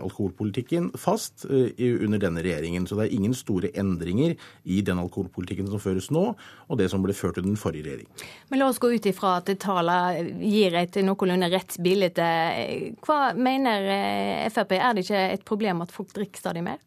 alkoholpolitikken 0.00 0.90
fast 0.98 1.46
under 1.46 2.18
denne 2.18 2.42
regjeringen. 2.42 2.86
Så 2.86 2.98
det 2.98 3.06
er 3.06 3.16
ingen 3.16 3.34
store 3.34 3.70
endringer 3.78 4.34
i 4.64 4.80
den 4.82 4.98
alkoholpolitikken 4.98 5.70
som 5.70 5.82
føres 5.82 6.10
nå, 6.10 6.24
og 6.68 6.78
det 6.78 6.90
som 6.90 7.02
ble 7.04 7.14
ført 7.14 7.38
under 7.38 7.52
den 7.52 7.60
forrige 7.60 7.86
regjering. 7.86 8.10
Men 8.50 8.62
la 8.62 8.68
oss 8.70 8.82
gå 8.82 8.90
ut 8.92 9.06
ifra 9.06 9.36
at 9.40 9.50
tallene 9.62 10.26
gir 10.42 10.76
et 10.78 11.00
noenlunde 11.04 11.50
rett 11.52 11.78
bilde. 11.82 12.30
Hva 13.06 13.20
mener 13.38 13.90
Frp, 14.52 14.76
er 14.78 14.94
det 14.94 15.06
ikke 15.06 15.26
et 15.38 15.46
problem 15.46 15.84
at 15.86 15.94
folk 15.94 16.14
drikker 16.16 16.42
stadig 16.42 16.66
mer? 16.66 16.80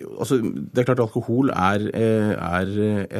Altså, 0.00 0.38
det 0.40 0.80
er 0.80 0.84
klart 0.88 1.02
Alkohol 1.02 1.50
er, 1.50 1.90
eh, 1.94 2.34
er, 2.34 2.66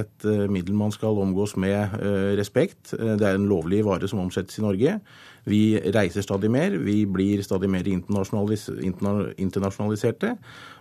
et 0.02 0.24
eh, 0.24 0.50
middel 0.50 0.74
man 0.74 0.92
skal 0.94 1.18
omgås 1.20 1.56
med 1.56 1.76
eh, 2.00 2.38
respekt. 2.38 2.92
Det 2.92 3.26
er 3.26 3.34
en 3.34 3.48
lovlig 3.50 3.84
vare 3.84 4.08
som 4.08 4.18
omsettes 4.22 4.58
i 4.58 4.62
Norge. 4.64 5.00
Vi 5.48 5.80
reiser 5.94 6.22
stadig 6.22 6.50
mer, 6.52 6.78
vi 6.78 7.06
blir 7.06 7.42
stadig 7.42 7.70
mer 7.70 7.88
internasjonaliserte. 7.88 10.36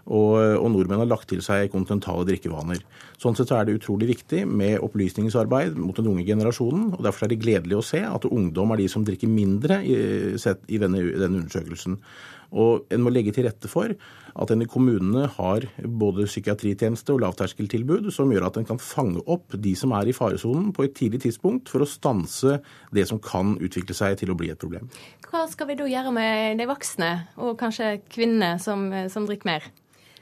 Og, 0.10 0.58
og, 0.58 0.72
nordmenn 0.74 1.04
har 1.04 1.10
lagt 1.10 1.28
til 1.30 1.42
seg 1.46 1.70
kontinentale 1.72 2.26
drikkevaner. 2.26 2.80
Sånn 3.22 3.36
sett 3.38 3.50
så 3.52 3.58
er 3.60 3.66
det 3.68 3.78
utrolig 3.78 4.08
viktig 4.10 4.42
med 4.50 4.82
opplysningsarbeid 4.84 5.78
mot 5.78 5.98
den 6.00 6.10
unge 6.10 6.26
generasjonen. 6.26 6.94
og 6.98 7.04
Derfor 7.06 7.26
er 7.26 7.30
det 7.34 7.44
gledelig 7.44 7.78
å 7.78 7.86
se 7.86 8.02
at 8.08 8.26
ungdom 8.26 8.72
er 8.74 8.78
de 8.82 8.88
som 8.92 9.06
drikker 9.06 9.30
mindre 9.30 9.76
i, 9.86 9.96
i 10.34 10.78
denne, 10.82 11.00
denne 11.14 11.38
undersøkelsen. 11.44 11.96
Og 12.52 12.88
en 12.90 13.04
må 13.04 13.12
legge 13.14 13.34
til 13.36 13.46
rette 13.48 13.70
for 13.72 13.94
at 14.40 14.54
en 14.54 14.64
i 14.64 14.68
kommunene 14.70 15.28
har 15.36 15.66
både 15.84 16.28
psykiatritjeneste 16.30 17.14
og 17.14 17.24
lavterskeltilbud 17.26 18.10
som 18.14 18.32
gjør 18.34 18.48
at 18.50 18.60
en 18.62 18.70
kan 18.70 18.82
fange 18.82 19.24
opp 19.30 19.58
de 19.58 19.74
som 19.78 19.94
er 19.98 20.10
i 20.10 20.16
faresonen 20.16 20.72
på 20.76 20.86
et 20.88 20.96
tidlig 20.98 21.24
tidspunkt, 21.26 21.70
for 21.70 21.84
å 21.84 21.90
stanse 21.90 22.60
det 22.96 23.06
som 23.10 23.22
kan 23.22 23.58
utvikle 23.60 23.98
seg 23.98 24.18
til 24.22 24.34
å 24.34 24.38
bli 24.40 24.52
et 24.54 24.62
problem. 24.62 24.90
Hva 25.30 25.46
skal 25.52 25.70
vi 25.70 25.78
da 25.80 25.90
gjøre 25.90 26.14
med 26.16 26.62
de 26.62 26.70
voksne, 26.70 27.12
og 27.42 27.58
kanskje 27.60 28.00
kvinnene 28.10 28.58
som, 28.62 28.90
som 29.12 29.28
drikker 29.30 29.52
mer? 29.52 29.70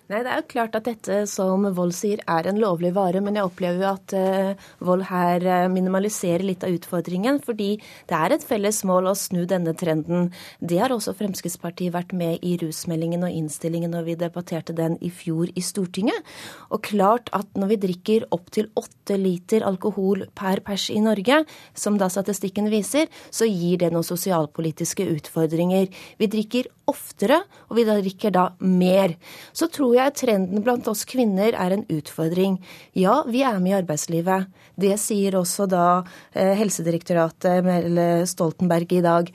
Nei, 0.08 0.22
Det 0.24 0.32
er 0.32 0.40
jo 0.40 0.52
klart 0.54 0.76
at 0.78 0.86
dette 0.88 1.16
som 1.28 1.66
Vold 1.76 1.92
sier 1.92 2.22
er 2.32 2.48
en 2.48 2.60
lovlig 2.62 2.94
vare, 2.96 3.20
men 3.20 3.36
jeg 3.36 3.44
opplever 3.44 3.82
jo 3.84 3.88
at 3.90 4.14
uh, 4.16 4.68
Vold 4.88 5.02
her 5.10 5.44
uh, 5.44 5.66
minimaliserer 5.68 6.46
litt 6.48 6.64
av 6.64 6.72
utfordringen. 6.72 7.42
Fordi 7.44 7.74
det 8.08 8.16
er 8.16 8.32
et 8.32 8.46
felles 8.48 8.80
mål 8.88 9.10
å 9.12 9.16
snu 9.20 9.42
denne 9.52 9.74
trenden. 9.76 10.30
Det 10.64 10.80
har 10.80 10.96
også 10.96 11.12
Fremskrittspartiet 11.20 11.92
vært 11.92 12.16
med 12.16 12.40
i 12.40 12.54
rusmeldingen 12.62 13.26
og 13.28 13.36
innstillingen 13.36 13.92
når 13.92 14.08
vi 14.08 14.16
debatterte 14.22 14.78
den 14.78 14.96
i 15.04 15.12
fjor 15.12 15.52
i 15.52 15.66
Stortinget. 15.66 16.32
Og 16.72 16.88
klart 16.88 17.28
at 17.36 17.52
når 17.60 17.74
vi 17.74 17.80
drikker 17.90 18.30
opptil 18.32 18.72
åtte 18.80 19.20
liter 19.20 19.68
alkohol 19.68 20.24
per 20.40 20.64
pers 20.64 20.88
i 20.94 21.04
Norge, 21.04 21.42
som 21.76 22.00
da 22.00 22.08
statistikken 22.08 22.72
viser, 22.72 23.12
så 23.28 23.44
gir 23.44 23.84
det 23.84 23.92
noen 23.92 24.08
sosialpolitiske 24.08 25.04
utfordringer. 25.18 25.92
Vi 26.16 26.32
drikker 26.32 26.72
oftere, 26.88 27.42
og 27.68 27.76
vi 27.76 27.84
drikker 27.88 28.32
da 28.32 28.48
mer. 28.64 29.18
Så 29.52 29.68
tror 29.68 29.97
jeg 29.97 29.97
trenden 30.16 30.64
blant 30.66 30.88
oss 30.92 31.04
kvinner 31.10 31.56
er 31.58 31.74
en 31.74 31.86
utfordring. 31.92 32.58
Ja, 32.98 33.24
vi 33.28 33.44
er 33.46 33.60
med 33.62 33.74
i 33.74 33.78
arbeidslivet. 33.80 34.50
Det 34.80 34.94
sier 35.02 35.38
også 35.40 35.68
da 35.70 35.86
eh, 36.34 36.54
Helsedirektoratet 36.60 37.66
eller 37.66 38.28
Stoltenberg 38.30 38.94
i 38.98 39.04
dag. 39.06 39.32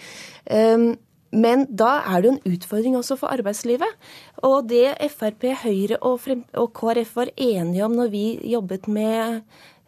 Um, 0.46 0.92
men 1.32 1.64
da 1.72 2.02
er 2.04 2.22
det 2.22 2.30
en 2.30 2.54
utfordring 2.54 2.96
også 2.98 3.16
for 3.20 3.32
arbeidslivet. 3.32 3.88
Og 4.44 4.68
det 4.68 4.92
Frp, 5.14 5.48
Høyre 5.62 5.98
og, 6.04 6.26
og 6.60 6.72
KrF 6.76 7.14
var 7.16 7.32
enige 7.36 7.86
om 7.86 7.96
når 7.96 8.12
vi 8.12 8.26
jobbet 8.52 8.88
med 8.88 9.40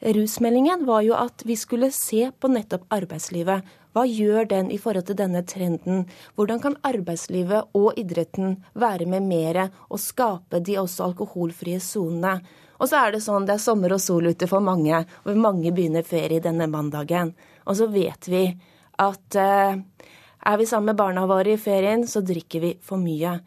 rusmeldingen, 0.05 0.87
var 0.89 1.05
jo 1.05 1.17
at 1.17 1.45
vi 1.45 1.57
skulle 1.57 1.93
se 1.93 2.31
på 2.41 2.51
nettopp 2.53 2.89
arbeidslivet. 2.93 3.65
Hva 3.95 4.03
gjør 4.11 4.49
den 4.51 4.73
i 4.75 4.79
forhold 4.83 5.07
til 5.07 5.19
denne 5.21 5.45
trenden? 5.47 6.05
Hvordan 6.35 6.59
kan 6.63 6.75
arbeidslivet 6.83 7.71
og 7.79 7.95
idretten 8.01 8.57
være 8.75 9.07
med 9.07 9.23
mere 9.29 9.69
og 9.87 10.03
skape 10.03 10.59
de 10.67 10.81
også 10.81 11.13
alkoholfrie 11.13 11.79
sonene? 11.79 12.41
Og 12.83 12.91
så 12.91 13.05
er 13.05 13.15
det 13.15 13.23
sånn 13.23 13.47
det 13.47 13.55
er 13.55 13.63
sommer 13.63 13.95
og 13.95 14.03
sol 14.03 14.27
ute 14.27 14.49
for 14.51 14.65
mange, 14.65 15.05
og 15.23 15.39
mange 15.39 15.71
begynner 15.71 16.03
ferie 16.03 16.43
denne 16.43 16.67
mandagen. 16.67 17.31
Og 17.71 17.79
så 17.79 17.87
vet 17.93 18.27
vi 18.27 18.49
at 18.99 19.39
eh, 19.39 19.79
er 20.45 20.59
vi 20.59 20.67
sammen 20.67 20.91
med 20.91 20.99
barna 20.99 21.29
våre 21.31 21.55
i 21.55 21.61
ferien, 21.61 22.03
så 22.11 22.21
drikker 22.27 22.67
vi 22.67 22.73
for 22.83 22.99
mye. 22.99 23.39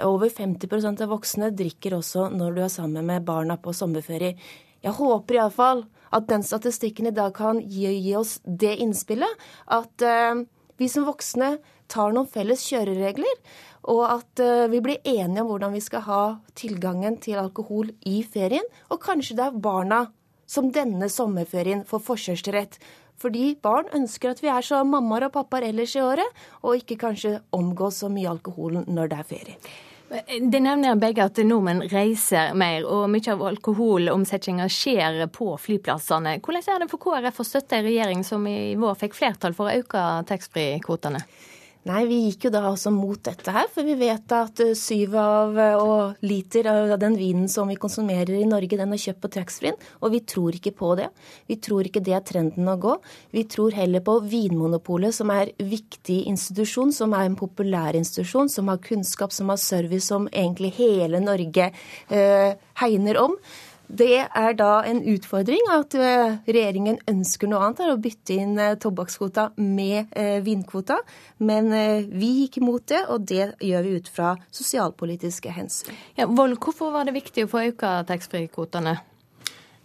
Over 0.00 0.32
50% 0.32 1.04
av 1.04 1.12
voksne 1.12 1.52
drikker 1.52 1.98
også 1.98 2.30
når 2.32 2.56
du 2.56 2.64
er 2.64 2.72
sammen 2.72 3.04
med 3.04 3.28
barna 3.28 3.60
på 3.60 3.76
sommerferie. 3.76 4.32
Jeg 4.80 4.96
håper 4.96 5.36
iallfall 5.42 5.84
at 6.14 6.28
den 6.30 6.44
statistikken 6.46 7.10
i 7.10 7.14
dag 7.14 7.34
kan 7.36 7.60
gi, 7.62 7.88
gi 8.00 8.14
oss 8.18 8.38
det 8.44 8.76
innspillet 8.82 9.48
at 9.70 10.06
uh, 10.06 10.42
vi 10.80 10.88
som 10.88 11.06
voksne 11.08 11.56
tar 11.90 12.14
noen 12.14 12.28
felles 12.30 12.62
kjøreregler, 12.70 13.42
og 13.90 14.02
at 14.06 14.42
uh, 14.44 14.68
vi 14.72 14.80
blir 14.84 15.02
enige 15.04 15.42
om 15.42 15.50
hvordan 15.52 15.74
vi 15.76 15.82
skal 15.84 16.06
ha 16.06 16.22
tilgangen 16.58 17.18
til 17.22 17.40
alkohol 17.42 17.92
i 18.06 18.22
ferien. 18.24 18.66
Og 18.90 19.02
kanskje 19.02 19.36
det 19.38 19.46
er 19.48 19.60
barna 19.62 20.06
som 20.50 20.72
denne 20.74 21.10
sommerferien 21.12 21.84
får 21.86 22.04
forkjørsrett. 22.08 22.80
Fordi 23.20 23.52
barn 23.60 23.90
ønsker 23.96 24.32
at 24.32 24.40
vi 24.40 24.48
er 24.48 24.64
som 24.64 24.88
mammaer 24.94 25.28
og 25.28 25.34
pappaer 25.34 25.68
ellers 25.68 25.92
i 25.96 26.02
året, 26.02 26.40
og 26.64 26.80
ikke 26.80 26.98
kanskje 27.04 27.36
omgås 27.56 28.00
så 28.00 28.08
mye 28.12 28.30
alkohol 28.30 28.80
når 28.86 29.12
det 29.12 29.20
er 29.20 29.30
ferie. 29.34 29.58
Det 30.10 30.58
nevner 30.58 30.96
begge 30.98 31.22
at 31.22 31.38
nordmenn 31.46 31.84
reiser 31.92 32.50
mer, 32.58 32.82
og 32.82 33.04
mye 33.12 33.30
av 33.30 33.44
alkoholomsetninga 33.46 34.66
skjer 34.66 35.20
på 35.30 35.52
flyplassene. 35.62 36.32
Hvordan 36.42 36.66
er 36.66 36.82
det 36.82 36.88
for 36.90 37.02
KrF 37.04 37.38
å 37.38 37.46
støtte 37.46 37.78
en 37.78 37.86
regjering 37.86 38.24
som 38.26 38.42
i 38.50 38.74
vår 38.80 38.98
fikk 38.98 39.14
flertall 39.14 39.54
for 39.54 39.70
å 39.70 39.76
øke 39.84 40.02
taxfree-kvotene? 40.26 41.22
Nei, 41.88 42.02
vi 42.04 42.18
gikk 42.26 42.44
jo 42.44 42.50
da 42.52 42.60
også 42.68 42.90
mot 42.92 43.22
dette 43.24 43.54
her, 43.54 43.68
for 43.72 43.86
vi 43.88 43.94
vet 43.96 44.32
at 44.36 44.60
eh, 44.60 44.74
syv 44.76 45.14
av 45.16 45.56
eh, 45.56 45.78
og 45.80 46.26
liter 46.28 46.66
av 46.68 46.90
den 47.00 47.14
vinen 47.16 47.46
som 47.48 47.70
vi 47.72 47.78
konsumerer 47.80 48.34
i 48.36 48.44
Norge, 48.44 48.76
den 48.76 48.92
er 48.92 49.00
kjøpt 49.00 49.22
på 49.22 49.30
taxfree-en, 49.32 49.78
og 50.04 50.12
vi 50.12 50.20
tror 50.28 50.58
ikke 50.58 50.74
på 50.76 50.90
det. 51.00 51.06
Vi 51.48 51.56
tror 51.64 51.88
ikke 51.88 52.02
det 52.04 52.18
er 52.18 52.26
trenden 52.28 52.68
å 52.68 52.76
gå. 52.82 52.98
Vi 53.32 53.46
tror 53.48 53.72
heller 53.78 54.04
på 54.04 54.18
Vinmonopolet, 54.28 55.16
som 55.16 55.32
er 55.32 55.54
en 55.54 55.70
viktig 55.72 56.18
institusjon, 56.28 56.92
som 56.92 57.16
er 57.16 57.30
en 57.30 57.40
populær 57.40 57.96
institusjon, 57.96 58.52
som 58.52 58.68
har 58.68 58.84
kunnskap, 58.84 59.32
som 59.32 59.48
har 59.48 59.62
service, 59.64 60.10
som 60.12 60.28
egentlig 60.34 60.74
hele 60.82 61.24
Norge 61.24 61.70
eh, 62.12 62.60
hegner 62.84 63.24
om. 63.24 63.40
Det 63.90 64.20
er 64.22 64.54
da 64.54 64.70
en 64.86 65.00
utfordring 65.10 65.66
at 65.74 65.94
eh, 65.98 66.36
regjeringen 66.46 67.00
ønsker 67.10 67.50
noe 67.50 67.64
annet, 67.66 67.82
å 67.90 67.98
bytte 68.00 68.36
inn 68.38 68.54
eh, 68.60 68.76
tobakkskvota 68.80 69.48
med 69.58 70.12
eh, 70.14 70.38
vinkvota. 70.46 71.00
Men 71.42 71.72
vi 72.10 72.30
gikk 72.42 72.60
imot 72.60 72.86
det, 72.92 73.02
og 73.10 73.26
det 73.26 73.54
gjør 73.64 73.86
vi 73.86 73.96
ut 73.98 74.10
fra 74.12 74.34
sosialpolitiske 74.54 75.52
hensyn. 75.56 75.96
Ja, 76.18 76.28
Vold, 76.30 76.58
hvorfor 76.62 76.92
var 76.94 77.08
det 77.08 77.16
viktig 77.16 77.46
å 77.46 77.50
få 77.50 77.64
økt 77.70 77.86
taxfree-kvotene? 78.10 78.98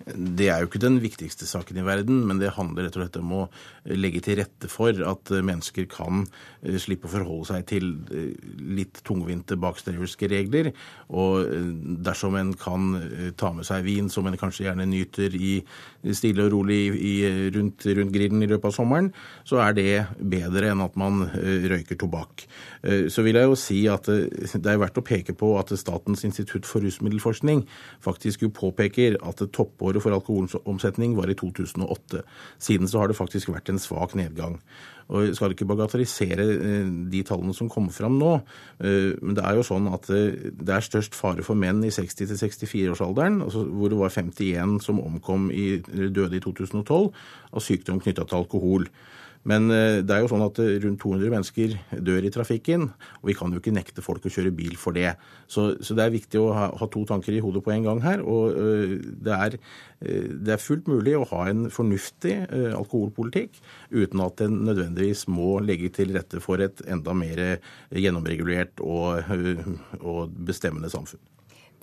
Det 0.05 0.51
er 0.51 0.59
jo 0.61 0.67
ikke 0.67 0.81
den 0.83 0.99
viktigste 1.01 1.47
saken 1.49 1.79
i 1.81 1.83
verden, 1.85 2.19
men 2.29 2.37
det 2.37 2.51
handler 2.53 2.85
rett 2.85 2.97
og 2.97 3.01
slett 3.01 3.15
om 3.17 3.31
å 3.33 3.43
legge 3.89 4.19
til 4.21 4.37
rette 4.37 4.67
for 4.69 4.93
at 5.07 5.31
mennesker 5.33 5.87
kan 5.89 6.25
eh, 6.61 6.75
slippe 6.81 7.07
å 7.09 7.13
forholde 7.13 7.47
seg 7.49 7.65
til 7.71 7.87
eh, 8.13 8.35
litt 8.77 8.99
tungvinte 9.07 9.57
bakstreverske 9.57 10.29
regler. 10.29 10.69
Og 11.09 11.47
eh, 11.47 11.71
dersom 12.05 12.37
en 12.37 12.51
kan 12.59 12.91
ta 13.39 13.49
med 13.55 13.65
seg 13.65 13.85
vin 13.87 14.11
som 14.13 14.29
en 14.29 14.37
kanskje 14.37 14.67
gjerne 14.67 14.85
nyter 14.91 15.33
i 15.39 15.55
stille 16.13 16.45
og 16.45 16.53
rolig 16.53 16.79
i, 16.93 17.15
rundt, 17.55 17.87
rundt, 17.87 18.13
grillen 18.13 18.45
i 18.45 18.51
løpet 18.51 18.69
av 18.69 18.77
sommeren, 18.77 19.09
så 19.47 19.63
er 19.63 19.73
det 19.79 19.89
bedre 20.19 20.69
enn 20.69 20.85
at 20.85 20.99
man 21.01 21.23
røyker 21.33 21.97
tobakk. 21.97 22.45
Så 23.09 23.23
vil 23.25 23.39
jeg 23.39 23.49
jo 23.49 23.57
si 23.57 23.79
at 23.89 24.05
det 24.05 24.69
er 24.69 24.77
verdt 24.81 24.99
å 25.01 25.05
peke 25.05 25.33
på 25.37 25.55
at 25.57 25.73
Statens 25.79 26.21
institutt 26.27 26.67
for 26.69 26.85
rusmiddelforskning 26.85 27.63
faktisk 28.05 28.45
jo 28.45 28.53
påpeker 28.53 29.17
at 29.25 29.41
toppår 29.55 29.84
Året 29.85 30.03
for 30.03 30.15
alkoholomsetning 30.15 31.15
var 31.17 31.29
i 31.31 31.37
2008. 31.37 32.25
Siden 32.61 32.89
så 32.89 33.01
har 33.01 33.11
det 33.11 33.17
faktisk 33.17 33.53
vært 33.53 33.71
en 33.71 33.81
svak 33.81 34.15
nedgang. 34.17 34.59
Og 35.13 35.27
Jeg 35.27 35.35
skal 35.37 35.53
ikke 35.53 35.67
bagatellisere 35.69 36.45
eh, 36.55 36.87
de 37.11 37.21
tallene 37.27 37.53
som 37.53 37.69
kommer 37.69 37.93
fram 37.93 38.17
nå, 38.17 38.31
eh, 38.81 39.13
men 39.21 39.35
det 39.37 39.43
er 39.45 39.59
jo 39.59 39.65
sånn 39.67 39.89
at 39.93 40.09
eh, 40.09 40.49
det 40.49 40.73
er 40.73 40.85
størst 40.85 41.17
fare 41.17 41.45
for 41.45 41.57
menn 41.59 41.83
i 41.85 41.91
60-64-årsalderen, 41.93 43.43
altså 43.45 43.67
hvor 43.69 43.93
det 43.93 43.99
var 43.99 44.15
51 44.15 44.79
som 44.81 45.03
omkom 45.03 45.51
i, 45.53 45.77
døde 45.85 46.39
i 46.39 46.41
2012 46.41 47.11
av 47.53 47.61
sykdom 47.61 48.01
knytta 48.01 48.25
til 48.25 48.41
alkohol. 48.41 48.89
Men 49.49 49.69
eh, 49.73 50.01
det 50.01 50.15
er 50.15 50.23
jo 50.23 50.29
sånn 50.31 50.43
at 50.45 50.59
eh, 50.61 50.75
rundt 50.83 51.01
200 51.03 51.33
mennesker 51.33 51.75
dør 52.05 52.25
i 52.25 52.31
trafikken, 52.33 52.87
og 53.21 53.29
vi 53.29 53.35
kan 53.37 53.53
jo 53.53 53.61
ikke 53.61 53.73
nekte 53.75 54.03
folk 54.05 54.25
å 54.25 54.31
kjøre 54.33 54.53
bil 54.57 54.73
for 54.81 54.97
det. 54.97 55.13
Så, 55.51 55.67
så 55.85 55.97
det 55.97 56.05
er 56.05 56.15
viktig 56.15 56.41
å 56.41 56.49
ha, 56.55 56.69
ha, 56.79 56.87
to 56.91 57.03
tanker 57.09 57.35
i 57.35 57.43
hodet 57.45 57.61
på 57.65 57.73
en 57.75 57.85
gang 57.85 58.01
her. 58.05 58.23
Og 58.25 58.57
uh, 58.57 58.95
det, 58.97 59.35
er, 59.35 59.59
det, 60.01 60.55
er, 60.55 60.61
fullt 60.61 60.89
mulig 60.89 61.13
å 61.17 61.27
ha 61.29 61.43
en 61.51 61.67
fornuftig 61.73 62.33
alkoholpolitikk 62.75 63.59
uten 63.93 64.23
at 64.25 64.41
den 64.41 64.63
nødvendigvis 64.65 65.25
må 65.31 65.59
legge 65.63 65.91
til 65.93 66.15
rette 66.15 66.41
for 66.43 66.63
et 66.63 66.81
enda 66.89 67.13
mer 67.17 67.43
gjennomregulert 67.93 68.81
og, 68.85 69.21
og 70.01 70.35
bestemmende 70.49 70.89
samfunn. 70.93 71.21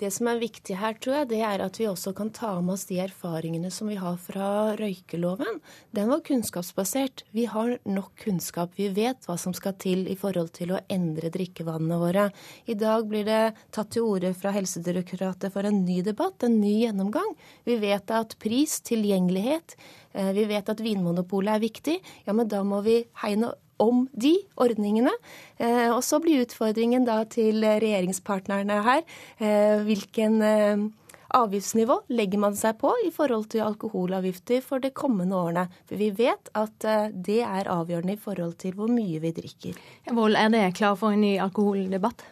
Det 0.02 0.08
som 0.10 0.26
er 0.26 0.40
viktig 0.40 0.74
her, 0.80 0.96
tror 0.98 1.14
jeg, 1.14 1.26
det 1.30 1.38
er 1.46 1.62
at 1.62 1.76
vi 1.78 1.84
også 1.86 2.10
kan 2.18 2.32
ta 2.34 2.56
med 2.58 2.74
oss 2.74 2.88
de 2.88 2.96
erfaringene 3.04 3.68
som 3.70 3.86
vi 3.86 4.00
har 4.00 4.16
fra 4.18 4.72
røykeloven. 4.80 5.60
Den 5.94 6.10
var 6.10 6.24
kunnskapsbasert. 6.26 7.22
Vi 7.30 7.44
har 7.46 7.76
nok 7.86 8.10
kunnskap. 8.24 8.74
Vi 8.74 8.88
vet 8.96 9.22
hva 9.28 9.36
som 9.38 9.54
skal 9.54 9.76
til 9.78 10.08
i 10.10 10.18
forhold 10.18 10.50
til 10.58 10.74
å 10.74 10.82
endre 10.90 11.30
drikkevannene 11.30 12.00
våre. 12.02 12.26
I 12.66 12.74
dag 12.74 13.06
blir 13.06 13.28
det 13.30 13.54
tatt 13.70 13.94
til 13.94 14.08
orde 14.10 14.34
fra 14.34 14.50
Helsedirektoratet 14.56 15.54
for 15.54 15.70
en 15.70 15.84
ny 15.86 16.00
debatt, 16.02 16.42
en 16.42 16.58
ny 16.58 16.80
gjennomgang. 16.80 17.36
Vi 17.62 17.78
vet 17.86 18.10
at 18.10 18.34
pris, 18.42 18.80
tilgjengelighet, 18.82 19.76
eh, 20.18 20.32
vi 20.34 20.50
vet 20.50 20.66
at 20.66 20.82
Vinmonopolet 20.82 21.60
er 21.60 21.68
viktig. 21.68 22.00
Ja, 22.26 22.34
men 22.34 22.50
da 22.50 22.66
må 22.66 22.82
vi 22.82 23.04
hegne 23.22 23.54
om 23.82 24.06
de 24.12 24.36
ordningene. 24.60 25.12
Eh, 25.58 25.90
og 25.90 26.02
så 26.06 26.20
blir 26.22 26.44
utfordringen 26.46 27.06
da 27.08 27.22
til 27.30 27.62
regjeringspartnerne 27.62 28.80
her 28.86 29.04
eh, 29.42 29.82
hvilken 29.86 30.38
eh, 30.46 30.84
avgiftsnivå 31.32 32.02
legger 32.12 32.42
man 32.42 32.56
seg 32.58 32.76
på 32.82 32.92
i 33.06 33.10
forhold 33.14 33.48
til 33.54 33.64
alkoholavgifter 33.64 34.60
for 34.64 34.84
de 34.84 34.92
kommende 34.94 35.38
årene? 35.38 35.64
For 35.88 36.00
vi 36.00 36.10
vet 36.18 36.52
at 36.58 36.84
det 37.12 37.40
er 37.46 37.70
avgjørende 37.72 38.18
i 38.18 38.20
forhold 38.20 38.58
til 38.60 38.76
hvor 38.76 38.92
mye 38.92 39.22
vi 39.22 39.32
drikker. 39.38 39.80
Vold, 40.12 40.36
er 40.36 40.52
det 40.52 40.66
klar 40.76 40.98
for 41.00 41.16
en 41.16 41.24
ny 41.24 41.38
alkoholdebatt? 41.40 42.26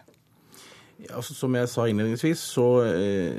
Altså, 1.09 1.35
som 1.35 1.55
jeg 1.57 1.69
sa 1.71 1.87
innledningsvis, 1.89 2.41
så 2.53 2.67
eh, 2.85 3.39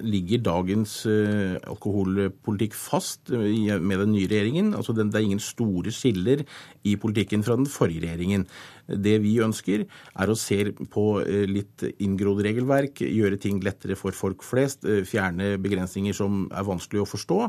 ligger 0.00 0.40
dagens 0.46 0.94
eh, 1.10 1.58
alkoholpolitikk 1.68 2.76
fast 2.78 3.32
eh, 3.34 3.74
med 3.80 4.00
den 4.00 4.14
nye 4.14 4.30
regjeringen. 4.30 4.72
Altså, 4.74 4.94
det 4.96 5.10
er 5.10 5.26
ingen 5.26 5.42
store 5.42 5.92
skiller 5.92 6.46
i 6.88 6.96
politikken 6.96 7.44
fra 7.44 7.58
den 7.58 7.68
forrige 7.68 8.06
regjeringen. 8.06 8.46
Det 8.86 9.16
vi 9.22 9.36
ønsker, 9.42 9.84
er 9.86 10.30
å 10.30 10.36
se 10.38 10.58
på 10.92 11.04
eh, 11.22 11.44
litt 11.50 11.84
inngrodd 12.02 12.42
regelverk, 12.46 13.02
gjøre 13.02 13.38
ting 13.42 13.58
lettere 13.64 13.96
for 13.98 14.16
folk 14.16 14.44
flest, 14.46 14.86
eh, 14.86 15.02
fjerne 15.08 15.54
begrensninger 15.62 16.14
som 16.16 16.46
er 16.54 16.66
vanskelig 16.66 17.02
å 17.02 17.08
forstå. 17.10 17.40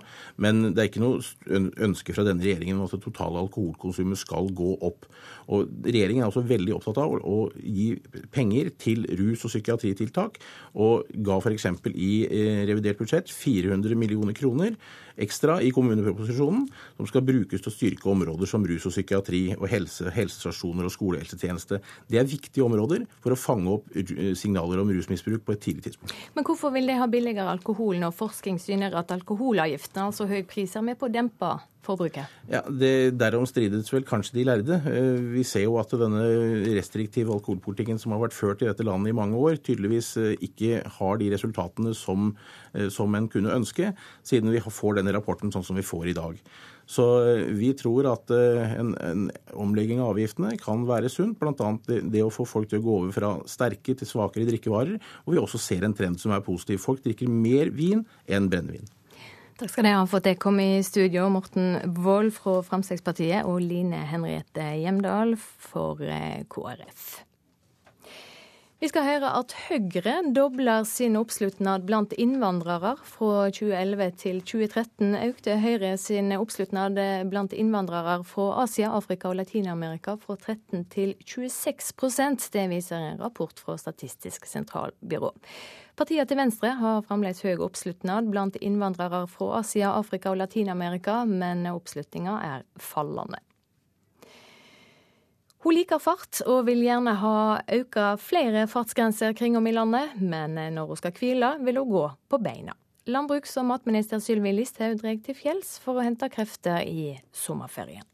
Men 0.44 0.72
det 0.72 0.84
er 0.84 0.90
ikke 0.92 1.04
noe 1.04 1.22
ønske 1.88 2.16
fra 2.16 2.26
denne 2.28 2.46
regjeringen 2.46 2.82
at 2.84 2.96
det 2.96 3.04
totale 3.06 3.42
alkoholkonsumet 3.46 4.20
skal 4.20 4.50
gå 4.58 4.76
opp. 4.86 5.08
Og 5.54 5.68
Regjeringen 5.88 6.26
er 6.26 6.32
også 6.32 6.44
veldig 6.48 6.74
opptatt 6.76 7.00
av 7.02 7.14
å 7.22 7.38
gi 7.56 7.90
penger 8.34 8.72
til 8.82 9.06
rus- 9.20 9.46
og 9.48 9.54
psykiatritiltak, 9.54 10.40
og 10.76 11.08
ga 11.24 11.38
f.eks. 11.40 11.70
i 11.94 12.14
eh, 12.28 12.64
revidert 12.68 13.00
budsjett 13.00 13.32
400 13.32 13.98
millioner 14.00 14.36
kroner 14.38 14.76
ekstra 15.18 15.58
i 15.66 15.72
kommuneproposisjonen, 15.76 16.68
som 16.98 17.10
skal 17.10 17.26
brukes 17.28 17.64
til 17.64 17.72
å 17.72 17.74
styrke 17.74 18.10
områder 18.12 18.50
som 18.50 18.66
rus 18.68 18.86
og 18.88 18.94
psykiatri 18.94 19.42
og 19.58 19.68
helse, 19.72 20.12
helsestasjoner 20.14 20.88
og 20.88 20.94
skolehelsetjeneste. 20.94 21.82
Det 22.08 22.22
er 22.22 22.30
viktige 22.30 22.66
områder 22.66 23.08
for 23.24 23.34
å 23.34 23.40
fange 23.40 23.78
opp 23.78 23.90
signaler 24.38 24.84
om 24.84 24.92
rusmisbruk 24.94 25.46
på 25.46 25.56
et 25.56 25.64
tidlig 25.64 25.88
tidspunkt. 25.88 26.16
Men 26.38 26.48
hvorfor 26.48 26.74
vil 26.76 26.90
de 26.90 27.00
ha 27.00 27.10
billigere 27.12 27.56
alkohol 27.58 27.98
når 28.02 28.16
forskning 28.18 28.62
syner 28.62 28.96
at 29.00 29.14
alkoholavgiftene, 29.16 30.12
altså 30.12 30.30
høy 30.30 30.44
pris, 30.48 30.76
er 30.78 30.86
med 30.86 31.00
på 31.00 31.10
å 31.10 31.14
dempe 31.14 31.56
forbruket? 31.86 32.32
Ja, 32.52 32.62
det, 32.68 33.18
Derom 33.20 33.46
strides 33.50 33.92
vel 33.94 34.06
kanskje 34.08 34.38
de 34.38 34.46
lærde. 34.48 34.80
Eh, 34.92 35.20
vi 35.34 35.44
ser 35.48 35.66
jo 35.66 35.78
at 35.82 35.94
denne 36.00 36.24
restriktive 36.78 37.34
alkoholpolitikken 37.36 38.00
som 38.02 38.16
har 38.16 38.24
vært 38.26 38.38
ført 38.38 38.64
i 38.64 38.70
dette 38.70 38.86
landet 38.88 39.14
i 39.14 39.18
mange 39.18 39.40
år, 39.40 39.60
tydeligvis 39.64 40.14
eh, 40.22 40.34
ikke 40.48 40.82
har 41.00 41.22
de 41.22 41.30
resultatene 41.34 41.94
som, 41.98 42.32
eh, 42.74 42.90
som 42.94 43.14
en 43.18 43.30
kunne 43.32 43.54
ønske, 43.56 43.94
siden 44.28 44.54
vi 44.54 44.64
får 44.64 45.00
denne 45.00 45.14
rapporten 45.16 45.54
sånn 45.54 45.66
som 45.68 45.80
vi 45.80 45.86
får 45.86 46.12
i 46.12 46.18
dag. 46.18 46.42
Så 46.88 47.04
vi 47.52 47.74
tror 47.76 48.08
at 48.08 48.32
en, 48.32 48.94
en 49.04 49.26
omlegging 49.60 50.00
av 50.00 50.14
avgiftene 50.14 50.54
kan 50.62 50.86
være 50.88 51.12
sunt, 51.12 51.36
bl.a. 51.36 51.74
Det, 51.84 51.98
det 52.14 52.22
å 52.24 52.32
få 52.32 52.46
folk 52.48 52.72
til 52.72 52.80
å 52.80 52.86
gå 52.86 52.94
over 53.02 53.12
fra 53.12 53.34
sterke 53.44 53.92
til 53.92 54.08
svakere 54.08 54.48
drikkevarer. 54.48 54.96
Og 55.26 55.36
vi 55.36 55.42
også 55.42 55.60
ser 55.60 55.84
en 55.84 55.98
trend 55.98 56.16
som 56.24 56.32
er 56.32 56.46
positiv. 56.48 56.80
Folk 56.80 57.04
drikker 57.04 57.28
mer 57.28 57.76
vin 57.76 58.06
enn 58.24 58.48
brennevin. 58.48 58.88
Takk 59.58 59.72
skal 59.74 59.88
dere 59.88 59.98
ha 59.98 60.06
for 60.06 60.22
at 60.22 60.28
dere 60.28 60.38
kom 60.38 60.60
i 60.62 60.84
studio, 60.86 61.24
Morten 61.34 61.80
Wold 61.98 62.36
fra 62.36 62.60
Fremskrittspartiet 62.62 63.48
og 63.50 63.58
Line 63.66 64.04
Henriette 64.06 64.68
Hjemdal 64.84 65.34
for 65.42 66.04
eh, 66.06 66.44
KrF. 66.46 67.08
Vi 68.78 68.92
skal 68.92 69.08
høre 69.08 69.32
at 69.40 69.56
Høyre 69.64 70.20
dobler 70.36 70.84
sin 70.86 71.18
oppslutnad 71.18 71.88
blant 71.88 72.14
innvandrere. 72.14 72.92
Fra 73.02 73.48
2011 73.50 74.12
til 74.22 74.44
2013 74.46 75.18
økte 75.24 75.58
Høyre 75.64 75.96
sin 75.98 76.30
oppslutnad 76.38 77.02
blant 77.32 77.58
innvandrere 77.58 78.20
fra 78.30 78.46
Asia, 78.68 78.92
Afrika 78.94 79.32
og 79.32 79.40
Latin-Amerika 79.42 80.20
fra 80.22 80.38
13 80.38 80.86
til 80.94 81.18
26% 81.26 82.52
Det 82.54 82.70
viser 82.70 83.02
en 83.02 83.26
rapport 83.26 83.58
fra 83.58 83.80
Statistisk 83.82 84.46
sentralbyrå. 84.46 85.34
Partiene 85.98 86.28
til 86.30 86.38
Venstre 86.38 86.76
har 86.78 87.00
fremdeles 87.08 87.40
høy 87.42 87.58
oppslutnad 87.66 88.28
blant 88.30 88.58
innvandrere 88.62 89.24
fra 89.32 89.48
Asia, 89.64 89.96
Afrika 89.98 90.30
og 90.30 90.38
Latin-Amerika, 90.38 91.24
men 91.26 91.66
oppslutninga 91.72 92.36
er 92.46 92.66
fallende. 92.78 93.40
Hun 95.66 95.74
liker 95.74 95.98
fart 95.98 96.44
og 96.46 96.68
vil 96.68 96.84
gjerne 96.86 97.16
ha 97.18 97.38
økt 97.80 97.98
flere 98.22 98.68
fartsgrenser 98.70 99.34
kring 99.34 99.58
om 99.58 99.66
i 99.66 99.74
landet, 99.74 100.14
men 100.22 100.54
når 100.76 100.92
hun 100.92 101.00
skal 101.00 101.16
hvile, 101.18 101.50
vil 101.66 101.82
hun 101.82 101.90
gå 101.90 102.04
på 102.30 102.40
beina. 102.46 102.78
Landbruks- 103.10 103.58
og 103.58 103.66
matminister 103.72 104.22
Sylvi 104.22 104.52
Listhaug 104.54 105.00
drar 105.02 105.18
til 105.26 105.36
fjells 105.36 105.80
for 105.82 105.98
å 105.98 106.06
hente 106.06 106.30
krefter 106.30 106.86
i 106.86 107.16
sommerferien. 107.34 108.06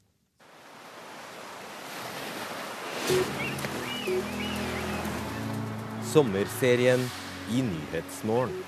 Sommerserien 6.13 7.03
i 7.51 7.61
Nyhetsmorgen. 7.61 8.63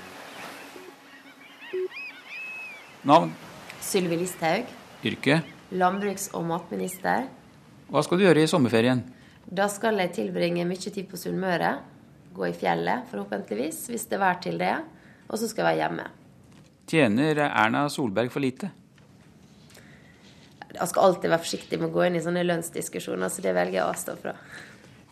Navn? 3.06 3.32
Sylvi 3.82 4.18
Listhaug. 4.18 4.66
Yrke? 5.06 5.42
Landbruks- 5.72 6.32
og 6.34 6.46
matminister. 6.50 7.28
Hva 7.90 8.02
skal 8.04 8.18
du 8.18 8.26
gjøre 8.26 8.44
i 8.44 8.50
sommerferien? 8.50 9.04
Da 9.46 9.68
skal 9.70 10.00
jeg 10.02 10.16
tilbringe 10.16 10.66
mye 10.66 10.90
tid 10.90 11.06
på 11.10 11.20
Sunnmøre. 11.22 11.76
Gå 12.36 12.48
i 12.50 12.56
fjellet, 12.58 13.06
forhåpentligvis, 13.12 13.86
hvis 13.92 14.08
det 14.10 14.18
er 14.18 14.24
vær 14.24 14.42
til 14.42 14.58
det. 14.60 14.74
Og 15.30 15.38
så 15.38 15.48
skal 15.48 15.64
jeg 15.64 15.70
være 15.70 15.82
hjemme. 15.84 16.08
Tjener 16.90 17.44
Erna 17.46 17.86
Solberg 17.90 18.34
for 18.34 18.42
lite? 18.42 18.72
Jeg 20.76 20.90
skal 20.92 21.08
alltid 21.08 21.30
være 21.30 21.44
forsiktig 21.46 21.80
med 21.80 21.92
å 21.92 21.94
gå 21.94 22.04
inn 22.08 22.18
i 22.18 22.24
sånne 22.26 22.44
lønnsdiskusjoner, 22.44 23.32
så 23.32 23.46
det 23.46 23.54
velger 23.56 23.80
jeg 23.80 23.86
å 23.86 23.94
avstå 23.94 24.18
fra. 24.20 24.34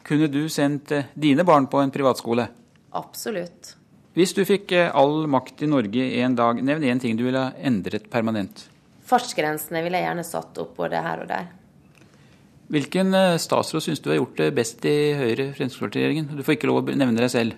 Kunne 0.04 0.28
du 0.28 0.42
sendt 0.52 0.92
eh, 0.92 1.08
dine 1.16 1.46
barn 1.48 1.70
på 1.72 1.80
en 1.80 1.94
privatskole? 1.94 2.50
Absolutt. 2.94 3.74
Hvis 4.14 4.36
du 4.38 4.44
fikk 4.46 4.72
eh, 4.78 4.92
all 4.94 5.26
makt 5.32 5.64
i 5.66 5.70
Norge 5.70 6.06
en 6.22 6.36
dag, 6.38 6.60
nevn 6.62 6.86
én 6.86 7.02
ting 7.02 7.18
du 7.18 7.26
ville 7.26 7.48
endret 7.66 8.06
permanent. 8.14 8.68
Fartsgrensene 9.10 9.82
ville 9.84 10.00
jeg 10.00 10.08
gjerne 10.08 10.26
satt 10.28 10.60
opp 10.62 10.76
både 10.78 11.02
her 11.02 11.24
og 11.24 11.32
der. 11.32 11.50
Hvilken 12.74 13.14
eh, 13.18 13.40
statsråd 13.42 13.88
syns 13.88 14.04
du 14.04 14.12
har 14.12 14.20
gjort 14.22 14.38
det 14.40 14.52
best 14.58 14.86
i 14.86 14.96
Høyre-Fremskrittsparti-regjeringen? 15.18 16.30
Du 16.38 16.46
får 16.46 16.60
ikke 16.60 16.70
lov 16.70 16.84
å 16.84 16.96
nevne 16.96 17.20
deg 17.20 17.34
selv. 17.34 17.58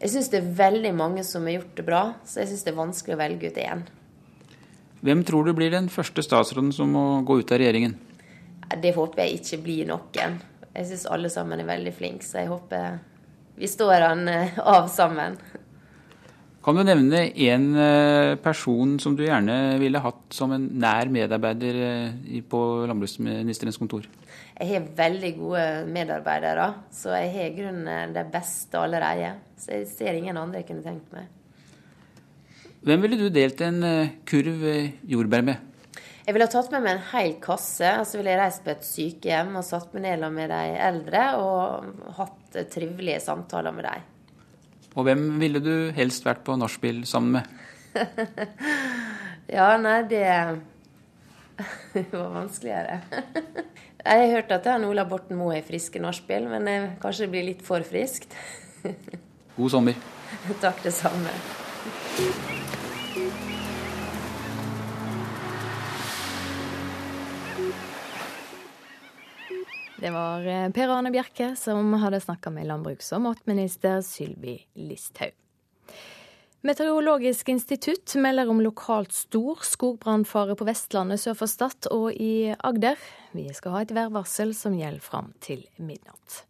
Jeg 0.00 0.14
syns 0.14 0.30
det 0.32 0.38
er 0.40 0.52
veldig 0.62 0.94
mange 0.96 1.26
som 1.26 1.44
har 1.44 1.58
gjort 1.58 1.74
det 1.76 1.84
bra, 1.84 2.04
så 2.24 2.40
jeg 2.40 2.52
syns 2.52 2.64
det 2.64 2.72
er 2.72 2.78
vanskelig 2.78 3.18
å 3.18 3.20
velge 3.20 3.50
ut 3.50 3.60
én. 3.60 3.84
Hvem 5.04 5.26
tror 5.28 5.44
du 5.44 5.52
blir 5.56 5.74
den 5.74 5.90
første 5.92 6.22
statsråden 6.24 6.70
som 6.76 6.94
må 6.94 7.04
gå 7.26 7.40
ut 7.42 7.52
av 7.52 7.60
regjeringen? 7.60 7.98
Det 8.80 8.94
håper 8.94 9.24
jeg 9.24 9.40
ikke 9.40 9.62
blir 9.64 9.90
noen. 9.90 10.38
Jeg 10.70 10.86
syns 10.86 11.08
alle 11.10 11.28
sammen 11.32 11.60
er 11.60 11.68
veldig 11.68 11.92
flinke, 11.98 12.24
så 12.24 12.44
jeg 12.44 12.52
håper 12.52 13.00
vi 13.60 13.68
står 13.68 14.00
han 14.00 14.28
eh, 14.28 14.58
av 14.58 14.88
sammen. 14.88 15.36
Kan 16.64 16.76
du 16.76 16.84
nevne 16.84 17.26
en 17.28 17.66
eh, 17.76 18.34
person 18.40 18.94
som 19.00 19.16
du 19.16 19.24
gjerne 19.26 19.76
ville 19.80 20.00
hatt 20.00 20.22
som 20.32 20.52
en 20.56 20.64
nær 20.80 21.10
medarbeider 21.12 21.80
eh, 21.84 22.40
på 22.40 22.60
landbruksministerens 22.88 23.76
kontor? 23.80 24.08
Jeg 24.60 24.68
har 24.70 24.88
veldig 24.96 25.32
gode 25.36 25.66
medarbeidere, 25.92 26.70
så 26.92 27.12
jeg 27.16 27.32
har 27.34 27.50
i 27.50 27.54
grunnen 27.58 28.16
det 28.16 28.26
beste 28.32 28.80
allerede. 28.80 29.34
Så 29.60 29.76
jeg 29.76 29.88
ser 29.92 30.16
ingen 30.16 30.40
andre 30.40 30.62
jeg 30.62 30.70
kunne 30.70 30.84
tenkt 30.84 31.12
meg. 31.16 31.28
Hvem 32.80 33.04
ville 33.04 33.20
du 33.20 33.28
delt 33.32 33.60
en 33.64 33.82
kurv 34.28 34.64
jordbær 35.04 35.44
med? 35.44 35.69
Jeg 36.30 36.36
ville 36.36 36.46
ha 36.46 36.52
tatt 36.52 36.68
med 36.70 36.84
meg 36.84 36.92
en 36.94 37.06
hel 37.10 37.32
kasse. 37.42 37.88
og 37.98 38.04
Så 38.06 38.20
ville 38.20 38.30
jeg 38.30 38.38
reist 38.38 38.60
på 38.62 38.70
et 38.70 38.84
sykehjem 38.86 39.48
og 39.58 39.64
satt 39.66 39.90
meg 39.96 40.04
ned 40.04 40.22
med 40.30 40.52
de 40.52 40.76
eldre 40.78 41.22
og 41.42 41.88
hatt 42.20 42.58
trivelige 42.70 43.18
samtaler 43.24 43.74
med 43.74 43.88
dem. 43.88 44.04
Og 44.94 45.08
hvem 45.08 45.24
ville 45.42 45.58
du 45.58 45.90
helst 45.96 46.22
vært 46.22 46.44
på 46.46 46.54
nachspiel 46.54 47.02
sammen 47.10 47.40
med? 47.40 47.50
ja, 49.58 49.72
nei, 49.82 49.96
det 50.06 50.22
Det 51.96 52.06
var 52.14 52.30
vanskeligere. 52.38 53.00
jeg 54.06 54.22
har 54.22 54.34
hørt 54.36 54.54
at 54.60 54.70
han 54.70 54.86
Ola 54.86 55.08
Borten 55.10 55.34
Moe 55.34 55.58
er 55.58 55.66
friske 55.66 55.98
nachspiel, 55.98 56.46
men 56.46 56.94
kanskje 57.02 57.26
det 57.26 57.32
blir 57.34 57.48
litt 57.50 57.66
for 57.66 57.82
friskt. 57.82 58.38
God 59.58 59.74
sommer. 59.74 59.98
Takk, 60.62 60.78
det 60.86 60.94
samme. 60.94 61.34
Det 70.00 70.10
var 70.10 70.46
eh, 70.46 70.70
Per 70.72 70.88
Arne 70.88 71.10
Bjerke 71.12 71.50
som 71.60 71.92
hadde 72.00 72.22
snakka 72.24 72.48
med 72.50 72.64
landbruks- 72.70 73.12
og 73.12 73.20
matminister 73.26 74.00
Sylvi 74.00 74.54
Listhaug. 74.80 75.34
Meteorologisk 76.64 77.48
institutt 77.52 78.14
melder 78.20 78.48
om 78.48 78.62
lokalt 78.64 79.12
stor 79.12 79.60
skogbrannfare 79.64 80.56
på 80.56 80.64
Vestlandet 80.68 81.20
sør 81.20 81.36
for 81.42 81.52
Stad 81.52 81.90
og 81.92 82.16
i 82.16 82.48
Agder. 82.52 82.96
Vi 83.36 83.44
skal 83.56 83.76
ha 83.76 83.84
et 83.84 83.94
værvarsel 83.96 84.54
som 84.56 84.76
gjelder 84.76 85.04
fram 85.04 85.32
til 85.44 85.66
midnatt. 85.76 86.46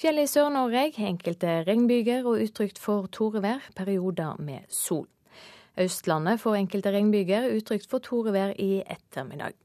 Fjellet 0.00 0.28
i 0.28 0.32
Sør-Norge 0.34 0.86
enkelte 1.08 1.62
regnbyger 1.64 2.28
og 2.28 2.44
utrygt 2.44 2.80
for 2.80 3.08
torevær, 3.08 3.64
perioder 3.76 4.36
med 4.44 4.68
sol. 4.68 5.06
Østlandet 5.80 6.40
får 6.44 6.60
enkelte 6.60 6.92
regnbyger, 6.92 7.48
utrygt 7.56 7.88
for 7.88 8.04
torevær 8.04 8.52
i 8.60 8.82
ettermiddag. 8.84 9.56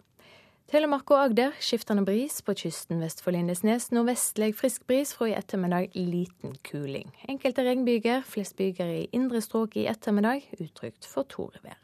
Telemark 0.70 1.10
og 1.10 1.18
Agder 1.24 1.56
skiftende 1.66 2.04
bris, 2.06 2.44
på 2.46 2.54
kysten 2.54 3.00
vest 3.02 3.24
for 3.26 3.34
Lindesnes 3.34 3.88
nordvestlig 3.90 4.52
frisk 4.54 4.84
bris, 4.86 5.16
fra 5.18 5.26
i 5.26 5.34
ettermiddag 5.34 5.96
liten 5.98 6.52
kuling. 6.68 7.10
Enkelte 7.26 7.64
regnbyger, 7.66 8.22
flest 8.22 8.54
byger 8.60 8.92
i 9.00 9.08
indre 9.18 9.42
strøk 9.42 9.80
i 9.82 9.88
ettermiddag, 9.90 10.46
utrygt 10.62 11.10
for 11.10 11.26
torevær. 11.26 11.80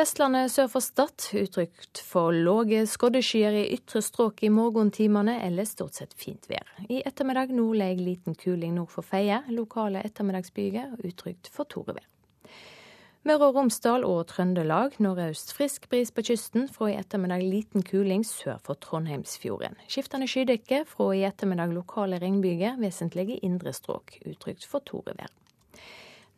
Vestlandet 0.00 0.54
sør 0.54 0.70
for 0.72 0.86
Stad 0.86 1.28
utrygt 1.36 2.00
for 2.00 2.32
lave 2.32 2.86
skoddeskyer 2.88 3.60
i 3.60 3.68
ytre 3.76 4.00
strøk 4.00 4.40
i 4.48 4.52
morgentimene, 4.52 5.36
eller 5.44 5.68
stort 5.68 6.00
sett 6.00 6.16
fint 6.16 6.48
vær. 6.48 6.64
I 6.88 7.02
ettermiddag 7.04 7.52
nordlig 7.52 8.00
liten 8.00 8.40
kuling 8.40 8.72
nord 8.80 8.88
for 8.96 9.04
Feie. 9.04 9.42
Lokale 9.52 10.00
ettermiddagsbyger 10.08 10.96
utrygt 11.04 11.52
for 11.52 11.68
torevær. 11.68 12.08
Møre 13.26 13.48
og 13.48 13.56
Romsdal 13.56 14.04
og 14.06 14.28
Trøndelag 14.30 15.00
nordøst 15.02 15.48
frisk 15.56 15.88
bris 15.90 16.12
på 16.14 16.22
kysten. 16.28 16.68
Fra 16.70 16.92
i 16.92 16.94
ettermiddag 16.94 17.42
liten 17.42 17.82
kuling 17.82 18.22
sør 18.22 18.60
for 18.62 18.78
Trondheimsfjorden. 18.78 19.74
Skiftende 19.90 20.28
skydekke. 20.30 20.84
Fra 20.86 21.08
i 21.10 21.24
ettermiddag 21.26 21.74
lokale 21.74 22.20
regnbyger, 22.22 22.78
vesentlige 22.78 23.40
indre 23.42 23.74
strøk. 23.74 24.20
Utrygt 24.30 24.68
for 24.70 24.86
torevær. 24.86 25.32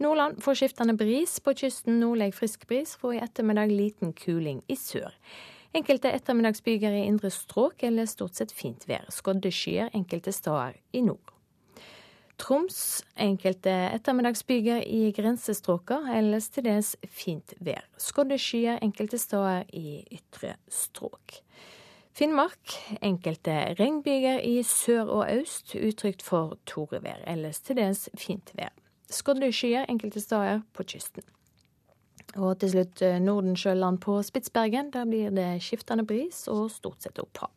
Nordland 0.00 0.40
får 0.40 0.62
skiftende 0.62 0.96
bris. 0.96 1.36
På 1.44 1.52
kysten 1.52 2.00
nordlig 2.00 2.32
frisk 2.38 2.64
bris, 2.70 2.96
fra 2.96 3.12
i 3.12 3.20
ettermiddag 3.20 3.68
liten 3.68 4.16
kuling 4.16 4.64
i 4.64 4.80
sør. 4.80 5.12
Enkelte 5.76 6.14
ettermiddagsbyger 6.16 7.02
i 7.02 7.04
indre 7.04 7.28
strøk 7.28 7.84
eller 7.84 8.08
stort 8.08 8.40
sett 8.40 8.56
fint 8.56 8.88
vær. 8.88 9.04
Skodde 9.12 9.52
skyer 9.52 9.92
enkelte 9.92 10.32
steder 10.32 10.80
i 10.96 11.04
nord. 11.04 11.36
Troms 12.38 13.02
enkelte 13.18 13.72
ettermiddagsbyger 13.96 14.84
i 14.86 15.10
grensestrøkene, 15.16 16.14
ellers 16.20 16.46
til 16.54 16.68
dels 16.68 16.94
fint 17.10 17.54
vær. 17.58 17.82
Skodde 17.98 18.38
enkelte 18.82 19.18
steder 19.18 19.64
i 19.74 20.04
ytre 20.14 20.54
strøk. 20.70 21.40
Finnmark 22.14 22.74
enkelte 23.02 23.74
regnbyger 23.78 24.38
i 24.42 24.62
sør 24.62 25.10
og 25.20 25.32
øst, 25.34 25.74
utrygt 25.74 26.22
for 26.22 26.58
torevær, 26.66 27.24
ellers 27.26 27.60
til 27.60 27.76
dels 27.76 28.08
fint 28.18 28.50
vær. 28.54 28.72
Skodde 29.10 29.50
enkelte 29.88 30.20
steder 30.20 30.62
på 30.72 30.82
kysten. 30.82 31.22
Og 32.36 32.58
til 32.60 32.70
slutt 32.70 33.02
eh, 33.02 33.20
Nordensjøland 33.22 33.98
på 34.04 34.22
Spitsbergen. 34.22 34.90
Der 34.92 35.06
blir 35.08 35.30
det 35.30 35.62
skiftende 35.64 36.04
bris 36.04 36.44
og 36.48 36.70
stort 36.70 37.02
sett 37.02 37.18
opphav. 37.18 37.50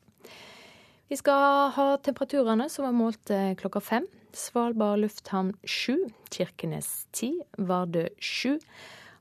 Vi 1.11 1.17
skal 1.19 1.71
ha 1.75 1.87
temperaturene 1.99 2.69
som 2.71 2.87
var 2.87 2.95
målt 2.95 3.33
eh, 3.35 3.51
klokka 3.59 3.81
fem. 3.83 4.07
Svalbard 4.37 5.01
lufthavn 5.03 5.53
sju, 5.63 5.97
Kirkenes 6.31 7.07
ti, 7.11 7.33
Vardø 7.57 8.07
sju. 8.19 8.57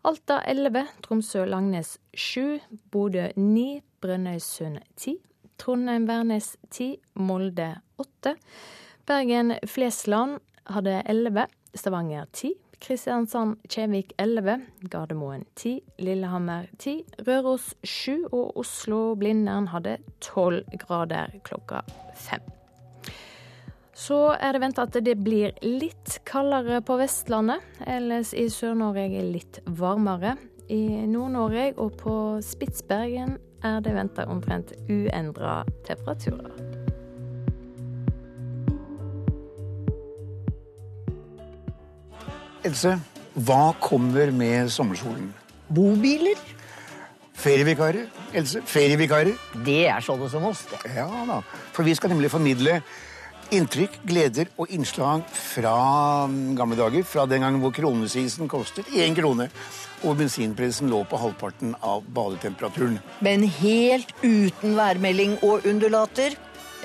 Alta 0.03 0.41
elleve, 0.49 0.87
Tromsø-Langnes 1.05 1.99
sju, 2.15 2.59
Bodø 2.93 3.29
ni, 3.37 3.83
Brønnøysund 4.01 4.81
ti. 4.97 5.19
Trondheim-Værnes 5.61 6.55
ti, 6.73 6.95
Molde 7.15 7.75
åtte. 8.01 8.37
Bergen-Flesland 9.07 10.41
hadde 10.65 11.03
elleve. 11.05 11.47
Stavanger 11.75 12.25
10, 12.33 12.55
Kristiansand-Kjevik 12.81 14.13
11, 14.19 14.57
Gardermoen 14.91 15.45
10, 15.55 15.81
Lillehammer 15.99 16.67
10, 16.79 17.05
Røros 17.27 17.75
7 17.85 18.25
og 18.33 18.57
Oslo-Blindern 18.57 19.69
hadde 19.71 19.99
12 20.21 20.65
grader 20.81 21.37
klokka 21.45 21.85
fem. 22.15 22.60
Så 24.01 24.17
er 24.33 24.55
det 24.57 24.63
venta 24.63 24.87
at 24.87 24.97
det 25.05 25.13
blir 25.21 25.53
litt 25.61 26.21
kaldere 26.29 26.79
på 26.81 26.97
Vestlandet. 26.97 27.61
Ellers 27.85 28.33
i 28.33 28.47
Sør-Norge 28.49 29.21
litt 29.27 29.59
varmere. 29.77 30.39
I 30.73 31.05
Nord-Norge 31.11 31.75
og 31.83 31.99
på 32.01 32.15
Spitsbergen 32.45 33.35
er 33.67 33.83
det 33.85 33.93
venta 33.93 34.25
omtrent 34.31 34.73
uendra 34.89 35.59
temperaturer. 35.85 36.49
Else, 42.65 42.95
hva 43.37 43.61
kommer 43.85 44.33
med 44.33 44.73
sommersolen? 44.73 45.29
Bobiler. 45.69 46.41
Ferievikarer. 47.41 48.09
Else, 48.33 48.65
ferievikarer. 48.65 49.37
Det 49.65 49.83
er 49.93 50.01
sånne 50.05 50.33
som 50.33 50.49
oss, 50.49 50.65
det. 50.73 50.81
Ja 50.97 51.09
da. 51.29 51.43
For 51.77 51.85
vi 51.85 51.97
skal 51.97 52.15
nemlig 52.15 52.33
formidle 52.33 52.81
inntrykk, 53.55 54.01
gleder 54.07 54.51
og 54.61 54.71
innslag 54.75 55.25
fra 55.35 56.27
mm, 56.31 56.57
gamle 56.59 56.79
dager. 56.79 57.07
Fra 57.07 57.27
den 57.31 57.45
gangen 57.45 57.63
hvor 57.63 57.75
kronesisen 57.75 58.51
kostet 58.51 58.91
én 58.95 59.17
krone. 59.17 59.49
Og 60.07 60.17
bensinprisen 60.17 60.89
lå 60.91 61.03
på 61.09 61.19
halvparten 61.21 61.75
av 61.85 62.07
badetemperaturen. 62.09 63.01
Men 63.21 63.45
helt 63.61 64.15
uten 64.23 64.77
værmelding 64.79 65.37
og 65.45 65.67
undulater. 65.69 66.37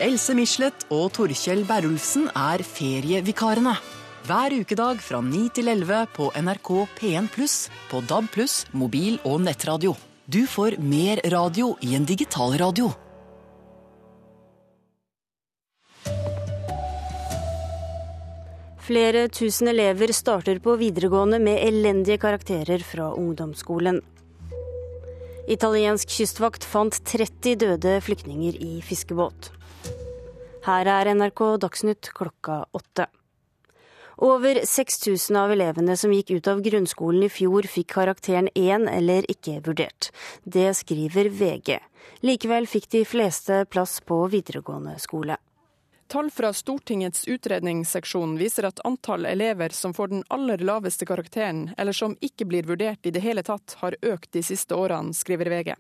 Else 0.04 0.36
Michelet 0.36 0.88
og 0.92 1.14
Torkjell 1.16 1.64
Berulfsen 1.68 2.28
er 2.36 2.66
ferievikarene. 2.68 3.78
Hver 4.26 4.58
ukedag 4.58 5.00
fra 5.06 5.22
9 5.22 5.46
til 5.56 5.70
11 5.72 6.10
på 6.16 6.32
NRK 6.34 6.72
P1 6.98 7.30
pluss, 7.32 7.70
på 7.92 8.02
DAB 8.10 8.28
pluss, 8.34 8.64
mobil 8.74 9.20
og 9.24 9.40
nettradio. 9.46 9.94
Du 10.26 10.48
får 10.50 10.80
mer 10.82 11.22
radio 11.30 11.76
i 11.86 11.94
en 11.94 12.08
digitalradio. 12.10 12.90
Flere 18.86 19.24
tusen 19.34 19.68
elever 19.68 20.12
starter 20.14 20.60
på 20.62 20.76
videregående 20.78 21.40
med 21.42 21.58
elendige 21.58 22.20
karakterer 22.22 22.84
fra 22.86 23.08
ungdomsskolen. 23.18 23.98
Italiensk 25.50 26.12
kystvakt 26.14 26.68
fant 26.70 27.00
30 27.10 27.56
døde 27.64 27.94
flyktninger 28.06 28.60
i 28.62 28.84
fiskebåt. 28.86 29.50
Her 30.68 30.90
er 31.00 31.10
NRK 31.16 31.42
Dagsnytt 31.64 32.12
klokka 32.14 32.60
åtte. 32.78 33.08
Over 34.22 34.62
6000 34.70 35.42
av 35.42 35.56
elevene 35.58 35.98
som 35.98 36.14
gikk 36.14 36.36
ut 36.38 36.52
av 36.54 36.62
grunnskolen 36.62 37.26
i 37.26 37.32
fjor, 37.34 37.66
fikk 37.66 37.90
karakteren 37.98 38.52
1 38.54 38.86
eller 38.94 39.26
ikke 39.34 39.64
vurdert. 39.66 40.12
Det 40.46 40.70
skriver 40.78 41.34
VG. 41.34 41.82
Likevel 42.22 42.70
fikk 42.70 42.92
de 42.94 43.02
fleste 43.06 43.64
plass 43.66 43.98
på 44.06 44.22
videregående 44.30 45.00
skole. 45.02 45.42
Tall 46.08 46.32
fra 46.32 46.54
Stortingets 46.54 47.28
utredningsseksjon 47.28 48.38
viser 48.38 48.64
at 48.64 48.80
antall 48.86 49.26
elever 49.26 49.70
som 49.70 49.94
får 49.94 50.08
den 50.08 50.24
aller 50.30 50.58
laveste 50.58 51.06
karakteren, 51.06 51.72
eller 51.78 51.94
som 51.94 52.18
ikke 52.22 52.46
blir 52.46 52.64
vurdert 52.64 53.06
i 53.06 53.12
det 53.12 53.24
hele 53.26 53.44
tatt, 53.44 53.78
har 53.80 53.98
økt 54.02 54.32
de 54.32 54.44
siste 54.44 54.76
årene, 54.76 55.14
skriver 55.14 55.50
VG. 55.50 55.74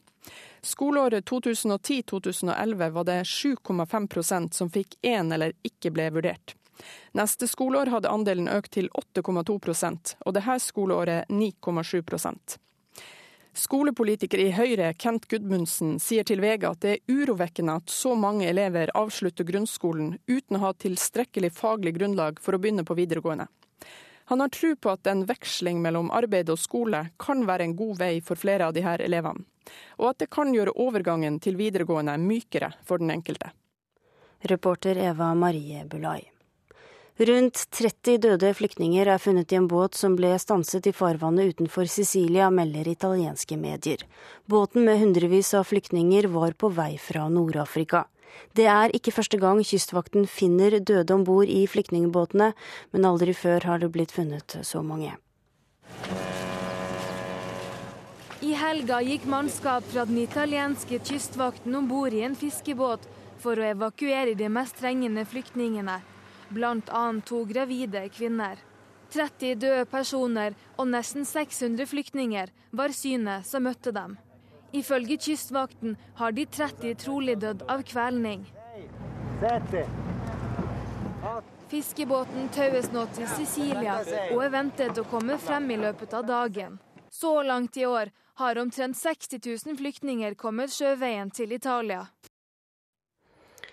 Skoleåret 0.61 1.29
2010-2011 1.29 2.89
var 2.89 3.03
det 3.03 3.23
7,5% 3.23 4.53
som 4.53 4.69
fikk 4.69 4.97
én 5.01 5.33
eller 5.33 5.53
ikke 5.63 5.93
ble 5.93 6.09
vurdert. 6.09 6.55
Neste 7.13 7.47
skoleår 7.47 7.93
hadde 7.93 8.09
andelen 8.09 8.49
økt 8.49 8.73
til 8.75 8.89
8,2% 8.89 10.15
og 10.25 10.33
dette 10.35 10.59
skoleåret 10.59 11.29
9,7 11.29 12.01
Skolepolitiker 13.55 14.41
i 14.43 14.49
Høyre, 14.51 14.89
Kent 14.99 15.29
Gudmundsen, 15.31 15.93
sier 16.03 16.25
til 16.27 16.41
VG 16.43 16.65
at 16.67 16.81
det 16.83 16.89
er 16.97 17.13
urovekkende 17.21 17.77
at 17.79 17.93
så 17.93 18.11
mange 18.19 18.49
elever 18.49 18.91
avslutter 18.99 19.47
grunnskolen 19.47 20.17
uten 20.27 20.57
å 20.57 20.61
ha 20.65 20.71
tilstrekkelig 20.75 21.53
faglig 21.55 21.93
grunnlag 21.95 22.41
for 22.43 22.57
å 22.57 22.59
begynne 22.59 22.83
på 22.83 22.97
videregående. 22.99 23.47
Han 24.27 24.43
har 24.43 24.51
tro 24.51 24.73
på 24.75 24.91
at 24.91 25.07
en 25.07 25.23
veksling 25.29 25.79
mellom 25.79 26.11
arbeid 26.11 26.51
og 26.51 26.59
skole 26.59 27.05
kan 27.21 27.47
være 27.47 27.69
en 27.69 27.77
god 27.79 28.03
vei 28.03 28.13
for 28.19 28.35
flere 28.35 28.67
av 28.67 28.75
disse 28.75 28.97
elevene, 29.07 29.47
og 30.03 30.11
at 30.11 30.25
det 30.25 30.31
kan 30.35 30.51
gjøre 30.51 30.75
overgangen 30.75 31.39
til 31.39 31.55
videregående 31.55 32.19
mykere 32.19 32.73
for 32.83 32.99
den 32.99 33.15
enkelte. 33.15 33.55
Reporter 34.51 34.99
Eva 34.99 35.31
Marie 35.31 35.87
Bulai. 35.87 36.34
Rundt 37.15 37.61
30 37.71 38.17
døde 38.19 38.49
flyktninger 38.51 39.07
er 39.07 39.21
funnet 39.23 39.53
i 39.53 39.55
en 39.55 39.69
båt 39.71 39.95
som 39.95 40.17
ble 40.19 40.33
stanset 40.35 40.89
i 40.89 40.91
farvannet 40.91 41.53
utenfor 41.53 41.87
Sicilia, 41.87 42.49
melder 42.51 42.89
italienske 42.91 43.55
medier. 43.55 44.01
Båten 44.51 44.83
med 44.83 44.99
hundrevis 44.99 45.53
av 45.55 45.63
flyktninger 45.69 46.25
var 46.33 46.51
på 46.59 46.67
vei 46.75 46.97
fra 46.99 47.29
Nord-Afrika. 47.31 48.01
Det 48.51 48.65
er 48.67 48.91
ikke 48.91 49.13
første 49.15 49.39
gang 49.39 49.61
Kystvakten 49.63 50.27
finner 50.27 50.75
døde 50.81 51.15
om 51.15 51.23
bord 51.23 51.47
i 51.47 51.61
flyktningbåtene, 51.71 52.49
men 52.91 53.07
aldri 53.07 53.31
før 53.31 53.63
har 53.63 53.79
det 53.79 53.93
blitt 53.93 54.11
funnet 54.11 54.57
så 54.67 54.81
mange. 54.83 55.13
I 58.43 58.57
helga 58.59 58.99
gikk 59.07 59.23
mannskap 59.31 59.87
fra 59.93 60.03
den 60.03 60.19
italienske 60.19 60.99
kystvakten 60.99 61.79
om 61.79 61.87
bord 61.87 62.11
i 62.11 62.25
en 62.27 62.35
fiskebåt 62.35 63.07
for 63.39 63.55
å 63.55 63.69
evakuere 63.69 64.35
de 64.35 64.51
mest 64.51 64.75
trengende 64.83 65.23
flyktningene 65.23 65.95
bl.a. 66.55 67.03
to 67.25 67.43
gravide 67.49 68.07
kvinner. 68.15 68.61
30 69.13 69.55
døde 69.61 69.85
personer 69.85 70.55
og 70.77 70.87
nesten 70.89 71.25
600 71.27 71.87
flyktninger 71.87 72.51
var 72.75 72.95
synet 72.95 73.47
som 73.47 73.67
møtte 73.67 73.93
dem. 73.95 74.17
Ifølge 74.75 75.17
Kystvakten 75.27 75.95
har 76.15 76.31
de 76.35 76.45
30 76.45 76.95
trolig 76.99 77.37
dødd 77.39 77.63
av 77.71 77.83
kvelning. 77.87 78.43
Fiskebåten 81.71 82.49
taues 82.55 82.91
nå 82.93 83.05
til 83.15 83.29
Sicilia 83.37 84.01
og 84.33 84.41
er 84.43 84.51
ventet 84.53 84.99
å 84.99 85.07
komme 85.09 85.37
frem 85.41 85.71
i 85.71 85.79
løpet 85.79 86.13
av 86.13 86.27
dagen. 86.27 86.77
Så 87.09 87.41
langt 87.43 87.77
i 87.77 87.85
år 87.85 88.11
har 88.41 88.59
omtrent 88.59 88.97
60 88.97 89.39
000 89.39 89.79
flyktninger 89.79 90.35
kommet 90.35 90.73
sjøveien 90.75 91.31
til 91.31 91.55
Italia. 91.55 92.03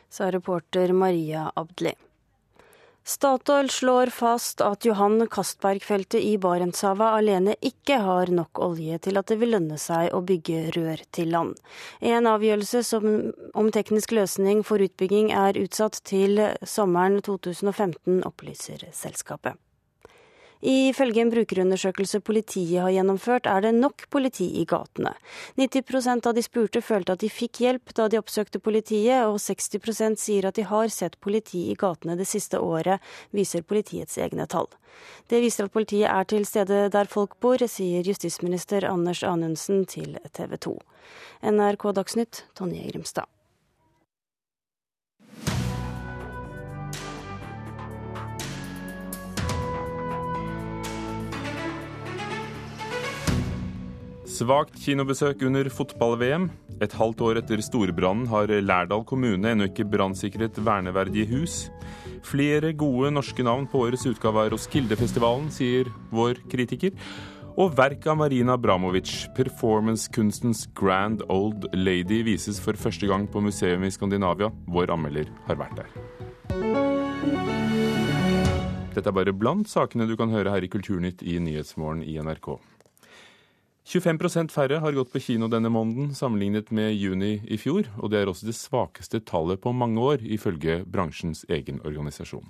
Sa 0.09 0.30
reporter 0.30 0.93
Maria 0.93 1.51
Abdli. 1.57 1.95
Statoil 3.05 3.70
slår 3.70 4.07
fast 4.07 4.61
at 4.62 4.84
Johan 4.86 5.26
Castberg-feltet 5.26 6.22
i 6.22 6.36
Barentshavet 6.38 7.16
alene 7.18 7.57
ikke 7.61 7.98
har 8.05 8.30
nok 8.30 8.61
olje 8.62 8.98
til 9.03 9.18
at 9.18 9.26
det 9.26 9.40
vil 9.40 9.50
lønne 9.57 9.78
seg 9.80 10.14
å 10.14 10.22
bygge 10.22 10.68
rør 10.76 11.03
til 11.11 11.32
land. 11.34 11.59
En 11.98 12.30
avgjørelse 12.30 12.84
som, 12.86 13.09
om 13.59 13.72
teknisk 13.74 14.14
løsning 14.14 14.62
for 14.62 14.82
utbygging 14.86 15.32
er 15.34 15.59
utsatt 15.59 15.98
til 16.07 16.38
sommeren 16.62 17.18
2015, 17.26 18.22
opplyser 18.28 18.86
selskapet. 18.94 19.59
Ifølge 20.62 21.24
en 21.24 21.30
brukerundersøkelse 21.32 22.20
politiet 22.22 22.84
har 22.84 22.92
gjennomført, 22.94 23.48
er 23.50 23.64
det 23.64 23.72
nok 23.74 24.04
politi 24.14 24.46
i 24.60 24.64
gatene. 24.68 25.10
90% 25.58 26.28
av 26.30 26.36
de 26.36 26.44
spurte 26.46 26.82
følte 26.86 27.16
at 27.16 27.24
de 27.24 27.30
fikk 27.32 27.64
hjelp 27.64 27.94
da 27.98 28.06
de 28.06 28.20
oppsøkte 28.20 28.62
politiet, 28.62 29.26
og 29.26 29.40
60% 29.42 30.22
sier 30.22 30.46
at 30.46 30.60
de 30.60 30.68
har 30.70 30.92
sett 30.94 31.18
politi 31.18 31.64
i 31.72 31.76
gatene 31.78 32.14
det 32.18 32.28
siste 32.30 32.62
året, 32.62 33.02
viser 33.34 33.66
politiets 33.66 34.20
egne 34.22 34.46
tall. 34.46 34.70
Det 35.26 35.42
viser 35.42 35.66
at 35.66 35.74
politiet 35.74 36.06
er 36.12 36.30
til 36.30 36.46
stede 36.46 36.86
der 36.94 37.10
folk 37.10 37.34
bor, 37.42 37.58
sier 37.66 38.06
justisminister 38.06 38.86
Anders 38.86 39.24
Anundsen 39.26 39.86
til 39.90 40.18
TV 40.30 40.58
2. 40.62 40.78
NRK 41.50 41.92
Dagsnytt, 41.98 42.44
Tonje 42.54 42.86
Grimstad. 42.92 43.32
Svakt 54.43 54.74
kinobesøk 54.82 55.43
under 55.47 55.68
fotball-VM. 55.70 56.49
Et 56.82 56.95
halvt 56.99 57.20
år 57.22 57.38
etter 57.38 57.61
storbrannen 57.62 58.24
har 58.26 58.51
Lærdal 58.51 59.05
kommune 59.07 59.53
ennå 59.53 59.68
ikke 59.68 59.84
brannsikret 59.86 60.57
verneverdige 60.59 61.28
hus. 61.30 61.59
Flere 62.26 62.72
gode 62.74 63.12
norske 63.14 63.45
navn 63.47 63.68
på 63.70 63.84
årets 63.84 64.03
utgave 64.11 64.43
av 64.43 64.51
Roskildefestivalen, 64.57 65.47
sier 65.55 65.93
vår 66.11 66.40
kritiker. 66.51 66.90
Og 67.55 67.76
verk 67.78 68.09
av 68.11 68.18
Marina 68.18 68.57
Abramovic, 68.59 69.12
performancekunstens 69.36 70.64
Grand 70.74 71.22
Old 71.30 71.68
Lady, 71.76 72.24
vises 72.26 72.59
for 72.64 72.74
første 72.74 73.07
gang 73.07 73.28
på 73.30 73.45
museum 73.47 73.86
i 73.86 73.93
Skandinavia. 73.95 74.51
Vår 74.66 74.90
anmelder 74.90 75.30
har 75.47 75.62
vært 75.62 75.84
der. 75.84 75.95
Dette 78.93 79.07
er 79.07 79.14
bare 79.22 79.38
blant 79.38 79.70
sakene 79.70 80.11
du 80.11 80.18
kan 80.18 80.34
høre 80.34 80.51
her 80.51 80.66
i 80.66 80.72
Kulturnytt 80.72 81.22
i 81.22 81.38
Nyhetsmorgen 81.38 82.03
i 82.03 82.18
NRK. 82.18 82.57
25% 83.83 84.53
færre 84.55 84.78
har 84.78 84.95
gått 84.95 85.11
på 85.11 85.20
kino 85.20 85.49
denne 85.51 85.70
måneden 85.72 86.12
sammenlignet 86.14 86.70
med 86.70 86.95
juni 86.95 87.41
i 87.51 87.59
fjor, 87.59 87.89
og 87.99 88.12
det 88.12 88.20
er 88.20 88.30
også 88.30 88.47
det 88.47 88.55
svakeste 88.55 89.20
tallet 89.26 89.61
på 89.61 89.72
mange 89.74 90.01
år, 90.01 90.22
ifølge 90.22 90.85
bransjens 90.87 91.43
egen 91.51 91.80
organisasjon. 91.83 92.47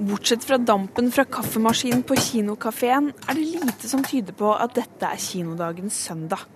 Bortsett 0.00 0.46
fra 0.48 0.56
dampen 0.56 1.10
fra 1.12 1.26
kaffemaskinen 1.28 2.00
på 2.08 2.16
kinokafeen, 2.16 3.10
er 3.28 3.36
det 3.36 3.60
lite 3.60 3.90
som 3.90 4.00
tyder 4.00 4.32
på 4.32 4.54
at 4.56 4.72
dette 4.78 5.04
er 5.04 5.20
kinodagens 5.20 6.00
søndag. 6.08 6.46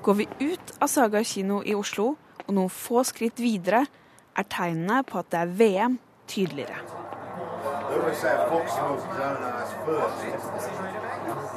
Går 0.00 0.14
vi 0.22 0.28
ut 0.40 0.72
av 0.80 0.88
Saga 0.88 1.20
kino 1.24 1.60
i 1.60 1.76
Oslo 1.76 2.14
og 2.46 2.54
noen 2.56 2.72
få 2.72 3.04
skritt 3.04 3.42
videre, 3.42 3.84
er 4.36 4.48
tegnene 4.48 5.02
på 5.04 5.20
at 5.20 5.28
det 5.32 5.42
er 5.42 5.52
VM 5.60 5.98
tydeligere. 6.24 6.80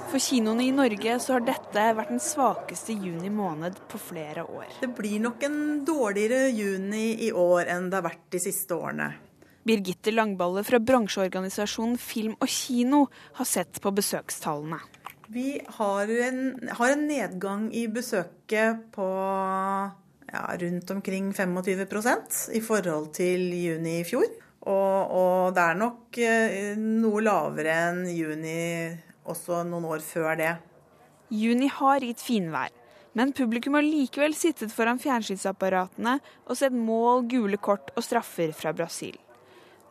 For 0.10 0.18
kinoene 0.18 0.64
i 0.66 0.72
Norge 0.74 1.20
så 1.22 1.36
har 1.36 1.44
dette 1.46 1.82
vært 1.94 2.10
den 2.10 2.22
svakeste 2.24 2.96
juni 2.98 3.30
måned 3.30 3.76
på 3.92 4.00
flere 4.02 4.42
år. 4.42 4.72
Det 4.82 4.90
blir 4.98 5.20
nok 5.22 5.44
en 5.46 5.60
dårligere 5.86 6.48
juni 6.50 7.12
i 7.28 7.30
år 7.30 7.70
enn 7.70 7.92
det 7.92 8.00
har 8.00 8.08
vært 8.08 8.24
de 8.34 8.42
siste 8.42 8.74
årene. 8.74 9.12
Birgitte 9.70 10.10
Langballe 10.10 10.64
fra 10.66 10.80
bransjeorganisasjonen 10.82 12.00
Film 12.02 12.34
og 12.40 12.50
Kino 12.50 13.04
har 13.38 13.46
sett 13.46 13.78
på 13.84 13.92
besøkstallene. 13.94 14.80
Vi 15.30 15.60
har 15.76 16.10
en, 16.26 16.40
har 16.80 16.94
en 16.96 17.04
nedgang 17.06 17.68
i 17.78 17.84
besøket 17.94 18.88
på 18.96 19.10
ja, 20.34 20.42
rundt 20.64 20.96
omkring 20.96 21.28
25% 21.38 22.48
i 22.58 22.64
forhold 22.66 23.12
til 23.20 23.46
juni 23.54 24.00
i 24.00 24.08
fjor. 24.10 24.26
Og, 24.66 25.14
og 25.20 25.54
det 25.54 25.68
er 25.68 25.78
nok 25.78 26.20
eh, 26.24 26.74
noe 26.82 27.22
lavere 27.24 27.78
enn 27.92 28.02
juni 28.10 28.58
også 29.30 29.64
noen 29.68 29.88
år 29.90 30.04
før 30.04 30.36
det. 30.40 30.52
Juni 31.30 31.70
har 31.70 32.04
gitt 32.06 32.22
finvær, 32.24 32.74
men 33.18 33.34
publikum 33.38 33.78
har 33.78 33.86
likevel 33.86 34.36
sittet 34.38 34.74
foran 34.74 35.02
fjernsynsapparatene 35.02 36.18
og 36.46 36.58
sett 36.58 36.76
mål, 36.76 37.26
gule 37.30 37.60
kort 37.62 37.92
og 37.96 38.06
straffer 38.06 38.54
fra 38.56 38.74
Brasil. 38.74 39.18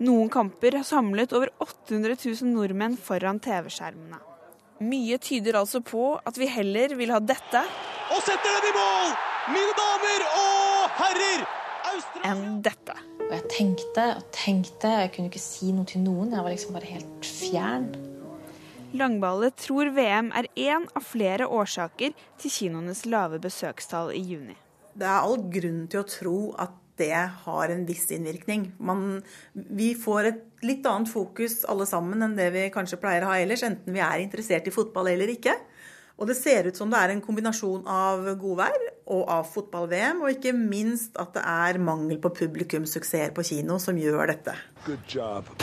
Noen 0.03 0.31
kamper 0.31 0.79
har 0.79 0.87
samlet 0.87 1.35
over 1.35 1.51
800 1.59 2.19
000 2.23 2.53
nordmenn 2.55 2.99
foran 3.03 3.41
TV-skjermene. 3.43 4.21
Mye 4.79 5.19
tyder 5.19 5.59
altså 5.59 5.83
på 5.83 6.13
at 6.23 6.39
vi 6.39 6.47
heller 6.47 6.93
vil 6.95 7.11
ha 7.11 7.19
dette 7.19 7.65
Og 8.15 8.21
setter 8.23 8.61
den 8.61 8.69
i 8.71 8.77
mål! 8.77 9.17
Mine 9.51 9.75
damer 9.75 10.29
og 10.29 11.01
herrer! 11.01 11.49
enn 12.27 12.61
dette. 12.65 12.95
Og 13.29 13.33
jeg 13.35 13.45
tenkte 13.53 14.05
og 14.17 14.29
tenkte, 14.35 14.93
jeg 15.03 15.13
kunne 15.15 15.31
ikke 15.33 15.43
si 15.43 15.73
noe 15.75 15.89
til 15.89 16.05
noen. 16.05 16.33
Jeg 16.33 16.45
var 16.45 16.55
liksom 16.55 16.79
bare 16.79 16.93
helt 16.93 17.29
fjern. 17.29 17.91
Langballe 18.97 19.51
tror 19.53 19.91
VM 19.93 20.31
er 20.33 20.47
én 20.57 20.87
av 20.97 21.05
flere 21.05 21.45
årsaker 21.45 22.15
til 22.41 22.53
kinoenes 22.53 23.05
lave 23.05 23.37
besøkstall 23.43 24.15
i 24.17 24.23
juni. 24.25 24.57
Det 24.97 25.05
er 25.05 25.21
all 25.21 25.43
grunn 25.53 25.83
til 25.93 26.01
å 26.01 26.09
tro 26.09 26.39
at 26.59 26.73
det 26.99 27.13
har 27.45 27.71
en 27.71 27.85
viss 27.87 28.09
innvirkning. 28.17 28.73
Man, 28.81 29.21
vi 29.55 29.93
får 29.95 30.31
et 30.31 30.41
litt 30.67 30.87
annet 30.89 31.11
fokus 31.13 31.61
alle 31.69 31.87
sammen 31.87 32.25
enn 32.25 32.35
det 32.39 32.49
vi 32.57 32.65
kanskje 32.75 32.99
pleier 33.03 33.27
å 33.27 33.31
ha 33.31 33.39
ellers, 33.39 33.63
enten 33.69 33.95
vi 33.95 34.03
er 34.03 34.25
interessert 34.25 34.67
i 34.67 34.75
fotball 34.75 35.13
eller 35.13 35.31
ikke. 35.37 35.55
Og 36.19 36.27
det 36.27 36.35
ser 36.35 36.67
ut 36.67 36.79
som 36.81 36.91
det 36.91 36.99
er 36.99 37.13
en 37.13 37.23
kombinasjon 37.23 37.85
av 37.87 38.25
godvær 38.41 38.89
og 39.15 39.23
av 39.31 39.47
fotball-VM, 39.53 40.25
og 40.25 40.33
ikke 40.35 40.57
minst 40.57 41.15
at 41.21 41.37
det 41.37 41.45
er 41.47 41.79
mangel 41.79 42.19
på 42.25 42.35
publikumssuksesser 42.41 43.37
på 43.37 43.47
kino 43.53 43.79
som 43.79 44.01
gjør 44.01 44.33
dette. 44.33 44.57
Good 44.89 45.07
job. 45.15 45.55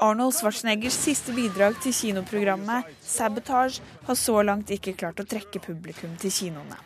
Arnold 0.00 0.34
Schwarzeneggers 0.34 0.96
siste 0.98 1.32
bidrag 1.34 1.76
til 1.82 1.94
kinoprogrammet, 1.94 2.84
'Sabotage', 3.02 3.80
har 4.06 4.14
så 4.14 4.42
langt 4.42 4.70
ikke 4.70 4.96
klart 4.98 5.20
å 5.20 5.26
trekke 5.26 5.60
publikum 5.62 6.16
til 6.18 6.30
kinoene. 6.30 6.78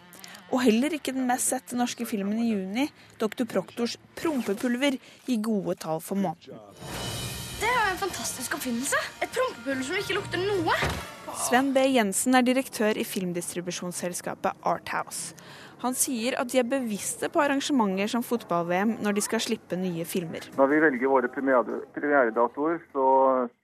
Og 0.53 0.61
heller 0.63 0.93
ikke 0.93 1.15
den 1.17 1.27
mest 1.27 1.49
sette 1.49 1.77
norske 1.77 2.05
filmen 2.07 2.39
i 2.39 2.51
juni, 2.53 2.91
'Dr. 3.19 3.45
Proktors 3.45 3.97
prompepulver', 4.17 4.99
gir 5.27 5.41
gode 5.41 5.75
tall 5.81 6.01
for 6.01 6.15
måneden. 6.15 6.61
Det 7.61 7.69
er 7.69 7.89
jo 7.89 7.93
en 7.93 8.03
fantastisk 8.09 8.55
oppfinnelse. 8.55 8.97
Et 9.23 9.29
prompepulver 9.33 9.85
som 9.85 9.97
ikke 9.97 10.19
lukter 10.19 10.39
noe. 10.45 10.77
Sven 11.49 11.73
B. 11.73 11.79
Jensen 11.95 12.35
er 12.35 12.43
direktør 12.43 12.99
i 13.01 13.05
filmdistribusjonsselskapet 13.05 14.53
Arthouse. 14.65 15.33
Han 15.83 15.97
sier 15.99 16.37
at 16.39 16.51
de 16.53 16.61
er 16.61 16.67
bevisste 16.69 17.27
på 17.33 17.41
arrangementer 17.43 18.11
som 18.11 18.23
fotball-VM 18.23 18.97
når 19.03 19.17
de 19.17 19.25
skal 19.25 19.43
slippe 19.43 19.75
nye 19.79 20.07
filmer. 20.07 20.47
Når 20.55 20.71
vi 20.71 20.81
velger 20.85 21.11
våre 21.11 21.31
premiere- 21.33 21.81
premieredatoer, 21.97 22.79
så, 22.95 23.07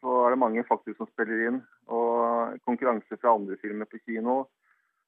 så 0.02 0.16
er 0.26 0.34
det 0.34 0.40
mange 0.42 0.64
faktisk 0.66 0.98
som 0.98 1.10
spiller 1.12 1.44
inn. 1.46 1.60
Og 1.86 2.58
konkurranse 2.66 3.20
fra 3.20 3.36
andre 3.38 3.54
filmer 3.62 3.86
på 3.86 4.02
kino. 4.02 4.42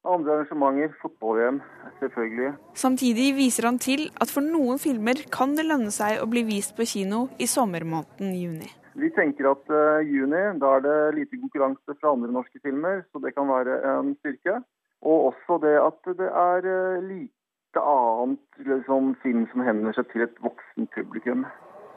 Andre 0.07 0.39
arrangementer, 0.39 0.95
fotball-VM 1.03 1.59
selvfølgelig. 1.99 2.53
Samtidig 2.79 3.27
viser 3.37 3.67
han 3.67 3.77
til 3.77 4.07
at 4.15 4.31
for 4.31 4.41
noen 4.41 4.79
filmer 4.81 5.19
kan 5.35 5.53
det 5.59 5.67
lønne 5.67 5.91
seg 5.93 6.23
å 6.23 6.29
bli 6.31 6.47
vist 6.47 6.77
på 6.79 6.87
kino 6.89 7.27
i 7.37 7.45
sommermåneden 7.45 8.31
juni. 8.39 8.71
Vi 8.95 9.11
tenker 9.15 9.51
at 9.51 9.69
uh, 9.71 9.99
juni, 10.03 10.41
da 10.59 10.77
er 10.77 10.83
det 10.87 10.95
lite 11.19 11.37
konkurranse 11.43 11.95
fra 11.99 12.15
andre 12.15 12.31
norske 12.33 12.59
filmer, 12.63 13.03
så 13.11 13.21
det 13.23 13.35
kan 13.35 13.51
være 13.51 13.77
en 13.93 14.15
styrke. 14.19 14.61
Og 15.01 15.31
også 15.31 15.57
det 15.63 15.75
at 15.81 16.11
det 16.17 16.29
er 16.29 16.67
uh, 16.67 17.03
lite 17.05 17.81
annet 17.81 18.65
liksom, 18.67 19.15
film 19.23 19.47
som 19.51 19.63
henvender 19.65 19.97
seg 19.97 20.09
til 20.11 20.25
et 20.27 20.41
voksent 20.43 20.91
publikum. 20.95 21.45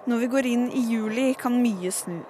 Når 0.09 0.20
vi 0.20 0.30
går 0.32 0.48
inn 0.48 0.64
i 0.72 0.84
juli, 0.92 1.32
kan 1.40 1.61
mye 1.62 1.92
snu. 1.92 2.22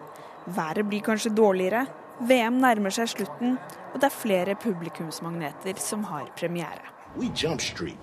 Været 0.47 0.87
blir 0.89 1.03
kanskje 1.03 1.33
dårligere, 1.35 1.87
VM 2.29 2.61
nærmer 2.63 2.93
seg 2.95 3.09
slutten, 3.11 3.57
og 3.93 4.01
det 4.01 4.11
er 4.11 4.15
flere 4.15 4.55
publikumsmagneter 4.55 5.81
som 5.83 6.05
har 6.11 6.29
premiere. 6.39 6.93
We 7.17 7.31
jump 7.35 7.61
street, 7.61 7.99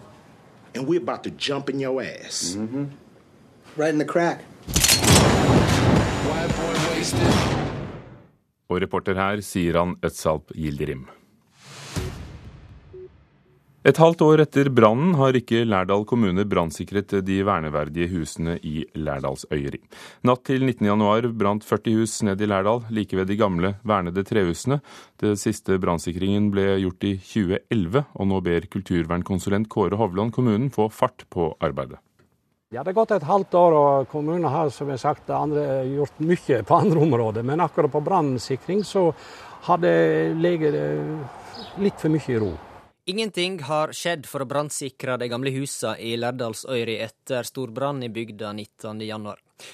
and 0.75 0.87
we're 0.87 1.01
about 1.01 1.23
to 1.23 1.29
jump 1.29 1.69
in 1.69 1.79
your 1.79 2.01
ass. 2.01 2.57
Right 3.77 3.93
in 3.93 3.99
the 3.99 4.07
crack. 4.07 4.43
Og 8.69 8.81
reporter 8.81 9.15
her 9.15 9.41
sier 9.43 9.79
han 9.79 9.97
Øtzalp 10.03 10.51
Gilderim. 10.55 11.07
Et 13.81 13.97
halvt 13.97 14.21
år 14.21 14.43
etter 14.43 14.67
brannen 14.69 15.15
har 15.17 15.33
ikke 15.33 15.63
Lærdal 15.65 16.03
kommune 16.05 16.43
brannsikret 16.45 17.15
de 17.25 17.39
verneverdige 17.41 18.11
husene 18.11 18.59
i 18.61 18.83
Lærdalsøyri. 18.93 19.79
Natt 20.29 20.43
til 20.45 20.67
19.1 20.67 21.31
brant 21.33 21.65
40 21.65 21.95
hus 21.97 22.19
ned 22.27 22.43
i 22.45 22.51
Lærdal, 22.51 22.83
like 22.93 23.17
ved 23.17 23.25
de 23.33 23.39
gamle 23.41 23.73
vernede 23.81 24.21
trehusene. 24.21 24.83
Det 25.17 25.33
siste 25.41 25.79
brannsikringen 25.81 26.51
ble 26.53 26.77
gjort 26.83 27.09
i 27.09 27.15
2011, 27.25 28.05
og 28.13 28.29
nå 28.29 28.45
ber 28.45 28.69
kulturvernkonsulent 28.69 29.73
Kåre 29.73 29.97
Hovland 29.97 30.37
kommunen 30.37 30.69
få 30.69 30.85
fart 30.93 31.25
på 31.33 31.49
arbeidet. 31.57 31.97
Ja, 32.69 32.83
Det 32.83 32.93
har 32.93 33.01
gått 33.01 33.17
et 33.17 33.29
halvt 33.33 33.53
år, 33.65 33.81
og 33.81 34.09
kommunen 34.13 34.45
har 34.45 34.69
som 34.69 34.93
jeg 34.93 35.01
sagt, 35.01 35.29
andre, 35.33 35.87
gjort 35.89 36.21
mye 36.21 36.61
på 36.61 36.83
andre 36.85 37.01
områder. 37.01 37.41
Men 37.41 37.65
akkurat 37.65 37.91
på 37.91 38.05
brannsikring 38.05 38.85
så 38.85 39.09
har 39.65 39.81
det 39.81 40.37
ligget 40.37 40.83
litt 41.81 41.97
for 41.97 42.13
mye 42.13 42.29
i 42.29 42.37
ro. 42.37 42.59
Ingenting 43.05 43.55
har 43.65 43.89
skjedd 43.97 44.27
for 44.29 44.43
å 44.43 44.45
brannsikre 44.45 45.15
de 45.17 45.25
gamle 45.31 45.49
husa 45.55 45.95
i 45.97 46.11
Lærdalsøyri 46.21 46.99
etter 47.01 47.47
storbrann 47.47 48.03
i 48.05 48.11
bygda 48.13 48.51
19.1. 48.53 49.31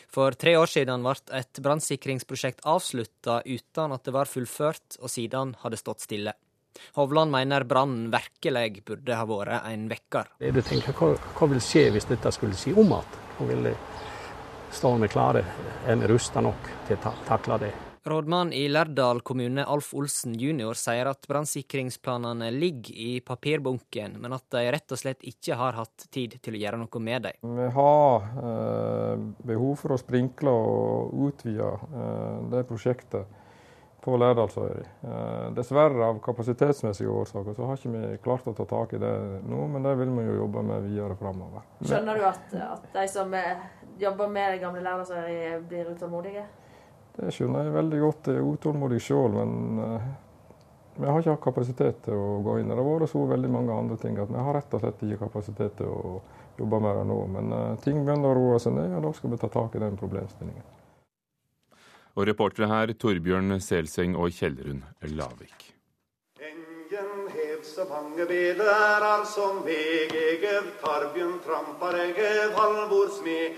For 0.08 0.36
tre 0.40 0.54
år 0.56 0.72
siden 0.72 1.04
ble 1.04 1.16
et 1.36 1.60
brannsikringsprosjekt 1.64 2.64
avslutta 2.64 3.42
uten 3.44 3.96
at 3.96 4.08
det 4.08 4.14
var 4.16 4.32
fullført, 4.32 4.96
og 5.02 5.12
siden 5.12 5.58
har 5.60 5.76
det 5.76 5.82
stått 5.82 6.06
stille. 6.08 6.34
Hovland 6.96 7.34
mener 7.34 7.66
brannen 7.68 8.08
virkelig 8.14 8.86
burde 8.88 9.20
ha 9.20 9.28
vært 9.28 9.68
en 9.74 9.90
vekker. 9.92 10.32
Du 10.40 10.62
tenker, 10.62 10.96
hva, 10.96 11.18
hva 11.36 11.50
vil 11.52 11.60
skje 11.64 11.90
hvis 11.98 12.08
dette 12.08 12.32
skulle 12.32 12.56
skje 12.56 12.78
om 12.80 12.96
igjen? 12.96 13.20
Vil 13.52 13.70
stå 14.72 14.96
med 15.04 15.12
klare, 15.12 15.44
er 15.84 16.00
vi 16.00 16.08
rusta 16.14 16.40
nok 16.44 16.72
til 16.88 16.96
å 16.96 17.14
takle 17.28 17.60
det? 17.66 17.74
Rådmann 18.08 18.54
i 18.56 18.68
Lærdal 18.72 19.20
kommune 19.26 19.64
Alf 19.68 19.90
Olsen 19.98 20.36
jr. 20.40 20.78
sier 20.80 21.10
at 21.10 21.28
brannsikringsplanene 21.28 22.50
ligger 22.56 22.96
i 22.96 23.10
papirbunken, 23.26 24.18
men 24.22 24.36
at 24.36 24.46
de 24.54 24.64
rett 24.72 24.94
og 24.96 25.00
slett 25.02 25.26
ikke 25.28 25.58
har 25.60 25.76
hatt 25.76 26.06
tid 26.14 26.38
til 26.44 26.56
å 26.56 26.62
gjøre 26.62 26.80
noe 26.82 27.02
med 27.04 27.28
dem. 27.28 27.56
Vi 27.58 27.66
har 27.76 28.28
eh, 28.44 29.26
behov 29.52 29.74
for 29.82 29.96
å 29.96 30.00
sprinkle 30.00 30.54
og 30.54 31.18
utvide 31.28 31.68
eh, 31.68 32.38
det 32.54 32.64
prosjektet 32.70 33.34
på 34.04 34.16
Lærdalsøyri. 34.22 34.86
Eh, 35.08 35.48
dessverre 35.58 36.12
av 36.12 36.22
kapasitetsmessige 36.24 37.12
årsaker 37.12 37.58
så 37.58 37.68
har 37.68 37.82
ikke 37.82 37.96
vi 37.96 38.22
klart 38.24 38.48
å 38.48 38.56
ta 38.56 38.68
tak 38.70 38.96
i 38.96 39.02
det 39.02 39.16
nå, 39.48 39.66
men 39.74 39.84
det 39.84 39.98
vil 40.00 40.14
vi 40.16 40.30
jo 40.30 40.38
jobbe 40.46 40.64
med 40.70 40.88
videre 40.88 41.18
framover. 41.20 41.66
Skjønner 41.84 42.22
du 42.22 42.30
at, 42.30 42.56
at 42.70 42.88
de 42.96 43.10
som 43.12 43.36
jobber 44.00 44.32
med 44.32 44.56
det 44.56 44.64
gamle 44.64 44.86
Lærdalsøyri 44.86 45.60
blir 45.68 45.92
utålmodige? 45.92 46.46
Det 47.18 47.34
skjønner 47.34 47.66
jeg 47.66 47.74
veldig 47.74 48.00
godt. 48.04 48.30
Jeg 48.30 48.40
er 48.40 48.48
utålmodig 48.54 49.00
sjøl, 49.02 49.34
men 49.34 49.82
uh, 49.82 50.08
vi 50.98 51.06
har 51.10 51.22
ikke 51.22 51.34
hatt 51.34 51.46
kapasitet 51.48 52.02
til 52.06 52.18
å 52.18 52.40
gå 52.46 52.60
inn. 52.60 52.70
Det 52.70 52.78
har 52.78 52.86
vært 52.86 53.10
så 53.10 53.24
veldig 53.30 53.50
mange 53.54 53.74
andre 53.74 53.98
ting 54.02 54.20
at 54.22 54.30
vi 54.30 54.38
har 54.38 54.58
rett 54.58 54.74
og 54.78 54.84
slett 54.84 55.06
ikke 55.06 55.24
kapasitet 55.26 55.80
til 55.80 55.90
å 55.90 56.18
jobbe 56.58 56.80
med 56.86 57.00
det 57.00 57.06
nå. 57.10 57.20
Men 57.34 57.56
uh, 57.56 57.78
ting 57.82 58.04
begynner 58.04 58.34
å 58.34 58.38
roe 58.38 58.60
seg 58.62 58.78
ned, 58.78 58.94
og 59.00 59.08
da 59.08 59.14
skal 59.18 59.34
vi 59.34 59.40
ta 59.42 59.50
tak 59.54 59.78
i 59.78 59.82
den 59.82 59.98
problemstillingen. 59.98 60.74
Og 62.18 62.26
reportere 62.30 62.70
her 62.70 62.94
Torbjørn 62.98 63.58
Selseng 63.62 64.14
og 64.18 64.34
Kjellrun 64.34 64.84
Lavik. 65.18 65.72
Engen 66.42 67.26
hev 67.34 67.66
så 67.66 67.86
mange 67.90 68.26
beder, 68.30 69.06
som 69.30 69.64
veg 69.66 70.14
egev, 70.18 70.70
Tarbjørn 70.82 71.38
trampar 71.46 71.98
egev, 72.06 72.54
Halvor 72.58 73.10
smed. 73.18 73.58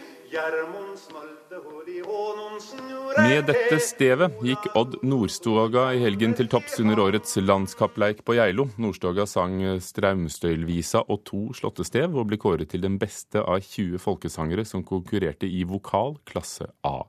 Med 3.17 3.47
dette 3.47 3.77
stevet 3.81 4.35
gikk 4.45 4.67
Odd 4.77 4.99
Nordstoga 5.01 5.87
i 5.95 6.01
helgen 6.03 6.35
til 6.37 6.49
topps 6.51 6.75
under 6.83 6.99
årets 7.01 7.33
landskappleik 7.41 8.21
på 8.27 8.35
Geilo. 8.37 8.67
Nordstoga 8.77 9.25
sang 9.29 9.57
Straumstøylvisa 9.81 11.01
og 11.09 11.23
to 11.25 11.41
slåttestev, 11.57 12.13
og 12.13 12.29
ble 12.29 12.37
kåret 12.41 12.69
til 12.69 12.85
den 12.85 12.99
beste 13.01 13.41
av 13.41 13.63
20 13.65 13.97
folkesangere 14.03 14.67
som 14.69 14.85
konkurrerte 14.85 15.49
i 15.49 15.63
vokal 15.65 16.19
klasse 16.29 16.69
A. 16.85 16.99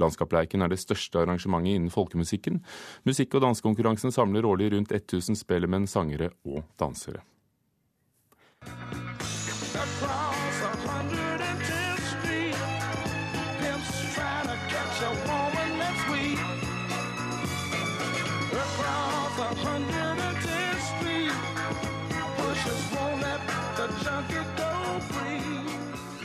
Landskappleiken 0.00 0.64
er 0.64 0.72
det 0.72 0.80
største 0.80 1.20
arrangementet 1.20 1.76
innen 1.76 1.92
folkemusikken. 1.92 2.62
Musikk- 3.04 3.36
og 3.36 3.44
dansekonkurransen 3.44 4.16
samler 4.16 4.48
årlig 4.48 4.72
rundt 4.72 4.96
1000 4.96 5.36
spellemenn, 5.44 5.90
sangere 5.90 6.32
og 6.48 6.64
dansere. 6.80 7.20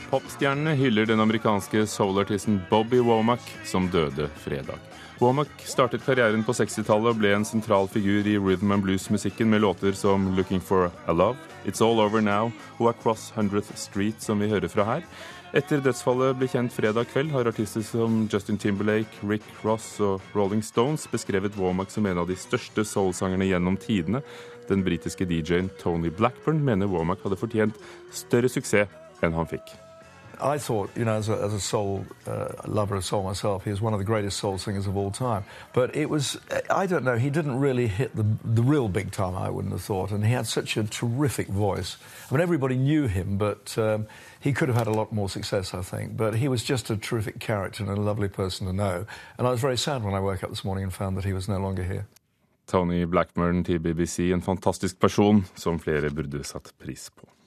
Popstjernene 0.08 0.72
hyller 0.74 1.06
den 1.06 1.20
amerikanske 1.20 1.86
soulartisten 1.86 2.60
Bobby 2.70 2.98
Womack, 2.98 3.42
som 3.64 3.90
døde 3.92 4.28
fredag. 4.28 4.78
Womack 5.18 5.48
startet 5.64 6.04
karrieren 6.06 6.44
på 6.46 6.54
60-tallet 6.56 7.10
og 7.10 7.18
ble 7.20 7.34
en 7.36 7.44
sentral 7.44 7.90
figur 7.92 8.24
i 8.24 8.38
rhythm 8.40 8.72
and 8.72 8.86
blues-musikken 8.86 9.50
med 9.50 9.60
låter 9.60 9.92
som 9.92 10.28
'Looking 10.36 10.60
for 10.60 10.90
a 11.06 11.12
Love', 11.12 11.36
'It's 11.64 11.82
All 11.82 12.00
Over 12.00 12.20
Now' 12.20 12.52
og 12.78 12.94
'Across 12.94 13.32
100th 13.36 13.74
Street', 13.74 14.20
som 14.20 14.38
vi 14.38 14.48
hører 14.48 14.68
fra 14.68 14.84
her. 14.84 15.02
Etter 15.52 15.80
dødsfallet 15.80 16.38
ble 16.38 16.48
kjent 16.48 16.72
fredag 16.72 17.04
kveld, 17.12 17.30
har 17.30 17.48
artister 17.48 17.82
som 17.82 18.28
Justin 18.32 18.58
Timberlake, 18.58 19.12
Rick 19.22 19.44
Ross 19.64 20.00
og 20.00 20.20
Rolling 20.34 20.62
Stones 20.64 21.06
beskrevet 21.06 21.56
Womack 21.56 21.90
som 21.90 22.06
en 22.06 22.18
av 22.18 22.28
de 22.28 22.36
største 22.36 22.84
soulsangerne 22.84 23.48
gjennom 23.48 23.76
tidene. 23.76 24.22
Den 24.68 24.84
britiske 24.84 25.24
DJ-en 25.24 25.70
Tony 25.82 26.08
Blackburn 26.08 26.64
mener 26.64 26.86
Womack 26.86 27.22
hadde 27.24 27.36
fortjent 27.36 27.74
større 28.12 28.48
suksess 28.48 28.88
enn 29.22 29.32
han 29.32 29.46
fikk. 29.46 29.87
I 30.40 30.58
thought, 30.58 30.90
you 30.96 31.04
know, 31.04 31.14
as 31.14 31.28
a, 31.28 31.34
as 31.34 31.52
a 31.52 31.60
soul 31.60 32.04
uh, 32.26 32.48
lover 32.66 32.96
of 32.96 33.04
soul 33.04 33.22
myself, 33.22 33.64
he 33.64 33.70
was 33.70 33.80
one 33.80 33.92
of 33.92 33.98
the 33.98 34.04
greatest 34.04 34.38
soul 34.38 34.58
singers 34.58 34.86
of 34.86 34.96
all 34.96 35.10
time. 35.10 35.44
But 35.72 35.94
it 35.96 36.08
was, 36.10 36.38
I 36.70 36.86
don't 36.86 37.04
know, 37.04 37.16
he 37.16 37.30
didn't 37.30 37.58
really 37.58 37.86
hit 37.86 38.14
the, 38.14 38.26
the 38.44 38.62
real 38.62 38.88
big 38.88 39.10
time, 39.10 39.36
I 39.36 39.50
wouldn't 39.50 39.72
have 39.72 39.82
thought. 39.82 40.10
And 40.10 40.24
he 40.24 40.32
had 40.32 40.46
such 40.46 40.76
a 40.76 40.84
terrific 40.84 41.48
voice. 41.48 41.96
I 42.30 42.34
mean, 42.34 42.40
everybody 42.40 42.76
knew 42.76 43.06
him, 43.06 43.38
but 43.38 43.76
um, 43.78 44.06
he 44.40 44.52
could 44.52 44.68
have 44.68 44.76
had 44.76 44.86
a 44.86 44.92
lot 44.92 45.12
more 45.12 45.28
success, 45.28 45.74
I 45.74 45.82
think. 45.82 46.16
But 46.16 46.34
he 46.34 46.48
was 46.48 46.62
just 46.62 46.90
a 46.90 46.96
terrific 46.96 47.38
character 47.38 47.82
and 47.82 47.92
a 47.92 48.00
lovely 48.00 48.28
person 48.28 48.66
to 48.66 48.72
know. 48.72 49.06
And 49.38 49.46
I 49.46 49.50
was 49.50 49.60
very 49.60 49.78
sad 49.78 50.04
when 50.04 50.14
I 50.14 50.20
woke 50.20 50.44
up 50.44 50.50
this 50.50 50.64
morning 50.64 50.84
and 50.84 50.92
found 50.92 51.16
that 51.16 51.24
he 51.24 51.32
was 51.32 51.48
no 51.48 51.58
longer 51.58 51.84
here. 51.84 52.06
Tony 52.68 53.06
Blackburn 53.06 53.64
til 53.64 53.80
BBC, 53.80 54.18
en 54.18 54.42
fantastisk 54.42 55.00
person 55.00 55.44
som 55.54 55.78
flere 55.80 56.10
burde 56.10 56.44
satt 56.44 56.74
pris 56.78 57.10
på. 57.10 57.37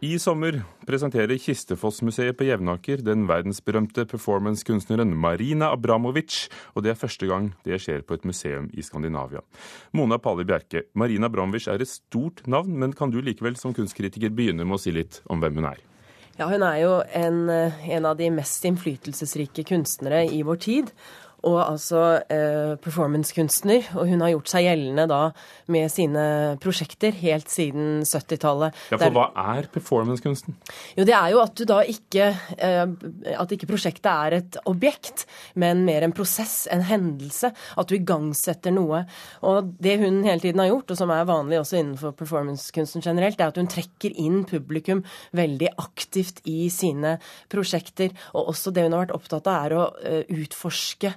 I 0.00 0.14
sommer 0.18 0.62
presenterer 0.88 1.36
Kistefoss-museet 1.36 2.32
på 2.38 2.46
Jevnaker 2.46 3.02
den 3.04 3.26
verdensberømte 3.28 4.06
performancekunstneren 4.08 5.10
Marina 5.12 5.68
Abramovic, 5.74 6.46
og 6.72 6.86
det 6.86 6.94
er 6.94 6.96
første 6.96 7.28
gang 7.28 7.50
det 7.68 7.76
skjer 7.84 8.00
på 8.08 8.16
et 8.16 8.24
museum 8.24 8.70
i 8.72 8.80
Skandinavia. 8.80 9.42
Mona 9.92 10.16
Pali 10.16 10.46
Bjerke, 10.48 10.86
Marina 10.96 11.28
Abramovic 11.28 11.68
er 11.68 11.84
et 11.84 11.92
stort 11.92 12.40
navn, 12.48 12.78
men 12.80 12.96
kan 12.96 13.12
du 13.12 13.20
likevel 13.20 13.60
som 13.60 13.76
kunstkritiker 13.76 14.32
begynne 14.32 14.64
med 14.64 14.78
å 14.78 14.80
si 14.80 14.94
litt 14.96 15.20
om 15.28 15.44
hvem 15.44 15.60
hun 15.60 15.68
er? 15.74 15.84
Ja, 16.40 16.48
Hun 16.48 16.64
er 16.64 16.78
jo 16.80 16.94
en, 17.12 17.50
en 17.52 18.08
av 18.08 18.16
de 18.16 18.30
mest 18.32 18.64
innflytelsesrike 18.64 19.66
kunstnere 19.68 20.22
i 20.32 20.40
vår 20.48 20.64
tid 20.64 20.94
og 21.46 21.58
altså 21.62 22.00
eh, 22.28 22.74
performancekunstner. 22.82 23.90
Og 23.96 24.10
hun 24.10 24.22
har 24.24 24.32
gjort 24.34 24.52
seg 24.52 24.66
gjeldende 24.66 25.06
da 25.10 25.20
med 25.72 25.92
sine 25.92 26.24
prosjekter 26.60 27.14
helt 27.22 27.48
siden 27.52 28.02
70-tallet. 28.04 28.76
Ja, 28.92 28.98
for 28.98 29.04
Der, 29.06 29.14
hva 29.16 29.26
er 29.54 29.68
performancekunsten? 29.72 30.58
Jo, 30.98 31.06
det 31.08 31.16
er 31.16 31.32
jo 31.34 31.42
at 31.42 31.54
du 31.56 31.64
da 31.68 31.80
ikke 31.86 32.30
eh, 32.58 32.84
At 33.40 33.52
ikke 33.54 33.68
prosjektet 33.70 34.10
er 34.10 34.38
et 34.40 34.58
objekt, 34.68 35.26
men 35.54 35.84
mer 35.86 36.04
en 36.04 36.14
prosess, 36.16 36.66
en 36.72 36.84
hendelse. 36.84 37.52
At 37.80 37.90
du 37.90 37.96
igangsetter 37.96 38.74
noe. 38.74 39.04
Og 39.46 39.72
det 39.80 39.96
hun 40.02 40.22
hele 40.26 40.42
tiden 40.42 40.60
har 40.62 40.70
gjort, 40.72 40.92
og 40.92 41.00
som 41.00 41.14
er 41.14 41.28
vanlig 41.28 41.60
også 41.60 41.80
innenfor 41.80 42.14
performancekunsten 42.18 43.04
generelt, 43.04 43.40
er 43.40 43.52
at 43.52 43.60
hun 43.60 43.70
trekker 43.70 44.14
inn 44.20 44.42
publikum 44.48 45.04
veldig 45.36 45.72
aktivt 45.80 46.42
i 46.50 46.68
sine 46.72 47.16
prosjekter. 47.52 48.12
Og 48.34 48.52
også 48.52 48.74
det 48.74 48.84
hun 48.86 48.96
har 48.96 49.06
vært 49.06 49.16
opptatt 49.16 49.48
av, 49.48 49.64
er 49.64 49.76
å 49.76 49.84
eh, 50.04 50.40
utforske 50.40 51.14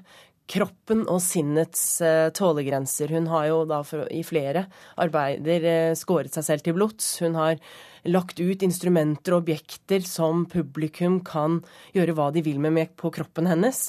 kroppen 0.49 1.05
og 1.07 1.21
sinnets 1.23 1.81
uh, 2.03 2.29
tålegrenser. 2.35 3.11
Hun 3.15 3.29
har 3.31 3.47
jo 3.49 3.63
da 3.69 3.79
i 4.11 4.23
flere 4.27 4.65
arbeider 4.99 5.67
uh, 5.67 5.97
skåret 5.97 6.35
seg 6.35 6.47
selv 6.47 6.65
til 6.65 6.75
blods. 6.77 7.07
Hun 7.23 7.37
har 7.39 7.59
lagt 8.03 8.41
ut 8.43 8.65
instrumenter 8.65 9.35
og 9.35 9.45
objekter 9.45 10.03
som 10.03 10.43
publikum 10.51 11.21
kan 11.23 11.61
gjøre 11.95 12.17
hva 12.17 12.29
de 12.35 12.43
vil 12.43 12.59
med 12.59 12.91
på 12.99 13.13
kroppen 13.15 13.47
hennes. 13.47 13.85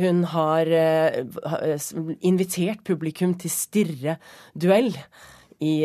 Hun 0.00 0.24
har 0.34 0.66
uh, 0.66 1.22
invitert 2.20 2.82
publikum 2.88 3.36
til 3.38 3.54
stirreduell 3.54 4.96
i 5.62 5.76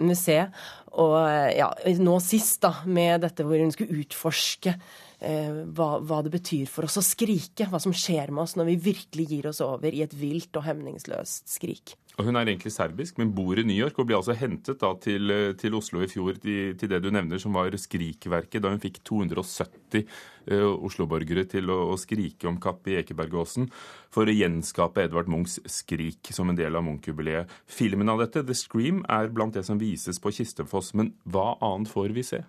museet. 0.00 0.54
Og 0.96 1.16
ja, 1.52 1.68
nå 2.00 2.14
sist, 2.24 2.62
da, 2.62 2.72
med 2.88 3.20
dette 3.26 3.44
hvor 3.44 3.60
hun 3.60 3.72
skulle 3.74 4.00
utforske 4.00 4.72
eh, 4.72 5.05
hva, 5.16 5.90
hva, 6.04 6.18
det 6.22 6.32
betyr 6.34 6.66
for 6.68 6.84
oss 6.84 6.98
å 7.00 7.04
skrike. 7.04 7.68
Hva 7.70 7.80
som 7.80 7.94
skjer 7.96 8.32
med 8.34 8.44
oss 8.44 8.56
når 8.58 8.72
vi 8.72 8.80
virkelig 8.90 9.28
gir 9.30 9.48
oss 9.48 9.62
over 9.64 9.94
i 9.94 10.02
et 10.04 10.16
vilt 10.16 10.56
og 10.58 10.66
hemningsløst 10.66 11.48
skrik. 11.56 11.96
Og 12.16 12.24
Hun 12.24 12.38
er 12.38 12.48
egentlig 12.48 12.72
serbisk, 12.72 13.18
men 13.20 13.34
bor 13.36 13.58
i 13.60 13.64
New 13.66 13.76
York 13.76 13.98
og 14.00 14.06
ble 14.08 14.16
altså 14.16 14.32
hentet 14.36 14.80
til, 15.04 15.32
til 15.60 15.74
Oslo 15.76 16.00
i 16.00 16.08
fjor 16.08 16.38
til, 16.40 16.72
til, 16.80 16.88
det 16.88 17.02
du 17.04 17.10
nevner, 17.12 17.36
som 17.40 17.52
var 17.52 17.76
Skrikverket, 17.76 18.62
da 18.64 18.72
hun 18.72 18.80
fikk 18.80 19.02
270 19.04 20.06
uh, 20.48 20.72
Oslo-borgere 20.88 21.44
til 21.52 21.68
å, 21.68 21.82
å, 21.92 21.98
skrike 22.00 22.48
om 22.48 22.56
Kapp 22.62 22.88
i 22.88 22.96
Ekebergåsen 23.02 23.68
for 24.12 24.24
å 24.24 24.36
gjenskape 24.36 25.04
Edvard 25.04 25.28
Munchs 25.28 25.58
Skrik 25.68 26.32
som 26.32 26.48
en 26.48 26.56
del 26.56 26.80
av 26.80 26.86
Munch-jubileet. 26.88 27.52
Filmen 27.68 28.08
av 28.08 28.24
dette, 28.24 28.46
The 28.48 28.56
Scream, 28.56 29.04
er 29.12 29.28
blant 29.28 29.58
det 29.58 29.66
som 29.68 29.80
vises 29.80 30.16
på 30.16 30.32
Kistefoss, 30.38 30.94
men 30.96 31.12
hva 31.28 31.52
annet 31.60 31.92
får 31.92 32.16
vi 32.16 32.24
se? 32.24 32.40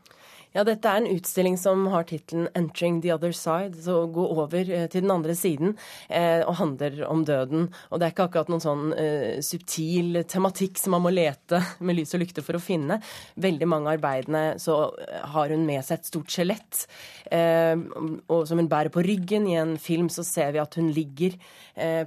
Ja, 0.56 0.64
dette 0.64 0.88
er 0.88 1.02
en 1.02 1.10
utstilling 1.12 1.58
som 1.60 1.86
har 1.92 2.06
tittelen 2.08 2.48
'Entering 2.56 3.02
the 3.02 3.12
Other 3.14 3.34
Side', 3.36 3.82
så 3.84 4.08
gå 4.08 4.24
over 4.32 4.70
eh, 4.72 4.88
til 4.88 5.02
den 5.02 5.12
andre 5.12 5.36
siden, 5.36 5.76
eh, 6.10 6.42
og 6.48 6.56
handler 6.56 7.04
om 7.06 7.26
døden. 7.26 7.68
Og 7.92 8.00
det 8.00 8.08
er 8.08 8.12
ikke 8.14 8.28
akkurat 8.30 8.50
noen 8.50 8.64
sånn 8.64 8.94
eh, 8.96 9.42
subtil 9.44 10.24
tematikk 10.24 10.80
som 10.80 10.96
man 10.96 11.04
må 11.04 11.12
lete 11.12 11.60
med 11.80 12.00
lys 12.00 12.16
og 12.16 12.24
lykte 12.24 12.42
for 12.42 12.56
å 12.56 12.64
finne. 12.64 13.02
Veldig 13.36 13.68
mange 13.68 13.92
av 13.92 13.98
arbeidene 14.00 14.58
så 14.58 14.96
har 15.34 15.52
hun 15.52 15.66
med 15.68 15.84
seg 15.84 16.00
et 16.00 16.08
stort 16.08 16.32
skjelett, 16.32 16.88
og 17.28 18.48
som 18.48 18.60
hun 18.60 18.70
bærer 18.72 18.90
på 18.94 19.04
ryggen. 19.04 19.48
I 19.52 19.58
en 19.60 19.76
film 19.78 20.08
så 20.10 20.24
ser 20.24 20.54
vi 20.56 20.62
at 20.62 20.78
hun 20.80 20.88
ligger 20.96 21.36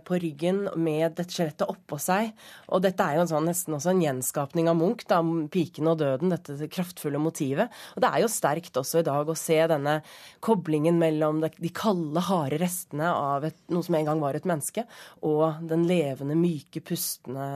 på 0.05 0.19
ryggen 0.19 0.62
med 0.81 1.12
dette 1.19 1.35
skjelettet 1.35 1.69
oppå 1.69 1.99
seg. 2.01 2.33
Og 2.73 2.81
dette 2.83 3.05
er 3.05 3.19
jo 3.19 3.27
sånn, 3.29 3.49
nesten 3.51 3.77
også 3.77 3.93
en 3.93 4.03
gjenskapning 4.03 4.71
av 4.71 4.79
Munch, 4.81 5.05
da, 5.11 5.21
'Piken 5.21 5.91
og 5.93 6.01
døden', 6.01 6.33
dette 6.33 6.71
kraftfulle 6.73 7.21
motivet. 7.21 7.69
Og 7.95 8.03
det 8.03 8.11
er 8.11 8.25
jo 8.25 8.30
sterkt 8.32 8.77
også 8.81 9.01
i 9.01 9.07
dag 9.07 9.28
å 9.28 9.36
se 9.39 9.59
denne 9.70 9.98
koblingen 10.44 10.98
mellom 11.01 11.43
de 11.43 11.70
kalde, 11.74 12.23
harde 12.27 12.61
restene 12.62 13.11
av 13.12 13.47
et, 13.48 13.57
noe 13.73 13.86
som 13.86 13.97
en 13.98 14.09
gang 14.09 14.23
var 14.23 14.39
et 14.39 14.48
menneske, 14.48 14.85
og 15.27 15.61
den 15.70 15.86
levende, 15.89 16.36
myke, 16.39 16.82
pustende 16.86 17.47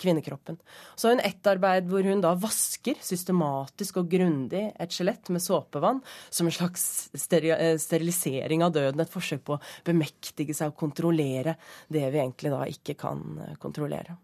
kvinnekroppen. 0.00 0.58
Så 0.94 1.08
har 1.08 1.16
hun 1.16 1.24
ett 1.26 1.50
arbeid 1.50 1.88
hvor 1.90 2.06
hun 2.06 2.22
da 2.24 2.34
vasker 2.38 3.00
systematisk 3.02 4.02
og 4.02 4.10
grundig 4.12 4.68
et 4.72 4.94
skjelett 4.94 5.32
med 5.34 5.44
såpevann, 5.44 6.02
som 6.30 6.48
en 6.48 6.56
slags 6.56 6.84
eh, 7.12 7.76
sterilisering 7.80 8.64
av 8.66 8.74
døden, 8.76 9.02
et 9.02 9.12
forsøk 9.12 9.46
på 9.48 9.56
å 9.56 9.62
bemektige 9.86 10.56
seg 10.56 10.72
og 10.72 10.80
kontrollere 10.84 11.56
det 11.92 12.04
vi 12.12 12.22
egentlig 12.22 12.52
da 12.52 12.66
ikke 12.70 12.98
kan 13.00 13.24
eh, 13.42 13.56
kontrollere. 13.62 14.18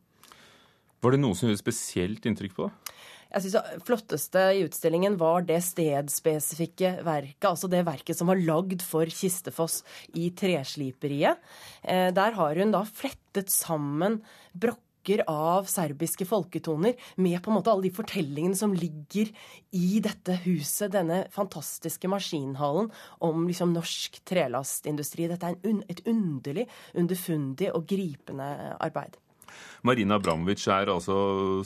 Var 0.99 1.15
det 1.15 1.21
noe 1.23 1.37
som 1.39 1.47
gjorde 1.47 1.63
spesielt 1.63 2.27
inntrykk 2.27 2.57
på 2.57 2.67
deg? 2.67 2.95
Jeg 3.29 3.45
synes 3.45 3.57
Det 3.59 3.85
flotteste 3.85 4.43
i 4.57 4.65
utstillingen 4.65 5.19
var 5.21 5.45
det 5.49 5.61
stedspesifikke 5.67 6.99
verket. 7.05 7.49
Altså 7.51 7.69
det 7.69 7.85
verket 7.87 8.17
som 8.17 8.31
var 8.31 8.41
lagd 8.41 8.83
for 8.85 9.09
Kistefoss 9.13 9.83
i 10.17 10.31
tresliperiet. 10.33 11.41
Eh, 11.83 12.09
der 12.15 12.37
har 12.39 12.57
hun 12.57 12.73
da 12.73 12.85
flettet 12.89 13.53
sammen 13.53 14.23
brokker 14.57 15.23
av 15.29 15.69
serbiske 15.69 16.25
folketoner 16.29 16.97
med 17.21 17.39
på 17.41 17.53
en 17.53 17.59
måte 17.59 17.73
alle 17.73 17.87
de 17.87 17.95
fortellingene 17.97 18.57
som 18.57 18.75
ligger 18.77 19.31
i 19.77 20.01
dette 20.05 20.35
huset, 20.45 20.93
denne 20.93 21.23
fantastiske 21.33 22.09
maskinhallen 22.09 22.91
om 23.25 23.47
liksom 23.49 23.77
norsk 23.77 24.21
trelastindustri. 24.29 25.29
Dette 25.29 25.53
er 25.53 25.61
en, 25.69 25.85
et 25.89 26.05
underlig, 26.09 26.69
underfundig 26.97 27.73
og 27.77 27.89
gripende 27.89 28.53
arbeid. 28.81 29.21
Marina 29.87 30.17
Abramovic 30.19 30.65
er 30.67 30.91
altså 30.91 31.17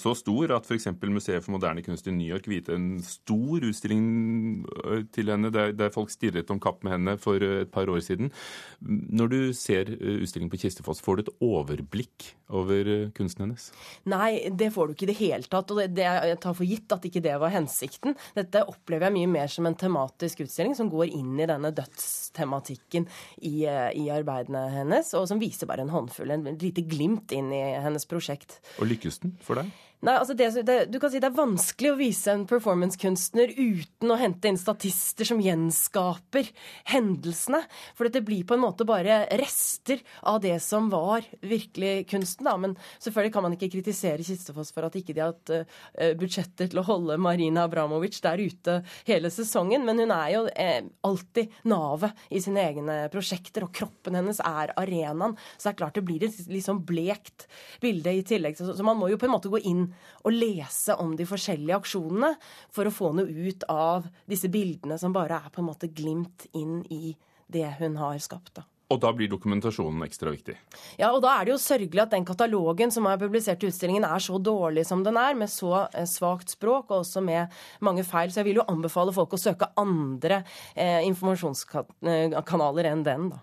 så 0.01 0.13
stor 0.19 0.53
at 0.57 0.69
f.eks. 0.69 0.89
Museet 1.03 1.45
for 1.45 1.55
moderne 1.55 1.83
kunst 1.85 2.07
i 2.09 2.15
New 2.15 2.29
York 2.29 2.49
viste 2.51 2.75
en 2.77 3.01
stor 3.05 3.65
utstilling 3.65 4.67
øh, 4.85 5.05
til 5.13 5.31
henne 5.33 5.53
der, 5.53 5.73
der 5.77 5.93
folk 5.95 6.13
stirret 6.13 6.51
om 6.53 6.61
kapp 6.61 6.85
med 6.85 6.97
henne 6.97 7.17
for 7.21 7.41
øh, 7.41 7.63
et 7.63 7.73
par 7.73 7.89
år 7.89 8.01
siden. 8.05 8.33
Når 8.81 9.27
du 9.33 9.41
ser 9.57 9.89
øh, 9.89 10.23
utstillingen 10.23 10.51
på 10.53 10.61
Kistefoss, 10.61 11.03
får 11.03 11.17
du 11.17 11.25
et 11.25 11.33
overblikk 11.41 12.33
over 12.53 13.09
kunsten 13.17 13.47
hennes? 13.47 13.71
Nei, 14.05 14.51
det 14.53 14.73
får 14.75 14.87
du 14.87 14.95
ikke 14.97 15.07
i 15.09 15.13
det 15.13 15.19
hele 15.21 15.49
tatt. 15.49 15.71
og 15.71 15.81
det, 15.81 15.95
det, 15.97 16.05
Jeg 16.05 16.41
tar 16.43 16.57
for 16.59 16.69
gitt 16.69 16.93
at 16.93 17.09
ikke 17.09 17.25
det 17.25 17.39
var 17.41 17.55
hensikten. 17.55 18.17
Dette 18.37 18.65
opplever 18.69 19.09
jeg 19.09 19.17
mye 19.17 19.33
mer 19.39 19.53
som 19.53 19.67
en 19.69 19.79
tematisk 19.79 20.45
utstilling 20.45 20.77
som 20.77 20.91
går 20.93 21.15
inn 21.17 21.41
i 21.41 21.49
denne 21.49 21.73
dødstematikken 21.73 23.09
i, 23.41 23.65
i 23.65 24.05
arbeidene 24.13 24.67
hennes, 24.75 25.15
og 25.17 25.27
som 25.31 25.41
viser 25.41 25.71
bare 25.71 25.87
en 25.87 25.93
håndfull, 25.95 26.35
en 26.35 26.45
lite 26.61 26.85
glimt 26.85 27.33
inn 27.33 27.49
i 27.55 27.63
hennes 27.81 28.02
prosjekt. 28.11 28.61
Og 28.79 28.91
lykkes 28.91 29.23
den 29.23 29.37
for 29.43 29.61
deg? 29.61 29.71
Nei, 30.03 30.17
altså 30.19 30.35
det, 30.35 30.49
det, 30.67 30.77
du 30.91 30.97
kan 30.99 31.13
si 31.13 31.21
Det 31.23 31.29
er 31.29 31.37
vanskelig 31.37 31.93
å 31.93 31.99
vise 32.01 32.33
en 32.33 32.43
performancekunstner 32.51 33.53
uten 33.55 34.11
å 34.11 34.17
hente 34.19 34.51
inn 34.51 34.57
statister 34.59 35.29
som 35.29 35.39
gjenskaper 35.39 36.49
hendelsene. 36.91 37.61
For 37.95 38.11
det 38.11 38.25
blir 38.27 38.43
på 38.43 38.57
en 38.57 38.65
måte 38.65 38.83
bare 38.89 39.21
rester 39.39 40.03
av 40.27 40.41
det 40.43 40.57
som 40.65 40.89
var 40.91 41.23
virkelig 41.39 42.09
kunsten. 42.11 42.49
Da. 42.49 42.57
Men 42.59 42.75
selvfølgelig 42.97 43.35
kan 43.37 43.47
man 43.47 43.55
ikke 43.55 43.69
kritisere 43.77 44.27
Kistefoss 44.27 44.73
for 44.75 44.89
at 44.89 44.99
ikke 44.99 45.15
de 45.15 45.23
har 45.23 45.37
hatt 45.37 45.55
uh, 45.55 46.11
budsjetter 46.19 46.73
til 46.73 46.83
å 46.83 46.87
holde 46.89 47.21
Marina 47.23 47.69
Abramovic 47.69 48.19
der 48.27 48.43
ute 48.43 48.81
hele 49.07 49.31
sesongen. 49.31 49.87
Men 49.87 50.03
hun 50.03 50.17
er 50.19 50.35
jo 50.35 50.43
uh, 50.51 50.91
alltid 51.13 51.55
navet 51.71 52.27
i 52.27 52.43
sine 52.43 52.67
egne 52.73 52.99
prosjekter, 53.15 53.69
og 53.69 53.75
kroppen 53.79 54.19
hennes 54.19 54.43
er 54.43 54.75
arenaen. 54.83 55.39
Så 55.55 55.69
det 55.69 55.77
er 55.77 55.81
klart 55.85 56.03
det 56.03 56.07
blir 56.11 56.27
et 56.27 56.43
litt 56.51 56.67
sånn 56.67 56.83
blekt 56.91 57.47
bilde 57.87 58.19
i 58.19 58.27
tillegg. 58.27 58.59
Så, 58.59 58.75
så 58.75 58.91
man 58.91 58.99
må 58.99 59.15
jo 59.15 59.23
på 59.23 59.31
en 59.31 59.37
måte 59.39 59.53
gå 59.53 59.63
inn 59.63 59.92
å 60.23 60.33
lese 60.33 60.97
om 61.03 61.15
de 61.19 61.27
forskjellige 61.29 61.79
aksjonene 61.83 62.35
for 62.73 62.89
å 62.89 62.95
få 62.95 63.13
noe 63.19 63.49
ut 63.49 63.67
av 63.73 64.09
disse 64.29 64.51
bildene 64.53 64.99
som 65.01 65.15
bare 65.15 65.41
er 65.41 65.55
på 65.55 65.63
en 65.63 65.71
måte 65.71 65.93
glimt 65.93 66.47
inn 66.53 66.83
i 66.91 67.17
det 67.53 67.69
hun 67.81 67.99
har 68.01 68.19
skapt. 68.23 68.55
da. 68.61 68.67
Og 68.93 68.99
da 69.01 69.13
blir 69.17 69.31
dokumentasjonen 69.33 70.05
ekstra 70.05 70.33
viktig? 70.35 70.55
Ja, 71.01 71.13
og 71.13 71.23
da 71.25 71.37
er 71.39 71.47
det 71.47 71.55
jo 71.55 71.61
sørgelig 71.63 72.03
at 72.05 72.13
den 72.13 72.27
katalogen 72.29 72.93
som 72.93 73.07
er 73.09 73.21
publisert 73.21 73.63
i 73.65 73.71
utstillingen 73.71 74.05
er 74.05 74.21
så 74.23 74.37
dårlig 74.43 74.85
som 74.89 75.05
den 75.07 75.17
er, 75.21 75.37
med 75.39 75.51
så 75.53 75.87
eh, 75.87 76.09
svakt 76.09 76.53
språk 76.53 76.91
og 76.91 76.99
også 77.01 77.23
med 77.25 77.53
mange 77.81 78.05
feil. 78.05 78.33
Så 78.33 78.43
jeg 78.43 78.51
vil 78.51 78.61
jo 78.61 78.69
anbefale 78.69 79.15
folk 79.17 79.33
å 79.33 79.41
søke 79.41 79.71
andre 79.81 80.43
eh, 80.75 81.01
informasjonskanaler 81.09 82.91
enn 82.93 83.07
den, 83.07 83.33
da. 83.33 83.41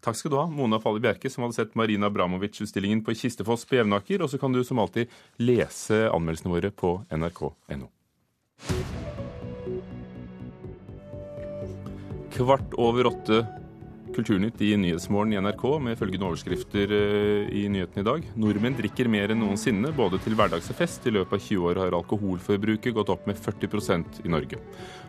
Takk 0.00 0.14
skal 0.14 0.30
du 0.30 0.36
ha, 0.38 0.46
Mona 0.46 0.78
Falli 0.78 1.02
Bjerke, 1.02 1.30
som 1.30 1.42
hadde 1.44 1.56
sett 1.56 1.74
Marina 1.78 2.06
Abramovic-utstillingen 2.06 3.02
på 3.04 3.16
Kistefoss 3.18 3.66
på 3.66 3.80
Jevnaker. 3.80 4.22
Og 4.22 4.30
så 4.30 4.38
kan 4.38 4.54
du 4.54 4.62
som 4.64 4.78
alltid 4.78 5.10
lese 5.42 6.06
anmeldelsene 6.12 6.54
våre 6.54 6.70
på 6.70 6.92
nrk.no. 7.10 7.90
Kvart 12.38 12.76
over 12.78 13.10
åtte 13.10 13.40
Kulturnytt 14.14 14.60
i 14.64 14.72
Nyhetsmorgen 14.80 15.32
i 15.34 15.40
NRK 15.42 15.64
med 15.84 15.98
følgende 16.00 16.26
overskrifter 16.28 16.94
eh, 16.94 17.50
i 17.60 17.64
nyhetene 17.72 18.02
i 18.02 18.06
dag. 18.06 18.24
Nordmenn 18.40 18.76
drikker 18.78 19.10
mer 19.10 19.34
enn 19.34 19.42
noensinne, 19.42 19.92
både 19.96 20.20
til 20.24 20.36
hverdags 20.38 20.70
og 20.72 20.78
fest. 20.78 21.06
I 21.08 21.14
løpet 21.16 21.36
av 21.36 21.44
20 21.44 21.68
år 21.70 21.82
har 21.82 21.98
alkoholforbruket 21.98 22.96
gått 22.96 23.12
opp 23.14 23.28
med 23.28 23.38
40% 23.40 24.22
i 24.24 24.32
Norge. 24.32 24.62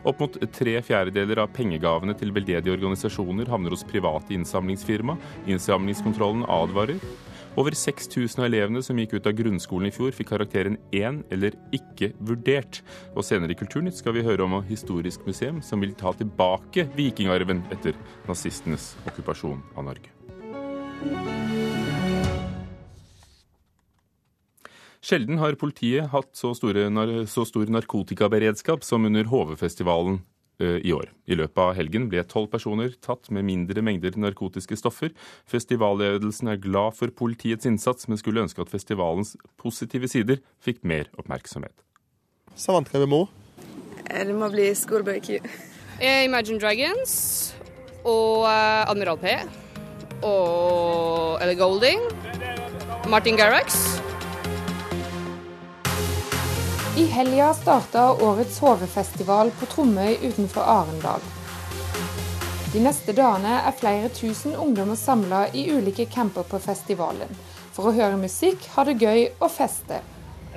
Opp 0.06 0.22
mot 0.22 0.38
tre 0.56 0.76
fjerdedeler 0.84 1.42
av 1.44 1.50
pengegavene 1.56 2.14
til 2.18 2.34
veldedige 2.36 2.76
organisasjoner 2.76 3.50
havner 3.50 3.76
hos 3.76 3.86
private 3.88 4.36
innsamlingsfirma. 4.36 5.18
Innsamlingskontrollen 5.50 6.46
advarer. 6.48 7.00
Over 7.58 7.74
6000 7.74 8.38
av 8.38 8.46
elevene 8.46 8.80
som 8.86 8.98
gikk 9.00 9.16
ut 9.18 9.26
av 9.26 9.34
grunnskolen 9.34 9.88
i 9.88 9.94
fjor, 9.94 10.12
fikk 10.14 10.28
karakteren 10.30 10.76
1 10.94 11.24
eller 11.34 11.56
ikke 11.74 12.12
vurdert. 12.22 12.78
Og 13.16 13.26
senere 13.26 13.56
i 13.56 13.58
Kulturnytt 13.58 13.98
skal 13.98 14.14
vi 14.14 14.22
høre 14.22 14.46
om 14.46 14.54
et 14.60 14.70
historisk 14.70 15.26
museum 15.26 15.58
som 15.64 15.82
vil 15.82 15.96
ta 15.98 16.12
tilbake 16.14 16.86
vikingarven 16.94 17.64
etter 17.74 17.98
nazistenes 18.30 18.92
okkupasjon 19.10 19.58
av 19.74 19.88
Norge. 19.90 20.14
Sjelden 25.02 25.40
har 25.40 25.58
politiet 25.58 26.12
hatt 26.12 26.30
så, 26.36 26.52
store, 26.54 26.86
så 27.26 27.46
stor 27.48 27.72
narkotikaberedskap 27.72 28.84
som 28.86 29.08
under 29.08 29.26
HV-festivalen 29.26 30.20
Eh, 30.20 30.39
i 30.60 30.92
år. 30.94 31.10
I 31.30 31.36
løpet 31.38 31.62
av 31.62 31.74
helgen 31.78 32.08
ble 32.12 32.24
tolv 32.28 32.50
personer 32.52 32.94
tatt 33.02 33.30
med 33.34 33.46
mindre 33.48 33.84
mengder 33.84 34.16
narkotiske 34.20 34.78
stoffer. 34.78 35.14
Festivalledelsen 35.50 36.52
er 36.52 36.60
glad 36.62 36.96
for 36.98 37.12
politiets 37.14 37.68
innsats, 37.68 38.08
men 38.08 38.20
skulle 38.20 38.44
ønske 38.44 38.62
at 38.62 38.72
festivalens 38.72 39.36
positive 39.60 40.10
sider 40.10 40.42
fikk 40.62 40.84
mer 40.84 41.10
oppmerksomhet. 41.20 41.74
Savantka 42.58 43.00
det 43.00 43.08
må? 43.08 43.26
det 44.10 44.34
må 44.34 44.50
bli 44.50 44.70
skolebøker. 44.74 45.46
Imagine 46.00 46.60
Dragons 46.60 47.14
og 48.04 48.46
uh, 48.48 48.90
Admiral 48.90 49.20
P. 49.20 49.34
Og 50.26 51.40
Ellie 51.42 51.56
Golding. 51.56 52.00
Martin 53.08 53.36
Garrix. 53.36 54.00
I 56.96 57.04
helga 57.06 57.54
starta 57.54 58.12
årets 58.12 58.60
HV-festival 58.60 59.50
på 59.50 59.66
Tromøy 59.66 60.16
utenfor 60.22 60.62
Arendal. 60.66 61.22
De 62.72 62.82
neste 62.82 63.14
dagene 63.14 63.60
er 63.62 63.76
flere 63.78 64.08
tusen 64.10 64.56
ungdommer 64.58 64.98
samla 64.98 65.44
i 65.54 65.68
ulike 65.70 66.08
camper 66.10 66.42
på 66.50 66.58
festivalen. 66.58 67.30
For 67.70 67.86
å 67.86 67.94
høre 67.94 68.18
musikk, 68.18 68.66
ha 68.74 68.82
det 68.88 68.96
gøy 68.98 69.28
og 69.38 69.52
feste. 69.54 70.00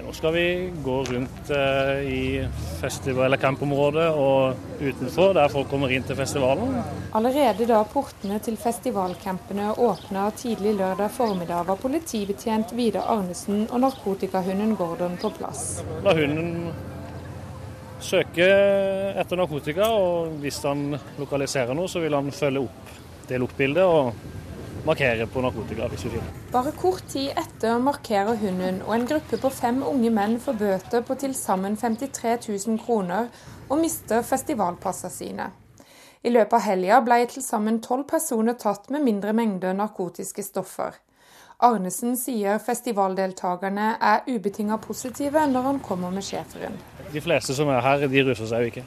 Nå 0.04 0.12
skal 0.12 0.34
vi 0.36 0.72
gå 0.84 0.96
rundt 1.04 1.50
eh, 1.50 2.00
i 2.14 2.48
festival- 2.82 3.26
eller 3.26 3.38
campområdet 3.38 4.10
og 4.12 4.56
utenfor, 4.82 5.32
der 5.38 5.52
folk 5.52 5.70
kommer 5.72 5.92
inn 5.96 6.04
til 6.04 6.18
festivalen. 6.20 6.76
Allerede 7.16 7.68
da 7.70 7.80
portene 7.88 8.40
til 8.44 8.58
festivalcampene 8.60 9.72
åpna 9.80 10.28
tidlig 10.36 10.76
lørdag 10.82 11.12
formiddag, 11.16 11.64
var 11.70 11.80
politibetjent 11.80 12.76
Vidar 12.76 13.08
Arnesen 13.16 13.64
og 13.70 13.80
narkotikahunden 13.86 14.76
Gordon 14.80 15.16
på 15.22 15.32
plass. 15.38 15.80
La 16.04 16.16
hunden 16.18 16.68
søke 18.04 18.50
etter 19.16 19.40
narkotika, 19.40 19.88
og 19.88 20.36
hvis 20.44 20.60
han 20.68 20.98
lokaliserer 21.22 21.78
noe, 21.78 21.88
så 21.88 22.04
vil 22.04 22.20
han 22.20 22.32
følge 22.36 22.68
opp 22.68 22.96
det 23.30 23.40
luktbildet 23.40 23.88
og 23.88 24.12
markere 24.86 25.28
på 25.28 25.42
narkotika 25.44 25.88
hvis 25.92 26.06
vi 26.06 26.14
finner. 26.16 26.32
Bare 26.52 26.74
kort 26.78 27.06
tid 27.12 27.32
etter 27.40 27.80
markerer 27.84 28.40
hunden 28.42 28.82
og 28.86 28.96
en 28.98 29.08
gruppe 29.10 29.40
på 29.42 29.52
fem 29.54 29.82
unge 29.88 30.12
menn 30.14 30.40
får 30.44 30.60
bøter 30.60 31.06
på 31.08 31.18
til 31.20 31.36
sammen 31.38 31.78
53 31.80 32.50
000 32.68 32.80
kroner 32.84 33.30
og 33.70 33.80
mister 33.80 34.26
festivalpassene 34.28 35.14
sine. 35.14 35.50
I 36.24 36.32
løpet 36.32 36.56
av 36.56 36.64
helga 36.64 37.00
ble 37.04 37.24
til 37.32 37.44
sammen 37.44 37.82
tolv 37.84 38.06
personer 38.08 38.56
tatt 38.60 38.92
med 38.94 39.04
mindre 39.04 39.34
mengder 39.36 39.76
narkotiske 39.76 40.46
stoffer. 40.46 40.96
Arnesen 41.64 42.16
sier 42.20 42.60
festivaldeltakerne 42.64 43.94
er 44.04 44.26
ubetinga 44.28 44.80
positive 44.84 45.44
når 45.52 45.68
han 45.68 45.82
kommer 45.84 46.12
med 46.12 46.26
schæferen. 46.28 46.76
De 47.14 47.22
fleste 47.22 47.56
som 47.56 47.72
er 47.72 47.84
her, 47.84 48.08
de 48.08 48.24
ruser 48.28 48.50
seg 48.50 48.64
jo 48.64 48.72
ikke. 48.72 48.86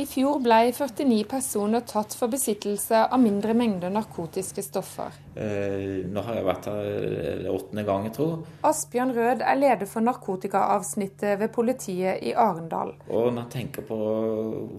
I 0.00 0.06
fjor 0.08 0.38
ble 0.40 0.58
49 0.72 1.24
personer 1.28 1.82
tatt 1.84 2.14
for 2.16 2.32
besittelse 2.32 3.02
av 3.12 3.20
mindre 3.20 3.52
mengder 3.56 3.92
narkotiske 3.92 4.64
stoffer. 4.64 5.12
Eh, 5.36 6.04
nå 6.08 6.22
har 6.24 6.38
jeg 6.38 6.46
vært 6.46 6.68
her 6.70 7.48
åttende 7.52 7.84
gang, 7.84 8.06
jeg 8.08 8.14
tror. 8.16 8.46
Asbjørn 8.64 9.12
Rød 9.16 9.44
er 9.44 9.58
leder 9.60 9.90
for 9.90 10.04
narkotikaavsnittet 10.06 11.36
ved 11.42 11.52
politiet 11.52 12.24
i 12.24 12.32
Arendal. 12.32 12.94
Og 13.08 13.34
når 13.34 13.42
jeg 13.42 13.52
tenker 13.56 13.84
på 13.88 13.98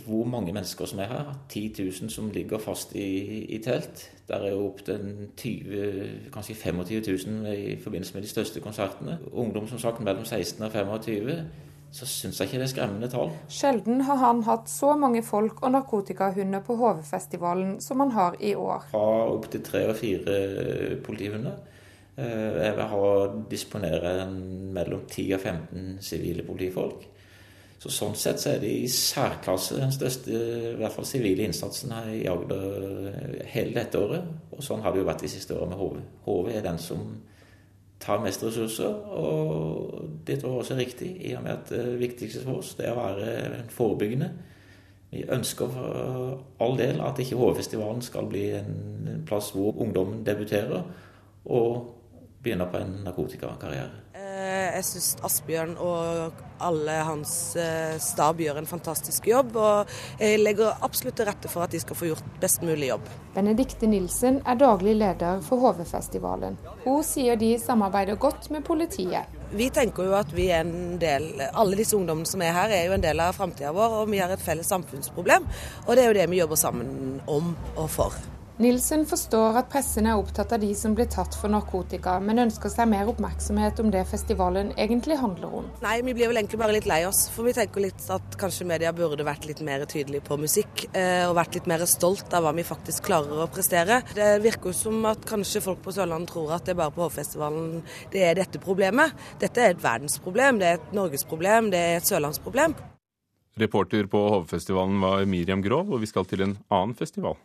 hvor 0.08 0.26
mange 0.30 0.54
mennesker 0.56 0.90
som 0.90 1.04
er 1.04 1.12
her, 1.12 1.34
10 1.50 1.66
000 1.78 2.10
som 2.14 2.32
ligger 2.34 2.62
fast 2.62 2.96
i, 2.98 3.46
i 3.54 3.62
telt. 3.62 4.08
Der 4.28 4.48
er 4.48 4.56
jo 4.56 4.70
opptil 4.70 5.30
20 5.38 6.32
kanskje 6.34 6.56
25 6.56 7.04
000 7.28 7.54
i 7.54 7.78
forbindelse 7.84 8.16
med 8.16 8.26
de 8.26 8.32
største 8.32 8.64
konsertene. 8.64 9.20
Ungdom 9.32 9.68
som 9.68 9.80
sagt 9.80 10.02
mellom 10.02 10.26
16 10.26 10.64
og 10.64 10.72
25 10.72 11.38
så 11.94 12.08
syns 12.10 12.40
jeg 12.42 12.50
ikke 12.50 12.60
det 12.60 12.66
er 12.66 12.72
skremmende 12.72 13.10
tall. 13.12 13.34
Sjelden 13.54 14.02
har 14.08 14.18
han 14.18 14.42
hatt 14.48 14.72
så 14.72 14.96
mange 14.98 15.22
folk 15.26 15.62
og 15.62 15.76
narkotikahunder 15.76 16.64
på 16.66 16.78
HV-festivalen 16.80 17.76
som 17.86 18.02
han 18.02 18.14
har 18.16 18.38
i 18.42 18.56
år. 18.58 18.88
Fra 18.90 19.06
opptil 19.30 19.62
tre 19.66 19.84
og 19.92 20.00
fire 20.00 20.40
politihunder. 21.06 21.60
Jeg 22.18 22.74
vil 22.78 22.90
ha 22.90 23.10
disponere 23.50 24.14
mellom 24.74 25.06
10 25.10 25.34
og 25.38 25.40
15 25.42 25.98
sivile 26.06 26.46
politifolk. 26.46 27.08
Så 27.84 27.92
Sånn 27.92 28.14
sett 28.16 28.40
så 28.40 28.54
er 28.54 28.62
det 28.64 28.70
i 28.72 28.88
særklasse 28.88 29.76
den 29.76 29.92
største 29.92 30.32
i 30.32 30.76
hvert 30.80 30.94
fall 30.96 31.08
sivile 31.08 31.44
innsatsen 31.44 31.92
her 31.92 32.10
i 32.16 32.22
Agder 32.32 33.44
hele 33.52 33.76
dette 33.76 34.00
året. 34.00 34.30
Og 34.56 34.64
sånn 34.64 34.82
har 34.86 34.94
det 34.94 35.02
jo 35.02 35.08
vært 35.10 35.26
de 35.26 35.32
siste 35.34 35.58
årene 35.58 35.76
med 35.76 35.82
HV. 35.82 35.98
HV 36.26 36.52
er 36.54 36.64
den 36.64 36.80
som 36.80 37.04
tar 38.04 38.22
mest 38.24 38.44
ressurser, 38.44 38.92
og 39.16 40.10
det 40.28 40.40
tror 40.42 40.50
jeg 40.58 40.64
også 40.64 40.76
er 40.76 40.84
riktig, 40.84 41.12
i 41.26 41.34
og 41.38 41.44
med 41.46 41.52
at 41.56 41.72
det 41.72 42.00
viktigste 42.02 42.44
for 42.44 42.60
oss 42.60 42.74
det 42.76 42.90
er 42.90 42.98
å 42.98 43.06
være 43.06 43.64
forebyggende. 43.72 44.30
Vi 45.14 45.24
ønsker 45.30 45.70
for 45.70 46.40
all 46.64 46.78
del 46.80 47.02
at 47.06 47.20
ikke 47.22 47.38
HV-festivalen 47.38 48.02
skal 48.02 48.28
bli 48.32 48.48
en 48.58 49.24
plass 49.28 49.52
hvor 49.54 49.78
ungdommen 49.78 50.24
debuterer 50.26 50.82
og 51.46 51.76
begynner 52.44 52.72
på 52.72 52.82
en 52.82 52.96
narkotikakarriere. 53.06 54.03
Jeg 54.44 54.84
syns 54.88 55.14
Asbjørn 55.24 55.78
og 55.82 56.42
alle 56.64 56.96
hans 57.08 57.32
stab 58.04 58.40
gjør 58.40 58.62
en 58.62 58.70
fantastisk 58.70 59.28
jobb. 59.28 59.56
Og 59.60 59.94
jeg 60.20 60.42
legger 60.42 60.84
absolutt 60.86 61.18
til 61.20 61.28
rette 61.30 61.52
for 61.52 61.66
at 61.66 61.74
de 61.74 61.82
skal 61.84 61.98
få 62.00 62.10
gjort 62.12 62.38
best 62.42 62.64
mulig 62.66 62.90
jobb. 62.92 63.08
Benedikte 63.36 63.90
Nilsen 63.90 64.42
er 64.48 64.60
daglig 64.60 64.96
leder 65.00 65.42
for 65.46 65.64
HV-festivalen. 65.64 66.60
Hun 66.84 67.02
sier 67.08 67.40
de 67.40 67.56
samarbeider 67.62 68.20
godt 68.20 68.50
med 68.54 68.66
politiet. 68.68 69.40
Vi 69.54 69.70
tenker 69.74 70.08
jo 70.10 70.16
at 70.18 70.32
vi 70.34 70.48
er 70.50 70.64
en 70.64 70.96
del 71.02 71.28
Alle 71.52 71.78
disse 71.78 71.94
ungdommene 71.98 72.26
som 72.30 72.42
er 72.42 72.56
her, 72.56 72.72
er 72.74 72.88
jo 72.88 72.96
en 72.96 73.04
del 73.04 73.22
av 73.22 73.36
framtida 73.38 73.74
vår, 73.76 74.00
og 74.02 74.10
vi 74.10 74.22
har 74.24 74.34
et 74.34 74.42
felles 74.42 74.70
samfunnsproblem. 74.74 75.46
Og 75.88 75.96
det 75.96 76.06
er 76.06 76.10
jo 76.10 76.22
det 76.22 76.30
vi 76.32 76.42
jobber 76.42 76.60
sammen 76.60 77.20
om 77.28 77.54
og 77.76 77.92
for. 77.94 78.18
Nilsen 78.62 79.02
forstår 79.10 79.56
at 79.58 79.70
pressen 79.74 80.06
er 80.06 80.20
opptatt 80.22 80.52
av 80.54 80.60
de 80.62 80.68
som 80.78 80.94
blir 80.94 81.08
tatt 81.10 81.34
for 81.34 81.50
narkotika, 81.50 82.20
men 82.22 82.44
ønsker 82.44 82.70
seg 82.70 82.86
mer 82.92 83.08
oppmerksomhet 83.10 83.80
om 83.82 83.88
det 83.90 84.04
festivalen 84.06 84.68
egentlig 84.78 85.16
handler 85.18 85.56
om. 85.58 85.70
Nei, 85.82 85.96
vi 86.06 86.14
blir 86.14 86.30
vel 86.30 86.38
egentlig 86.38 86.60
bare 86.62 86.76
litt 86.76 86.86
lei 86.86 87.00
oss, 87.08 87.24
for 87.34 87.48
vi 87.50 87.56
tenker 87.58 87.82
litt 87.82 88.06
at 88.14 88.36
kanskje 88.38 88.68
media 88.70 88.92
burde 88.94 89.26
vært 89.26 89.48
litt 89.50 89.64
mer 89.66 89.88
tydelig 89.90 90.22
på 90.28 90.38
musikk, 90.38 90.84
og 90.94 91.34
vært 91.40 91.58
litt 91.58 91.70
mer 91.72 91.82
stolt 91.90 92.30
av 92.38 92.46
hva 92.46 92.52
vi 92.54 92.66
faktisk 92.68 93.08
klarer 93.08 93.42
å 93.42 93.48
prestere. 93.50 94.04
Det 94.14 94.28
virker 94.44 94.70
jo 94.70 94.78
som 94.78 95.00
at 95.10 95.26
kanskje 95.26 95.64
folk 95.66 95.82
på 95.82 95.96
Sørlandet 95.96 96.30
tror 96.30 96.54
at 96.54 96.68
det 96.68 96.76
er 96.76 96.82
bare 96.84 96.94
på 96.94 97.08
Hovfestivalen 97.08 97.82
det 98.14 98.22
er 98.28 98.38
dette 98.38 98.62
problemet. 98.62 99.16
Dette 99.42 99.64
er 99.64 99.74
et 99.74 99.82
verdensproblem, 99.82 100.62
det 100.62 100.70
er 100.70 100.78
et 100.78 100.94
norgesproblem, 100.94 101.72
det 101.74 101.82
er 101.88 101.98
et 102.04 102.12
sørlandsproblem. 102.12 102.78
Reporter 103.66 104.06
på 104.14 104.22
Hovfestivalen 104.36 105.02
var 105.02 105.26
Miriam 105.26 105.66
Grov, 105.66 105.90
og 105.90 106.06
vi 106.06 106.12
skal 106.14 106.30
til 106.30 106.46
en 106.46 106.56
annen 106.70 106.94
festival. 107.02 107.42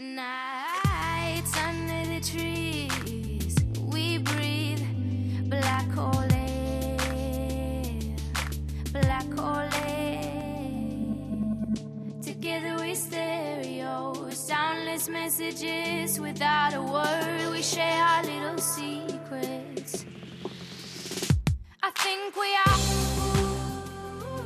Nights 0.00 1.54
under 1.58 2.08
the 2.08 2.20
trees, 2.26 3.54
we 3.92 4.16
breathe 4.16 4.80
black 5.50 5.90
hole 5.90 6.24
black 8.92 9.30
hole. 9.34 9.68
Together 12.22 12.82
we 12.82 12.94
stereo, 12.94 14.30
soundless 14.30 15.10
messages 15.10 16.18
without 16.18 16.72
a 16.72 16.80
word. 16.80 17.52
We 17.52 17.60
share 17.60 18.02
our 18.02 18.22
little 18.22 18.56
secrets. 18.56 20.06
I 21.82 21.90
think 21.90 22.36
we 22.36 22.56
are. 22.66 23.09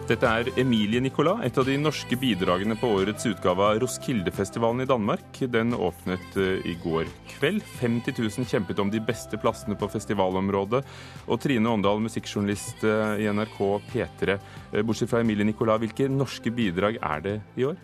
Dette 0.05 0.29
er 0.29 0.49
Emilie 0.61 1.01
Nicolas, 1.01 1.39
et 1.47 1.57
av 1.57 1.65
de 1.65 1.79
norske 1.81 2.17
bidragene 2.21 2.75
på 2.77 2.91
årets 2.93 3.25
utgave 3.25 3.65
av 3.65 3.79
Roskildefestivalen 3.81 4.85
i 4.85 4.87
Danmark. 4.91 5.39
Den 5.49 5.73
åpnet 5.73 6.37
eh, 6.37 6.61
i 6.69 6.75
går 6.83 7.09
kveld. 7.31 7.63
50 7.81 8.13
000 8.19 8.45
kjempet 8.51 8.83
om 8.85 8.91
de 8.93 9.01
beste 9.01 9.41
plassene 9.41 9.79
på 9.81 9.89
festivalområdet. 9.89 10.83
Og 11.25 11.41
Trine 11.41 11.73
Åndal, 11.73 12.05
musikkjournalist 12.05 12.85
eh, 12.85 13.25
i 13.25 13.31
NRK 13.33 13.57
P3. 13.95 14.37
Eh, 14.37 14.85
Bortsett 14.85 15.09
fra 15.09 15.25
Emilie 15.25 15.49
Nicolas, 15.49 15.81
hvilke 15.81 16.11
norske 16.13 16.53
bidrag 16.53 17.01
er 17.01 17.25
det 17.25 17.35
i 17.57 17.65
år? 17.73 17.81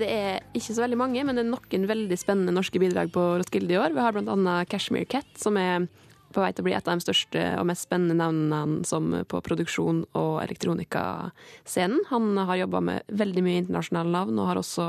Det 0.00 0.08
er 0.08 0.40
ikke 0.56 0.72
så 0.72 0.80
veldig 0.80 1.02
mange, 1.04 1.28
men 1.28 1.36
det 1.36 1.44
er 1.44 1.52
noen 1.52 1.88
veldig 1.92 2.16
spennende 2.18 2.56
norske 2.56 2.80
bidrag 2.80 3.12
på 3.12 3.28
Roskilde 3.36 3.76
i 3.76 3.82
år. 3.84 3.92
Vi 3.92 4.00
har 4.00 4.16
bl.a. 4.16 4.62
Cashmere 4.72 5.04
Cat, 5.12 5.28
som 5.36 5.60
er 5.60 5.90
på 6.34 6.42
vei 6.42 6.50
til 6.52 6.62
å 6.64 6.66
bli 6.68 6.74
et 6.76 6.88
av 6.88 6.98
de 6.98 7.04
største 7.04 7.42
og 7.58 7.66
mest 7.70 7.86
spennende 7.86 8.18
navnene 8.20 8.86
som 8.88 9.10
på 9.28 9.40
produksjon 9.44 10.02
og 10.18 10.32
elektronikascenen. 10.44 12.02
Han 12.10 12.32
har 12.36 12.62
jobba 12.64 12.82
med 12.84 13.14
veldig 13.20 13.44
mye 13.46 13.62
internasjonale 13.64 14.12
navn, 14.12 14.38
og 14.38 14.50
har 14.50 14.60
også 14.60 14.88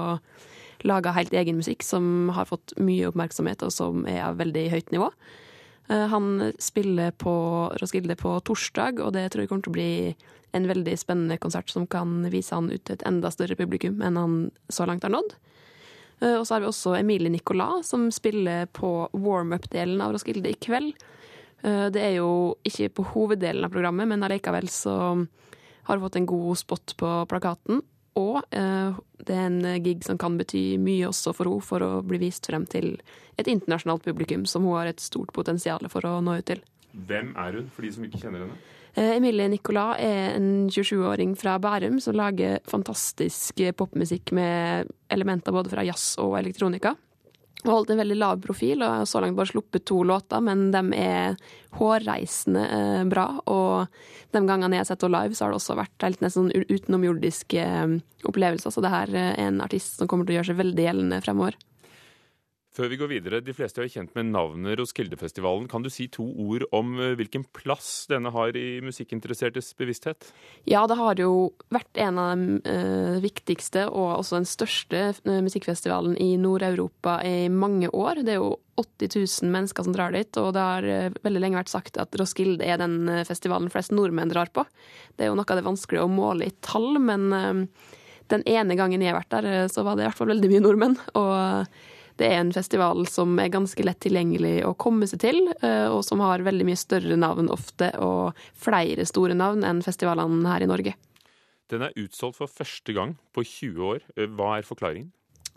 laga 0.88 1.12
helt 1.16 1.34
egen 1.36 1.60
musikk 1.60 1.84
som 1.84 2.30
har 2.36 2.48
fått 2.48 2.76
mye 2.80 3.10
oppmerksomhet, 3.10 3.64
og 3.66 3.72
som 3.76 4.06
er 4.08 4.24
av 4.30 4.40
veldig 4.40 4.66
høyt 4.72 4.92
nivå. 4.96 5.12
Han 5.90 6.52
spiller 6.62 7.16
på 7.18 7.34
Roskilde 7.82 8.16
på 8.20 8.36
torsdag, 8.46 9.00
og 9.02 9.16
det 9.16 9.32
tror 9.32 9.44
jeg 9.44 9.50
kommer 9.50 9.66
til 9.66 9.74
å 9.74 9.80
bli 9.80 9.94
en 10.54 10.68
veldig 10.70 10.96
spennende 10.98 11.38
konsert 11.42 11.70
som 11.70 11.88
kan 11.90 12.24
vise 12.34 12.54
han 12.56 12.70
ut 12.72 12.84
til 12.84 12.98
et 12.98 13.06
enda 13.10 13.30
større 13.34 13.58
publikum 13.58 14.02
enn 14.06 14.18
han 14.18 14.36
så 14.70 14.86
langt 14.90 15.06
har 15.06 15.14
nådd. 15.14 15.34
Og 16.20 16.44
så 16.44 16.56
har 16.56 16.64
vi 16.64 16.68
også 16.68 16.96
Emilie 16.98 17.32
Nicolas, 17.32 17.90
som 17.94 18.10
spiller 18.12 18.68
på 18.76 19.08
warm-up-delen 19.14 20.02
av 20.04 20.12
Roskilde 20.14 20.52
i 20.52 20.58
kveld. 20.60 20.94
Det 21.62 22.02
er 22.02 22.14
jo 22.18 22.56
ikke 22.64 22.88
på 22.96 23.06
hoveddelen 23.14 23.66
av 23.68 23.74
programmet, 23.74 24.08
men 24.08 24.24
allikevel 24.24 24.70
så 24.72 24.96
har 25.20 25.98
hun 25.98 26.06
fått 26.06 26.20
en 26.20 26.30
god 26.30 26.60
spot 26.62 26.94
på 27.00 27.14
plakaten. 27.32 27.82
Og 28.20 28.40
det 28.52 29.36
er 29.36 29.46
en 29.46 29.84
gig 29.84 30.04
som 30.08 30.18
kan 30.20 30.38
bety 30.40 30.80
mye 30.82 31.08
også 31.10 31.34
for 31.36 31.50
henne, 31.52 31.66
for 31.66 31.84
å 31.86 31.92
bli 32.06 32.20
vist 32.24 32.48
frem 32.48 32.66
til 32.70 32.94
et 33.40 33.48
internasjonalt 33.52 34.04
publikum 34.08 34.46
som 34.50 34.66
hun 34.68 34.80
har 34.80 34.90
et 34.92 35.04
stort 35.04 35.32
potensial 35.36 35.84
for 35.92 36.08
å 36.08 36.18
nå 36.24 36.40
ut 36.40 36.48
til. 36.50 36.64
Hvem 36.92 37.36
er 37.38 37.60
hun, 37.60 37.70
for 37.72 37.86
de 37.86 37.92
som 37.96 38.08
ikke 38.08 38.22
kjenner 38.24 38.48
henne? 38.48 38.60
Emilie 39.00 39.46
Nicolas 39.48 40.00
er 40.02 40.34
en 40.36 40.68
27-åring 40.68 41.36
fra 41.38 41.60
Bærum 41.62 42.00
som 42.04 42.18
lager 42.18 42.58
fantastisk 42.68 43.62
popmusikk 43.78 44.34
med 44.36 44.90
elementer 45.14 45.54
både 45.56 45.72
fra 45.72 45.86
jazz 45.88 46.16
og 46.20 46.34
elektronika. 46.40 46.96
Har 47.66 47.74
holdt 47.74 47.90
en 47.92 48.00
veldig 48.00 48.16
lav 48.16 48.40
profil 48.40 48.86
og 48.88 49.08
så 49.10 49.20
langt 49.20 49.36
bare 49.36 49.52
sluppet 49.52 49.84
to 49.90 49.98
låter, 50.08 50.40
men 50.40 50.70
de 50.72 50.84
er 50.96 51.36
hårreisende 51.76 52.64
bra. 53.12 53.26
Og 53.52 54.32
de 54.32 54.44
gangene 54.48 54.78
jeg 54.78 54.86
har 54.86 54.90
sett 54.94 55.04
henne 55.04 55.20
live, 55.20 55.36
så 55.36 55.46
har 55.46 55.52
det 55.52 55.60
også 55.60 55.76
vært 55.80 56.06
helt 56.08 56.24
nesten 56.24 56.48
utenomjordiske 56.56 57.66
opplevelser. 58.30 58.72
Så 58.72 58.84
det 58.86 58.94
her 58.94 59.12
er 59.12 59.36
en 59.44 59.60
artist 59.66 60.00
som 60.00 60.08
kommer 60.08 60.24
til 60.24 60.38
å 60.38 60.40
gjøre 60.40 60.52
seg 60.54 60.62
veldig 60.62 60.88
gjeldende 60.88 61.20
fremover. 61.26 61.60
Før 62.80 62.88
vi 62.88 62.96
går 62.96 63.10
videre, 63.12 63.40
de 63.44 63.52
fleste 63.52 63.82
er 63.82 63.90
jo 63.90 63.92
kjent 63.98 64.14
med 64.16 64.30
navnet 64.32 64.78
Roskildefestivalen. 64.80 65.66
Kan 65.68 65.84
du 65.84 65.90
si 65.92 66.06
to 66.08 66.24
ord 66.40 66.64
om 66.72 66.94
eh, 66.96 67.12
hvilken 67.20 67.44
plass 67.52 68.06
denne 68.08 68.32
har 68.32 68.56
i 68.56 68.80
musikkinteressertes 68.80 69.74
bevissthet? 69.76 70.30
Ja, 70.64 70.86
det 70.88 70.96
har 70.96 71.20
jo 71.20 71.50
vært 71.76 72.00
en 72.00 72.22
av 72.24 72.40
de 72.40 72.62
eh, 72.72 73.18
viktigste 73.20 73.84
og 73.90 74.22
også 74.22 74.40
den 74.40 74.48
største 74.48 75.02
eh, 75.10 75.42
musikkfestivalen 75.44 76.16
i 76.24 76.30
Nord-Europa 76.40 77.18
i 77.28 77.52
mange 77.52 77.92
år. 77.92 78.24
Det 78.24 78.38
er 78.38 78.40
jo 78.40 78.56
80 78.80 79.12
000 79.44 79.54
mennesker 79.58 79.90
som 79.90 80.00
drar 80.00 80.16
dit, 80.16 80.32
og 80.40 80.56
det 80.56 80.64
har 80.70 81.14
veldig 81.20 81.44
lenge 81.44 81.60
vært 81.60 81.76
sagt 81.76 82.00
at 82.00 82.16
Roskilde 82.16 82.64
er 82.64 82.80
den 82.80 83.26
festivalen 83.28 83.68
flest 83.74 83.92
nordmenn 83.92 84.32
drar 84.32 84.56
på. 84.56 84.64
Det 85.20 85.28
er 85.28 85.34
jo 85.34 85.36
noe 85.36 85.52
av 85.52 85.60
det 85.60 85.68
vanskelige 85.68 86.08
å 86.08 86.16
måle 86.16 86.48
i 86.48 86.58
tall, 86.64 86.94
men 87.04 87.28
den 88.32 88.48
ene 88.48 88.80
gangen 88.80 89.04
jeg 89.04 89.12
har 89.12 89.20
vært 89.20 89.36
der, 89.36 89.68
så 89.68 89.84
var 89.84 90.00
det 90.00 90.08
i 90.08 90.14
hvert 90.14 90.24
fall 90.24 90.32
veldig 90.32 90.56
mye 90.56 90.64
nordmenn. 90.64 91.02
og 91.20 91.98
det 92.20 92.28
er 92.28 92.42
en 92.42 92.52
festival 92.52 93.06
som 93.08 93.38
er 93.40 93.52
ganske 93.54 93.84
lett 93.86 94.02
tilgjengelig 94.04 94.58
å 94.68 94.74
komme 94.80 95.08
seg 95.08 95.22
til, 95.24 95.38
eh, 95.64 95.88
og 95.88 96.02
som 96.04 96.20
har 96.24 96.44
veldig 96.44 96.68
mye 96.68 96.80
større 96.80 97.16
navn 97.20 97.48
ofte, 97.54 97.94
og 98.04 98.38
flere 98.60 99.06
store 99.08 99.38
navn 99.40 99.64
enn 99.68 99.80
festivalene 99.86 100.52
her 100.52 100.66
i 100.66 100.70
Norge. 100.70 100.96
Den 101.72 101.86
er 101.86 101.96
utsolgt 102.02 102.42
for 102.42 102.52
første 102.52 102.96
gang 102.98 103.16
på 103.36 103.46
20 103.46 103.88
år. 103.94 104.04
Eh, 104.18 104.28
Hva 104.28 104.58
er 104.58 104.68
forklaringen? 104.68 105.12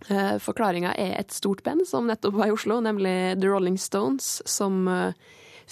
Eh, 0.08 0.38
Forklaringa 0.42 0.94
er 0.98 1.18
et 1.18 1.34
stort 1.34 1.62
band 1.62 1.86
som 1.86 2.06
nettopp 2.06 2.34
var 2.38 2.50
i 2.50 2.54
Oslo, 2.54 2.80
nemlig 2.82 3.40
The 3.40 3.50
Rolling 3.50 3.78
Stones, 3.78 4.40
som 4.46 4.86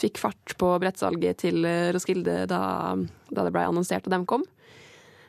fikk 0.01 0.19
fart 0.19 0.55
på 0.57 0.79
brettsalget 0.81 1.43
til 1.43 1.67
Roskilde 1.93 2.47
da, 2.49 2.95
da 3.31 3.45
det 3.45 3.53
ble 3.53 3.67
annonsert 3.67 4.07
at 4.07 4.15
de 4.15 4.21
kom. 4.25 4.45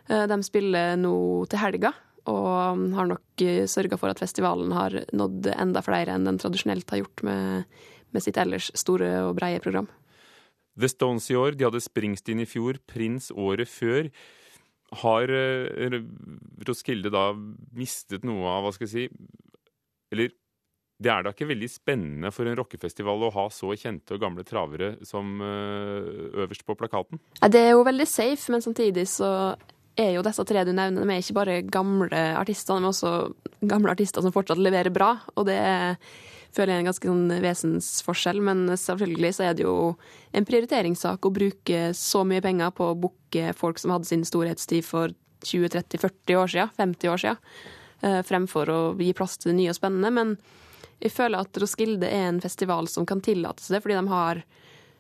De 0.07 0.37
spiller 0.45 0.95
nå 1.01 1.15
til 1.49 1.59
helga, 1.59 1.91
og 2.29 2.83
har 2.97 3.09
nok 3.09 3.45
sørga 3.71 3.97
for 3.97 4.13
at 4.13 4.21
festivalen 4.21 4.73
har 4.75 4.93
nådd 5.15 5.49
enda 5.55 5.81
flere 5.85 6.13
enn 6.13 6.27
den 6.27 6.37
tradisjonelt 6.41 6.89
har 6.93 7.01
gjort 7.01 7.23
med, 7.25 7.79
med 8.13 8.23
sitt 8.23 8.37
ellers 8.41 8.69
store 8.77 9.09
og 9.27 9.35
breie 9.39 9.61
program. 9.63 9.89
The 10.79 10.89
Stones 10.89 11.27
i 11.31 11.35
år, 11.35 11.57
de 11.57 11.67
hadde 11.67 11.83
Springsteen 11.83 12.43
i 12.43 12.47
fjor, 12.47 12.79
Prins 12.87 13.31
året 13.35 13.69
før. 13.69 14.11
Har 15.01 15.31
eh, 15.31 15.97
Roskilde 16.67 17.11
da 17.11 17.31
mistet 17.75 18.25
noe 18.27 18.47
av, 18.51 18.65
hva 18.65 18.73
skal 18.75 18.89
jeg 18.89 18.91
si 18.91 19.05
Eller 20.11 20.33
det 21.01 21.09
er 21.09 21.23
da 21.25 21.31
ikke 21.33 21.47
veldig 21.49 21.69
spennende 21.71 22.29
for 22.29 22.45
en 22.45 22.57
rockefestival 22.59 23.23
å 23.25 23.31
ha 23.33 23.47
så 23.49 23.71
kjente 23.79 24.13
og 24.13 24.21
gamle 24.21 24.43
travere 24.45 24.93
som 25.07 25.39
eh, 25.41 26.09
øverst 26.43 26.65
på 26.67 26.75
plakaten? 26.77 27.17
Det 27.41 27.57
er 27.57 27.71
jo 27.73 27.85
veldig 27.87 28.05
safe, 28.05 28.51
men 28.53 28.61
samtidig 28.61 29.07
så 29.09 29.31
er 29.99 30.13
jo 30.15 30.23
disse 30.25 30.43
tre 30.47 30.63
du 30.67 30.71
nevner, 30.73 31.03
de 31.03 31.13
er 31.13 31.23
ikke 31.23 31.37
bare 31.37 31.61
gamle 31.67 32.21
artister, 32.39 32.77
de 32.77 32.85
er 32.85 32.91
også 32.91 33.65
gamle 33.67 33.93
artister 33.93 34.23
som 34.23 34.33
fortsatt 34.33 34.61
leverer 34.61 34.93
bra. 34.93 35.13
Og 35.35 35.47
det 35.49 35.57
er, 35.57 35.97
føler 36.55 36.73
jeg 36.73 36.77
er 36.77 36.83
en 36.83 36.89
ganske 36.91 37.11
sånn 37.11 37.35
vesensforskjell, 37.43 38.41
men 38.45 38.63
selvfølgelig 38.79 39.33
så 39.37 39.49
er 39.49 39.57
det 39.57 39.65
jo 39.65 39.75
en 40.37 40.47
prioriteringssak 40.47 41.27
å 41.27 41.33
bruke 41.35 41.83
så 41.97 42.23
mye 42.27 42.43
penger 42.43 42.73
på 42.77 42.91
å 42.91 42.97
booke 43.07 43.51
folk 43.57 43.81
som 43.81 43.95
hadde 43.95 44.09
sin 44.09 44.25
storhetstid 44.27 44.87
for 44.87 45.13
20-30-40 45.45 46.37
år 46.37 46.51
siden, 46.55 46.73
50 46.77 47.11
år 47.11 47.21
siden, 47.21 47.45
eh, 48.05 48.19
fremfor 48.25 48.69
å 48.69 48.81
gi 48.99 49.13
plass 49.17 49.37
til 49.37 49.51
det 49.51 49.59
nye 49.59 49.73
og 49.73 49.79
spennende. 49.79 50.11
Men 50.13 50.35
jeg 51.01 51.15
føler 51.15 51.41
at 51.41 51.57
Roskilde 51.57 52.07
er 52.07 52.29
en 52.29 52.41
festival 52.43 52.87
som 52.87 53.07
kan 53.09 53.23
tillate 53.25 53.63
seg 53.63 53.77
det, 53.77 53.83
fordi 53.83 53.97
de 53.97 54.13
har 54.13 54.43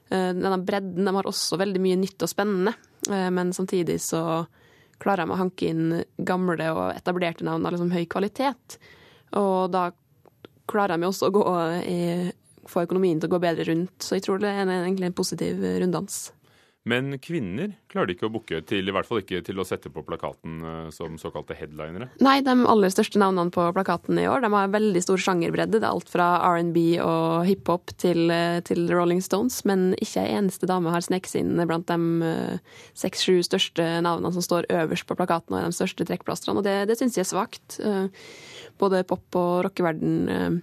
eh, 0.09 0.31
denne 0.33 0.57
bredden. 0.65 1.05
De 1.05 1.15
har 1.15 1.29
også 1.29 1.59
veldig 1.61 1.81
mye 1.83 1.99
nytt 2.01 2.25
og 2.25 2.31
spennende, 2.31 2.73
eh, 3.09 3.29
men 3.29 3.53
samtidig 3.53 4.01
så 4.01 4.47
klarer 5.01 5.25
de 5.25 5.33
å 5.33 5.39
hanke 5.39 5.71
inn 5.71 6.01
gamle 6.17 6.67
og 6.75 6.83
etablerte 6.93 7.45
navn 7.47 7.65
av 7.65 7.73
liksom 7.75 7.93
høy 7.93 8.05
kvalitet. 8.11 8.77
Og 9.39 9.71
da 9.73 9.89
klarer 10.71 10.95
de 10.95 11.07
jo 11.07 11.13
også 11.13 11.29
å 11.29 11.35
gå 11.35 11.45
i, 11.89 12.01
få 12.69 12.85
økonomien 12.85 13.19
til 13.19 13.29
å 13.29 13.35
gå 13.35 13.41
bedre 13.43 13.65
rundt. 13.67 13.97
Så 14.03 14.17
jeg 14.17 14.27
tror 14.27 14.41
det 14.41 14.51
er 14.51 14.69
egentlig 14.69 15.09
en 15.09 15.17
positiv 15.17 15.63
runddans. 15.83 16.29
Men 16.89 17.13
kvinner 17.21 17.75
klarer 17.91 18.09
de 18.09 18.15
ikke 18.15 18.25
å 18.25 18.31
booke 18.33 18.57
til, 18.65 18.87
i 18.89 18.93
hvert 18.93 19.05
fall 19.05 19.19
ikke 19.21 19.43
til 19.45 19.59
å 19.61 19.65
sette 19.67 19.91
på 19.93 20.01
plakaten 20.05 20.63
eh, 20.65 20.87
som 20.95 21.13
såkalte 21.21 21.53
headlinere. 21.53 22.07
Nei, 22.25 22.39
de 22.41 22.55
aller 22.57 22.93
største 22.93 23.21
navnene 23.21 23.53
på 23.53 23.67
plakaten 23.75 24.17
i 24.17 24.25
år 24.25 24.41
de 24.41 24.49
har 24.55 24.73
veldig 24.73 25.03
stor 25.05 25.21
sjangerbredde. 25.21 25.77
Det 25.77 25.85
er 25.85 25.91
alt 25.91 26.09
fra 26.09 26.31
R&B 26.55 26.85
og 27.05 27.45
hiphop 27.45 27.93
til, 28.01 28.23
eh, 28.33 28.57
til 28.65 28.89
Rolling 28.89 29.21
Stones, 29.21 29.59
men 29.69 29.91
ikke 30.01 30.25
ei 30.25 30.33
eneste 30.39 30.69
dame 30.69 30.89
har 30.93 31.05
sneket 31.05 31.35
seg 31.35 31.45
inn 31.45 31.61
blant 31.69 31.85
de 31.91 32.41
seks-sju 32.97 33.43
største 33.45 33.85
navnene 34.01 34.33
som 34.33 34.45
står 34.45 34.71
øverst 34.73 35.05
på 35.05 35.17
plakaten 35.19 35.53
og 35.53 35.61
er 35.61 35.69
de 35.69 35.77
største 35.77 36.07
trekkplasterne, 36.09 36.63
og 36.63 36.65
det, 36.65 36.89
det 36.89 36.97
syns 36.97 37.19
jeg 37.19 37.27
er 37.27 37.33
svakt. 37.35 37.77
Eh, 37.77 38.09
Både 38.81 39.03
pop- 39.05 39.35
og 39.37 39.67
rockeverden 39.67 40.61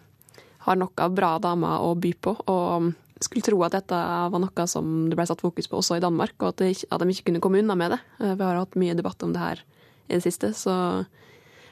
har 0.67 0.79
nok 0.81 0.99
av 1.05 1.13
bra 1.15 1.37
damer 1.39 1.85
å 1.87 1.93
by 1.95 2.11
på, 2.19 2.33
og 2.51 2.89
skulle 3.25 3.45
tro 3.47 3.59
at 3.67 3.75
dette 3.75 3.99
var 4.33 4.43
noe 4.43 4.67
som 4.71 5.09
det 5.11 5.19
ble 5.19 5.27
satt 5.29 5.43
fokus 5.43 5.69
på 5.71 5.81
også 5.81 5.99
i 5.99 6.05
Danmark, 6.05 6.37
og 6.41 6.53
at, 6.53 6.63
det 6.63 6.87
at 6.89 7.03
de 7.03 7.15
ikke 7.15 7.31
kunne 7.31 7.43
komme 7.45 7.63
unna 7.63 7.77
med 7.79 7.97
det. 7.97 8.01
Eh, 8.21 8.35
Vi 8.35 8.47
har 8.47 8.61
hatt 8.61 8.79
mye 8.79 8.97
debatt 8.99 9.23
om 9.27 9.35
det 9.35 9.43
her 9.43 9.65
i 10.09 10.17
det 10.17 10.25
siste, 10.25 10.53
så 10.57 10.75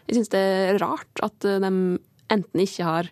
jeg 0.06 0.18
syns 0.18 0.32
det 0.34 0.42
er 0.42 0.80
rart 0.82 1.22
at 1.24 1.38
de 1.42 1.70
enten 2.30 2.60
ikke 2.62 2.84
har 2.86 3.08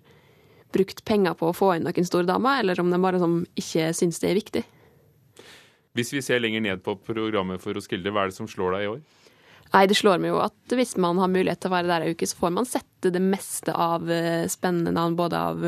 brukt 0.75 1.05
penger 1.07 1.37
på 1.39 1.49
å 1.49 1.57
få 1.57 1.73
inn 1.77 1.87
noen 1.87 2.07
store 2.07 2.29
damer, 2.29 2.61
eller 2.61 2.81
om 2.83 2.91
de 2.91 3.01
bare 3.03 3.21
som 3.23 3.43
ikke 3.59 3.93
syns 3.97 4.21
det 4.23 4.31
er 4.31 4.41
viktig. 4.41 4.65
Hvis 5.95 6.11
vi 6.11 6.23
ser 6.27 6.43
lenger 6.43 6.65
ned 6.65 6.83
på 6.83 6.97
programmet 7.07 7.63
for 7.63 7.77
Roskilde, 7.77 8.11
hva 8.11 8.25
er 8.25 8.33
det 8.33 8.39
som 8.39 8.51
slår 8.51 8.75
deg 8.75 8.87
i 8.87 8.91
år? 8.97 9.03
Nei, 9.73 9.87
det 9.91 9.97
slår 9.99 10.21
meg 10.23 10.31
jo 10.31 10.41
at 10.45 10.75
hvis 10.77 10.95
man 11.03 11.19
har 11.19 11.31
mulighet 11.33 11.63
til 11.63 11.73
å 11.73 11.75
være 11.75 11.91
der 11.91 12.05
ei 12.05 12.15
uke, 12.15 12.29
så 12.31 12.39
får 12.39 12.53
man 12.55 12.69
sette 12.69 13.11
det 13.15 13.23
meste 13.23 13.75
av 13.75 14.11
eh, 14.13 14.45
spennende 14.51 14.95
navn, 14.95 15.17
både 15.19 15.41
av 15.41 15.67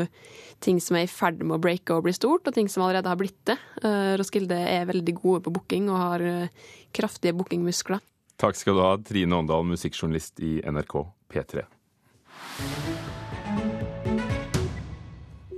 ting 0.63 0.79
som 0.81 0.97
er 0.97 1.05
i 1.05 1.11
ferd 1.11 1.43
med 1.43 1.57
å 1.57 1.61
breake 1.61 1.93
og 1.93 2.05
bli 2.07 2.13
stort, 2.15 2.47
og 2.47 2.55
ting 2.55 2.69
som 2.71 2.85
allerede 2.85 3.11
har 3.11 3.19
blitt 3.19 3.39
det. 3.49 3.57
Eh, 3.83 4.15
Roskilde 4.19 4.57
er 4.57 4.87
veldig 4.89 5.17
gode 5.19 5.43
på 5.47 5.53
booking 5.59 5.91
og 5.91 6.01
har 6.01 6.25
eh, 6.25 6.65
kraftige 6.95 7.35
bookingmuskler. 7.37 8.03
Takk 8.37 8.57
skal 8.59 8.77
du 8.77 8.83
ha, 8.85 8.95
Trine 9.01 9.41
Åndal, 9.41 9.65
musikkjournalist 9.67 10.43
i 10.45 10.57
NRK 10.61 10.99
P3. 11.33 11.65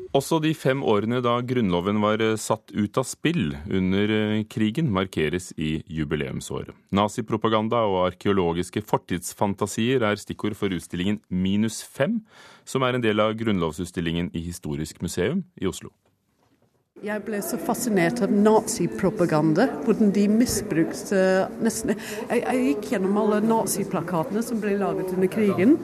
Også 0.10 0.40
de 0.42 0.56
fem 0.58 0.80
årene 0.82 1.20
da 1.22 1.36
Grunnloven 1.46 2.00
var 2.02 2.22
eh, 2.26 2.34
satt 2.42 2.72
ut 2.74 2.98
av 2.98 3.06
spill 3.06 3.52
under 3.70 4.10
eh, 4.10 4.40
krigen, 4.50 4.88
markeres 4.90 5.52
i 5.54 5.84
jubileumsåret. 5.86 6.74
Nazipropaganda 6.98 7.84
og 7.86 8.08
arkeologiske 8.08 8.82
fortidsfantasier 8.90 10.02
er 10.10 10.18
stikkord 10.18 10.58
for 10.58 10.74
utstillingen 10.74 11.20
Minus 11.30 11.84
fem, 11.86 12.24
som 12.66 12.88
er 12.88 12.98
en 12.98 13.06
del 13.06 13.22
av 13.22 13.36
grunnlovsutstillingen 13.38 14.32
i 14.34 14.42
Historisk 14.48 15.04
museum 15.06 15.44
i 15.62 15.70
Oslo. 15.70 15.94
Jeg 17.06 17.22
ble 17.24 17.38
så 17.46 17.56
fascinert 17.62 18.18
av 18.26 18.34
nazipropaganda, 18.34 19.70
hvordan 19.86 20.10
de 20.12 20.26
misbrukte 20.34 21.22
nesten 21.62 21.94
jeg, 21.94 22.42
jeg 22.42 22.64
gikk 22.66 22.90
gjennom 22.96 23.22
alle 23.22 23.38
naziplakatene 23.46 24.42
som 24.44 24.60
ble 24.60 24.74
laget 24.82 25.14
under 25.14 25.30
krigen, 25.32 25.78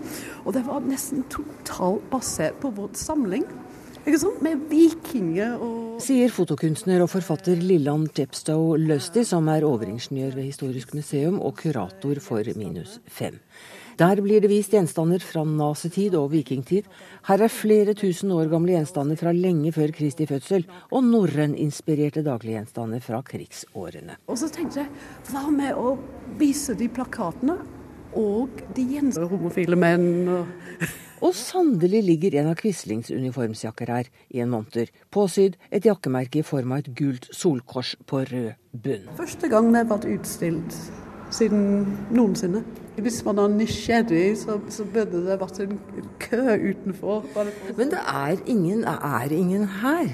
og 0.43 0.57
det 0.57 0.65
var 0.65 0.83
nesten 0.83 1.23
totalt 1.31 2.03
basert 2.09 2.57
på 2.59 2.73
vår 2.73 2.91
samling. 2.99 3.45
Ikke 4.05 4.19
sant? 4.21 4.41
Med 4.45 4.67
vikinger 4.69 5.55
og 5.57 5.95
Sier 6.03 6.29
fotokunstner 6.29 7.01
og 7.01 7.09
forfatter 7.09 7.57
Lilland 7.57 8.11
Chepstow 8.13 8.75
Lusty, 8.77 9.23
som 9.25 9.47
er 9.49 9.65
overingeniør 9.65 10.35
ved 10.35 10.45
Historisk 10.45 10.91
museum 10.93 11.39
og 11.41 11.55
kurator 11.57 12.19
for 12.21 12.45
Minus 12.59 12.99
5. 13.07 13.39
Der 13.97 14.19
blir 14.21 14.43
det 14.43 14.51
vist 14.51 14.75
gjenstander 14.75 15.23
fra 15.23 15.41
nazitid 15.47 16.17
og 16.19 16.27
vikingtid. 16.35 16.85
Her 17.25 17.45
er 17.47 17.49
flere 17.49 17.95
tusen 17.97 18.33
år 18.35 18.51
gamle 18.51 18.75
gjenstander 18.75 19.17
fra 19.17 19.31
lenge 19.33 19.71
før 19.73 19.93
Kristi 19.95 20.27
fødsel, 20.29 20.67
og 20.91 21.07
norrøninspirerte 21.07 22.21
dagliggjenstander 22.27 23.01
fra 23.01 23.23
krigsårene. 23.25 24.19
Og 24.27 24.37
så 24.37 24.51
tenkte 24.53 24.83
jeg, 24.83 24.91
hva 25.31 25.47
med 25.49 25.79
å 25.79 25.95
vise 26.37 26.75
de 26.77 26.91
plakatene 26.91 27.57
og 28.15 28.61
de 28.75 28.85
gjenstandene 28.95 29.31
homofile 29.31 29.79
menn 29.79 30.29
og 30.31 30.93
Og 31.23 31.31
sannelig 31.33 32.01
ligger 32.03 32.35
en 32.41 32.51
av 32.51 32.57
Quislings 32.59 33.07
uniformsjakker 33.09 33.89
her 33.89 34.09
i 34.35 34.41
en 34.43 34.51
monter, 34.51 34.91
påsydd 35.15 35.55
et 35.71 35.87
jakkemerke 35.87 36.41
i 36.41 36.45
form 36.45 36.75
av 36.75 36.83
et 36.83 36.91
gult 36.97 37.29
solkors 37.33 37.95
på 38.05 38.25
rød 38.27 38.51
bunn. 38.83 39.07
Første 39.17 39.49
gang 39.49 39.71
det 39.71 39.85
har 39.85 39.91
vært 39.93 40.09
utstilt 40.11 40.75
siden 41.33 41.87
noensinne. 42.13 42.61
Hvis 42.99 43.21
man 43.25 43.39
er 43.41 43.55
nysgjerrig, 43.55 44.37
så, 44.43 44.59
så 44.71 44.85
burde 44.87 45.23
det 45.25 45.39
vært 45.39 45.59
en 45.63 45.79
kø 46.23 46.43
utenfor. 46.69 47.25
Men 47.75 47.91
det 47.91 48.03
er 48.03 48.43
ingen, 48.45 48.85
er 48.85 49.33
ingen 49.35 49.65
her, 49.81 50.13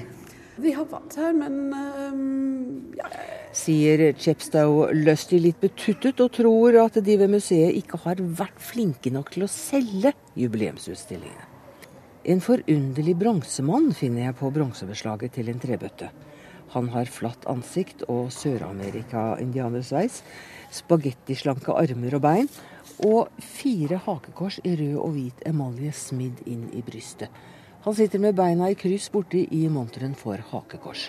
Vi 0.62 0.72
har 0.76 0.86
vant 0.86 1.14
her, 1.18 1.32
men 1.34 1.72
øhm, 1.74 2.94
ja, 2.94 3.08
sier 3.56 4.02
Chepstow 4.14 4.84
Lusty 4.94 5.40
litt 5.42 5.58
betuttet, 5.62 6.20
og 6.22 6.36
tror 6.36 6.76
at 6.84 7.00
de 7.02 7.16
ved 7.18 7.32
museet 7.32 7.74
ikke 7.80 7.98
har 8.04 8.22
vært 8.22 8.60
flinke 8.62 9.10
nok 9.10 9.32
til 9.34 9.46
å 9.46 9.50
selge 9.50 10.12
jubileumsutstillingene. 10.38 11.48
En 12.30 12.38
forunderlig 12.38 13.16
bronsemann 13.18 13.90
finner 13.98 14.28
jeg 14.28 14.38
på 14.38 14.52
bronsebeslaget 14.54 15.34
til 15.34 15.50
en 15.50 15.62
trebøtte. 15.62 16.12
Han 16.76 16.92
har 16.94 17.10
flatt 17.10 17.48
ansikt 17.50 18.04
og 18.06 18.30
Sør-Amerika-indianersveis, 18.32 20.20
spagettislanke 20.72 21.74
armer 21.74 22.14
og 22.20 22.22
bein, 22.22 22.52
og 23.02 23.34
fire 23.42 23.98
hakekors 24.06 24.60
i 24.62 24.76
rød 24.78 25.00
og 25.02 25.16
hvit 25.16 25.42
emalje 25.50 25.90
smidd 25.98 26.46
inn 26.46 26.68
i 26.70 26.84
brystet. 26.86 27.34
Han 27.82 27.94
sitter 27.98 28.20
med 28.22 28.36
beina 28.38 28.68
i 28.70 28.76
kryss 28.78 29.08
borti 29.10 29.40
i 29.50 29.64
monteren 29.68 30.12
for 30.14 30.38
hakekors. 30.52 31.08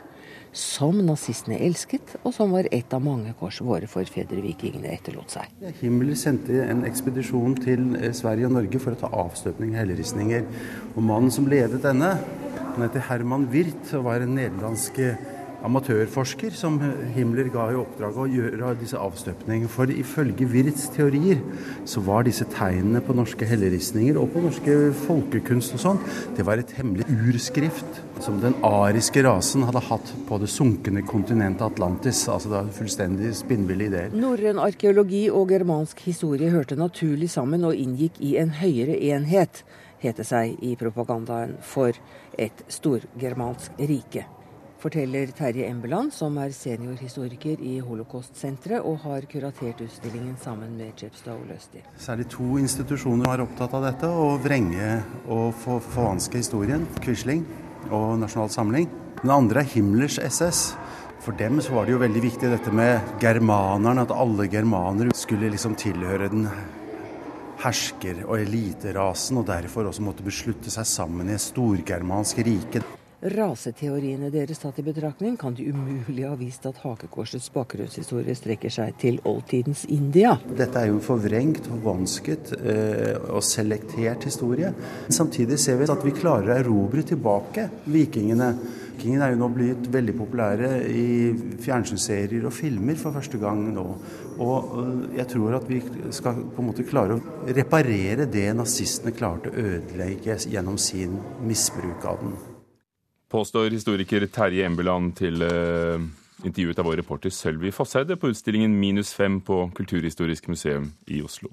Som 0.57 1.03
nazistene 1.05 1.59
elsket, 1.61 2.15
og 2.25 2.33
som 2.33 2.49
var 2.53 2.65
et 2.73 2.93
av 2.93 3.01
mange 3.05 3.33
kors 3.37 3.59
våre 3.61 3.85
forfedre 3.89 4.41
vikingene 4.41 4.89
etterlot 4.95 5.35
seg. 5.35 5.51
Himmler 5.83 6.17
sendte 6.17 6.63
en 6.65 6.81
ekspedisjon 6.89 7.53
til 7.61 7.93
eh, 7.99 8.09
Sverige 8.17 8.49
og 8.49 8.55
Norge 8.57 8.81
for 8.81 8.93
å 8.93 9.01
ta 9.03 9.11
avstøpning 9.21 9.75
av 9.75 9.83
helleristninger. 9.83 10.49
Og 10.95 11.05
mannen 11.05 11.33
som 11.33 11.49
ledet 11.49 11.81
denne, 11.85 12.15
han 12.57 12.85
heter 12.87 13.05
Herman 13.05 13.45
Wirth 13.53 13.93
og 13.99 14.07
var 14.09 14.25
en 14.25 14.33
nederlandsk 14.37 14.97
eh, 15.05 15.21
amatørforsker 15.63 16.55
som 16.57 16.77
Himmler 17.15 17.47
ga 17.53 17.69
i 17.71 17.77
oppdrag 17.79 18.17
å 18.19 18.27
gjøre 18.29 18.73
disse 18.81 18.99
avstøpningene. 18.99 19.71
For 19.71 19.91
ifølge 19.91 20.47
Wirths 20.51 20.89
teorier 20.93 21.39
så 21.89 22.03
var 22.03 22.27
disse 22.27 22.47
tegnene 22.51 23.01
på 23.03 23.15
norske 23.15 23.47
helleristninger 23.47 24.19
og 24.19 24.33
på 24.33 24.43
norske 24.43 24.77
folkekunst 25.05 25.77
og 25.77 25.83
sånn, 25.85 26.01
det 26.37 26.45
var 26.47 26.59
et 26.61 26.73
hemmelig 26.77 27.07
urskrift 27.29 28.01
som 28.23 28.39
den 28.43 28.55
ariske 28.67 29.23
rasen 29.25 29.65
hadde 29.67 29.83
hatt 29.87 30.13
på 30.27 30.39
det 30.41 30.51
sunkende 30.51 31.03
kontinentet 31.07 31.65
Atlantis. 31.69 32.25
Altså 32.27 32.51
det 32.51 32.59
var 32.59 32.75
fullstendig 32.77 33.33
spinnville 33.39 33.87
ideer. 33.89 34.13
Norrøn 34.15 34.61
arkeologi 34.63 35.25
og 35.31 35.49
germansk 35.53 36.03
historie 36.07 36.51
hørte 36.53 36.79
naturlig 36.79 37.31
sammen 37.33 37.63
og 37.67 37.79
inngikk 37.79 38.19
i 38.23 38.35
en 38.41 38.55
høyere 38.59 38.99
enhet, 39.13 39.63
het 40.03 40.19
det 40.19 40.27
seg 40.27 40.57
i 40.59 40.75
propagandaen 40.75 41.55
for 41.63 41.95
et 42.35 42.63
storgermansk 42.71 43.79
rike 43.79 44.27
forteller 44.83 45.31
Terje 45.31 45.67
Embeland, 45.69 46.11
som 46.13 46.35
er 46.41 46.51
seniorhistoriker 46.55 47.61
i 47.63 47.77
Holocaust-senteret 47.83 48.83
og 48.83 48.99
har 49.05 49.27
kuratert 49.31 49.79
utstillingen 49.85 50.35
sammen 50.41 50.75
med 50.79 50.99
Jepstad 50.99 51.37
og 51.37 51.45
Løsti. 51.47 51.83
Særlig 52.01 52.27
to 52.33 52.57
institusjoner 52.59 53.29
er 53.31 53.45
opptatt 53.45 53.75
av 53.77 53.85
dette, 53.87 54.09
å 54.09 54.35
vrenge 54.43 54.97
og 55.31 55.53
for, 55.63 55.83
forvanske 55.93 56.41
historien. 56.41 56.83
Quisling 57.03 57.45
og 57.91 58.17
Nasjonal 58.21 58.51
Samling. 58.51 58.89
Den 59.21 59.31
andre 59.31 59.63
er 59.63 59.71
Himmlers 59.71 60.19
SS. 60.19 60.73
For 61.23 61.35
dem 61.39 61.61
så 61.63 61.77
var 61.77 61.87
det 61.87 61.93
jo 61.93 62.01
veldig 62.01 62.23
viktig 62.25 62.49
dette 62.51 62.73
med 62.75 63.13
germanerne, 63.23 64.03
at 64.03 64.11
alle 64.11 64.49
germanere 64.51 65.15
skulle 65.15 65.51
liksom 65.53 65.77
tilhøre 65.79 66.27
den 66.33 66.49
hersker- 67.63 68.25
og 68.25 68.35
eliterasen, 68.41 69.39
og 69.39 69.47
derfor 69.47 69.87
også 69.87 70.03
måtte 70.03 70.25
beslutte 70.25 70.73
seg 70.73 70.89
sammen 70.89 71.31
i 71.31 71.37
et 71.37 71.45
storgermansk 71.45 72.43
rike. 72.43 72.83
Raseteoriene 73.23 74.27
deres 74.33 74.59
tatt 74.59 74.81
i 74.81 74.83
betraktning, 74.83 75.37
kan 75.39 75.53
de 75.55 75.69
umulig 75.71 76.25
ha 76.27 76.33
vist 76.35 76.65
at 76.67 76.81
hakekorsets 76.83 77.47
bakgrunnshistorie 77.55 78.35
strekker 78.35 78.73
seg 78.73 78.97
til 78.99 79.21
oldtidens 79.29 79.85
India. 79.87 80.33
Dette 80.43 80.81
er 80.81 80.89
jo 80.89 80.97
en 80.97 81.05
forvrengt, 81.05 81.69
forvansket 81.71 82.51
eh, 82.59 83.15
og 83.31 83.39
selektert 83.47 84.27
historie. 84.27 84.73
Samtidig 85.07 85.61
ser 85.63 85.79
vi 85.79 85.87
at 85.87 86.03
vi 86.03 86.15
klarer 86.17 86.51
å 86.51 86.59
erobre 86.65 87.07
tilbake 87.07 87.69
vikingene. 87.87 88.51
Vikingene 88.97 89.29
er 89.29 89.37
jo 89.37 89.39
nå 89.39 89.51
blitt 89.55 89.87
veldig 89.95 90.19
populære 90.19 90.75
i 90.91 91.07
fjernsynsserier 91.63 92.43
og 92.43 92.55
filmer 92.59 92.99
for 92.99 93.15
første 93.15 93.39
gang 93.39 93.69
nå. 93.71 93.89
Og 94.43 95.13
jeg 95.15 95.29
tror 95.31 95.61
at 95.61 95.69
vi 95.71 95.79
skal 96.11 96.43
på 96.43 96.59
en 96.59 96.73
måte 96.73 96.83
klare 96.91 97.15
å 97.15 97.53
reparere 97.55 98.27
det 98.27 98.49
nazistene 98.59 99.15
klarte 99.15 99.47
å 99.47 99.69
ødelegge 99.77 100.41
gjennom 100.43 100.75
sin 100.75 101.21
misbruk 101.47 102.03
av 102.03 102.19
den 102.19 102.35
påstår 103.33 103.73
historiker 103.73 104.27
Terje 104.29 104.67
Embeland 104.67 105.15
til 105.17 105.41
uh, 105.41 105.97
intervjuet 106.45 106.79
av 106.79 106.85
vår 106.85 106.99
reporter 107.01 107.33
Sølvi 107.33 107.71
Fosseide 107.73 108.17
på 108.19 108.29
utstillingen 108.29 108.75
Minus 108.77 109.13
fem 109.17 109.39
på 109.41 109.65
Kulturhistorisk 109.73 110.51
museum 110.53 110.91
i 111.09 111.23
Oslo. 111.25 111.49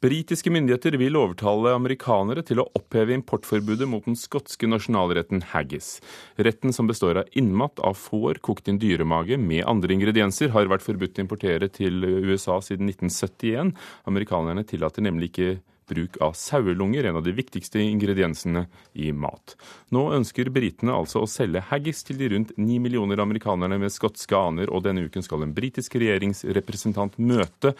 Britiske 0.00 0.48
myndigheter 0.52 0.94
vil 0.96 1.16
overtale 1.20 1.74
amerikanere 1.76 2.40
til 2.48 2.62
å 2.62 2.66
oppheve 2.76 3.12
importforbudet 3.12 3.88
mot 3.88 4.06
den 4.08 4.16
skotske 4.16 4.68
nasjonalretten 4.68 5.42
haggis. 5.50 5.98
Retten, 6.40 6.72
som 6.72 6.88
består 6.88 7.20
av 7.20 7.34
innmat 7.36 7.80
av 7.84 7.98
får 8.00 8.40
kokt 8.44 8.68
i 8.68 8.74
en 8.74 8.80
dyremage 8.80 9.36
med 9.40 9.66
andre 9.68 9.92
ingredienser, 9.96 10.54
har 10.56 10.72
vært 10.72 10.86
forbudt 10.86 11.20
å 11.20 11.24
importere 11.26 11.68
til 11.68 12.00
USA 12.00 12.56
siden 12.64 12.88
1971. 12.88 13.74
Amerikanerne 14.08 14.64
tillater 14.64 15.04
nemlig 15.04 15.34
ikke 15.34 15.50
bruk 15.90 16.18
av 16.24 16.36
sauelunger, 16.38 17.08
en 17.08 17.18
av 17.20 17.26
de 17.26 17.34
viktigste 17.36 17.82
ingrediensene 17.82 18.64
i 18.94 19.10
mat. 19.12 19.56
Nå 19.94 20.06
ønsker 20.16 20.52
britene 20.54 20.94
altså 20.96 21.24
å 21.24 21.30
selge 21.30 21.64
haggis 21.70 22.04
til 22.06 22.20
de 22.20 22.30
rundt 22.34 22.54
ni 22.58 22.78
millioner 22.82 23.22
amerikanerne 23.22 23.80
med 23.82 23.94
skotske 23.94 24.38
aner, 24.38 24.70
og 24.70 24.86
denne 24.86 25.04
uken 25.06 25.26
skal 25.26 25.44
en 25.46 25.54
britisk 25.56 25.98
regjeringsrepresentant 26.00 27.18
møte 27.18 27.74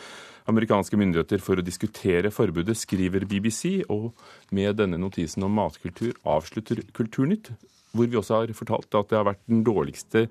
amerikanske 0.51 0.99
myndigheter 0.99 1.43
for 1.43 1.61
å 1.61 1.65
diskutere 1.65 2.33
forbudet, 2.35 2.79
skriver 2.79 3.27
BBC. 3.31 3.85
Og 3.93 4.11
med 4.57 4.79
denne 4.81 4.99
notisen 5.01 5.47
om 5.47 5.55
matkultur 5.61 6.17
avslutter 6.27 6.83
Kulturnytt 6.97 7.53
hvor 7.91 8.07
vi 8.07 8.19
også 8.19 8.39
har 8.39 8.53
fortalt 8.55 8.95
at 8.95 9.11
det 9.11 9.19
har 9.19 9.27
vært 9.27 9.43
den 9.51 9.65
dårligste 9.67 10.29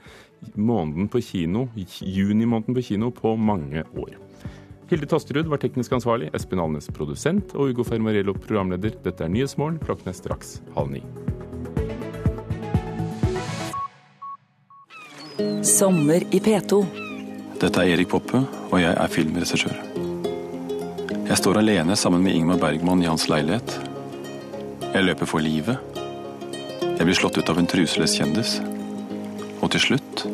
måneden 0.56 1.10
på 1.12 1.22
kino, 1.24 1.68
junimåneden 1.76 2.78
på 2.78 2.86
kino 2.92 3.12
på 3.16 3.36
mange 3.36 3.84
år. 4.00 4.29
Hilde 4.90 5.06
Tosterud 5.06 5.46
var 5.46 5.60
teknisk 5.62 5.92
ansvarlig, 5.94 6.32
Espen 6.34 6.58
Alnes 6.64 6.88
produsent 6.90 7.52
og 7.54 7.70
Ugo 7.70 7.84
Fermarello 7.86 8.34
programleder. 8.34 8.96
Dette 9.04 9.22
er 9.22 9.30
Nyhetsmorgen, 9.30 9.78
klokken 9.86 10.10
er 10.10 10.16
straks 10.18 10.56
halv 10.74 10.90
ni. 10.96 11.04
Sommer 15.62 16.26
i 16.34 16.42
P2. 16.42 16.82
Dette 17.62 17.84
er 17.84 17.94
Erik 17.94 18.10
Poppe, 18.10 18.42
og 18.72 18.82
jeg 18.82 18.96
er 18.96 19.14
filmregissør. 19.14 19.78
Jeg 21.30 21.38
står 21.38 21.62
alene 21.62 21.94
sammen 21.94 22.26
med 22.26 22.34
Ingmar 22.34 22.58
Bergman 22.58 23.06
i 23.06 23.12
hans 23.12 23.30
leilighet. 23.30 23.78
Jeg 24.90 25.06
løper 25.06 25.30
for 25.30 25.46
livet. 25.46 25.78
Jeg 26.82 27.06
blir 27.06 27.22
slått 27.22 27.38
ut 27.38 27.54
av 27.54 27.62
en 27.62 27.70
truseløs 27.70 28.18
kjendis. 28.18 28.58
Og 29.62 29.70
til 29.70 29.86
slutt 29.86 30.26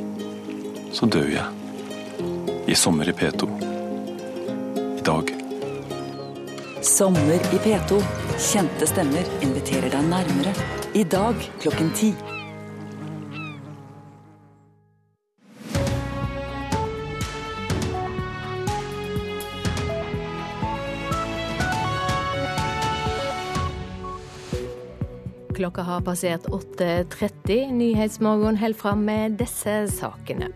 så 0.96 1.12
dør 1.12 1.28
jeg. 1.42 1.48
I 2.72 2.80
sommer 2.80 3.12
i 3.12 3.20
P2 3.20 3.75
dag. 5.06 5.30
Sommer 6.82 7.34
i 7.34 7.58
P2. 7.58 8.02
Kjente 8.40 8.88
stemmer 8.90 9.28
inviterer 9.46 9.92
deg 9.94 10.08
nærmere. 10.10 10.54
I 10.98 11.04
dag 11.06 11.38
klokken 11.62 11.92
ti. 11.98 12.10
Klokka 25.56 25.86
har 25.88 26.02
passert 26.04 26.50
8.30. 26.50 27.72
Nyhetsmorgen 27.78 28.58
holder 28.58 28.80
fram 28.80 29.06
med 29.08 29.38
disse 29.40 29.84
sakene. 29.94 30.50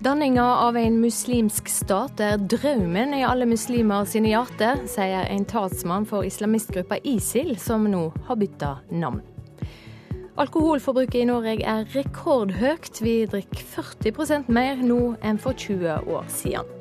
Danninga 0.00 0.44
av 0.44 0.76
en 0.76 0.98
muslimsk 1.00 1.68
stat 1.72 2.20
er 2.20 2.42
drømmen 2.52 3.14
i 3.16 3.22
alle 3.24 3.46
muslimer 3.48 4.04
sine 4.08 4.28
hjerter, 4.28 4.82
sier 4.90 5.24
en 5.32 5.46
talsmann 5.48 6.04
for 6.08 6.26
islamistgruppa 6.26 6.98
ISIL, 7.00 7.54
som 7.58 7.86
nå 7.90 8.02
har 8.28 8.36
bytta 8.36 8.72
navn. 8.92 9.22
Alkoholforbruket 10.36 11.22
i 11.22 11.28
Norge 11.30 11.64
er 11.64 11.88
rekordhøyt. 11.94 13.00
Vi 13.00 13.14
drikker 13.32 13.64
40% 13.72 14.52
mer 14.52 14.82
nå 14.84 15.14
enn 15.24 15.40
for 15.40 15.56
20 15.56 16.12
år 16.12 16.28
siden. 16.28 16.74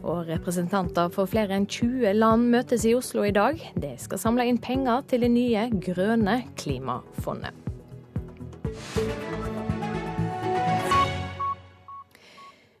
Og 0.00 0.24
representanter 0.30 1.12
for 1.12 1.28
flere 1.28 1.58
enn 1.58 1.68
20 1.68 2.16
land 2.16 2.48
møtes 2.54 2.88
i 2.88 2.96
Oslo 2.96 3.26
i 3.28 3.34
dag. 3.36 3.60
De 3.76 3.92
skal 4.00 4.22
samle 4.22 4.48
inn 4.48 4.62
penger 4.64 5.04
til 5.12 5.26
det 5.26 5.34
nye 5.36 5.68
grønne 5.76 6.40
klimafondet. 6.56 7.52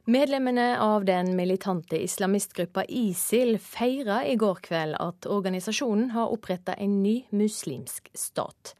Medlemmene 0.09 0.79
av 0.79 1.05
den 1.05 1.35
militante 1.35 1.97
islamistgruppa 2.03 2.83
ISIL 2.85 3.57
feira 3.59 4.19
i 4.25 4.35
går 4.35 4.61
kveld 4.67 4.99
at 5.01 5.25
organisasjonen 5.25 6.11
har 6.13 6.29
oppretta 6.29 6.73
en 6.73 6.99
ny 7.03 7.15
muslimsk 7.33 8.11
stat. 8.13 8.75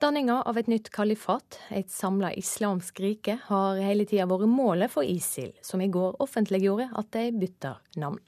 Danninga 0.00 0.40
av 0.42 0.56
et 0.58 0.66
nytt 0.72 0.88
kalifat, 0.90 1.60
et 1.70 1.90
samla 1.92 2.32
islamsk 2.34 3.00
rike, 3.04 3.36
har 3.50 3.84
hele 3.84 4.08
tida 4.08 4.24
vært 4.26 4.48
målet 4.48 4.90
for 4.90 5.04
ISIL, 5.04 5.52
som 5.62 5.84
i 5.84 5.92
går 5.92 6.16
offentliggjorde 6.24 6.88
at 6.96 7.12
de 7.14 7.28
bytter 7.36 7.80
navn. 7.96 8.20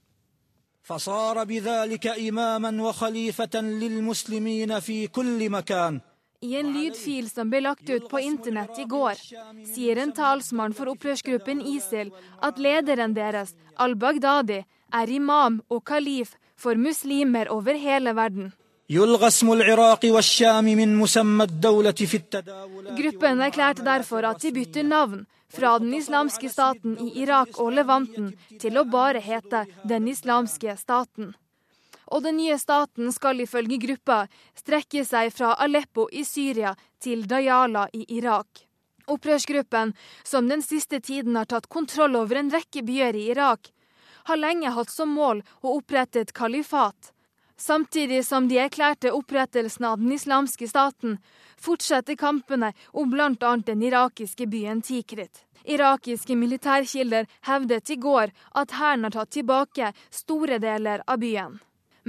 فصار 0.84 1.44
بذلك 1.44 2.06
إماما 2.06 2.82
وخليفة 2.82 3.60
للمسلمين 3.60 4.80
في 4.80 5.06
كل 5.06 5.50
مكان 5.50 6.00
i 6.41 6.55
en 6.55 6.71
lydfil 6.73 7.29
som 7.29 7.49
ble 7.51 7.59
lagt 7.65 7.89
ut 7.89 8.07
på 8.09 8.19
internett 8.23 8.79
i 8.79 8.85
går, 8.87 9.19
sier 9.73 9.99
en 9.99 10.13
talsmann 10.15 10.75
for 10.77 10.91
opprørsgruppen 10.93 11.61
ISIL 11.61 12.13
at 12.45 12.61
lederen 12.61 13.15
deres, 13.17 13.55
al-Baghdadi, 13.75 14.63
er 14.93 15.11
imam 15.11 15.59
og 15.69 15.83
kalif 15.85 16.37
for 16.57 16.79
muslimer 16.79 17.51
over 17.51 17.75
hele 17.77 18.15
verden. 18.15 18.53
Gruppen 23.01 23.41
erklærte 23.47 23.85
derfor 23.85 24.25
at 24.31 24.41
de 24.41 24.51
bytter 24.55 24.83
navn 24.83 25.27
fra 25.49 25.75
den 25.79 25.93
islamske 25.93 26.49
staten 26.49 26.97
i 27.03 27.11
Irak 27.21 27.59
og 27.59 27.75
Levanten 27.77 28.33
til 28.59 28.77
å 28.77 28.87
bare 28.89 29.21
hete 29.21 29.65
Den 29.85 30.07
islamske 30.07 30.75
staten. 30.77 31.35
Og 32.09 32.23
den 32.25 32.37
nye 32.37 32.57
staten 32.59 33.11
skal 33.13 33.41
ifølge 33.43 33.77
gruppa 33.81 34.23
strekke 34.57 35.05
seg 35.05 35.33
fra 35.33 35.53
Aleppo 35.61 36.07
i 36.11 36.25
Syria 36.25 36.73
til 37.01 37.27
Dayala 37.29 37.87
i 37.93 38.05
Irak. 38.17 38.65
Opprørsgruppen, 39.09 39.93
som 40.23 40.49
den 40.49 40.61
siste 40.61 40.99
tiden 40.99 41.37
har 41.37 41.49
tatt 41.49 41.69
kontroll 41.69 42.17
over 42.19 42.41
en 42.41 42.51
rekke 42.53 42.83
byer 42.85 43.17
i 43.17 43.29
Irak, 43.33 43.71
har 44.29 44.37
lenge 44.37 44.69
hatt 44.75 44.91
som 44.93 45.09
mål 45.15 45.41
å 45.61 45.77
opprette 45.79 46.21
et 46.21 46.33
kalifat. 46.37 47.13
Samtidig 47.59 48.21
som 48.25 48.47
de 48.47 48.59
erklærte 48.61 49.11
opprettelsen 49.11 49.85
av 49.85 49.97
den 49.99 50.13
islamske 50.15 50.67
staten, 50.69 51.17
fortsetter 51.59 52.15
kampene 52.15 52.71
om 52.93 53.09
bl.a. 53.11 53.55
den 53.65 53.83
irakiske 53.83 54.47
byen 54.47 54.81
Tikrit. 54.81 55.43
Irakiske 55.65 56.37
militærkilder 56.39 57.27
hevdet 57.49 57.89
i 57.89 57.97
går 57.99 58.31
at 58.61 58.77
hæren 58.79 59.03
har 59.03 59.17
tatt 59.17 59.33
tilbake 59.35 59.91
store 60.21 60.61
deler 60.63 61.03
av 61.05 61.19
byen. 61.19 61.59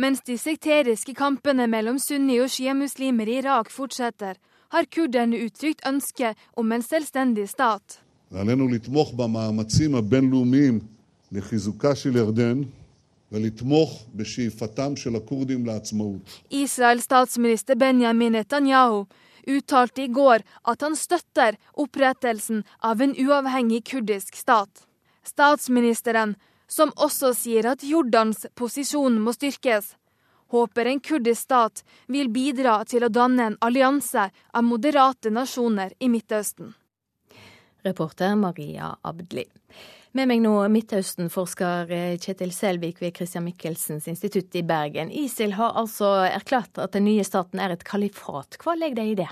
Mens 0.01 0.23
de 0.25 0.39
sekteriske 0.39 1.13
kampene 1.15 1.67
mellom 1.69 1.99
sunni- 2.01 2.39
og 2.41 2.49
sjiamuslimer 2.49 3.29
i 3.29 3.35
Irak 3.43 3.69
fortsetter, 3.69 4.39
har 4.73 4.87
kurderne 4.95 5.37
uttrykt 5.45 5.83
ønske 5.89 6.31
om 6.57 6.73
en 6.73 6.83
selvstendig 6.83 7.49
stat. 7.51 7.99
Israels 16.51 17.05
statsminister 17.05 17.75
Benjamin 17.77 18.33
Netanyahu 18.33 19.07
uttalte 19.47 20.03
i 20.03 20.09
går 20.09 20.43
at 20.65 20.81
han 20.81 20.97
støtter 20.97 21.59
opprettelsen 21.75 22.65
av 22.81 23.03
en 23.03 23.13
uavhengig 23.19 23.85
kurdisk 23.93 24.37
stat. 24.37 24.87
Statsministeren 25.25 26.39
som 26.71 26.93
også 26.97 27.33
sier 27.35 27.67
at 27.73 27.83
Jordans 27.85 28.47
posisjon 28.55 29.19
må 29.21 29.35
styrkes, 29.35 29.97
håper 30.51 30.91
en 30.91 31.01
kurdisk 31.01 31.43
stat 31.49 31.83
vil 32.11 32.31
bidra 32.31 32.81
til 32.89 33.07
å 33.07 33.13
danne 33.13 33.51
en 33.51 33.59
allianse 33.63 34.29
av 34.31 34.67
moderate 34.67 35.31
nasjoner 35.35 35.95
i 35.99 36.11
Midtøsten. 36.11 36.75
Reporter 37.87 38.37
Maria 38.37 38.93
Abdli. 39.03 39.47
Med 40.19 40.27
meg 40.27 40.41
nå 40.43 40.57
Midtøsten-forsker 40.75 41.93
Kjetil 42.19 42.51
Selvik 42.51 42.99
ved 42.99 43.15
Christian 43.15 43.45
Michelsens 43.47 44.09
institutt 44.11 44.57
i 44.59 44.65
Bergen. 44.67 45.13
ISIL 45.15 45.55
har 45.55 45.79
altså 45.79 46.17
erklært 46.27 46.81
at 46.83 46.97
den 46.97 47.07
nye 47.07 47.25
staten 47.25 47.63
er 47.63 47.77
et 47.77 47.87
kalifat. 47.87 48.59
Hva 48.59 48.75
legger 48.75 48.99
de 48.99 49.07
i 49.13 49.21
det? 49.23 49.31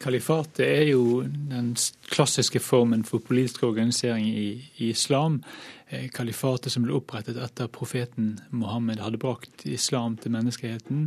Kalifatet 0.00 0.64
er 0.64 0.88
jo 0.90 1.22
den 1.24 1.74
klassiske 2.08 2.60
formen 2.60 3.04
for 3.04 3.20
politisk 3.24 3.62
organisering 3.68 4.26
i, 4.28 4.48
i 4.80 4.90
islam. 4.92 5.42
Eh, 5.88 6.08
Kalifatet 6.10 6.72
som 6.74 6.82
ble 6.82 6.96
opprettet 6.96 7.38
etter 7.38 7.70
profeten 7.70 8.34
Mohammed 8.50 8.98
hadde 9.02 9.20
brakt 9.22 9.62
islam 9.70 10.16
til 10.18 10.34
menneskeheten, 10.34 11.06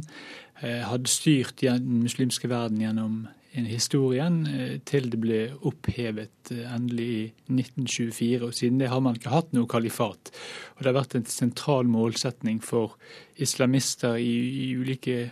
eh, 0.61 0.85
hadde 0.87 1.11
styrt 1.11 1.59
den 1.59 1.99
muslimske 2.05 2.47
verden 2.47 2.79
gjennom 2.79 3.27
historien 3.67 4.45
eh, 4.47 4.77
til 4.85 5.09
det 5.11 5.19
ble 5.19 5.39
opphevet 5.67 6.53
endelig 6.53 7.09
i 7.09 7.25
1924. 7.49 8.45
og 8.45 8.53
Siden 8.53 8.79
det 8.79 8.87
har 8.87 9.01
man 9.03 9.19
ikke 9.19 9.33
hatt 9.33 9.51
noe 9.51 9.67
kalifat. 9.67 10.31
Og 10.77 10.83
Det 10.83 10.85
har 10.93 11.01
vært 11.01 11.15
en 11.15 11.25
sentral 11.25 11.89
målsetning 11.89 12.63
for 12.63 12.95
islamister 13.35 14.15
i, 14.15 14.69
i 14.69 14.75
ulike 14.79 15.31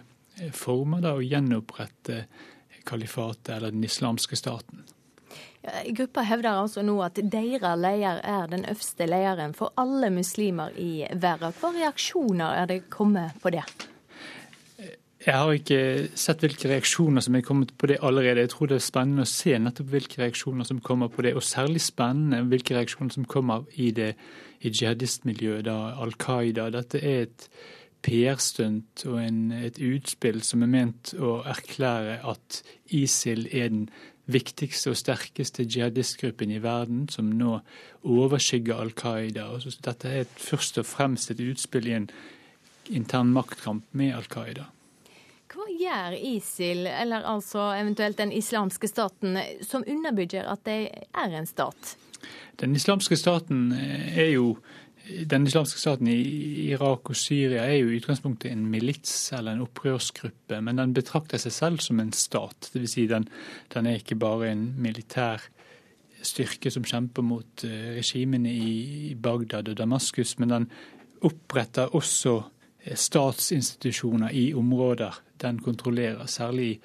former 0.51 1.01
da, 1.01 1.15
å 1.15 1.23
gjenopprette 1.23 2.25
kalifatet 2.87 3.55
eller 3.55 3.71
den 3.71 3.83
islamske 3.83 4.35
staten. 4.35 4.83
Gruppa 5.97 6.23
hevder 6.23 6.61
altså 6.61 6.81
nå 6.85 6.95
at 7.03 7.19
deres 7.19 7.75
leder 7.81 8.21
er 8.23 8.47
den 8.47 8.63
øverste 8.65 9.05
lederen 9.05 9.53
for 9.53 9.73
alle 9.77 10.09
muslimer 10.13 10.71
i 10.79 11.05
verden. 11.11 11.55
Hva 11.59 11.73
reaksjoner 11.75 12.61
er 12.61 12.65
det 12.71 12.81
kommet 12.93 13.35
på 13.43 13.51
det? 13.55 13.65
Jeg 15.27 15.35
har 15.35 15.51
ikke 15.51 15.79
sett 16.15 16.43
hvilke 16.45 16.69
reaksjoner 16.71 17.23
som 17.25 17.35
er 17.35 17.43
kommet 17.43 17.73
på 17.75 17.89
det 17.91 17.97
allerede. 18.05 18.45
Jeg 18.45 18.53
tror 18.53 18.69
det 18.71 18.77
er 18.77 18.85
spennende 18.85 19.25
å 19.25 19.29
se 19.31 19.57
nettopp 19.59 19.89
hvilke 19.91 20.21
reaksjoner 20.21 20.67
som 20.69 20.79
kommer 20.79 21.09
på 21.11 21.25
det, 21.25 21.33
og 21.35 21.43
særlig 21.43 21.81
spennende 21.83 22.45
hvilke 22.47 22.77
reaksjoner 22.77 23.17
som 23.17 23.25
kommer 23.27 23.65
i 23.75 23.89
det 23.91 24.13
i 24.63 24.71
jihadistmiljøet, 24.71 25.65
da 25.67 25.97
Al 25.99 26.15
Qaida. 26.21 26.69
Dette 26.71 27.01
er 27.01 27.25
et 27.25 27.49
PR-stunt 28.07 29.03
og 29.09 29.17
en, 29.19 29.41
et 29.51 29.81
utspill 29.83 30.39
som 30.45 30.63
er 30.63 30.71
ment 30.71 31.11
å 31.19 31.41
erklære 31.49 32.21
at 32.31 32.61
ISIL 32.95 33.49
er 33.51 33.73
den 33.73 33.89
viktigste 34.27 34.91
og 34.91 34.99
sterkeste 34.99 35.65
jihadistgruppen 35.65 36.51
i 36.51 36.61
verden, 36.63 37.05
som 37.11 37.29
nå 37.31 37.59
overskygger 38.03 38.79
Al 38.81 38.93
Qaida. 38.97 39.49
Dette 39.85 40.09
er 40.09 40.25
et, 40.25 40.39
først 40.39 40.79
og 40.81 40.87
fremst 40.87 41.31
et 41.31 41.43
utspill 41.43 41.87
i 41.87 41.95
en 41.97 42.09
intern 42.87 43.31
maktkamp 43.35 43.87
med 43.97 44.15
Al 44.15 44.27
Qaida. 44.31 44.67
Hva 45.47 45.65
gjør 45.71 46.17
ISIL, 46.19 46.83
eller 46.91 47.23
altså 47.25 47.71
eventuelt 47.77 48.19
den 48.19 48.33
islamske 48.35 48.89
staten, 48.91 49.39
som 49.63 49.85
underbygger 49.87 50.49
at 50.51 50.65
de 50.67 50.81
er 50.91 51.37
en 51.39 51.47
stat? 51.47 51.95
Den 52.59 52.75
islamske 52.75 53.15
staten 53.15 53.71
er 53.71 54.33
jo 54.33 54.57
den 55.29 55.47
islamske 55.47 55.79
staten 55.79 56.09
i 56.11 56.17
Irak 56.71 57.09
og 57.09 57.15
Syria 57.15 57.63
er 57.65 57.77
jo 57.79 57.91
i 57.91 57.99
utgangspunktet 57.99 58.51
en 58.51 58.65
milits 58.71 59.13
eller 59.35 59.55
en 59.55 59.63
opprørsgruppe, 59.65 60.59
men 60.61 60.81
den 60.81 60.95
betrakter 60.97 61.41
seg 61.41 61.55
selv 61.55 61.83
som 61.83 62.01
en 62.03 62.11
stat. 62.15 62.71
Dvs. 62.73 62.95
Si 62.95 63.07
den, 63.07 63.29
den 63.73 63.87
er 63.87 64.01
ikke 64.01 64.19
bare 64.19 64.51
en 64.51 64.67
militær 64.81 65.45
styrke 66.25 66.71
som 66.73 66.85
kjemper 66.87 67.23
mot 67.23 67.63
regimene 67.63 68.51
i 68.51 69.15
Bagdad 69.15 69.69
og 69.71 69.77
Damaskus, 69.79 70.35
men 70.41 70.53
den 70.53 70.69
oppretter 71.27 71.95
også 71.95 72.39
statsinstitusjoner 72.95 74.33
i 74.35 74.53
områder 74.55 75.21
den 75.41 75.59
kontrollerer. 75.61 76.25
Særlig 76.25 76.79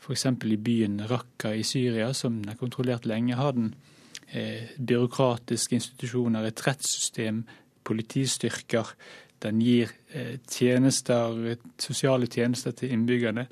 f.eks. 0.00 0.26
i 0.26 0.56
byen 0.56 1.00
Raqqa 1.10 1.52
i 1.54 1.62
Syria, 1.62 2.12
som 2.12 2.40
den 2.40 2.48
har 2.48 2.58
kontrollert 2.60 3.06
lenge. 3.06 3.34
har 3.34 3.52
den 3.52 3.74
eh, 4.32 4.76
byråkratiske 4.78 5.74
institusjoner, 5.74 6.44
et 6.44 6.66
rettssystem, 6.66 7.44
politistyrker. 7.86 8.92
Den 9.42 9.60
gir 9.62 9.92
eh, 10.14 10.36
tjenester, 10.50 11.56
sosiale 11.78 12.26
tjenester 12.26 12.74
til 12.76 12.94
innbyggerne. 12.96 13.46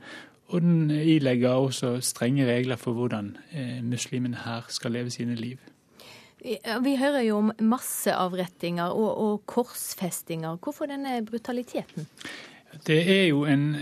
Og 0.52 0.60
den 0.60 0.90
ilegger 0.90 1.56
også 1.56 1.98
strenge 2.04 2.46
regler 2.46 2.76
for 2.80 2.96
hvordan 2.96 3.36
eh, 3.52 3.78
muslimene 3.84 4.42
her 4.44 4.66
skal 4.68 4.92
leve 4.92 5.10
sine 5.10 5.34
liv. 5.34 5.58
Vi 6.84 6.96
hører 7.00 7.22
jo 7.24 7.38
om 7.40 7.52
masseavrettinger 7.58 8.92
og, 8.92 9.18
og 9.18 9.46
korsfestinger. 9.46 10.58
Hvorfor 10.60 10.86
denne 10.86 11.22
brutaliteten? 11.24 12.08
Det 12.86 12.98
er 13.10 13.26
jo 13.30 13.44
en, 13.48 13.76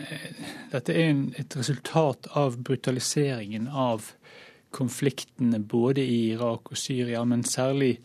dette 0.73 0.95
er 0.95 1.11
en, 1.11 1.23
et 1.41 1.57
resultat 1.57 2.29
av 2.39 2.61
brutaliseringen 2.63 3.67
av 3.69 4.13
konfliktene 4.73 5.59
både 5.59 6.05
i 6.05 6.19
Irak 6.33 6.71
og 6.71 6.79
Syria, 6.79 7.25
men 7.25 7.45
særlig 7.45 7.97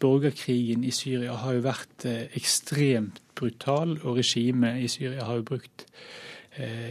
borgerkrigen 0.00 0.84
i 0.84 0.92
Syria 0.94 1.36
har 1.42 1.58
jo 1.58 1.66
vært 1.66 2.06
ekstremt 2.36 3.20
brutal, 3.38 3.98
og 4.02 4.18
regimet 4.20 4.82
i 4.84 4.88
Syria 4.90 5.26
har 5.28 5.40
jo 5.40 5.48
brukt 5.52 5.86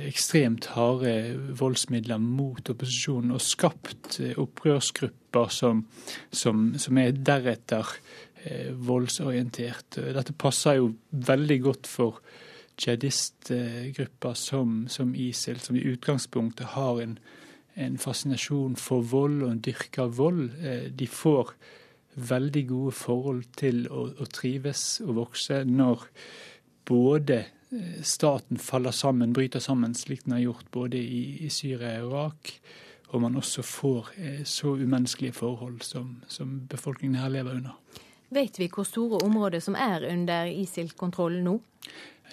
ekstremt 0.07 0.69
harde 0.71 1.13
voldsmidler 1.59 2.21
mot 2.23 2.69
opposisjonen 2.71 3.33
og 3.35 3.43
skapt 3.43 4.21
opprørsgrupper 4.39 5.51
som, 5.51 5.83
som, 6.31 6.69
som 6.79 7.01
er 7.01 7.17
deretter 7.17 7.91
voldsorientert. 8.87 9.99
Dette 10.15 10.35
passer 10.39 10.79
jo 10.79 10.93
veldig 11.11 11.59
godt 11.65 11.89
for 11.91 12.21
jihadistgrupper 12.79 14.37
som, 14.39 14.85
som, 14.87 15.11
ISIL, 15.15 15.59
som 15.59 15.75
i 15.75 15.83
utgangspunktet 15.91 16.73
har 16.77 17.01
en, 17.03 17.17
en 17.75 17.99
fascinasjon 17.99 18.77
for 18.79 19.03
vold 19.11 19.43
og 19.43 19.51
en 19.51 19.63
dyrker 19.65 20.15
vold. 20.15 20.45
De 20.95 21.07
får 21.07 21.53
veldig 22.29 22.65
gode 22.69 22.95
forhold 22.97 23.45
til 23.59 23.85
å, 23.87 24.09
å 24.19 24.27
trives 24.33 24.99
og 25.05 25.15
vokse 25.23 25.63
når 25.67 26.05
både 26.89 27.43
staten 28.03 28.57
faller 28.57 28.91
sammen, 28.91 29.33
bryter 29.33 29.59
sammen, 29.59 29.93
slik 29.95 30.23
den 30.25 30.33
har 30.37 30.45
gjort 30.47 30.71
både 30.71 30.97
i, 30.97 31.45
i 31.45 31.49
Syria 31.53 31.99
og 32.01 32.11
Irak, 32.11 32.53
og 33.09 33.21
man 33.21 33.37
også 33.37 33.63
får 33.65 34.11
eh, 34.17 34.43
så 34.45 34.73
umenneskelige 34.77 35.37
forhold 35.37 35.81
som, 35.85 36.19
som 36.27 36.59
befolkningen 36.69 37.19
her 37.21 37.29
lever 37.33 37.59
under. 37.59 37.77
Vet 38.33 38.59
vi 38.61 38.69
hvor 38.69 38.85
store 38.85 39.21
områder 39.25 39.61
som 39.65 39.77
er 39.77 40.05
under 40.11 40.49
ISIL-kontroll 40.49 41.39
nå? 41.45 41.57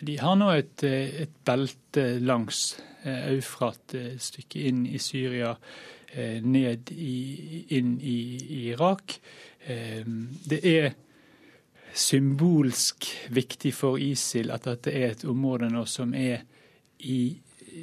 De 0.05 0.19
har 0.21 0.37
nå 0.37 0.51
et, 0.53 0.85
et 0.85 1.33
belte 1.45 2.19
langs 2.21 2.77
Eufrat, 3.07 3.95
et 3.95 4.21
stykke 4.21 4.65
inn 4.69 4.83
i 4.91 4.99
Syria, 5.01 5.55
ned 6.43 6.91
i, 6.91 7.63
inn 7.77 7.95
i, 8.03 8.17
i 8.43 8.59
Irak. 8.73 9.15
Det 9.66 10.60
er 10.62 10.93
symbolsk 11.97 13.06
viktig 13.34 13.72
for 13.74 13.98
ISIL 13.98 14.52
at 14.55 14.68
dette 14.68 14.93
er 14.93 15.14
et 15.14 15.24
område 15.28 15.70
nå 15.72 15.82
som 15.90 16.12
er 16.14 16.44
i 17.01 17.20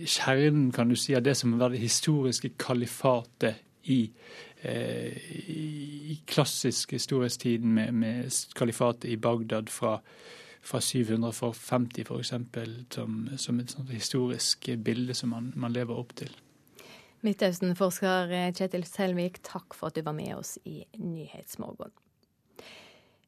kjernen 0.09 0.71
kan 0.73 0.89
du 0.89 0.95
si, 0.97 1.15
av 1.15 1.23
det 1.25 1.35
som 1.37 1.53
har 1.53 1.65
vært 1.65 1.77
det 1.77 1.83
historiske 1.83 2.53
kalifatet 2.61 3.61
i, 3.91 4.11
eh, 4.61 5.17
i 5.53 6.19
klassisk 6.25 6.95
historisk 6.95 7.45
med, 7.61 7.93
med 7.93 8.31
kalifatet 8.55 9.09
i 9.11 9.17
Bagdad 9.17 9.69
fra, 9.69 9.97
fra 10.61 10.81
750 10.81 12.05
f.eks. 12.07 12.33
Som, 12.95 13.29
som 13.37 13.59
et 13.59 13.75
historisk 13.91 14.69
bilde 14.83 15.13
som 15.13 15.29
man, 15.35 15.51
man 15.55 15.73
lever 15.73 15.99
opp 15.99 16.15
til. 16.15 16.31
Midtøsten-forsker 17.23 18.31
Kjetil 18.51 18.83
Selvik, 18.83 19.37
takk 19.47 19.75
for 19.77 19.87
at 19.87 19.95
du 19.95 20.03
var 20.03 20.15
med 20.17 20.33
oss 20.35 20.57
i 20.67 20.81
Nyhetsmorgen. 20.99 21.93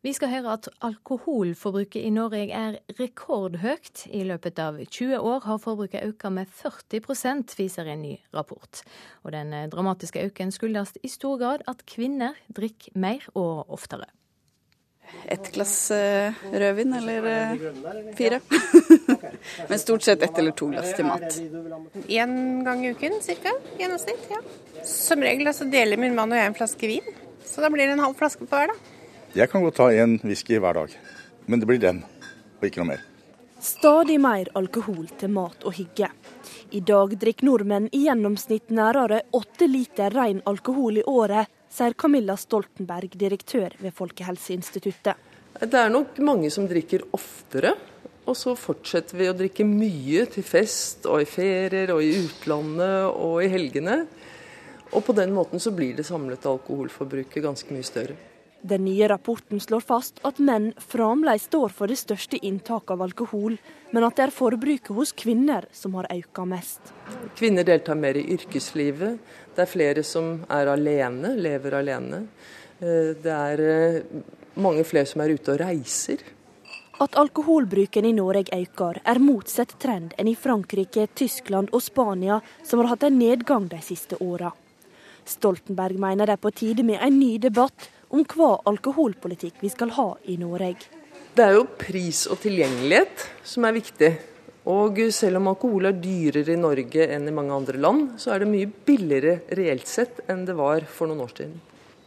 Vi 0.05 0.11
skal 0.13 0.29
høre 0.29 0.57
at 0.57 0.67
alkoholforbruket 0.85 2.03
i 2.03 2.11
Norge 2.13 2.43
er 2.53 2.75
rekordhøyt. 2.99 4.03
I 4.13 4.25
løpet 4.27 4.59
av 4.61 4.77
20 4.83 5.17
år 5.17 5.47
har 5.47 5.61
forbruket 5.63 6.03
økt 6.05 6.27
med 6.29 6.51
40% 6.51 7.55
viser 7.57 7.89
en 7.89 8.03
ny 8.03 8.11
rapport. 8.35 8.83
Og 9.23 9.31
den 9.33 9.55
dramatiske 9.71 10.27
økningen 10.27 10.53
skyldes 10.53 10.93
i 11.01 11.09
stor 11.09 11.39
grad 11.41 11.65
at 11.71 11.87
kvinner 11.89 12.37
drikker 12.53 12.93
mer 12.99 13.25
og 13.33 13.71
oftere. 13.73 14.11
Et 15.31 15.51
glass 15.55 15.73
uh, 15.91 16.33
rødvin 16.53 16.93
eller 16.99 17.27
uh, 17.29 18.13
fire. 18.17 18.39
Men 19.69 19.79
stort 19.81 20.05
sett 20.05 20.23
ett 20.23 20.37
eller 20.37 20.51
to 20.51 20.69
glass 20.73 20.93
til 20.97 21.07
mat. 21.07 21.39
Én 22.07 22.63
gang 22.65 22.85
i 22.85 22.93
uken 22.93 23.19
ca. 23.25 23.55
Gjennomsnitt. 23.79 24.27
ja. 24.29 24.41
Som 24.85 25.23
regel 25.25 25.53
så 25.53 25.65
deler 25.69 25.97
min 25.97 26.15
mann 26.17 26.31
og 26.31 26.37
jeg 26.37 26.51
en 26.51 26.57
flaske 26.57 26.89
vin. 26.89 27.15
Så 27.45 27.63
da 27.63 27.71
blir 27.73 27.87
det 27.87 27.97
en 27.97 28.05
halv 28.05 28.17
flaske 28.19 28.45
på 28.45 28.53
hver, 28.53 28.73
da. 28.73 28.93
Jeg 29.35 29.51
kan 29.51 29.63
godt 29.65 29.75
ta 29.81 29.89
en 29.91 30.19
whisky 30.23 30.59
hver 30.63 30.77
dag, 30.77 30.93
men 31.45 31.59
det 31.59 31.67
blir 31.67 31.79
den, 31.81 31.97
og 32.61 32.67
ikke 32.67 32.79
noe 32.79 32.93
mer. 32.93 33.01
Stadig 33.59 34.15
mer 34.21 34.47
alkohol 34.55 35.09
til 35.19 35.33
mat 35.35 35.65
og 35.67 35.75
hygge. 35.75 36.07
I 36.75 36.81
dag 36.85 37.15
drikker 37.19 37.47
nordmenn 37.47 37.89
i 37.91 38.05
gjennomsnitt 38.05 38.71
nærmere 38.75 39.21
åtte 39.35 39.67
liter 39.67 40.13
ren 40.15 40.41
alkohol 40.47 41.01
i 41.01 41.03
året, 41.07 41.51
sier 41.75 41.95
Camilla 41.99 42.37
Stoltenberg, 42.39 43.15
direktør 43.19 43.75
ved 43.81 43.93
Folkehelseinstituttet. 43.95 45.19
Det 45.55 45.79
er 45.79 45.91
nok 45.91 46.17
mange 46.23 46.51
som 46.51 46.67
drikker 46.67 47.05
oftere, 47.15 47.73
og 48.25 48.35
så 48.37 48.55
fortsetter 48.57 49.19
vi 49.19 49.27
å 49.29 49.35
drikke 49.37 49.67
mye 49.67 50.25
til 50.33 50.45
fest 50.45 51.05
og 51.09 51.21
i 51.21 51.27
ferier 51.29 51.93
og 51.93 52.01
i 52.03 52.15
utlandet 52.23 53.11
og 53.11 53.41
i 53.43 53.51
helgene. 53.51 53.99
Og 54.95 55.03
på 55.05 55.15
den 55.17 55.33
måten 55.35 55.61
så 55.61 55.73
blir 55.75 55.95
det 55.97 56.07
samlede 56.07 56.49
alkoholforbruket 56.49 57.43
ganske 57.43 57.75
mye 57.75 57.85
større. 57.85 58.17
Den 58.65 58.85
nye 58.85 59.07
rapporten 59.07 59.59
slår 59.61 59.83
fast 59.85 60.19
at 60.25 60.39
menn 60.41 60.71
fremdeles 60.81 61.43
står 61.45 61.69
for 61.69 61.91
det 61.91 61.99
største 62.01 62.39
inntaket 62.41 62.95
av 62.95 63.03
alkohol, 63.05 63.59
men 63.93 64.05
at 64.07 64.17
det 64.17 64.23
er 64.25 64.33
forbruket 64.33 64.89
hos 64.97 65.11
kvinner 65.13 65.67
som 65.69 65.93
har 65.99 66.07
økt 66.09 66.41
mest. 66.49 66.89
Kvinner 67.37 67.67
deltar 67.67 67.99
mer 67.99 68.17
i 68.17 68.23
yrkeslivet. 68.33 69.19
Det 69.53 69.61
er 69.61 69.69
flere 69.69 70.03
som 70.03 70.39
er 70.49 70.71
alene, 70.73 71.35
lever 71.37 71.77
alene. 71.77 72.23
Det 72.79 73.35
er 73.35 74.01
mange 74.57 74.83
flere 74.87 75.11
som 75.13 75.21
er 75.21 75.35
ute 75.37 75.53
og 75.53 75.61
reiser. 75.61 76.25
At 77.05 77.19
alkoholbruken 77.21 78.07
i 78.07 78.15
Norge 78.17 78.49
øker, 78.55 78.97
er 79.05 79.21
motsatt 79.21 79.75
trend 79.83 80.15
enn 80.17 80.31
i 80.31 80.37
Frankrike, 80.39 81.05
Tyskland 81.13 81.69
og 81.69 81.83
Spania, 81.85 82.39
som 82.63 82.81
har 82.81 82.95
hatt 82.95 83.05
en 83.05 83.19
nedgang 83.19 83.69
de 83.69 83.81
siste 83.83 84.17
åra. 84.23 84.49
Stoltenberg 85.25 85.99
mener 86.01 86.29
det 86.29 86.37
er 86.37 86.41
på 86.41 86.53
tide 86.55 86.85
med 86.87 87.01
en 87.01 87.19
ny 87.19 87.35
debatt 87.41 87.91
om 88.09 88.23
hva 88.35 88.51
alkoholpolitikk 88.69 89.61
vi 89.63 89.71
skal 89.73 89.93
ha 89.97 90.07
i 90.29 90.37
Norge. 90.41 90.89
Det 91.35 91.43
er 91.43 91.57
jo 91.57 91.65
pris 91.79 92.25
og 92.31 92.39
tilgjengelighet 92.43 93.25
som 93.43 93.67
er 93.67 93.75
viktig. 93.75 94.11
Og 94.71 94.97
selv 95.13 95.37
om 95.37 95.51
alkohol 95.51 95.91
er 95.91 95.97
dyrere 96.01 96.55
i 96.55 96.57
Norge 96.57 97.05
enn 97.13 97.27
i 97.29 97.33
mange 97.35 97.53
andre 97.53 97.77
land, 97.77 98.15
så 98.21 98.33
er 98.33 98.41
det 98.41 98.49
mye 98.49 98.69
billigere 98.87 99.41
reelt 99.59 99.85
sett 99.89 100.23
enn 100.31 100.45
det 100.47 100.55
var 100.57 100.87
for 100.89 101.11
noen 101.11 101.21
år 101.27 101.33
siden. 101.37 101.59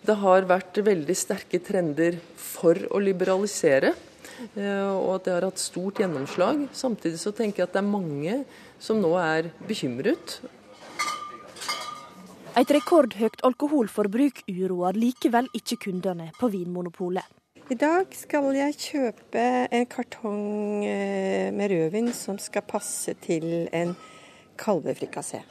Det 0.02 0.16
har 0.18 0.48
vært 0.48 0.80
veldig 0.82 1.14
sterke 1.18 1.60
trender 1.62 2.16
for 2.40 2.78
å 2.90 2.98
liberalisere, 3.02 3.92
og 4.56 5.08
at 5.16 5.26
det 5.26 5.34
har 5.34 5.46
hatt 5.48 5.60
stort 5.60 6.00
gjennomslag. 6.02 6.64
Samtidig 6.74 7.20
så 7.20 7.34
tenker 7.34 7.62
jeg 7.62 7.68
at 7.68 7.76
det 7.76 7.82
er 7.82 7.90
mange 7.90 8.36
som 8.82 8.98
nå 9.02 9.12
er 9.20 9.50
bekymret 9.68 10.38
et 12.58 12.70
rekordhøyt 12.74 13.44
alkoholforbruk 13.46 14.40
uroer 14.50 14.96
likevel 14.98 15.46
ikke 15.54 15.76
kundene 15.84 16.32
på 16.40 16.48
Vinmonopolet. 16.50 17.22
I 17.68 17.76
dag 17.78 18.14
skal 18.16 18.48
jeg 18.56 18.74
kjøpe 18.80 19.44
en 19.76 19.86
kartong 19.86 20.40
med 21.54 21.70
rødvin 21.70 22.08
som 22.16 22.38
skal 22.40 22.64
passe 22.66 23.14
til 23.22 23.68
en 23.76 23.92
kalvefrikassé. 24.58 25.44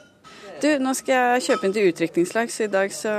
Du, 0.60 0.68
nå 0.82 0.92
skal 0.98 1.38
jeg 1.38 1.46
kjøpe 1.46 1.68
inn 1.68 1.76
til 1.76 1.88
utdrikningslag, 1.92 2.50
så 2.52 2.66
i 2.66 2.72
dag 2.72 2.92
så 2.92 3.14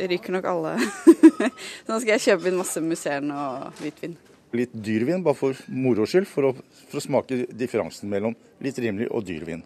ryker 0.00 0.36
nok 0.36 0.50
alle. 0.50 0.76
så 1.06 1.86
nå 1.88 2.00
skal 2.02 2.16
jeg 2.16 2.26
kjøpe 2.26 2.50
inn 2.50 2.58
masse 2.60 2.82
musserende 2.84 3.38
og 3.38 3.80
hvitvin. 3.80 4.18
Litt 4.58 4.74
dyrvin 4.74 5.22
bare 5.24 5.38
for 5.38 5.68
moro 5.70 6.04
skyld, 6.10 6.26
for 6.28 6.50
å, 6.50 6.56
for 6.90 6.98
å 6.98 7.04
smake 7.06 7.44
differansen 7.54 8.10
mellom 8.10 8.34
litt 8.60 8.82
rimelig 8.82 9.08
og 9.14 9.24
dyrvin. 9.30 9.62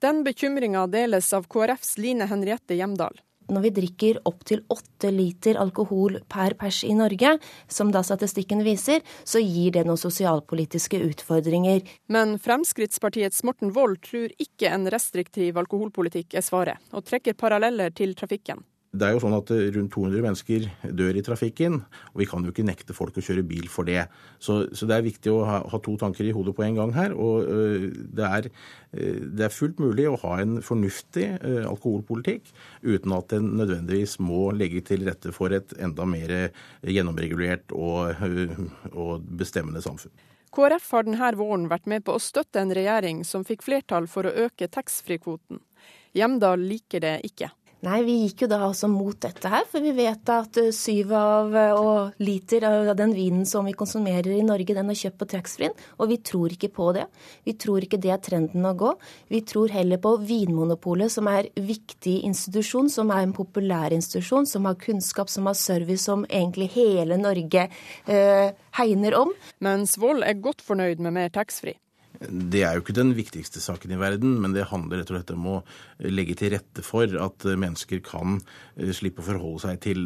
Den 0.00 0.22
bekymringa 0.24 0.86
deles 0.86 1.32
av 1.36 1.44
KrFs 1.44 1.98
Line 1.98 2.24
Henriette 2.24 2.72
Hjemdal. 2.74 3.18
Når 3.52 3.64
vi 3.66 3.70
drikker 3.76 4.20
opptil 4.24 4.62
åtte 4.72 5.10
liter 5.12 5.58
alkohol 5.60 6.16
per 6.30 6.54
pers 6.56 6.78
i 6.88 6.94
Norge, 6.96 7.34
som 7.68 7.90
da 7.92 8.00
statistikken 8.06 8.62
viser, 8.64 9.04
så 9.28 9.42
gir 9.44 9.74
det 9.74 9.82
noen 9.84 10.00
sosialpolitiske 10.00 11.02
utfordringer. 11.04 11.84
Men 12.08 12.38
Fremskrittspartiets 12.40 13.44
Morten 13.44 13.74
Wold 13.76 14.00
tror 14.08 14.32
ikke 14.40 14.72
en 14.72 14.88
restriktiv 14.88 15.60
alkoholpolitikk 15.60 16.38
er 16.40 16.48
svaret, 16.48 16.80
og 16.96 17.04
trekker 17.04 17.36
paralleller 17.36 17.92
til 17.92 18.16
trafikken. 18.16 18.64
Det 18.90 19.06
er 19.06 19.14
jo 19.14 19.20
sånn 19.22 19.36
at 19.36 19.50
rundt 19.76 19.92
200 19.94 20.22
mennesker 20.24 20.64
dør 20.98 21.14
i 21.14 21.22
trafikken, 21.22 21.76
og 22.10 22.16
vi 22.18 22.26
kan 22.26 22.42
jo 22.42 22.50
ikke 22.50 22.64
nekte 22.66 22.96
folk 22.96 23.20
å 23.20 23.22
kjøre 23.22 23.44
bil 23.46 23.68
for 23.70 23.86
det. 23.86 24.08
Så, 24.42 24.64
så 24.74 24.88
det 24.90 24.96
er 24.96 25.04
viktig 25.06 25.30
å 25.30 25.44
ha, 25.46 25.60
ha, 25.70 25.78
to 25.84 25.94
tanker 26.00 26.26
i 26.26 26.32
hodet 26.34 26.56
på 26.56 26.64
en 26.66 26.80
gang 26.80 26.94
her. 26.96 27.14
Og 27.14 27.46
øh, 27.46 27.86
det, 27.86 28.26
er, 28.26 28.48
øh, 28.90 29.20
det, 29.28 29.44
er, 29.46 29.54
fullt 29.54 29.78
mulig 29.78 30.08
å 30.10 30.16
ha 30.24 30.40
en 30.42 30.58
fornuftig 30.66 31.28
øh, 31.38 31.62
alkoholpolitikk 31.70 32.50
uten 32.82 33.14
at 33.14 33.30
den 33.30 33.52
nødvendigvis 33.60 34.16
må 34.26 34.48
legge 34.58 34.82
til 34.90 35.06
rette 35.06 35.30
for 35.36 35.54
et 35.54 35.76
enda 35.78 36.08
mer 36.10 36.34
gjennomregulert 36.82 37.70
og, 37.76 38.18
og 38.90 39.30
bestemmende 39.38 39.84
samfunn. 39.86 40.14
KrF 40.50 40.90
har 40.96 41.06
denne 41.06 41.30
våren 41.38 41.68
vært 41.70 41.86
med 41.86 42.02
på 42.02 42.16
å 42.18 42.22
støtte 42.22 42.58
en 42.58 42.74
regjering 42.74 43.22
som 43.22 43.46
fikk 43.46 43.62
flertall 43.62 44.10
for 44.10 44.26
å 44.26 44.34
øke 44.48 44.66
taxfree-kvoten. 44.66 45.62
Hjemdal 46.18 46.64
liker 46.66 47.04
det 47.04 47.16
ikke. 47.28 47.52
Nei, 47.80 48.02
vi 48.04 48.14
gikk 48.26 48.42
jo 48.44 48.46
da 48.52 48.58
altså 48.66 48.90
mot 48.92 49.16
dette 49.24 49.48
her, 49.48 49.62
for 49.64 49.80
vi 49.80 49.94
vet 49.96 50.28
at 50.28 50.58
syv 50.76 51.14
av 51.16 51.54
og 51.80 52.18
liter 52.20 52.66
av 52.68 52.90
den 52.98 53.14
vinen 53.16 53.46
som 53.48 53.64
vi 53.64 53.72
konsumerer 53.72 54.28
i 54.34 54.44
Norge, 54.44 54.76
den 54.76 54.92
er 54.92 54.98
kjøpt 55.00 55.16
på 55.22 55.28
taxfree-en, 55.32 55.78
og 55.96 56.10
vi 56.12 56.18
tror 56.20 56.52
ikke 56.52 56.68
på 56.76 56.90
det. 56.98 57.06
Vi 57.48 57.56
tror 57.56 57.86
ikke 57.86 58.02
det 58.04 58.12
er 58.12 58.20
trenden 58.20 58.68
å 58.68 58.74
gå. 58.76 58.92
Vi 59.32 59.40
tror 59.48 59.72
heller 59.72 60.02
på 60.04 60.12
Vinmonopolet, 60.28 61.08
som 61.16 61.32
er 61.32 61.48
en 61.48 61.68
viktig 61.72 62.18
institusjon, 62.28 62.92
som 62.92 63.14
er 63.16 63.24
en 63.24 63.36
populær 63.36 63.96
institusjon, 63.96 64.44
som 64.50 64.68
har 64.68 64.76
kunnskap, 64.84 65.32
som 65.32 65.48
har 65.48 65.56
service, 65.56 66.04
som 66.04 66.28
egentlig 66.28 66.68
hele 66.76 67.16
Norge 67.16 67.64
eh, 67.64 68.48
hegner 68.76 69.22
om. 69.24 69.32
Mens 69.64 69.96
Vold 69.96 70.26
er 70.28 70.36
godt 70.36 70.60
fornøyd 70.68 71.00
med 71.00 71.16
mer 71.16 71.32
taxfree. 71.32 71.80
Det 72.20 72.60
er 72.66 72.74
jo 72.76 72.82
ikke 72.82 72.92
den 72.92 73.14
viktigste 73.16 73.62
saken 73.64 73.94
i 73.94 73.98
verden, 74.00 74.34
men 74.42 74.52
det 74.52 74.66
handler 74.68 75.00
rett 75.00 75.08
og 75.08 75.16
slett 75.16 75.30
om 75.32 75.46
å 75.48 75.54
legge 76.04 76.34
til 76.36 76.52
rette 76.52 76.82
for 76.84 77.08
at 77.16 77.46
mennesker 77.48 78.02
kan 78.04 78.36
slippe 78.92 79.22
å 79.22 79.24
forholde 79.24 79.62
seg 79.62 79.78
til 79.86 80.02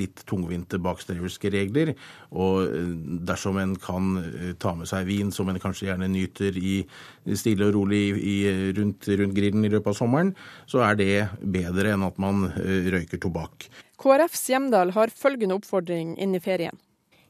litt 0.00 0.22
tungvinte 0.28 0.80
bakstreverske 0.80 1.52
regler. 1.52 1.92
Og 2.32 2.72
dersom 3.28 3.60
en 3.60 3.76
kan 3.76 4.16
ta 4.62 4.72
med 4.78 4.88
seg 4.88 5.04
vin 5.10 5.34
som 5.34 5.52
en 5.52 5.60
kanskje 5.60 5.90
gjerne 5.90 6.08
nyter 6.14 6.56
i 6.56 6.78
stille 7.36 7.68
og 7.68 7.76
rolig 7.76 8.02
i, 8.16 8.38
rundt, 8.80 9.12
rundt 9.20 9.36
grillen 9.36 9.68
i 9.68 9.72
løpet 9.76 9.92
av 9.92 10.00
sommeren, 10.00 10.32
så 10.64 10.80
er 10.88 10.96
det 10.96 11.12
bedre 11.44 11.92
enn 11.92 12.08
at 12.08 12.16
man 12.24 12.48
røyker 12.56 13.20
tobakk. 13.20 13.68
KrFs 14.00 14.48
Hjemdal 14.48 14.96
har 14.96 15.12
følgende 15.12 15.60
oppfordring 15.60 16.16
inn 16.16 16.36
i 16.38 16.40
ferien. 16.40 16.80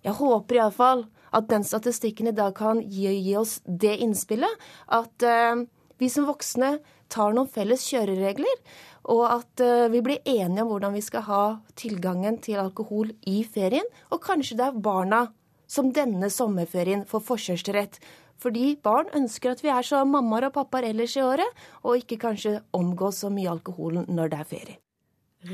Jeg 0.06 0.14
håper 0.20 0.60
iallfall 0.60 1.08
at 1.34 1.48
den 1.50 1.64
statistikken 1.66 2.30
i 2.30 2.36
dag 2.36 2.54
kan 2.58 2.82
gi, 2.84 3.10
gi 3.20 3.34
oss 3.38 3.58
det 3.64 3.96
innspillet 4.04 4.68
at 4.94 5.26
uh, 5.26 5.64
vi 5.98 6.10
som 6.12 6.28
voksne 6.28 6.76
tar 7.10 7.34
noen 7.34 7.50
felles 7.50 7.82
kjøreregler, 7.88 8.62
og 9.08 9.24
at 9.30 9.64
uh, 9.64 9.88
vi 9.92 10.02
blir 10.04 10.22
enige 10.28 10.62
om 10.64 10.72
hvordan 10.72 10.94
vi 10.96 11.02
skal 11.04 11.26
ha 11.28 11.42
tilgangen 11.78 12.38
til 12.44 12.60
alkohol 12.62 13.14
i 13.26 13.40
ferien. 13.44 13.86
Og 14.12 14.22
kanskje 14.24 14.58
det 14.60 14.68
er 14.68 14.80
barna 14.84 15.26
som 15.68 15.92
denne 15.92 16.30
sommerferien 16.32 17.04
får 17.08 17.24
forkjørsrett. 17.28 17.98
Fordi 18.38 18.76
barn 18.84 19.10
ønsker 19.18 19.52
at 19.52 19.64
vi 19.64 19.72
er 19.72 19.86
som 19.86 20.12
mammaer 20.14 20.48
og 20.48 20.54
pappaer 20.54 20.92
ellers 20.92 21.16
i 21.18 21.24
året, 21.24 21.64
og 21.82 21.98
ikke 21.98 22.20
kanskje 22.28 22.60
omgås 22.76 23.24
så 23.24 23.32
mye 23.34 23.50
alkohol 23.50 24.04
når 24.06 24.32
det 24.32 24.38
er 24.38 24.52
ferie. 24.52 24.78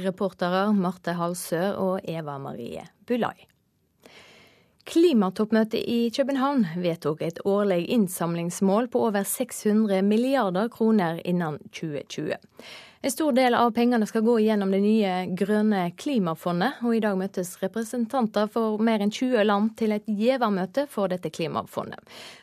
Reportere 0.05 0.67
Marte 0.77 1.17
Halsø 1.17 1.63
og 1.81 2.05
Eva 2.09 2.39
Marie 2.41 2.85
Bulai. 3.09 3.54
Klimatoppmøtet 4.85 5.81
i 5.89 6.11
København 6.13 6.67
vedtok 6.77 7.23
et 7.25 7.39
årlig 7.49 7.87
innsamlingsmål 7.95 8.91
på 8.93 9.07
over 9.07 9.25
600 9.25 10.03
milliarder 10.05 10.69
kroner 10.69 11.23
innen 11.25 11.57
2020. 11.73 12.37
En 13.05 13.13
stor 13.13 13.33
del 13.37 13.57
av 13.57 13.73
pengene 13.77 14.05
skal 14.09 14.25
gå 14.25 14.35
gjennom 14.45 14.71
det 14.73 14.83
nye 14.85 15.15
grønne 15.37 15.87
klimafondet, 15.97 16.79
og 16.85 16.97
i 16.97 17.01
dag 17.05 17.17
møttes 17.21 17.55
representanter 17.61 18.49
for 18.53 18.81
mer 18.81 19.01
enn 19.05 19.13
20 19.13 19.45
land 19.49 19.75
til 19.81 19.97
et 19.97 20.07
givermøte 20.09 20.87
for 20.93 21.13
dette 21.13 21.33
klimafondet. 21.33 22.01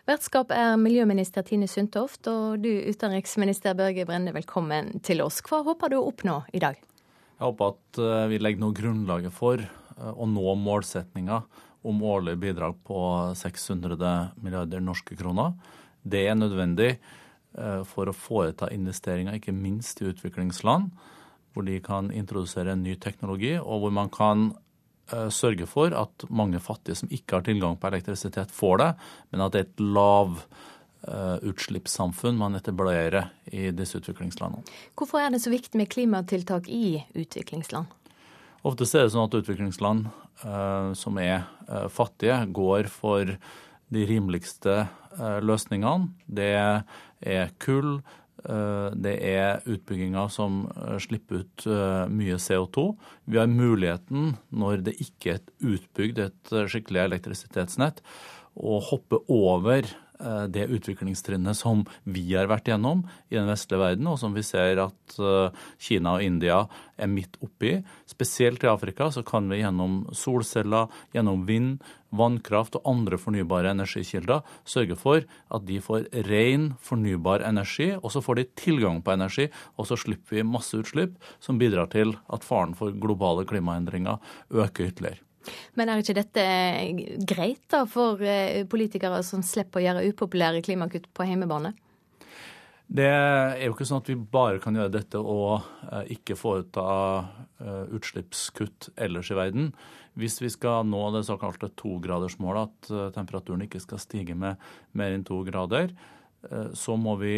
Vertskap 0.09 0.53
er 0.53 0.81
miljøminister 0.81 1.45
Tine 1.45 1.69
Sundtoft, 1.69 2.25
og 2.29 2.61
du 2.65 2.69
utenriksminister 2.89 3.77
Børge 3.77 4.05
Brende, 4.09 4.33
velkommen 4.33 4.95
til 5.05 5.21
oss. 5.25 5.43
Hva 5.45 5.61
håper 5.65 5.93
du 5.93 6.01
å 6.01 6.07
oppnå 6.09 6.43
i 6.53 6.61
dag? 6.61 6.77
Jeg 7.37 7.45
håper 7.47 7.73
at 7.75 8.01
eh, 8.01 8.29
vi 8.33 8.41
legger 8.41 8.65
noe 8.65 8.77
grunnlaget 8.77 9.33
for 9.33 9.61
eh, 9.61 10.13
å 10.13 10.29
nå 10.29 10.57
målsetninga 10.61 11.41
om 11.81 12.03
årlig 12.05 12.37
bidrag 12.41 12.77
på 12.85 12.99
600 13.35 14.35
milliarder 14.41 14.83
norske 14.83 15.17
kroner. 15.17 15.55
Det 16.01 16.27
er 16.27 16.37
nødvendig 16.37 16.95
Eh, 17.51 17.81
for 17.83 18.07
å 18.07 18.13
foreta 18.15 18.69
investeringer, 18.71 19.33
ikke 19.35 19.51
minst 19.51 19.99
i 19.99 20.05
utviklingsland, 20.07 20.91
hvor 21.51 21.63
de 21.67 21.79
kan 21.83 22.11
introdusere 22.15 22.71
en 22.71 22.83
ny 22.85 22.95
teknologi, 22.95 23.57
og 23.59 23.79
hvor 23.83 23.91
man 23.91 24.09
kan 24.13 24.55
eh, 25.11 25.27
sørge 25.27 25.67
for 25.67 25.91
at 25.97 26.23
mange 26.31 26.59
fattige 26.63 26.95
som 27.01 27.09
ikke 27.11 27.35
har 27.37 27.43
tilgang 27.47 27.75
på 27.75 27.87
elektrisitet, 27.91 28.51
får 28.55 28.75
det, 28.79 28.91
men 29.33 29.41
at 29.43 29.51
det 29.51 29.59
er 29.59 29.67
et 29.67 29.83
lavutslippssamfunn 31.03 32.39
man 32.39 32.55
etablerer 32.61 33.23
i 33.51 33.71
disse 33.75 33.99
utviklingslandene. 33.99 34.63
Hvorfor 34.95 35.19
er 35.19 35.29
det 35.35 35.43
så 35.43 35.51
viktig 35.51 35.75
med 35.81 35.91
klimatiltak 35.91 36.63
i 36.71 37.03
utviklingsland? 37.11 37.87
Ofte 38.61 38.85
er 38.85 39.07
det 39.07 39.13
sånn 39.15 39.25
at 39.25 39.35
utviklingsland 39.39 40.07
uh, 40.45 40.93
som 40.97 41.17
er 41.21 41.47
uh, 41.65 41.87
fattige, 41.89 42.43
går 42.53 42.89
for 42.93 43.35
de 43.91 44.03
rimeligste 44.07 44.83
uh, 44.85 45.39
løsningene. 45.41 46.11
Det 46.27 46.51
er 46.55 47.55
kull. 47.61 48.01
Det 48.41 49.11
er 49.21 49.59
utbygginger 49.69 50.31
som 50.33 50.63
slipper 51.03 51.43
ut 51.43 51.65
mye 52.09 52.39
CO2. 52.41 52.87
Vi 53.29 53.37
har 53.37 53.51
muligheten, 53.51 54.31
når 54.49 54.81
det 54.87 54.95
ikke 55.03 55.35
er 55.35 55.43
utbygd 55.61 56.23
et 56.23 56.53
skikkelig 56.73 57.03
elektrisitetsnett, 57.03 58.01
å 58.57 58.79
hoppe 58.81 59.19
over 59.29 59.85
det 60.51 60.67
utviklingstrinnet 60.71 61.57
som 61.57 61.83
vi 62.03 62.23
har 62.33 62.49
vært 62.51 62.69
gjennom 62.71 63.03
i 63.29 63.37
den 63.37 63.49
vestlige 63.49 63.81
verden, 63.81 64.09
og 64.11 64.19
som 64.21 64.35
vi 64.35 64.43
ser 64.45 64.81
at 64.83 65.17
eh, 65.19 65.63
Kina 65.81 66.17
og 66.17 66.25
India 66.25 66.61
er 67.01 67.09
midt 67.11 67.39
oppi. 67.43 67.77
Spesielt 68.09 68.63
i 68.63 68.69
Afrika 68.71 69.09
så 69.13 69.23
kan 69.27 69.49
vi 69.51 69.61
gjennom 69.61 70.03
solceller, 70.15 70.91
gjennom 71.15 71.45
vind, 71.49 71.81
vannkraft 72.11 72.75
og 72.79 72.89
andre 72.91 73.19
fornybare 73.21 73.71
energikilder 73.71 74.43
sørge 74.67 74.97
for 74.99 75.23
at 75.23 75.65
de 75.67 75.79
får 75.83 76.09
ren, 76.27 76.71
fornybar 76.83 77.45
energi, 77.47 77.93
og 77.95 78.11
så 78.13 78.23
får 78.23 78.41
de 78.41 78.47
tilgang 78.59 78.99
på 79.03 79.15
energi, 79.15 79.47
og 79.79 79.87
så 79.87 79.99
slipper 79.99 80.41
vi 80.41 80.47
masse 80.47 80.77
utslipp 80.77 81.15
som 81.39 81.61
bidrar 81.61 81.91
til 81.93 82.17
at 82.31 82.47
faren 82.47 82.75
for 82.77 82.91
globale 82.91 83.47
klimaendringer 83.47 84.19
øker 84.51 84.91
ytterligere. 84.91 85.23
Men 85.77 85.89
er 85.89 86.01
ikke 86.01 86.17
dette 86.17 86.43
greit 87.27 87.63
da 87.71 87.85
for 87.89 88.21
eh, 88.25 88.63
politikere 88.69 89.21
som 89.25 89.43
slipper 89.45 89.81
å 89.81 89.85
gjøre 89.85 90.11
upopulære 90.11 90.63
klimakutt 90.65 91.09
på 91.15 91.27
hjemmebane? 91.29 91.73
Det 92.91 93.07
er 93.07 93.61
jo 93.63 93.71
ikke 93.71 93.87
sånn 93.87 94.01
at 94.01 94.09
vi 94.11 94.17
bare 94.19 94.59
kan 94.59 94.75
gjøre 94.75 94.91
dette 94.97 95.19
og 95.19 95.63
eh, 95.87 96.13
ikke 96.17 96.37
foreta 96.39 96.85
eh, 97.63 97.83
utslippskutt 97.97 98.91
ellers 98.99 99.31
i 99.31 99.39
verden. 99.39 99.71
Hvis 100.19 100.41
vi 100.43 100.51
skal 100.51 100.83
nå 100.89 101.05
det 101.15 101.23
såkalte 101.27 101.71
togradersmålet, 101.79 102.73
at 102.91 103.13
temperaturen 103.15 103.63
ikke 103.63 103.79
skal 103.79 104.01
stige 104.03 104.35
med 104.35 104.59
mer 104.99 105.15
enn 105.15 105.23
to 105.23 105.39
grader, 105.47 105.93
så 106.75 106.95
må 106.97 107.13
vi 107.21 107.35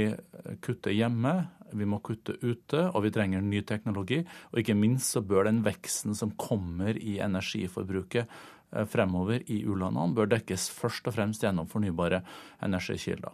kutte 0.64 0.94
hjemme 0.96 1.34
vi 1.74 1.88
må 1.90 2.00
kutte 2.06 2.36
ute, 2.42 2.88
og 2.92 3.04
vi 3.06 3.12
trenger 3.14 3.44
ny 3.44 3.62
teknologi. 3.68 4.22
Og 4.52 4.62
ikke 4.64 4.78
minst 4.78 5.16
så 5.16 5.24
bør 5.26 5.50
den 5.50 5.64
veksten 5.66 6.18
som 6.18 6.34
kommer 6.40 6.98
i 6.98 7.18
energiforbruket 7.24 8.24
eh, 8.26 8.86
fremover 8.90 9.44
i 9.48 9.64
u-landene, 9.66 10.16
bør 10.18 10.32
dekkes 10.36 10.70
først 10.74 11.10
og 11.10 11.18
fremst 11.18 11.46
gjennom 11.46 11.70
fornybare 11.72 12.24
energikilder. 12.64 13.34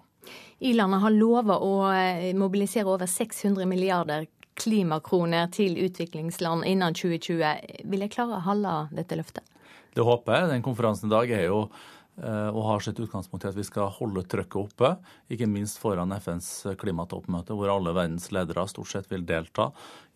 I-landet 0.60 1.04
har 1.04 1.16
lova 1.16 1.60
å 1.64 1.74
eh, 1.94 2.34
mobilisere 2.38 2.90
over 2.90 3.10
600 3.10 3.68
milliarder 3.70 4.28
klimakroner 4.60 5.48
til 5.56 5.78
utviklingsland 5.86 6.66
innen 6.68 6.96
2020. 6.96 7.86
Vil 7.88 8.04
jeg 8.04 8.14
klare 8.16 8.40
å 8.40 8.46
holde 8.50 8.76
dette 8.96 9.18
løftet? 9.20 9.46
Det 9.96 10.06
håper 10.06 10.36
jeg. 10.36 10.50
Den 10.54 10.66
konferansen 10.66 11.10
i 11.10 11.14
dag 11.16 11.32
er 11.34 11.48
jo 11.48 11.64
og 12.20 12.60
har 12.68 12.84
sitt 12.84 13.00
utgangspunkt 13.00 13.46
i 13.46 13.50
at 13.52 13.58
vi 13.58 13.64
skal 13.64 13.92
holde 13.96 14.26
trøkket 14.28 14.58
oppe, 14.60 14.90
ikke 15.32 15.48
minst 15.48 15.80
foran 15.80 16.12
FNs 16.18 16.50
klimatoppmøte, 16.82 17.56
hvor 17.56 17.72
alle 17.72 17.94
verdens 17.96 18.28
ledere 18.36 18.66
stort 18.68 18.92
sett 18.92 19.08
vil 19.12 19.24
delta 19.28 19.70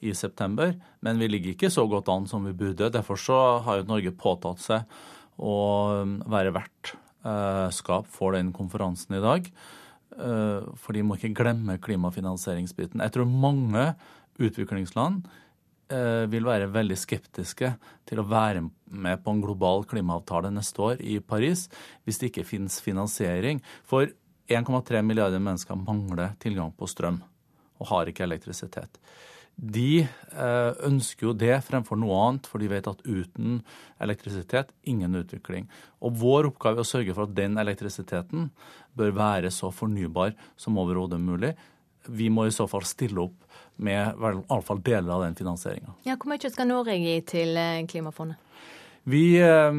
i 0.03 0.11
september. 0.17 0.73
Men 1.05 1.21
vi 1.21 1.30
ligger 1.31 1.53
ikke 1.53 1.71
så 1.71 1.85
godt 1.88 2.11
an 2.11 2.27
som 2.27 2.43
vi 2.47 2.55
burde. 2.57 2.91
Derfor 2.91 3.19
så 3.19 3.39
har 3.63 3.80
jo 3.80 3.88
Norge 3.88 4.11
påtatt 4.19 4.63
seg 4.63 4.97
å 5.39 5.55
um, 6.03 6.17
være 6.30 6.53
vertskap 6.57 8.11
for 8.11 8.35
den 8.35 8.51
konferansen 8.55 9.17
i 9.17 9.23
dag. 9.23 9.47
Eh, 10.13 10.73
for 10.77 10.93
de 10.93 11.05
må 11.05 11.17
ikke 11.17 11.34
glemme 11.39 11.80
klimafinansieringsbiten. 11.81 13.01
Jeg 13.01 13.15
tror 13.15 13.31
mange 13.31 13.93
utviklingsland 14.41 15.23
Eh, 15.23 15.43
vil 16.32 16.48
være 16.48 16.72
veldig 16.74 16.95
skeptiske 16.98 17.70
til 18.10 18.22
å 18.22 18.26
være 18.28 18.64
med 18.94 19.22
på 19.24 19.34
en 19.34 19.41
global 19.44 19.86
klimaavtale 19.90 20.52
neste 20.53 20.82
år 20.82 21.03
i 21.03 21.20
Paris 21.22 21.68
hvis 22.03 22.22
det 22.22 22.32
ikke 22.32 22.48
finnes 22.48 22.80
finansiering. 22.84 23.61
For 23.86 24.10
1,3 24.48 25.03
milliarder 25.06 25.44
mennesker 25.44 25.80
mangler 25.80 26.36
tilgang 26.44 26.74
på 26.76 26.90
strøm 26.90 27.22
og 27.82 27.90
har 27.90 28.10
ikke 28.10 28.26
elektrisitet. 28.26 28.99
De 29.53 30.02
eh, 30.02 30.72
ønsker 30.88 31.28
jo 31.28 31.34
det 31.38 31.60
fremfor 31.68 31.99
noe 31.99 32.15
annet, 32.26 32.48
for 32.49 32.61
de 32.61 32.72
vet 32.72 32.88
at 32.90 33.03
uten 33.06 33.60
elektrisitet, 34.02 34.72
ingen 34.90 35.14
utvikling. 35.20 35.68
Og 36.02 36.18
vår 36.24 36.49
oppgave 36.49 36.82
er 36.82 36.88
å 36.88 36.90
sørge 36.90 37.14
for 37.14 37.28
at 37.28 37.36
den 37.38 37.60
elektrisiteten 37.61 38.49
bør 38.98 39.14
være 39.18 39.53
så 39.53 39.70
fornybar 39.74 40.34
som 40.57 40.80
overhodet 40.82 41.22
mulig. 41.22 41.53
Vi 42.10 42.32
må 42.34 42.48
i 42.48 42.56
så 42.56 42.65
fall 42.68 42.88
stille 42.90 43.28
opp 43.28 43.43
med 43.76 44.14
i 44.14 44.32
alle 44.32 44.62
fall 44.66 44.82
deler 44.86 45.14
av 45.16 45.24
den 45.26 45.36
finansieringa. 45.36 45.95
Ja, 46.06 46.18
hvor 46.18 46.30
mye 46.34 46.52
skal 46.52 46.70
Norge 46.70 46.98
gi 47.02 47.16
til 47.28 47.58
eh, 47.58 47.86
Klimafondet? 47.90 48.38
Vi 49.04 49.36
eh, 49.36 49.74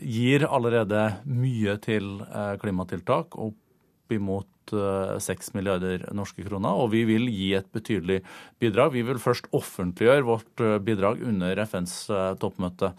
gir 0.00 0.46
allerede 0.48 1.02
mye 1.28 1.76
til 1.84 2.22
eh, 2.24 2.54
klimatiltak, 2.60 3.36
oppimot 3.36 4.72
eh, 4.72 5.16
6 5.20 5.52
milliarder 5.58 6.06
norske 6.16 6.46
kroner. 6.46 6.80
Og 6.80 6.94
vi 6.94 7.04
vil 7.08 7.28
gi 7.28 7.50
et 7.58 7.68
betydelig 7.74 8.22
bidrag. 8.62 8.94
Vi 8.96 9.04
vil 9.04 9.20
først 9.20 9.50
offentliggjøre 9.56 10.24
vårt 10.28 10.64
bidrag 10.86 11.20
under 11.28 11.60
FNs 11.66 11.96
eh, 12.10 12.30
toppmøte 12.40 12.94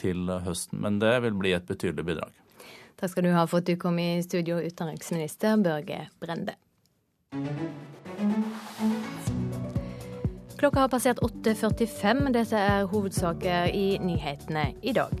til 0.00 0.30
høsten. 0.42 0.80
Men 0.82 0.96
det 0.98 1.12
vil 1.22 1.34
bli 1.36 1.52
et 1.54 1.66
betydelig 1.68 2.02
bidrag. 2.08 2.32
Takk 2.96 3.12
skal 3.12 3.26
du 3.28 3.34
ha 3.36 3.44
for 3.46 3.60
at 3.60 3.68
du 3.68 3.76
kom 3.78 4.00
i 4.02 4.22
studio, 4.24 4.56
utenriksminister 4.64 5.60
Børge 5.62 6.06
Brende. 6.18 6.56
Klokka 10.56 10.80
har 10.80 10.88
passert 10.88 11.18
8.45. 11.18 12.32
Dette 12.32 12.56
er 12.58 12.86
hovedsaker 12.88 13.68
i 13.76 13.98
nyhetene 14.00 14.70
i 14.82 14.94
dag. 14.96 15.12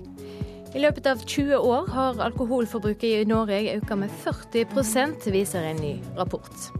I 0.74 0.80
løpet 0.80 1.06
av 1.08 1.20
20 1.24 1.56
år 1.56 1.90
har 1.92 2.22
alkoholforbruket 2.24 3.22
i 3.22 3.28
Norge 3.28 3.76
økt 3.76 3.92
med 4.00 4.12
40% 4.24 5.28
viser 5.32 5.68
en 5.68 5.80
ny 5.80 5.94
rapport. 6.16 6.70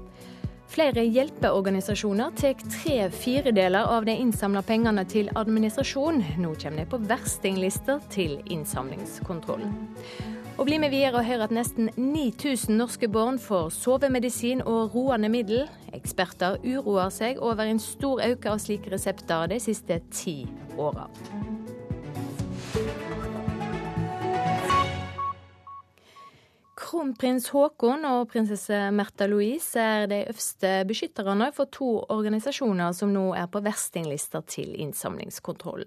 Flere 0.72 1.04
hjelpeorganisasjoner 1.04 2.32
tar 2.36 2.56
tre 2.64 2.96
firedeler 3.14 3.86
av 3.92 4.04
de 4.08 4.16
innsamla 4.18 4.64
pengene 4.66 5.04
til 5.08 5.30
administrasjon. 5.36 6.24
Nå 6.42 6.56
kommer 6.56 6.82
de 6.82 6.88
på 6.90 7.00
verstinglister 7.12 8.02
til 8.12 8.40
innsamlingskontroll. 8.52 9.68
Og 10.56 10.64
bli 10.64 10.78
med 10.80 10.88
videre 10.90 11.20
og 11.20 11.24
hør 11.24 11.42
at 11.44 11.52
nesten 11.52 11.90
9000 11.96 12.78
norske 12.80 13.08
barn 13.12 13.36
får 13.38 13.68
sovemedisin 13.76 14.62
og 14.64 14.94
roende 14.94 15.28
middel. 15.28 15.66
Eksperter 15.92 16.56
uroer 16.64 17.12
seg 17.12 17.42
over 17.44 17.68
en 17.68 17.80
stor 17.82 18.22
økning 18.24 18.54
av 18.54 18.62
slike 18.64 18.92
resepter 18.94 19.52
de 19.52 19.60
siste 19.60 20.00
ti 20.08 20.38
åra. 20.80 21.10
Kronprins 26.86 27.48
Haakon 27.50 28.04
og 28.06 28.28
prinsesse 28.30 28.76
Märtha 28.94 29.26
Louise 29.26 29.80
er 29.80 30.04
de 30.06 30.20
øverste 30.28 30.70
beskytterne 30.86 31.48
for 31.56 31.66
to 31.74 31.88
organisasjoner 32.14 32.94
som 32.94 33.10
nå 33.10 33.24
er 33.34 33.48
på 33.50 33.62
verstinglista 33.64 34.44
til 34.46 34.70
innsamlingskontroll. 34.84 35.82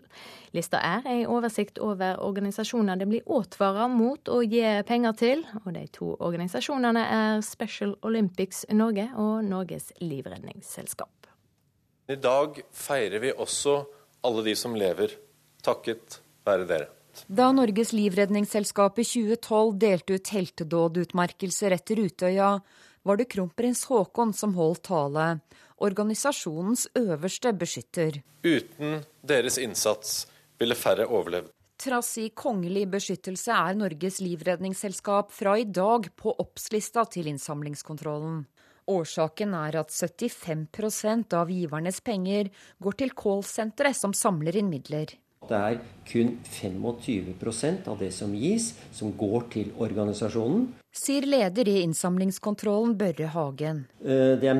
Lista 0.57 0.81
er 0.83 1.07
en 1.07 1.31
oversikt 1.31 1.79
over 1.79 2.19
organisasjoner 2.25 2.99
det 2.99 3.07
blir 3.13 3.31
advart 3.31 3.95
mot 3.95 4.33
å 4.33 4.41
gi 4.43 4.65
penger 4.89 5.15
til, 5.23 5.45
og 5.63 5.71
de 5.77 5.85
to 5.95 6.11
organisasjonene 6.17 7.05
er 7.15 7.47
Special 7.47 7.95
Olympics 8.03 8.65
Norge 8.75 9.07
og 9.15 9.47
Norges 9.47 9.93
Livredningsselskap. 10.03 11.31
I 12.11 12.19
dag 12.19 12.59
feirer 12.75 13.23
vi 13.23 13.35
også 13.37 13.85
alle 14.27 14.49
de 14.51 14.59
som 14.59 14.75
lever, 14.75 15.15
takket 15.63 16.19
være 16.43 16.67
dere. 16.67 16.98
Da 17.27 17.51
Norges 17.51 17.91
Livredningsselskap 17.93 18.99
i 18.99 19.05
2012 19.05 19.77
delte 19.81 20.17
ut 20.17 20.31
heltedådutmerkelser 20.33 21.75
etter 21.75 21.99
Utøya, 22.05 22.51
var 23.03 23.19
det 23.19 23.29
kronprins 23.31 23.85
Haakon 23.89 24.33
som 24.33 24.55
holdt 24.57 24.83
tale, 24.89 25.39
organisasjonens 25.77 26.87
øverste 26.99 27.53
beskytter. 27.55 28.21
Uten 28.43 29.01
deres 29.21 29.57
innsats 29.61 30.27
ville 30.59 30.75
færre 30.75 31.07
overlevd. 31.07 31.51
Trass 31.79 32.17
i 32.19 32.27
kongelig 32.35 32.89
beskyttelse 32.91 33.55
er 33.55 33.77
Norges 33.79 34.19
livredningsselskap 34.19 35.31
fra 35.31 35.53
i 35.61 35.63
dag 35.63 36.09
på 36.19 36.33
oppslista 36.43 37.05
til 37.07 37.29
innsamlingskontrollen. 37.31 38.41
Årsaken 38.89 39.53
er 39.55 39.77
at 39.79 39.93
75% 39.93 41.35
av 41.39 41.51
givernes 41.53 42.01
penger 42.03 42.49
går 42.83 42.99
til 42.99 43.15
callsenteret 43.15 43.95
som 43.95 44.15
samler 44.17 44.59
inn 44.59 44.71
midler. 44.73 45.13
Det 45.49 45.57
er 45.57 45.79
kun 46.09 46.35
25% 46.45 47.89
av 47.89 47.99
det 48.01 48.11
som 48.13 48.33
gis, 48.37 48.71
som 48.93 49.13
går 49.17 49.49
til 49.53 49.73
organisasjonen. 49.81 50.67
Sier 50.93 51.25
leder 51.29 51.69
i 51.69 51.81
innsamlingskontrollen 51.83 52.95
Børre 52.97 53.29
Hagen. 53.33 53.85
Eh, 54.01 54.37
det 54.41 54.49
er 54.49 54.57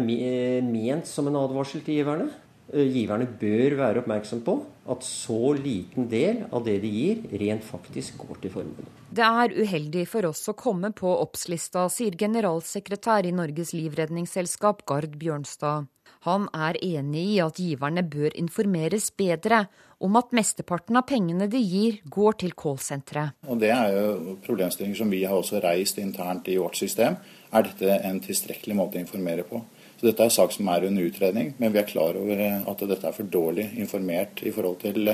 ment 0.65 1.09
som 1.09 1.29
en 1.29 1.39
advarsel 1.39 1.81
til 1.85 2.01
giverne. 2.01 2.29
Eh, 2.69 2.85
giverne 2.93 3.25
bør 3.25 3.75
være 3.79 4.03
oppmerksom 4.03 4.43
på 4.45 4.59
at 4.89 5.05
så 5.05 5.53
liten 5.57 6.09
del 6.09 6.43
av 6.53 6.65
det 6.65 6.79
de 6.83 6.89
gir, 6.93 7.23
rent 7.41 7.65
faktisk 7.65 8.21
går 8.21 8.41
til 8.43 8.53
formålet. 8.53 8.97
Det 9.09 9.25
er 9.25 9.55
uheldig 9.57 10.05
for 10.09 10.29
oss 10.29 10.43
å 10.49 10.57
komme 10.57 10.91
på 10.93 11.09
oppslista, 11.09 11.87
sier 11.89 12.17
generalsekretær 12.17 13.25
i 13.25 13.33
Norges 13.33 13.73
livredningsselskap 13.73 14.85
Gard 14.89 15.17
Bjørnstad. 15.21 15.89
Han 16.27 16.49
er 16.51 16.75
enig 16.83 17.25
i 17.35 17.37
at 17.39 17.59
giverne 17.61 18.03
bør 18.03 18.33
informeres 18.35 19.07
bedre 19.15 19.63
om 20.03 20.15
at 20.19 20.33
mesteparten 20.35 20.99
av 20.99 21.05
pengene 21.07 21.47
de 21.51 21.59
gir, 21.63 21.99
går 22.11 22.39
til 22.43 22.55
callsenteret. 22.59 23.35
Det 23.59 23.69
er 23.71 23.93
jo 23.95 24.35
problemstillinger 24.43 24.99
som 24.99 25.11
vi 25.11 25.21
har 25.23 25.35
også 25.35 25.61
reist 25.63 25.99
internt 25.99 26.47
i 26.51 26.57
vårt 26.59 26.79
system. 26.79 27.15
Er 27.51 27.67
dette 27.67 27.99
en 28.07 28.19
tilstrekkelig 28.23 28.75
måte 28.75 28.99
å 28.99 29.03
informere 29.03 29.47
på? 29.47 29.61
Så 29.99 30.07
Dette 30.07 30.23
er 30.23 30.31
en 30.31 30.35
sak 30.37 30.53
som 30.55 30.67
er 30.71 30.87
under 30.87 31.07
utredning, 31.07 31.53
men 31.59 31.73
vi 31.75 31.79
er 31.81 31.87
klar 31.87 32.15
over 32.15 32.43
at 32.43 32.83
dette 32.87 33.07
er 33.07 33.15
for 33.15 33.27
dårlig 33.27 33.69
informert 33.83 34.43
i 34.47 34.53
forhold 34.55 34.79
til 34.83 35.11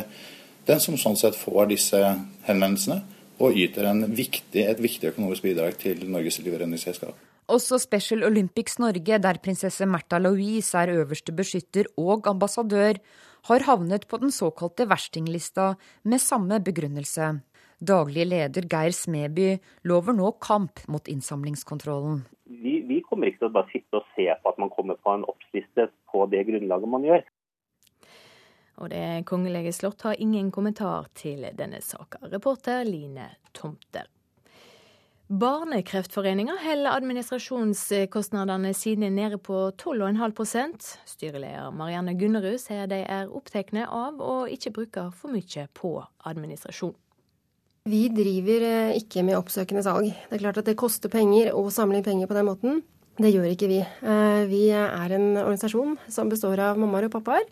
den 0.66 0.82
som 0.82 0.98
sånn 0.98 1.18
sett 1.18 1.38
får 1.38 1.72
disse 1.74 2.02
henvendelsene, 2.46 3.02
og 3.42 3.58
yter 3.60 3.90
viktig, 4.16 4.62
et 4.64 4.82
viktig 4.82 5.10
økonomisk 5.12 5.44
bidrag 5.44 5.78
til 5.82 6.06
Norges 6.10 6.38
livredningsselskap. 6.46 7.18
Også 7.48 7.78
Special 7.78 8.26
Olympics 8.26 8.80
Norge, 8.82 9.20
der 9.22 9.42
prinsesse 9.44 9.86
Märtha 9.86 10.18
Louise 10.20 10.78
er 10.78 10.94
øverste 10.96 11.36
beskytter 11.36 11.92
og 11.98 12.28
ambassadør, 12.28 12.98
har 13.46 13.68
havnet 13.68 14.08
på 14.10 14.18
den 14.18 14.34
såkalte 14.34 14.88
verstinglista 14.90 15.76
med 16.04 16.24
samme 16.24 16.58
begrunnelse. 16.60 17.36
Daglig 17.78 18.26
leder 18.26 18.66
Geir 18.72 18.96
Smeby 18.96 19.60
lover 19.84 20.16
nå 20.18 20.32
kamp 20.42 20.82
mot 20.90 21.12
innsamlingskontrollen 21.12 22.24
vi, 22.46 22.80
vi, 22.82 23.02
kommer 23.02 23.30
ikke 23.30 23.44
til 23.44 23.50
å 23.50 23.56
bare 23.56 23.72
sitte 23.74 24.00
og 24.00 24.12
se 24.16 24.28
på 24.42 24.52
at 24.52 24.60
man 24.62 24.72
kommer 24.74 25.00
på 25.02 25.14
en 25.16 25.26
oppsliste 25.30 25.90
på 26.12 26.26
det 26.32 26.46
grunnlaget 26.50 26.92
man 26.92 27.08
gjør. 27.08 27.24
Og 28.84 28.90
Det 28.92 29.24
kongelige 29.30 29.72
slott 29.74 30.04
har 30.04 30.20
ingen 30.20 30.52
kommentar 30.52 31.08
til 31.16 31.46
denne 31.56 31.80
saka. 31.82 32.20
Reporter 32.32 32.84
Line 32.84 33.30
Tomter. 33.56 34.10
Barnekreftforeninga 35.26 36.54
holder 36.62 36.92
administrasjonskostnadene 36.94 38.76
sine 38.78 39.08
nede 39.10 39.40
på 39.42 39.72
12,5 39.74 40.92
Styreleder 41.10 41.72
Marianne 41.74 42.14
Gunnerud 42.14 42.60
sier 42.62 42.86
de 42.86 43.00
er 43.02 43.32
opptatt 43.34 43.74
av 43.88 44.22
å 44.22 44.36
ikke 44.46 44.72
bruke 44.76 45.08
for 45.18 45.34
mye 45.34 45.66
på 45.74 45.96
administrasjon. 46.30 46.94
Vi 47.90 48.04
driver 48.14 48.68
eh, 48.70 48.98
ikke 49.00 49.24
med 49.26 49.40
oppsøkende 49.40 49.82
salg. 49.86 50.12
Det 50.30 50.38
er 50.38 50.44
klart 50.44 50.62
at 50.62 50.70
det 50.70 50.78
koster 50.78 51.10
penger 51.10 51.52
å 51.58 51.72
samle 51.74 51.98
inn 51.98 52.06
penger 52.06 52.30
på 52.30 52.38
den 52.38 52.46
måten. 52.46 52.84
Det 53.18 53.34
gjør 53.34 53.50
ikke 53.50 53.70
vi. 53.72 53.82
Eh, 53.82 54.46
vi 54.50 54.64
er 54.78 55.18
en 55.18 55.32
organisasjon 55.42 55.98
som 56.06 56.30
består 56.30 56.62
av 56.70 56.78
mammaer 56.78 57.10
og 57.10 57.18
pappaer. 57.18 57.50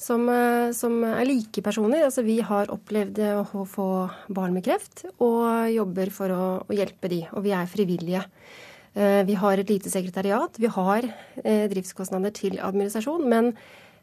Som, 0.00 0.24
eh, 0.32 0.70
som, 0.76 1.02
er 1.04 1.28
like 1.28 1.62
personer. 1.64 2.06
Altså, 2.06 2.24
vi 2.24 2.38
har 2.44 2.72
opplevd 2.72 3.20
å 3.36 3.66
få 3.68 3.90
barn 4.32 4.56
med 4.56 4.64
kreft 4.64 5.04
og 5.18 5.68
jobber 5.74 6.10
for 6.14 6.32
å, 6.32 6.48
å 6.64 6.76
hjelpe 6.76 7.12
de. 7.12 7.22
Og 7.34 7.44
vi 7.44 7.54
er 7.56 7.70
frivillige. 7.70 8.24
Vi 8.90 9.36
har 9.38 9.60
et 9.60 9.68
lite 9.70 9.86
sekretariat. 9.86 10.56
Vi 10.58 10.66
har 10.66 11.04
driftskostnader 11.70 12.32
til 12.34 12.56
administrasjon. 12.58 13.22
Men 13.30 13.52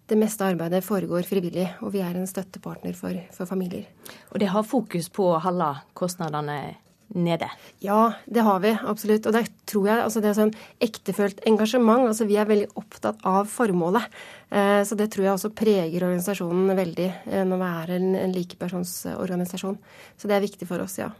det 0.07 0.15
meste 0.15 0.45
arbeidet 0.47 0.79
foregår 0.87 1.27
frivillig, 1.27 1.65
og 1.83 1.91
vi 1.91 1.99
er 1.99 2.15
en 2.15 2.29
støttepartner 2.29 2.95
for, 2.95 3.17
for 3.35 3.49
familier. 3.49 3.89
Og 4.31 4.39
det 4.39 4.47
har 4.53 4.63
fokus 4.63 5.09
på 5.11 5.33
å 5.33 5.41
holde 5.43 5.73
kostnadene 5.99 6.77
nede? 7.15 7.49
Ja, 7.79 8.13
det 8.25 8.43
har 8.45 8.59
vi 8.63 8.73
absolutt. 8.75 9.25
Og 9.27 9.35
det 9.35 9.45
tror 9.69 9.87
jeg 9.89 10.03
altså 10.03 10.23
det 10.23 10.31
er 10.31 10.37
sånn 10.37 10.55
ektefølt 10.83 11.43
engasjement. 11.49 12.07
altså 12.09 12.27
Vi 12.27 12.37
er 12.39 12.49
veldig 12.49 12.71
opptatt 12.79 13.21
av 13.27 13.47
formålet. 13.51 14.07
Eh, 14.49 14.81
så 14.87 14.97
det 14.99 15.09
tror 15.13 15.27
jeg 15.27 15.35
også 15.35 15.53
preger 15.55 16.07
organisasjonen 16.07 16.75
veldig 16.77 17.07
eh, 17.07 17.45
når 17.47 17.63
vi 17.63 17.69
er 17.83 17.95
en, 17.97 18.09
en 18.23 18.35
likepersonsorganisasjon. 18.35 19.79
Så 20.17 20.29
det 20.29 20.37
er 20.37 20.45
viktig 20.45 20.69
for 20.69 20.83
oss, 20.83 20.99
ja. 21.01 21.11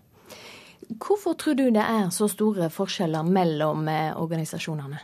Hvorfor 0.88 1.35
tror 1.35 1.57
du 1.59 1.65
det 1.76 1.84
er 1.84 2.07
så 2.15 2.30
store 2.31 2.69
forskjeller 2.72 3.27
mellom 3.27 3.88
eh, 3.91 4.11
organisasjonene? 4.15 5.03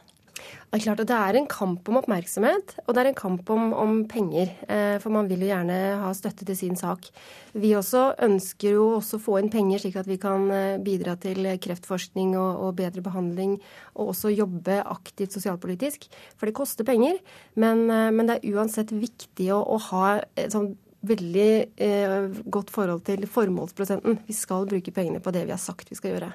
Det 0.73 0.79
er 0.79 0.83
klart 0.87 1.01
at 1.03 1.09
det 1.11 1.17
er 1.17 1.37
en 1.37 1.47
kamp 1.49 1.89
om 1.89 1.99
oppmerksomhet, 1.99 2.75
og 2.83 2.95
det 2.95 3.01
er 3.03 3.09
en 3.11 3.17
kamp 3.17 3.49
om, 3.53 3.73
om 3.77 3.95
penger. 4.09 4.51
Eh, 4.65 4.95
for 5.03 5.13
man 5.13 5.29
vil 5.29 5.45
jo 5.45 5.49
gjerne 5.51 5.77
ha 6.01 6.11
støtte 6.17 6.47
til 6.47 6.57
sin 6.57 6.77
sak. 6.79 7.09
Vi 7.53 7.75
også 7.77 8.15
ønsker 8.25 8.77
jo 8.77 8.87
også 8.97 9.19
få 9.21 9.37
inn 9.41 9.51
penger, 9.53 9.83
slik 9.83 9.99
at 10.01 10.09
vi 10.09 10.17
kan 10.21 10.47
eh, 10.53 10.79
bidra 10.81 11.13
til 11.21 11.45
kreftforskning 11.61 12.33
og, 12.33 12.63
og 12.65 12.77
bedre 12.79 13.05
behandling. 13.05 13.59
Og 13.93 14.15
også 14.15 14.33
jobbe 14.33 14.79
aktivt 14.81 15.37
sosialpolitisk. 15.37 16.09
For 16.37 16.49
det 16.49 16.57
koster 16.57 16.87
penger. 16.87 17.21
Men, 17.53 17.85
eh, 17.93 18.09
men 18.09 18.29
det 18.29 18.39
er 18.39 18.57
uansett 18.57 18.95
viktig 18.95 19.51
å, 19.53 19.61
å 19.61 19.77
ha 19.91 20.07
sånn 20.49 20.73
veldig 21.03 21.51
eh, 21.83 22.31
godt 22.47 22.71
forhold 22.73 23.03
til 23.07 23.27
formålsprosenten. 23.27 24.21
Vi 24.27 24.35
skal 24.35 24.67
bruke 24.69 24.95
pengene 24.95 25.21
på 25.23 25.33
det 25.35 25.45
vi 25.47 25.55
har 25.55 25.61
sagt 25.61 25.91
vi 25.91 25.99
skal 25.99 26.15
gjøre. 26.15 26.31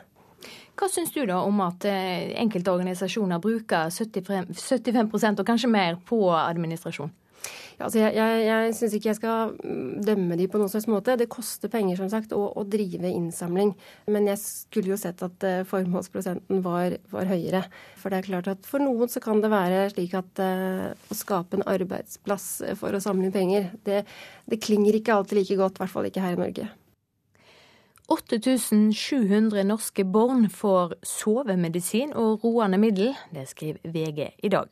Hva 0.79 0.87
syns 0.91 1.11
du 1.11 1.25
da 1.27 1.41
om 1.43 1.59
at 1.65 1.87
eh, 1.91 2.35
enkelte 2.39 2.71
organisasjoner 2.71 3.41
bruker 3.43 3.91
75, 3.91 4.53
75 4.55 5.41
og 5.43 5.47
kanskje 5.49 5.71
mer 5.73 5.99
på 6.07 6.21
administrasjon? 6.31 7.11
Ja, 7.79 7.87
altså 7.87 8.01
jeg 8.01 8.15
jeg, 8.17 8.39
jeg 8.43 8.73
syns 8.75 8.95
ikke 8.97 9.09
jeg 9.09 9.19
skal 9.21 9.53
mm, 9.59 9.91
dømme 10.07 10.39
de 10.39 10.49
på 10.51 10.59
noen 10.59 10.71
slags 10.71 10.89
måte. 10.91 11.15
Det 11.19 11.29
koster 11.31 11.71
penger 11.71 11.99
som 12.01 12.11
sagt, 12.11 12.35
å, 12.35 12.49
å 12.59 12.65
drive 12.67 13.11
innsamling. 13.11 13.71
Men 14.11 14.27
jeg 14.31 14.41
skulle 14.43 14.93
jo 14.93 14.99
sett 14.99 15.23
at 15.27 15.47
uh, 15.47 15.61
formålsprosenten 15.69 16.63
var, 16.65 16.99
var, 17.13 17.31
høyere. 17.31 17.63
For 17.99 18.11
det 18.11 18.21
er 18.21 18.31
klart 18.31 18.51
at 18.55 18.67
for 18.67 18.83
noen 18.83 19.11
så 19.11 19.23
kan 19.23 19.43
det 19.45 19.53
være 19.55 19.87
slik 19.95 20.19
at 20.19 20.43
uh, 20.43 20.91
å 20.91 21.19
skape 21.19 21.59
en 21.59 21.69
arbeidsplass 21.71 22.51
for 22.81 22.95
å 22.95 23.03
samle 23.03 23.31
inn 23.31 23.35
penger, 23.35 23.71
det, 23.87 24.03
det 24.51 24.63
klinger 24.63 24.99
ikke 24.99 25.15
alltid 25.15 25.43
like 25.43 25.63
godt. 25.63 25.79
I 25.79 25.85
hvert 25.85 25.95
fall 25.95 26.11
ikke 26.11 26.27
her 26.27 26.39
i 26.39 26.43
Norge. 26.43 26.71
8700 28.09 29.65
norske 29.69 30.05
barn 30.09 30.47
får 30.49 30.95
sovemedisin 31.05 32.15
og 32.17 32.45
roende 32.45 32.79
middel. 32.81 33.13
Det 33.35 33.45
skriver 33.51 33.85
VG 33.85 34.31
i 34.43 34.51
dag. 34.53 34.71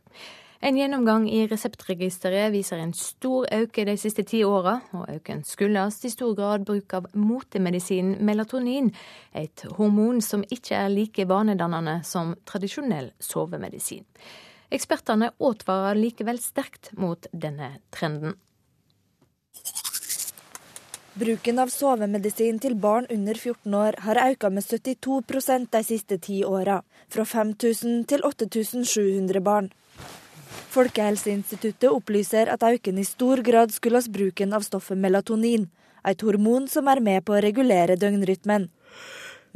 En 0.65 0.79
gjennomgang 0.79 1.27
i 1.29 1.43
Reseptregisteret 1.51 2.49
viser 2.55 2.81
en 2.81 2.95
stor 2.97 3.45
økning 3.53 3.91
de 3.91 3.97
siste 4.01 4.25
ti 4.25 4.41
åra, 4.45 4.79
og 4.97 5.05
økningen 5.13 5.45
skyldes 5.45 6.01
i 6.09 6.13
stor 6.15 6.33
grad 6.39 6.65
bruk 6.65 6.97
av 6.97 7.11
motemedisinen 7.13 8.25
melatonin, 8.25 8.89
et 9.37 9.67
hormon 9.77 10.23
som 10.25 10.47
ikke 10.49 10.79
er 10.81 10.89
like 10.95 11.29
vanedannende 11.29 11.99
som 12.09 12.33
tradisjonell 12.49 13.13
sovemedisin. 13.21 14.07
Ekspertene 14.73 15.29
advarer 15.37 16.01
likevel 16.01 16.41
sterkt 16.43 16.95
mot 16.97 17.29
denne 17.37 17.77
trenden. 17.93 18.41
Bruken 21.17 21.57
av 21.63 21.71
sovemedisin 21.73 22.59
til 22.61 22.75
barn 22.77 23.07
under 23.09 23.39
14 23.39 23.75
år 23.79 23.97
har 24.05 24.19
økt 24.21 24.45
med 24.53 24.67
72% 24.67 25.71
de 25.73 25.81
siste 25.89 26.19
ti 26.21 26.43
åra, 26.45 26.83
fra 27.09 27.25
5000 27.25 28.03
til 28.11 28.21
8700 28.29 29.41
barn. 29.41 29.71
Folkehelseinstituttet 30.77 31.89
opplyser 31.89 32.53
at 32.53 32.67
økningen 32.69 33.01
i 33.01 33.09
stor 33.09 33.41
grad 33.41 33.73
skyldes 33.73 34.11
bruken 34.13 34.53
av 34.53 34.67
stoffet 34.69 35.01
melatonin, 35.01 35.71
et 36.05 36.21
hormon 36.21 36.69
som 36.69 36.93
er 36.93 37.01
med 37.01 37.25
på 37.25 37.39
å 37.39 37.41
regulere 37.41 37.97
døgnrytmen. 37.97 38.69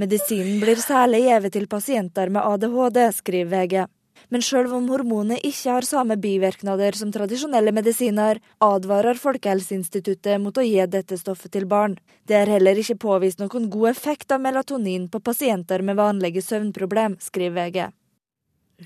Medisinen 0.01 0.65
blir 0.65 0.81
særlig 0.81 1.27
gitt 1.27 1.53
til 1.59 1.69
pasienter 1.69 2.33
med 2.33 2.41
ADHD, 2.41 3.03
skriver 3.21 3.53
VG. 3.53 3.85
Men 4.31 4.45
sjøl 4.47 4.69
om 4.77 4.87
hormonet 4.93 5.43
ikke 5.47 5.73
har 5.75 5.87
samme 5.87 6.15
bivirknader 6.23 6.95
som 6.95 7.11
tradisjonelle 7.11 7.73
medisiner, 7.75 8.39
advarer 8.63 9.19
Folkehelseinstituttet 9.19 10.39
mot 10.39 10.55
å 10.55 10.63
gi 10.63 10.79
dette 10.87 11.19
stoffet 11.19 11.51
til 11.57 11.67
barn. 11.71 11.97
Det 12.31 12.37
er 12.39 12.53
heller 12.55 12.79
ikke 12.79 13.01
påvist 13.03 13.43
noen 13.43 13.67
god 13.73 13.91
effekt 13.91 14.31
av 14.31 14.45
melatonin 14.45 15.09
på 15.11 15.19
pasienter 15.27 15.83
med 15.83 15.99
vanlige 15.99 16.45
søvnproblem, 16.47 17.19
skriver 17.19 17.59
VG. 17.59 17.91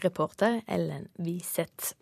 Reporter 0.01 0.63
Ellen 0.67 1.11
Wiseth. 1.21 1.93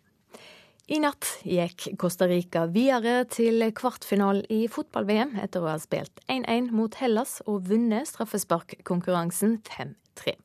I 0.91 0.99
natt 0.99 1.27
gikk 1.47 1.93
Costa 1.99 2.27
Rica 2.27 2.65
videre 2.71 3.23
til 3.31 3.63
kvartfinalen 3.75 4.43
i 4.51 4.65
fotball-VM 4.71 5.37
etter 5.43 5.63
å 5.63 5.69
ha 5.71 5.77
spilt 5.79 6.23
1-1 6.31 6.73
mot 6.75 6.95
Hellas 6.99 7.37
og 7.43 7.69
vunnet 7.69 8.07
straffesparkkonkurransen 8.11 9.61
5-3. 9.67 10.35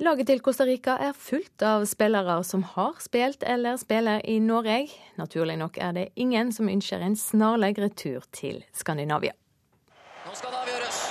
Laget 0.00 0.30
til 0.30 0.38
Costa 0.40 0.64
Rica 0.64 0.94
er 0.96 1.12
fullt 1.12 1.60
av 1.60 1.82
spillere 1.84 2.38
som 2.48 2.62
har 2.64 2.94
spilt 3.04 3.42
eller 3.44 3.76
spiller 3.76 4.22
i 4.24 4.38
Norge. 4.40 4.86
Naturlig 5.20 5.58
nok 5.60 5.76
er 5.76 5.92
det 5.92 6.04
ingen 6.16 6.54
som 6.56 6.70
ønsker 6.72 7.04
en 7.04 7.18
snarlig 7.20 7.74
retur 7.76 8.24
til 8.32 8.62
Skandinavia. 8.72 9.34
Nå 10.24 10.32
skal 10.38 10.54
det 10.54 10.62
avgjøres. 10.62 11.02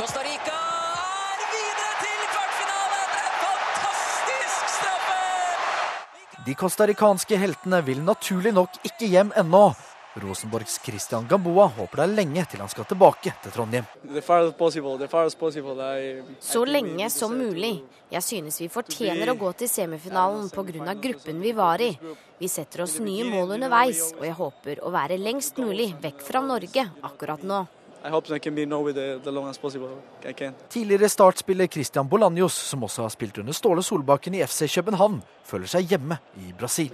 Costa 0.00 0.24
Rica 0.26 0.56
er 0.56 1.46
videre 1.52 1.94
til 2.00 2.26
kvartfinalen! 2.32 3.06
En 3.20 3.38
fantastisk 3.44 4.74
straffe! 4.74 6.42
De 6.50 6.58
costaricanske 6.58 7.38
heltene 7.38 7.84
vil 7.86 8.02
naturlig 8.02 8.56
nok 8.58 8.82
ikke 8.82 9.14
hjem 9.14 9.30
ennå. 9.38 9.68
Rosenborgs 10.20 10.78
Christian 10.84 11.26
Gamboa 11.28 11.66
håper 11.76 12.02
det 12.02 12.04
er 12.04 12.14
lenge 12.18 12.44
til 12.50 12.60
han 12.60 12.68
skal 12.68 12.84
tilbake 12.90 13.32
til 13.42 13.54
Trondheim. 13.54 13.86
Så 16.40 16.64
lenge 16.68 17.10
som 17.10 17.36
mulig. 17.36 17.74
Jeg 18.12 18.22
synes 18.22 18.60
vi 18.60 18.68
fortjener 18.68 19.32
å 19.32 19.38
gå 19.40 19.52
til 19.56 19.70
semifinalen 19.72 20.50
pga. 20.52 20.94
gruppen 20.94 21.40
vi 21.40 21.52
var 21.52 21.80
i. 21.80 21.96
Vi 22.38 22.48
setter 22.48 22.82
oss 22.82 22.98
nye 23.00 23.24
mål 23.24 23.56
underveis, 23.56 24.12
og 24.18 24.24
jeg 24.26 24.34
håper 24.36 24.82
å 24.82 24.90
være 24.92 25.16
lengst 25.16 25.56
mulig 25.56 25.94
vekk 26.02 26.20
fra 26.20 26.42
Norge 26.44 26.90
akkurat 27.02 27.42
nå. 27.42 27.64
Tidligere 30.68 31.08
startspiller 31.08 31.66
Christian 31.70 32.08
Bolanjos, 32.08 32.52
som 32.52 32.82
også 32.82 33.02
har 33.06 33.12
spilt 33.14 33.38
under 33.38 33.54
Ståle 33.54 33.82
Solbakken 33.86 34.34
i 34.34 34.42
FC 34.42 34.66
København, 34.74 35.20
føler 35.46 35.70
seg 35.70 35.86
hjemme 35.94 36.18
i 36.42 36.50
Brasil. 36.58 36.90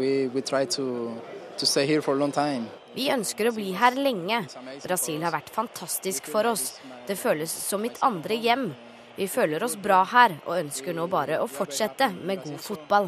Vi 2.99 3.05
ønsker 3.15 3.47
å 3.47 3.55
bli 3.55 3.71
her 3.79 3.95
lenge. 3.95 4.41
Brasil 4.83 5.23
har 5.23 5.31
vært 5.31 5.53
fantastisk 5.55 6.27
for 6.27 6.49
oss. 6.51 6.81
Det 7.07 7.15
føles 7.15 7.53
som 7.53 7.85
mitt 7.85 8.01
andre 8.03 8.35
hjem. 8.35 8.73
Vi 9.15 9.29
føler 9.31 9.63
oss 9.63 9.77
bra 9.79 10.01
her, 10.07 10.35
og 10.47 10.59
ønsker 10.65 10.97
nå 10.97 11.05
bare 11.11 11.39
å 11.39 11.47
fortsette 11.51 12.11
med 12.27 12.43
god 12.43 12.59
fotball. 12.63 13.07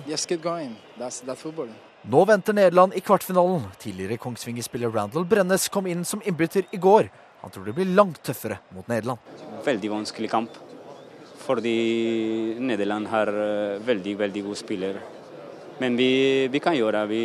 Nå 2.10 2.22
venter 2.30 2.54
Nederland 2.54 2.94
i 2.94 3.02
kvartfinalen. 3.02 3.66
Tidligere 3.82 4.20
Kongsvinger-spiller 4.22 4.94
Randall 4.94 5.26
Brennes 5.26 5.66
kom 5.74 5.90
inn 5.90 6.06
som 6.06 6.22
innbytter 6.22 6.70
i 6.70 6.78
går. 6.78 7.10
Han 7.42 7.50
tror 7.50 7.66
det 7.66 7.74
blir 7.80 7.90
langt 7.90 8.22
tøffere 8.22 8.60
mot 8.76 8.86
Nederland. 8.86 9.18
Veldig 9.66 9.90
vanskelig 9.90 10.30
kamp. 10.30 10.58
Fordi 11.42 11.78
Nederland 12.62 13.10
har 13.10 13.32
eh, 13.34 13.80
veldig, 13.82 14.20
veldig 14.22 14.46
gode 14.46 14.60
spillere. 14.60 15.02
Men 15.80 15.96
vi, 15.96 16.48
vi 16.52 16.60
kan 16.60 16.76
gjøre 16.76 17.06
vi, 17.08 17.22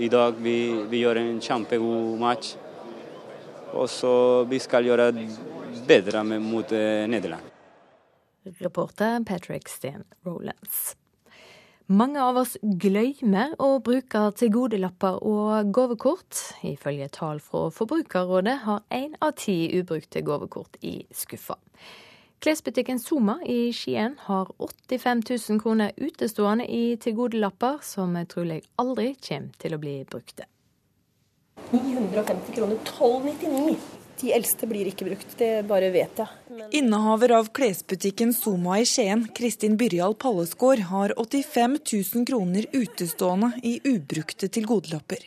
I 0.00 0.08
dag 0.08 0.38
vi, 0.40 0.56
vi 0.88 1.02
gjør 1.02 1.20
en 1.20 1.40
kjempegod 1.44 2.16
match. 2.20 2.54
Og 3.76 3.88
så 3.92 4.12
vi 4.48 4.60
skal 4.60 4.88
gjøre 4.88 5.10
bedre 5.88 6.24
mot 6.24 6.72
eh, 6.72 7.04
Nederland. 7.08 7.44
Reporter 8.58 9.20
Patrick 9.28 9.68
Steen 9.68 10.04
Rolands. 10.24 10.96
Mange 11.92 12.22
av 12.24 12.38
oss 12.40 12.54
glemmer 12.62 13.52
å 13.60 13.74
bruke 13.84 14.20
tilgodelapper 14.38 15.18
og 15.28 15.72
gavekort. 15.76 16.38
Ifølge 16.64 17.10
tall 17.12 17.42
fra 17.44 17.66
Forbrukerrådet 17.74 18.54
har 18.64 18.80
én 18.96 19.12
av 19.20 19.34
ti 19.36 19.56
ubrukte 19.76 20.22
gavekort 20.24 20.78
i 20.80 21.02
skuffa. 21.12 21.58
Klesbutikken 22.42 22.98
Soma 22.98 23.36
i 23.46 23.72
Skien 23.72 24.16
har 24.18 24.48
85 24.58 25.20
000 25.48 25.60
kroner 25.62 25.92
utestående 25.96 26.64
i 26.66 26.96
tilgodelapper, 26.96 27.76
som 27.86 28.16
trolig 28.26 28.56
aldri 28.82 29.12
kommer 29.22 29.52
til 29.62 29.76
å 29.76 29.78
bli 29.78 29.92
brukte. 30.10 30.48
950 31.70 32.56
kroner, 32.56 32.80
1299. 32.82 33.76
De 34.24 34.34
eldste 34.34 34.66
blir 34.66 34.90
ikke 34.90 35.06
brukt, 35.06 35.36
det 35.38 35.52
bare 35.70 35.92
vet 35.94 36.18
jeg. 36.18 36.41
Innehaver 36.70 37.32
av 37.32 37.48
klesbutikken 37.54 38.32
Soma 38.32 38.78
i 38.80 38.84
Skien, 38.84 39.24
Kristin 39.36 39.76
Byrjal 39.76 40.14
Pallesgaard, 40.14 40.78
har 40.90 41.14
85 41.20 41.76
000 42.14 42.26
kroner 42.26 42.66
utestående 42.72 43.52
i 43.62 43.80
ubrukte 43.84 44.48
tilgodelapper. 44.48 45.22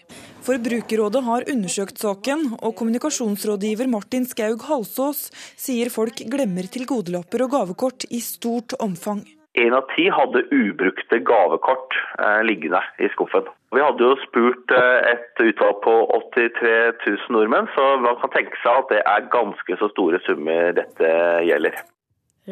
Forbrukerrådet 0.46 1.24
har 1.26 1.48
undersøkt 1.50 2.02
saken, 2.02 2.52
og 2.62 2.76
kommunikasjonsrådgiver 2.78 3.90
Martin 3.90 4.28
Skaug 4.30 4.62
Halsås 4.68 5.32
sier 5.58 5.90
folk 5.94 6.22
glemmer 6.30 6.70
tilgodelapper 6.70 7.46
og 7.48 7.56
gavekort 7.58 8.06
i 8.14 8.22
stort 8.22 8.78
omfang. 8.80 9.24
Én 9.56 9.74
av 9.74 9.88
ti 9.96 10.10
hadde 10.12 10.44
ubrukte 10.52 11.22
gavekort 11.24 11.96
eh, 12.20 12.42
liggende 12.44 12.82
i 13.00 13.10
skuffen. 13.14 13.48
Vi 13.76 13.84
hadde 13.84 14.06
jo 14.08 14.16
spurt 14.24 14.72
eh, 14.72 15.10
et 15.12 15.42
utvalg 15.44 15.82
på 15.84 15.96
83 16.36 16.70
000 17.02 17.34
nordmenn, 17.36 17.68
så 17.76 17.88
man 18.00 18.16
kan 18.22 18.32
tenke 18.32 18.56
seg 18.62 18.84
at 18.84 18.94
det 18.94 19.02
er 19.04 19.28
ganske 19.34 19.78
så 19.82 19.90
store 19.92 20.22
summer 20.24 20.72
dette 20.78 21.10
gjelder. 21.44 21.82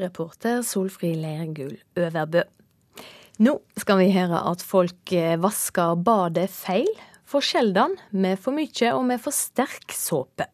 Reporter 0.04 0.64
Solfrid 0.68 1.22
Leirgull 1.22 1.78
Øverbø. 1.96 2.44
Nå 3.46 3.54
skal 3.80 4.02
vi 4.02 4.12
høre 4.14 4.42
at 4.52 4.66
folk 4.66 5.14
eh, 5.16 5.38
vasker 5.42 5.96
badet 6.06 6.50
feil, 6.54 6.90
for 7.24 7.42
sjelden, 7.46 7.96
med 8.12 8.38
for 8.42 8.54
mye 8.54 8.90
og 8.94 9.08
med 9.08 9.22
for 9.24 9.34
sterk 9.34 9.96
såpe. 9.96 10.50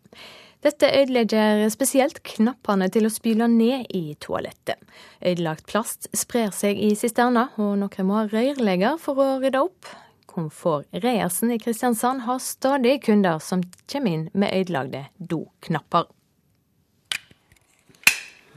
Dette 0.64 0.90
ødelegger 0.92 1.66
spesielt 1.72 2.20
knappene 2.28 2.90
til 2.92 3.08
å 3.08 3.12
spyle 3.12 3.48
ned 3.52 3.88
i 3.96 4.14
toalettet. 4.20 4.78
Ødelagt 5.24 5.66
plast 5.72 6.10
sprer 6.16 6.52
seg 6.56 6.80
i 6.84 6.92
sisterna, 7.00 7.48
og 7.58 7.78
noen 7.80 8.08
må 8.08 8.20
ha 8.20 8.28
rørlegger 8.28 9.00
for 9.02 9.24
å 9.24 9.28
rydde 9.40 9.64
opp. 9.66 9.92
Komfort 10.30 10.86
Reiersen 10.94 11.52
i 11.52 11.58
Kristiansand 11.60 12.22
har 12.28 12.40
stadig 12.44 13.00
kunder 13.08 13.42
som 13.42 13.64
kommer 13.90 14.14
inn 14.14 14.28
med 14.38 14.54
ødelagte 14.54 15.08
doknapper. 15.18 16.06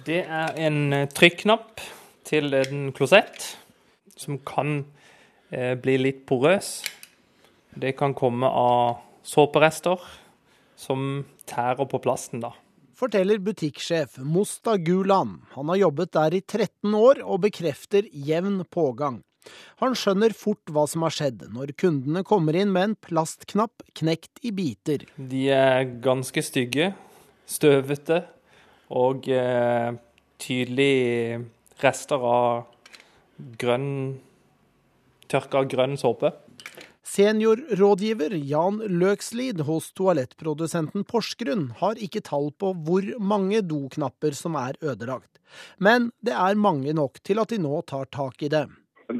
Det 0.05 0.21
er 0.27 0.57
en 0.61 0.93
eh, 0.93 1.09
trykknapp 1.09 1.81
til 2.29 2.53
en 2.59 2.91
klosett 2.93 3.53
som 4.19 4.41
kan 4.45 4.83
eh, 5.51 5.73
bli 5.81 5.97
litt 6.01 6.25
porøs. 6.29 6.75
Det 7.73 7.95
kan 7.97 8.13
komme 8.13 8.51
av 8.51 9.01
såperester 9.25 10.03
som 10.77 11.25
tærer 11.49 11.89
på 11.89 12.03
plasten, 12.03 12.43
da. 12.43 12.53
Forteller 12.99 13.41
butikksjef 13.43 14.19
Mosta 14.23 14.77
Gulan. 14.77 15.41
Han 15.57 15.71
har 15.73 15.81
jobbet 15.87 16.13
der 16.15 16.35
i 16.37 16.43
13 16.45 16.95
år 16.95 17.23
og 17.25 17.47
bekrefter 17.47 18.07
jevn 18.13 18.61
pågang. 18.71 19.23
Han 19.83 19.97
skjønner 19.99 20.35
fort 20.37 20.71
hva 20.71 20.85
som 20.91 21.05
har 21.07 21.15
skjedd, 21.15 21.47
når 21.55 21.75
kundene 21.81 22.25
kommer 22.27 22.57
inn 22.59 22.73
med 22.75 22.91
en 22.91 22.99
plastknapp 23.09 23.85
knekt 23.99 24.43
i 24.47 24.53
biter. 24.55 25.07
De 25.17 25.47
er 25.55 25.89
ganske 26.05 26.45
stygge, 26.45 26.93
støvete 27.51 28.23
og 28.93 29.27
eh, 29.33 29.91
tydelig 30.43 31.43
rester 31.83 32.29
av 32.29 32.69
grønn 33.59 33.93
tørka 35.33 35.65
grønn 35.69 35.97
såpe. 36.01 36.33
Seniorrådgiver 37.13 38.37
Jan 38.49 38.79
Løkslid 38.89 39.65
hos 39.67 39.91
toalettprodusenten 39.99 41.05
Porsgrunn 41.09 41.67
har 41.81 41.99
ikke 42.01 42.23
tall 42.25 42.53
på 42.57 42.71
hvor 42.87 43.09
mange 43.21 43.61
doknapper 43.67 44.37
som 44.39 44.57
er 44.61 44.79
ødelagt, 44.81 45.41
men 45.77 46.11
det 46.25 46.37
er 46.37 46.61
mange 46.69 46.95
nok 46.97 47.21
til 47.27 47.43
at 47.43 47.53
de 47.53 47.61
nå 47.61 47.83
tar 47.91 48.09
tak 48.15 48.47
i 48.47 48.53
det. 48.53 48.65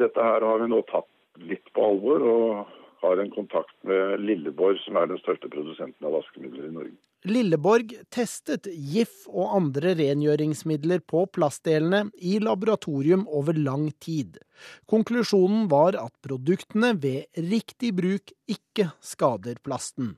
Dette 0.01 0.23
her 0.25 0.45
har 0.47 0.63
vi 0.63 0.71
nå 0.71 0.81
tatt 0.89 1.09
litt 1.43 1.69
på 1.75 1.85
alvor, 1.85 2.23
og 2.23 2.79
har 3.03 3.19
en 3.19 3.33
kontakt 3.35 3.75
med 3.89 4.21
Lilleborg, 4.23 4.79
som 4.85 4.97
er 5.01 5.09
den 5.11 5.19
største 5.19 5.51
produsenten 5.51 6.07
av 6.07 6.15
vaskemidler 6.15 6.69
i 6.69 6.75
Norge. 6.75 6.95
Lilleborg 7.27 7.93
testet 8.15 8.69
GIF 8.71 9.27
og 9.31 9.57
andre 9.59 9.95
rengjøringsmidler 9.99 11.03
på 11.07 11.25
plastdelene 11.35 12.05
i 12.19 12.39
laboratorium 12.43 13.25
over 13.31 13.59
lang 13.59 13.89
tid. 14.03 14.39
Konklusjonen 14.91 15.69
var 15.71 15.99
at 15.99 16.15
produktene 16.25 16.95
ved 17.03 17.43
riktig 17.51 17.93
bruk 17.99 18.35
ikke 18.51 18.91
skader 19.03 19.59
plasten. 19.63 20.17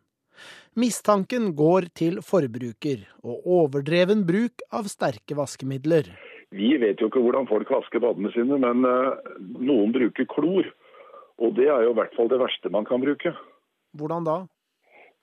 Mistanken 0.81 1.53
går 1.57 1.89
til 1.95 2.21
forbruker 2.25 3.05
og 3.23 3.45
overdreven 3.61 4.25
bruk 4.29 4.65
av 4.75 4.89
sterke 4.91 5.37
vaskemidler. 5.39 6.09
Vi 6.53 6.75
vet 6.83 7.01
jo 7.01 7.09
ikke 7.09 7.23
hvordan 7.25 7.49
folk 7.51 7.71
vasker 7.73 8.03
badene 8.05 8.33
sine, 8.35 8.59
men 8.61 8.85
eh, 8.89 9.35
noen 9.59 9.95
bruker 9.95 10.29
klor. 10.31 10.69
Og 11.43 11.57
det 11.57 11.67
er 11.71 11.87
jo 11.87 11.95
i 11.95 11.99
hvert 11.99 12.15
fall 12.15 12.31
det 12.31 12.43
verste 12.43 12.71
man 12.71 12.87
kan 12.89 13.03
bruke. 13.03 13.35
Hvordan 13.99 14.27
da? 14.27 14.39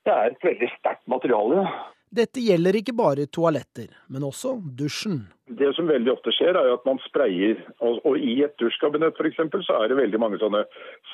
Det 0.02 0.12
er 0.12 0.32
et 0.32 0.44
veldig 0.44 0.68
sterkt 0.78 1.06
materiale. 1.10 1.64
Dette 2.12 2.42
gjelder 2.44 2.76
ikke 2.76 2.92
bare 2.92 3.24
toaletter, 3.32 3.86
men 4.12 4.26
også 4.26 4.58
dusjen. 4.76 5.22
Det 5.48 5.70
som 5.76 5.88
veldig 5.88 6.10
ofte 6.12 6.32
skjer, 6.36 6.58
er 6.60 6.74
at 6.74 6.84
man 6.84 7.00
sprayer. 7.06 7.62
Og, 7.80 8.02
og 8.04 8.18
I 8.20 8.34
et 8.44 8.52
dusjkabinett 8.60 9.16
f.eks. 9.16 9.40
så 9.64 9.78
er 9.78 9.88
det 9.88 9.96
veldig 9.96 10.20
mange 10.20 10.40
sånne 10.42 10.60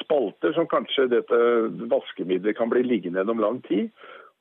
spalter 0.01 0.57
som 0.57 0.67
kanskje 0.71 1.07
dette 1.13 1.39
vaskemiddelet 1.93 2.59
kan 2.59 2.73
bli 2.73 2.83
liggende 2.87 3.23
gjennom 3.23 3.45
lang 3.45 3.61
tid. 3.69 3.93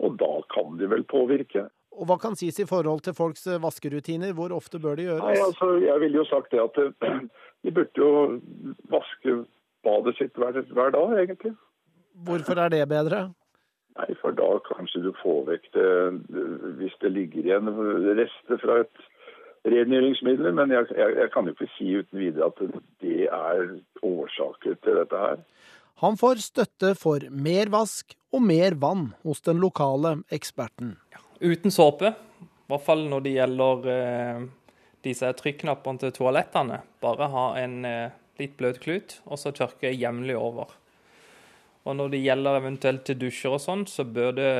Og 0.02 0.18
da 0.18 0.32
kan 0.54 0.80
det 0.82 0.90
vel 0.90 1.06
påvirke. 1.06 1.68
Og 1.98 2.06
Hva 2.06 2.20
kan 2.22 2.36
sies 2.38 2.60
i 2.62 2.68
forhold 2.70 3.02
til 3.06 3.16
folks 3.18 3.48
vaskerutiner? 3.62 4.36
Hvor 4.38 4.54
ofte 4.54 4.80
bør 4.80 5.00
det 5.00 5.08
gjøres? 5.08 5.24
Nei, 5.24 5.40
altså, 5.48 5.72
Jeg 5.82 6.00
ville 6.04 6.22
jo 6.22 6.26
sagt 6.30 6.52
det 6.54 6.62
at 6.62 6.78
de 7.64 7.74
burde 7.74 7.98
jo 7.98 8.12
vaske 8.92 9.40
badet 9.88 10.16
sitt 10.20 10.38
hver, 10.38 10.62
hver 10.78 10.94
dag, 10.94 11.18
egentlig. 11.24 11.56
Hvorfor 12.28 12.62
er 12.62 12.70
det 12.74 12.86
bedre? 12.90 13.28
Nei, 13.98 14.14
for 14.22 14.36
da 14.38 14.48
kanskje 14.70 15.04
du 15.08 15.12
får 15.24 15.46
vekk 15.48 15.70
det 15.74 15.92
Hvis 16.78 16.98
det 17.02 17.12
ligger 17.16 17.46
igjen 17.46 17.72
rester 18.20 18.62
fra 18.62 18.82
et 18.86 19.06
rengjøringsmiddel. 19.68 20.54
men 20.54 20.72
jeg, 20.72 20.86
jeg, 20.98 21.16
jeg 21.18 21.32
kan 21.34 21.48
jo 21.50 21.56
ikke 21.56 21.72
si 21.76 21.90
uten 21.98 22.22
videre 22.22 22.52
at 22.52 22.62
det 23.02 23.26
er 23.26 23.64
årsaker 24.06 24.78
til 24.84 25.00
dette 25.02 25.24
her. 25.24 25.42
Han 26.04 26.18
får 26.18 26.44
støtte 26.46 26.94
for 26.96 27.26
mer 27.34 27.72
vask 27.74 28.14
og 28.32 28.44
mer 28.46 28.78
vann 28.78 29.10
hos 29.26 29.42
den 29.42 29.58
lokale 29.64 30.20
eksperten. 30.32 30.96
Uten 31.40 31.72
såpe, 31.74 32.14
i 32.42 32.72
hvert 32.72 32.84
fall 32.86 33.06
når 33.12 33.24
det 33.26 33.36
gjelder 33.36 33.90
eh, 33.94 34.46
disse 35.06 35.30
trykknappene 35.40 36.02
til 36.02 36.14
toalettene. 36.16 36.82
Bare 37.04 37.30
ha 37.34 37.46
en 37.62 37.80
eh, 37.88 38.16
litt 38.42 38.58
bløt 38.58 38.82
klut, 38.84 39.20
og 39.30 39.40
så 39.42 39.54
tørke 39.56 39.94
jevnlig 39.94 40.38
over. 40.40 40.74
Og 41.88 41.96
når 41.96 42.12
det 42.12 42.24
gjelder 42.26 42.60
eventuelt 42.60 43.06
til 43.08 43.20
dusjer 43.22 43.56
og 43.56 43.64
sånn, 43.64 43.86
så 43.88 44.04
bør 44.04 44.34
det, 44.36 44.52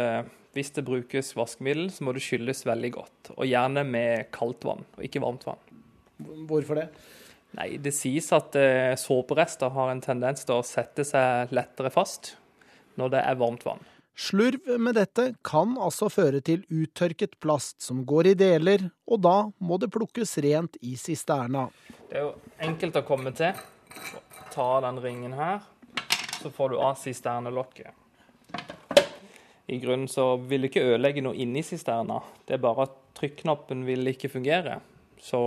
hvis 0.56 0.72
det 0.78 0.86
brukes 0.88 1.34
vaskemiddel, 1.36 1.90
så 1.92 2.06
må 2.08 2.14
det 2.16 2.24
skylles 2.24 2.64
veldig 2.70 2.94
godt. 2.96 3.34
Og 3.36 3.50
gjerne 3.50 3.84
med 3.88 4.30
kaldt 4.36 4.68
vann, 4.68 4.86
og 4.96 5.04
ikke 5.04 5.24
varmt 5.26 5.44
vann. 5.50 5.64
Hvorfor 6.48 6.80
det? 6.80 6.88
Nei, 7.58 7.74
det 7.82 7.94
sies 7.96 8.30
at 8.36 8.56
eh, 8.60 8.94
såperester 9.00 9.74
har 9.74 9.92
en 9.92 10.04
tendens 10.04 10.46
til 10.46 10.60
å 10.60 10.66
sette 10.66 11.06
seg 11.08 11.54
lettere 11.56 11.92
fast 11.94 12.36
når 12.98 13.14
det 13.14 13.22
er 13.24 13.40
varmt 13.40 13.66
vann. 13.66 13.84
Slurv 14.18 14.80
med 14.80 14.96
dette 14.98 15.28
kan 15.46 15.76
altså 15.78 16.08
føre 16.10 16.40
til 16.42 16.64
uttørket 16.74 17.36
plast 17.38 17.84
som 17.86 18.00
går 18.10 18.32
i 18.32 18.38
deler, 18.40 18.88
og 19.06 19.22
da 19.22 19.36
må 19.62 19.78
det 19.78 19.92
plukkes 19.94 20.40
rent 20.42 20.80
i 20.82 20.96
sisterna. 20.98 21.68
Det 22.10 22.18
er 22.18 22.26
jo 22.26 22.32
enkelt 22.66 22.98
å 22.98 23.04
komme 23.06 23.30
til. 23.38 23.54
Ta 24.50 24.66
den 24.88 24.98
ringen 25.04 25.36
her, 25.38 25.62
så 26.42 26.50
får 26.50 26.74
du 26.74 26.80
av 26.82 26.98
sisternelokket. 26.98 27.94
I 29.70 29.78
grunnen 29.84 30.10
så 30.10 30.32
vil 30.50 30.66
det 30.66 30.72
ikke 30.72 30.88
ødelegge 30.96 31.22
noe 31.22 31.38
inni 31.38 31.62
sisterna. 31.62 32.18
Det 32.48 32.58
er 32.58 32.66
bare 32.66 32.88
at 32.88 32.98
trykknappen 33.22 33.86
vil 33.86 34.16
ikke 34.16 34.34
fungere. 34.34 34.80
Så 35.22 35.40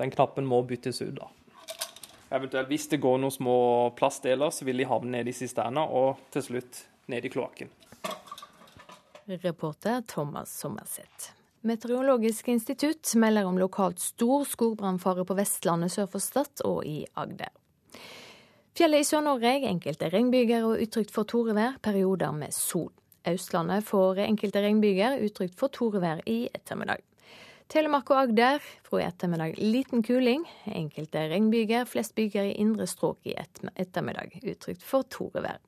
den 0.00 0.16
knappen 0.16 0.48
må 0.48 0.62
byttes 0.64 1.04
ut, 1.04 1.20
da. 1.20 1.28
Eventuelt 2.34 2.72
hvis 2.72 2.88
det 2.88 3.04
går 3.04 3.20
noen 3.20 3.36
små 3.36 3.60
plastdeler, 4.00 4.48
så 4.48 4.64
vil 4.64 4.80
de 4.80 4.88
havne 4.88 5.18
ned 5.18 5.28
i 5.28 5.36
sisterna 5.36 5.84
og 5.84 6.24
til 6.32 6.48
slutt 6.48 6.86
ned 7.12 7.28
i 7.28 7.36
kloakken. 7.36 7.68
Reporter 9.26 10.02
Thomas 10.06 10.58
Sommerseth. 10.58 11.32
Meteorologisk 11.60 12.48
institutt 12.48 13.14
melder 13.14 13.44
om 13.44 13.58
lokalt 13.58 14.00
stor 14.00 14.44
skogbrannfare 14.44 15.24
på 15.24 15.36
Vestlandet 15.38 15.94
sør 15.94 16.10
for 16.12 16.20
Stad 16.20 16.60
og 16.68 16.84
i 16.84 17.06
Agder. 17.16 17.48
Fjellet 18.76 19.00
i 19.00 19.08
Sør-Norge 19.08 19.54
enkelte 19.70 20.10
regnbyger 20.12 20.66
og 20.68 20.82
utrygt 20.82 21.14
for 21.14 21.24
torevær, 21.30 21.78
perioder 21.80 22.36
med 22.36 22.52
sol. 22.52 22.90
Østlandet 23.24 23.86
får 23.88 24.20
enkelte 24.26 24.60
regnbyger, 24.60 25.16
utrygt 25.24 25.56
for 25.56 25.72
torevær 25.72 26.20
i 26.28 26.42
ettermiddag. 26.52 27.00
Telemark 27.72 28.10
og 28.12 28.26
Agder 28.26 28.58
fra 28.84 29.00
i 29.00 29.06
ettermiddag 29.06 29.56
liten 29.56 30.02
kuling. 30.04 30.44
Enkelte 30.68 31.30
regnbyger, 31.32 31.88
flest 31.88 32.12
byger 32.18 32.50
i 32.50 32.58
indre 32.60 32.84
strøk 32.90 33.24
i 33.24 33.38
ettermiddag, 33.40 34.36
utrygt 34.44 34.84
for 34.84 35.08
torevær. 35.08 35.62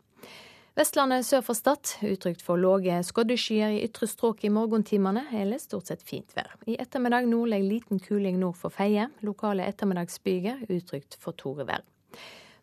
Vestlandet 0.76 1.24
sør 1.24 1.40
for 1.40 1.56
Stad 1.56 1.88
utrygt 2.04 2.42
for 2.44 2.60
lave 2.60 2.98
skoddeskyer 3.08 3.78
i 3.78 3.84
ytre 3.86 4.04
strøk 4.10 4.42
i 4.44 4.50
morgentimene, 4.52 5.22
eller 5.32 5.56
stort 5.56 5.88
sett 5.88 6.02
fint 6.04 6.34
vær. 6.36 6.50
I 6.68 6.74
ettermiddag 6.76 7.24
nordlig 7.30 7.62
liten 7.64 8.02
kuling 8.04 8.36
nord 8.42 8.58
for 8.60 8.74
Feie. 8.74 9.06
Lokale 9.24 9.64
ettermiddagsbyger 9.70 10.66
utrygt 10.68 11.16
for 11.22 11.32
torevær. 11.40 11.80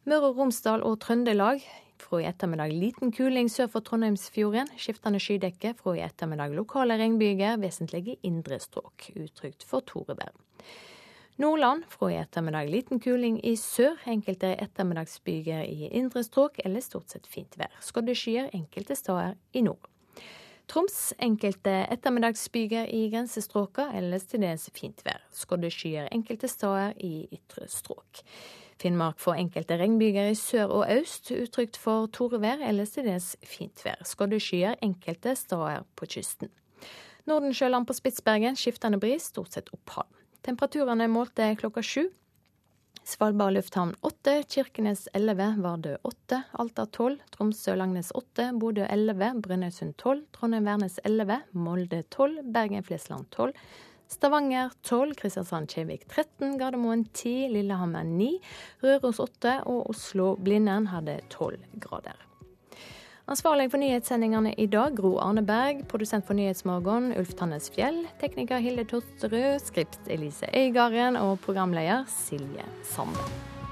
Møre 0.05 0.29
og 0.29 0.37
Romsdal 0.37 0.85
og 0.85 0.99
Trøndelag 1.01 1.65
fra 2.03 2.21
i 2.21 2.29
ettermiddag 2.29 2.77
liten 2.77 3.09
kuling 3.17 3.49
sør 3.49 3.71
for 3.73 3.87
Trondheimsfjorden. 3.89 4.69
Skiftende 4.77 5.17
skydekke 5.17 5.73
fra 5.81 5.97
i 5.97 6.05
ettermiddag 6.05 6.53
lokale 6.53 6.99
regnbyger, 7.01 7.57
vesentlig 7.65 8.05
i 8.13 8.19
indre 8.29 8.61
strøk. 8.61 9.09
Utrygt 9.17 9.65
for 9.65 9.81
torevær. 9.89 10.37
Nordland 11.41 11.83
fra 11.89 12.11
i 12.11 12.17
ettermiddag 12.21 12.67
liten 12.69 12.99
kuling 13.01 13.39
i 13.41 13.55
sør, 13.57 13.95
enkelte 14.05 14.51
ettermiddagsbyger 14.61 15.63
i 15.65 15.87
indre 15.97 16.21
strøk 16.21 16.59
eller 16.61 16.83
stort 16.85 17.09
sett 17.09 17.25
fint 17.25 17.57
vær. 17.57 17.73
Skodde 17.81 18.13
skyer 18.13 18.51
enkelte 18.53 18.93
steder 18.95 19.33
i 19.57 19.63
nord. 19.65 19.89
Troms 20.69 21.13
enkelte 21.17 21.73
ettermiddagsbyger 21.91 22.85
i 22.85 23.07
grensestråka, 23.09 23.89
ellers 23.97 24.29
til 24.29 24.45
dels 24.45 24.69
fint 24.77 25.01
vær. 25.05 25.25
Skodde 25.33 25.73
skyer 25.73 26.05
enkelte 26.13 26.47
steder 26.47 26.93
i 27.01 27.25
ytre 27.33 27.65
strøk. 27.65 28.21
Finnmark 28.77 29.17
får 29.17 29.41
enkelte 29.41 29.81
regnbyger 29.81 30.29
i 30.29 30.37
sør 30.37 30.69
og 30.69 30.85
øst, 30.93 31.33
utrygt 31.33 31.81
for 31.81 32.13
torevær, 32.13 32.61
ellers 32.61 32.93
til 32.93 33.09
dels 33.09 33.33
fint 33.41 33.81
vær. 33.85 34.05
Skodde 34.05 34.37
skyer 34.37 34.77
enkelte 34.85 35.33
steder 35.39 35.81
på 35.97 36.13
kysten. 36.13 36.53
Nordensjøland 37.25 37.89
på 37.89 37.97
Spitsbergen 37.97 38.59
skiftende 38.59 39.01
bris, 39.01 39.31
stort 39.33 39.57
sett 39.57 39.73
opphold. 39.73 40.11
Temperaturene 40.43 41.07
målte 41.07 41.55
klokka 41.55 41.81
sju. 41.83 42.09
Svalbard 43.03 43.53
lufthavn 43.53 43.93
åtte, 44.01 44.43
Kirkenes 44.43 45.05
elleve, 45.13 45.55
Vardø 45.63 45.93
åtte, 46.03 46.41
Alta 46.51 46.83
tolv, 46.85 47.21
Tromsø-Langnes 47.31 48.11
åtte, 48.15 48.49
Bodø 48.59 48.83
elleve, 48.91 49.29
Brønnøysund 49.39 49.95
tolv, 50.03 50.25
Trondheim-Værnes 50.35 50.99
elleve, 51.07 51.39
Molde 51.55 52.01
tolv, 52.11 52.43
Bergen-Flesland 52.43 53.29
tolv, 53.31 53.55
Stavanger 54.11 54.75
12, 54.83 55.15
Kristiansand-Kjevik 55.21 56.03
13, 56.11 56.57
Gardermoen 56.59 57.05
10, 57.05 57.47
Lillehammer 57.55 58.03
9, 58.03 58.29
Røros 58.83 59.23
8 59.23 59.61
og 59.63 59.89
Oslo-Blindern 59.95 60.91
hadde 60.91 61.21
12 61.31 61.79
grader. 61.87 62.19
Ansvarlig 63.23 63.69
for 63.71 63.79
nyhetssendingene 63.79 64.51
i 64.59 64.65
dag, 64.67 64.97
Gro 64.97 65.13
Arne 65.23 65.45
Berg. 65.47 65.85
Produsent 65.87 66.25
for 66.27 66.35
Nyhetsmorgen, 66.35 67.13
Ulf 67.15 67.31
Tannes 67.39 67.69
Fjell. 67.71 68.01
Tekniker 68.19 68.59
Hilde 68.59 68.83
Tosterud. 68.83 69.63
Skript 69.63 70.11
Elise 70.11 70.49
Øygarden. 70.51 71.15
Og 71.15 71.39
programleder 71.39 72.03
Silje 72.11 72.67
Sande. 72.83 73.62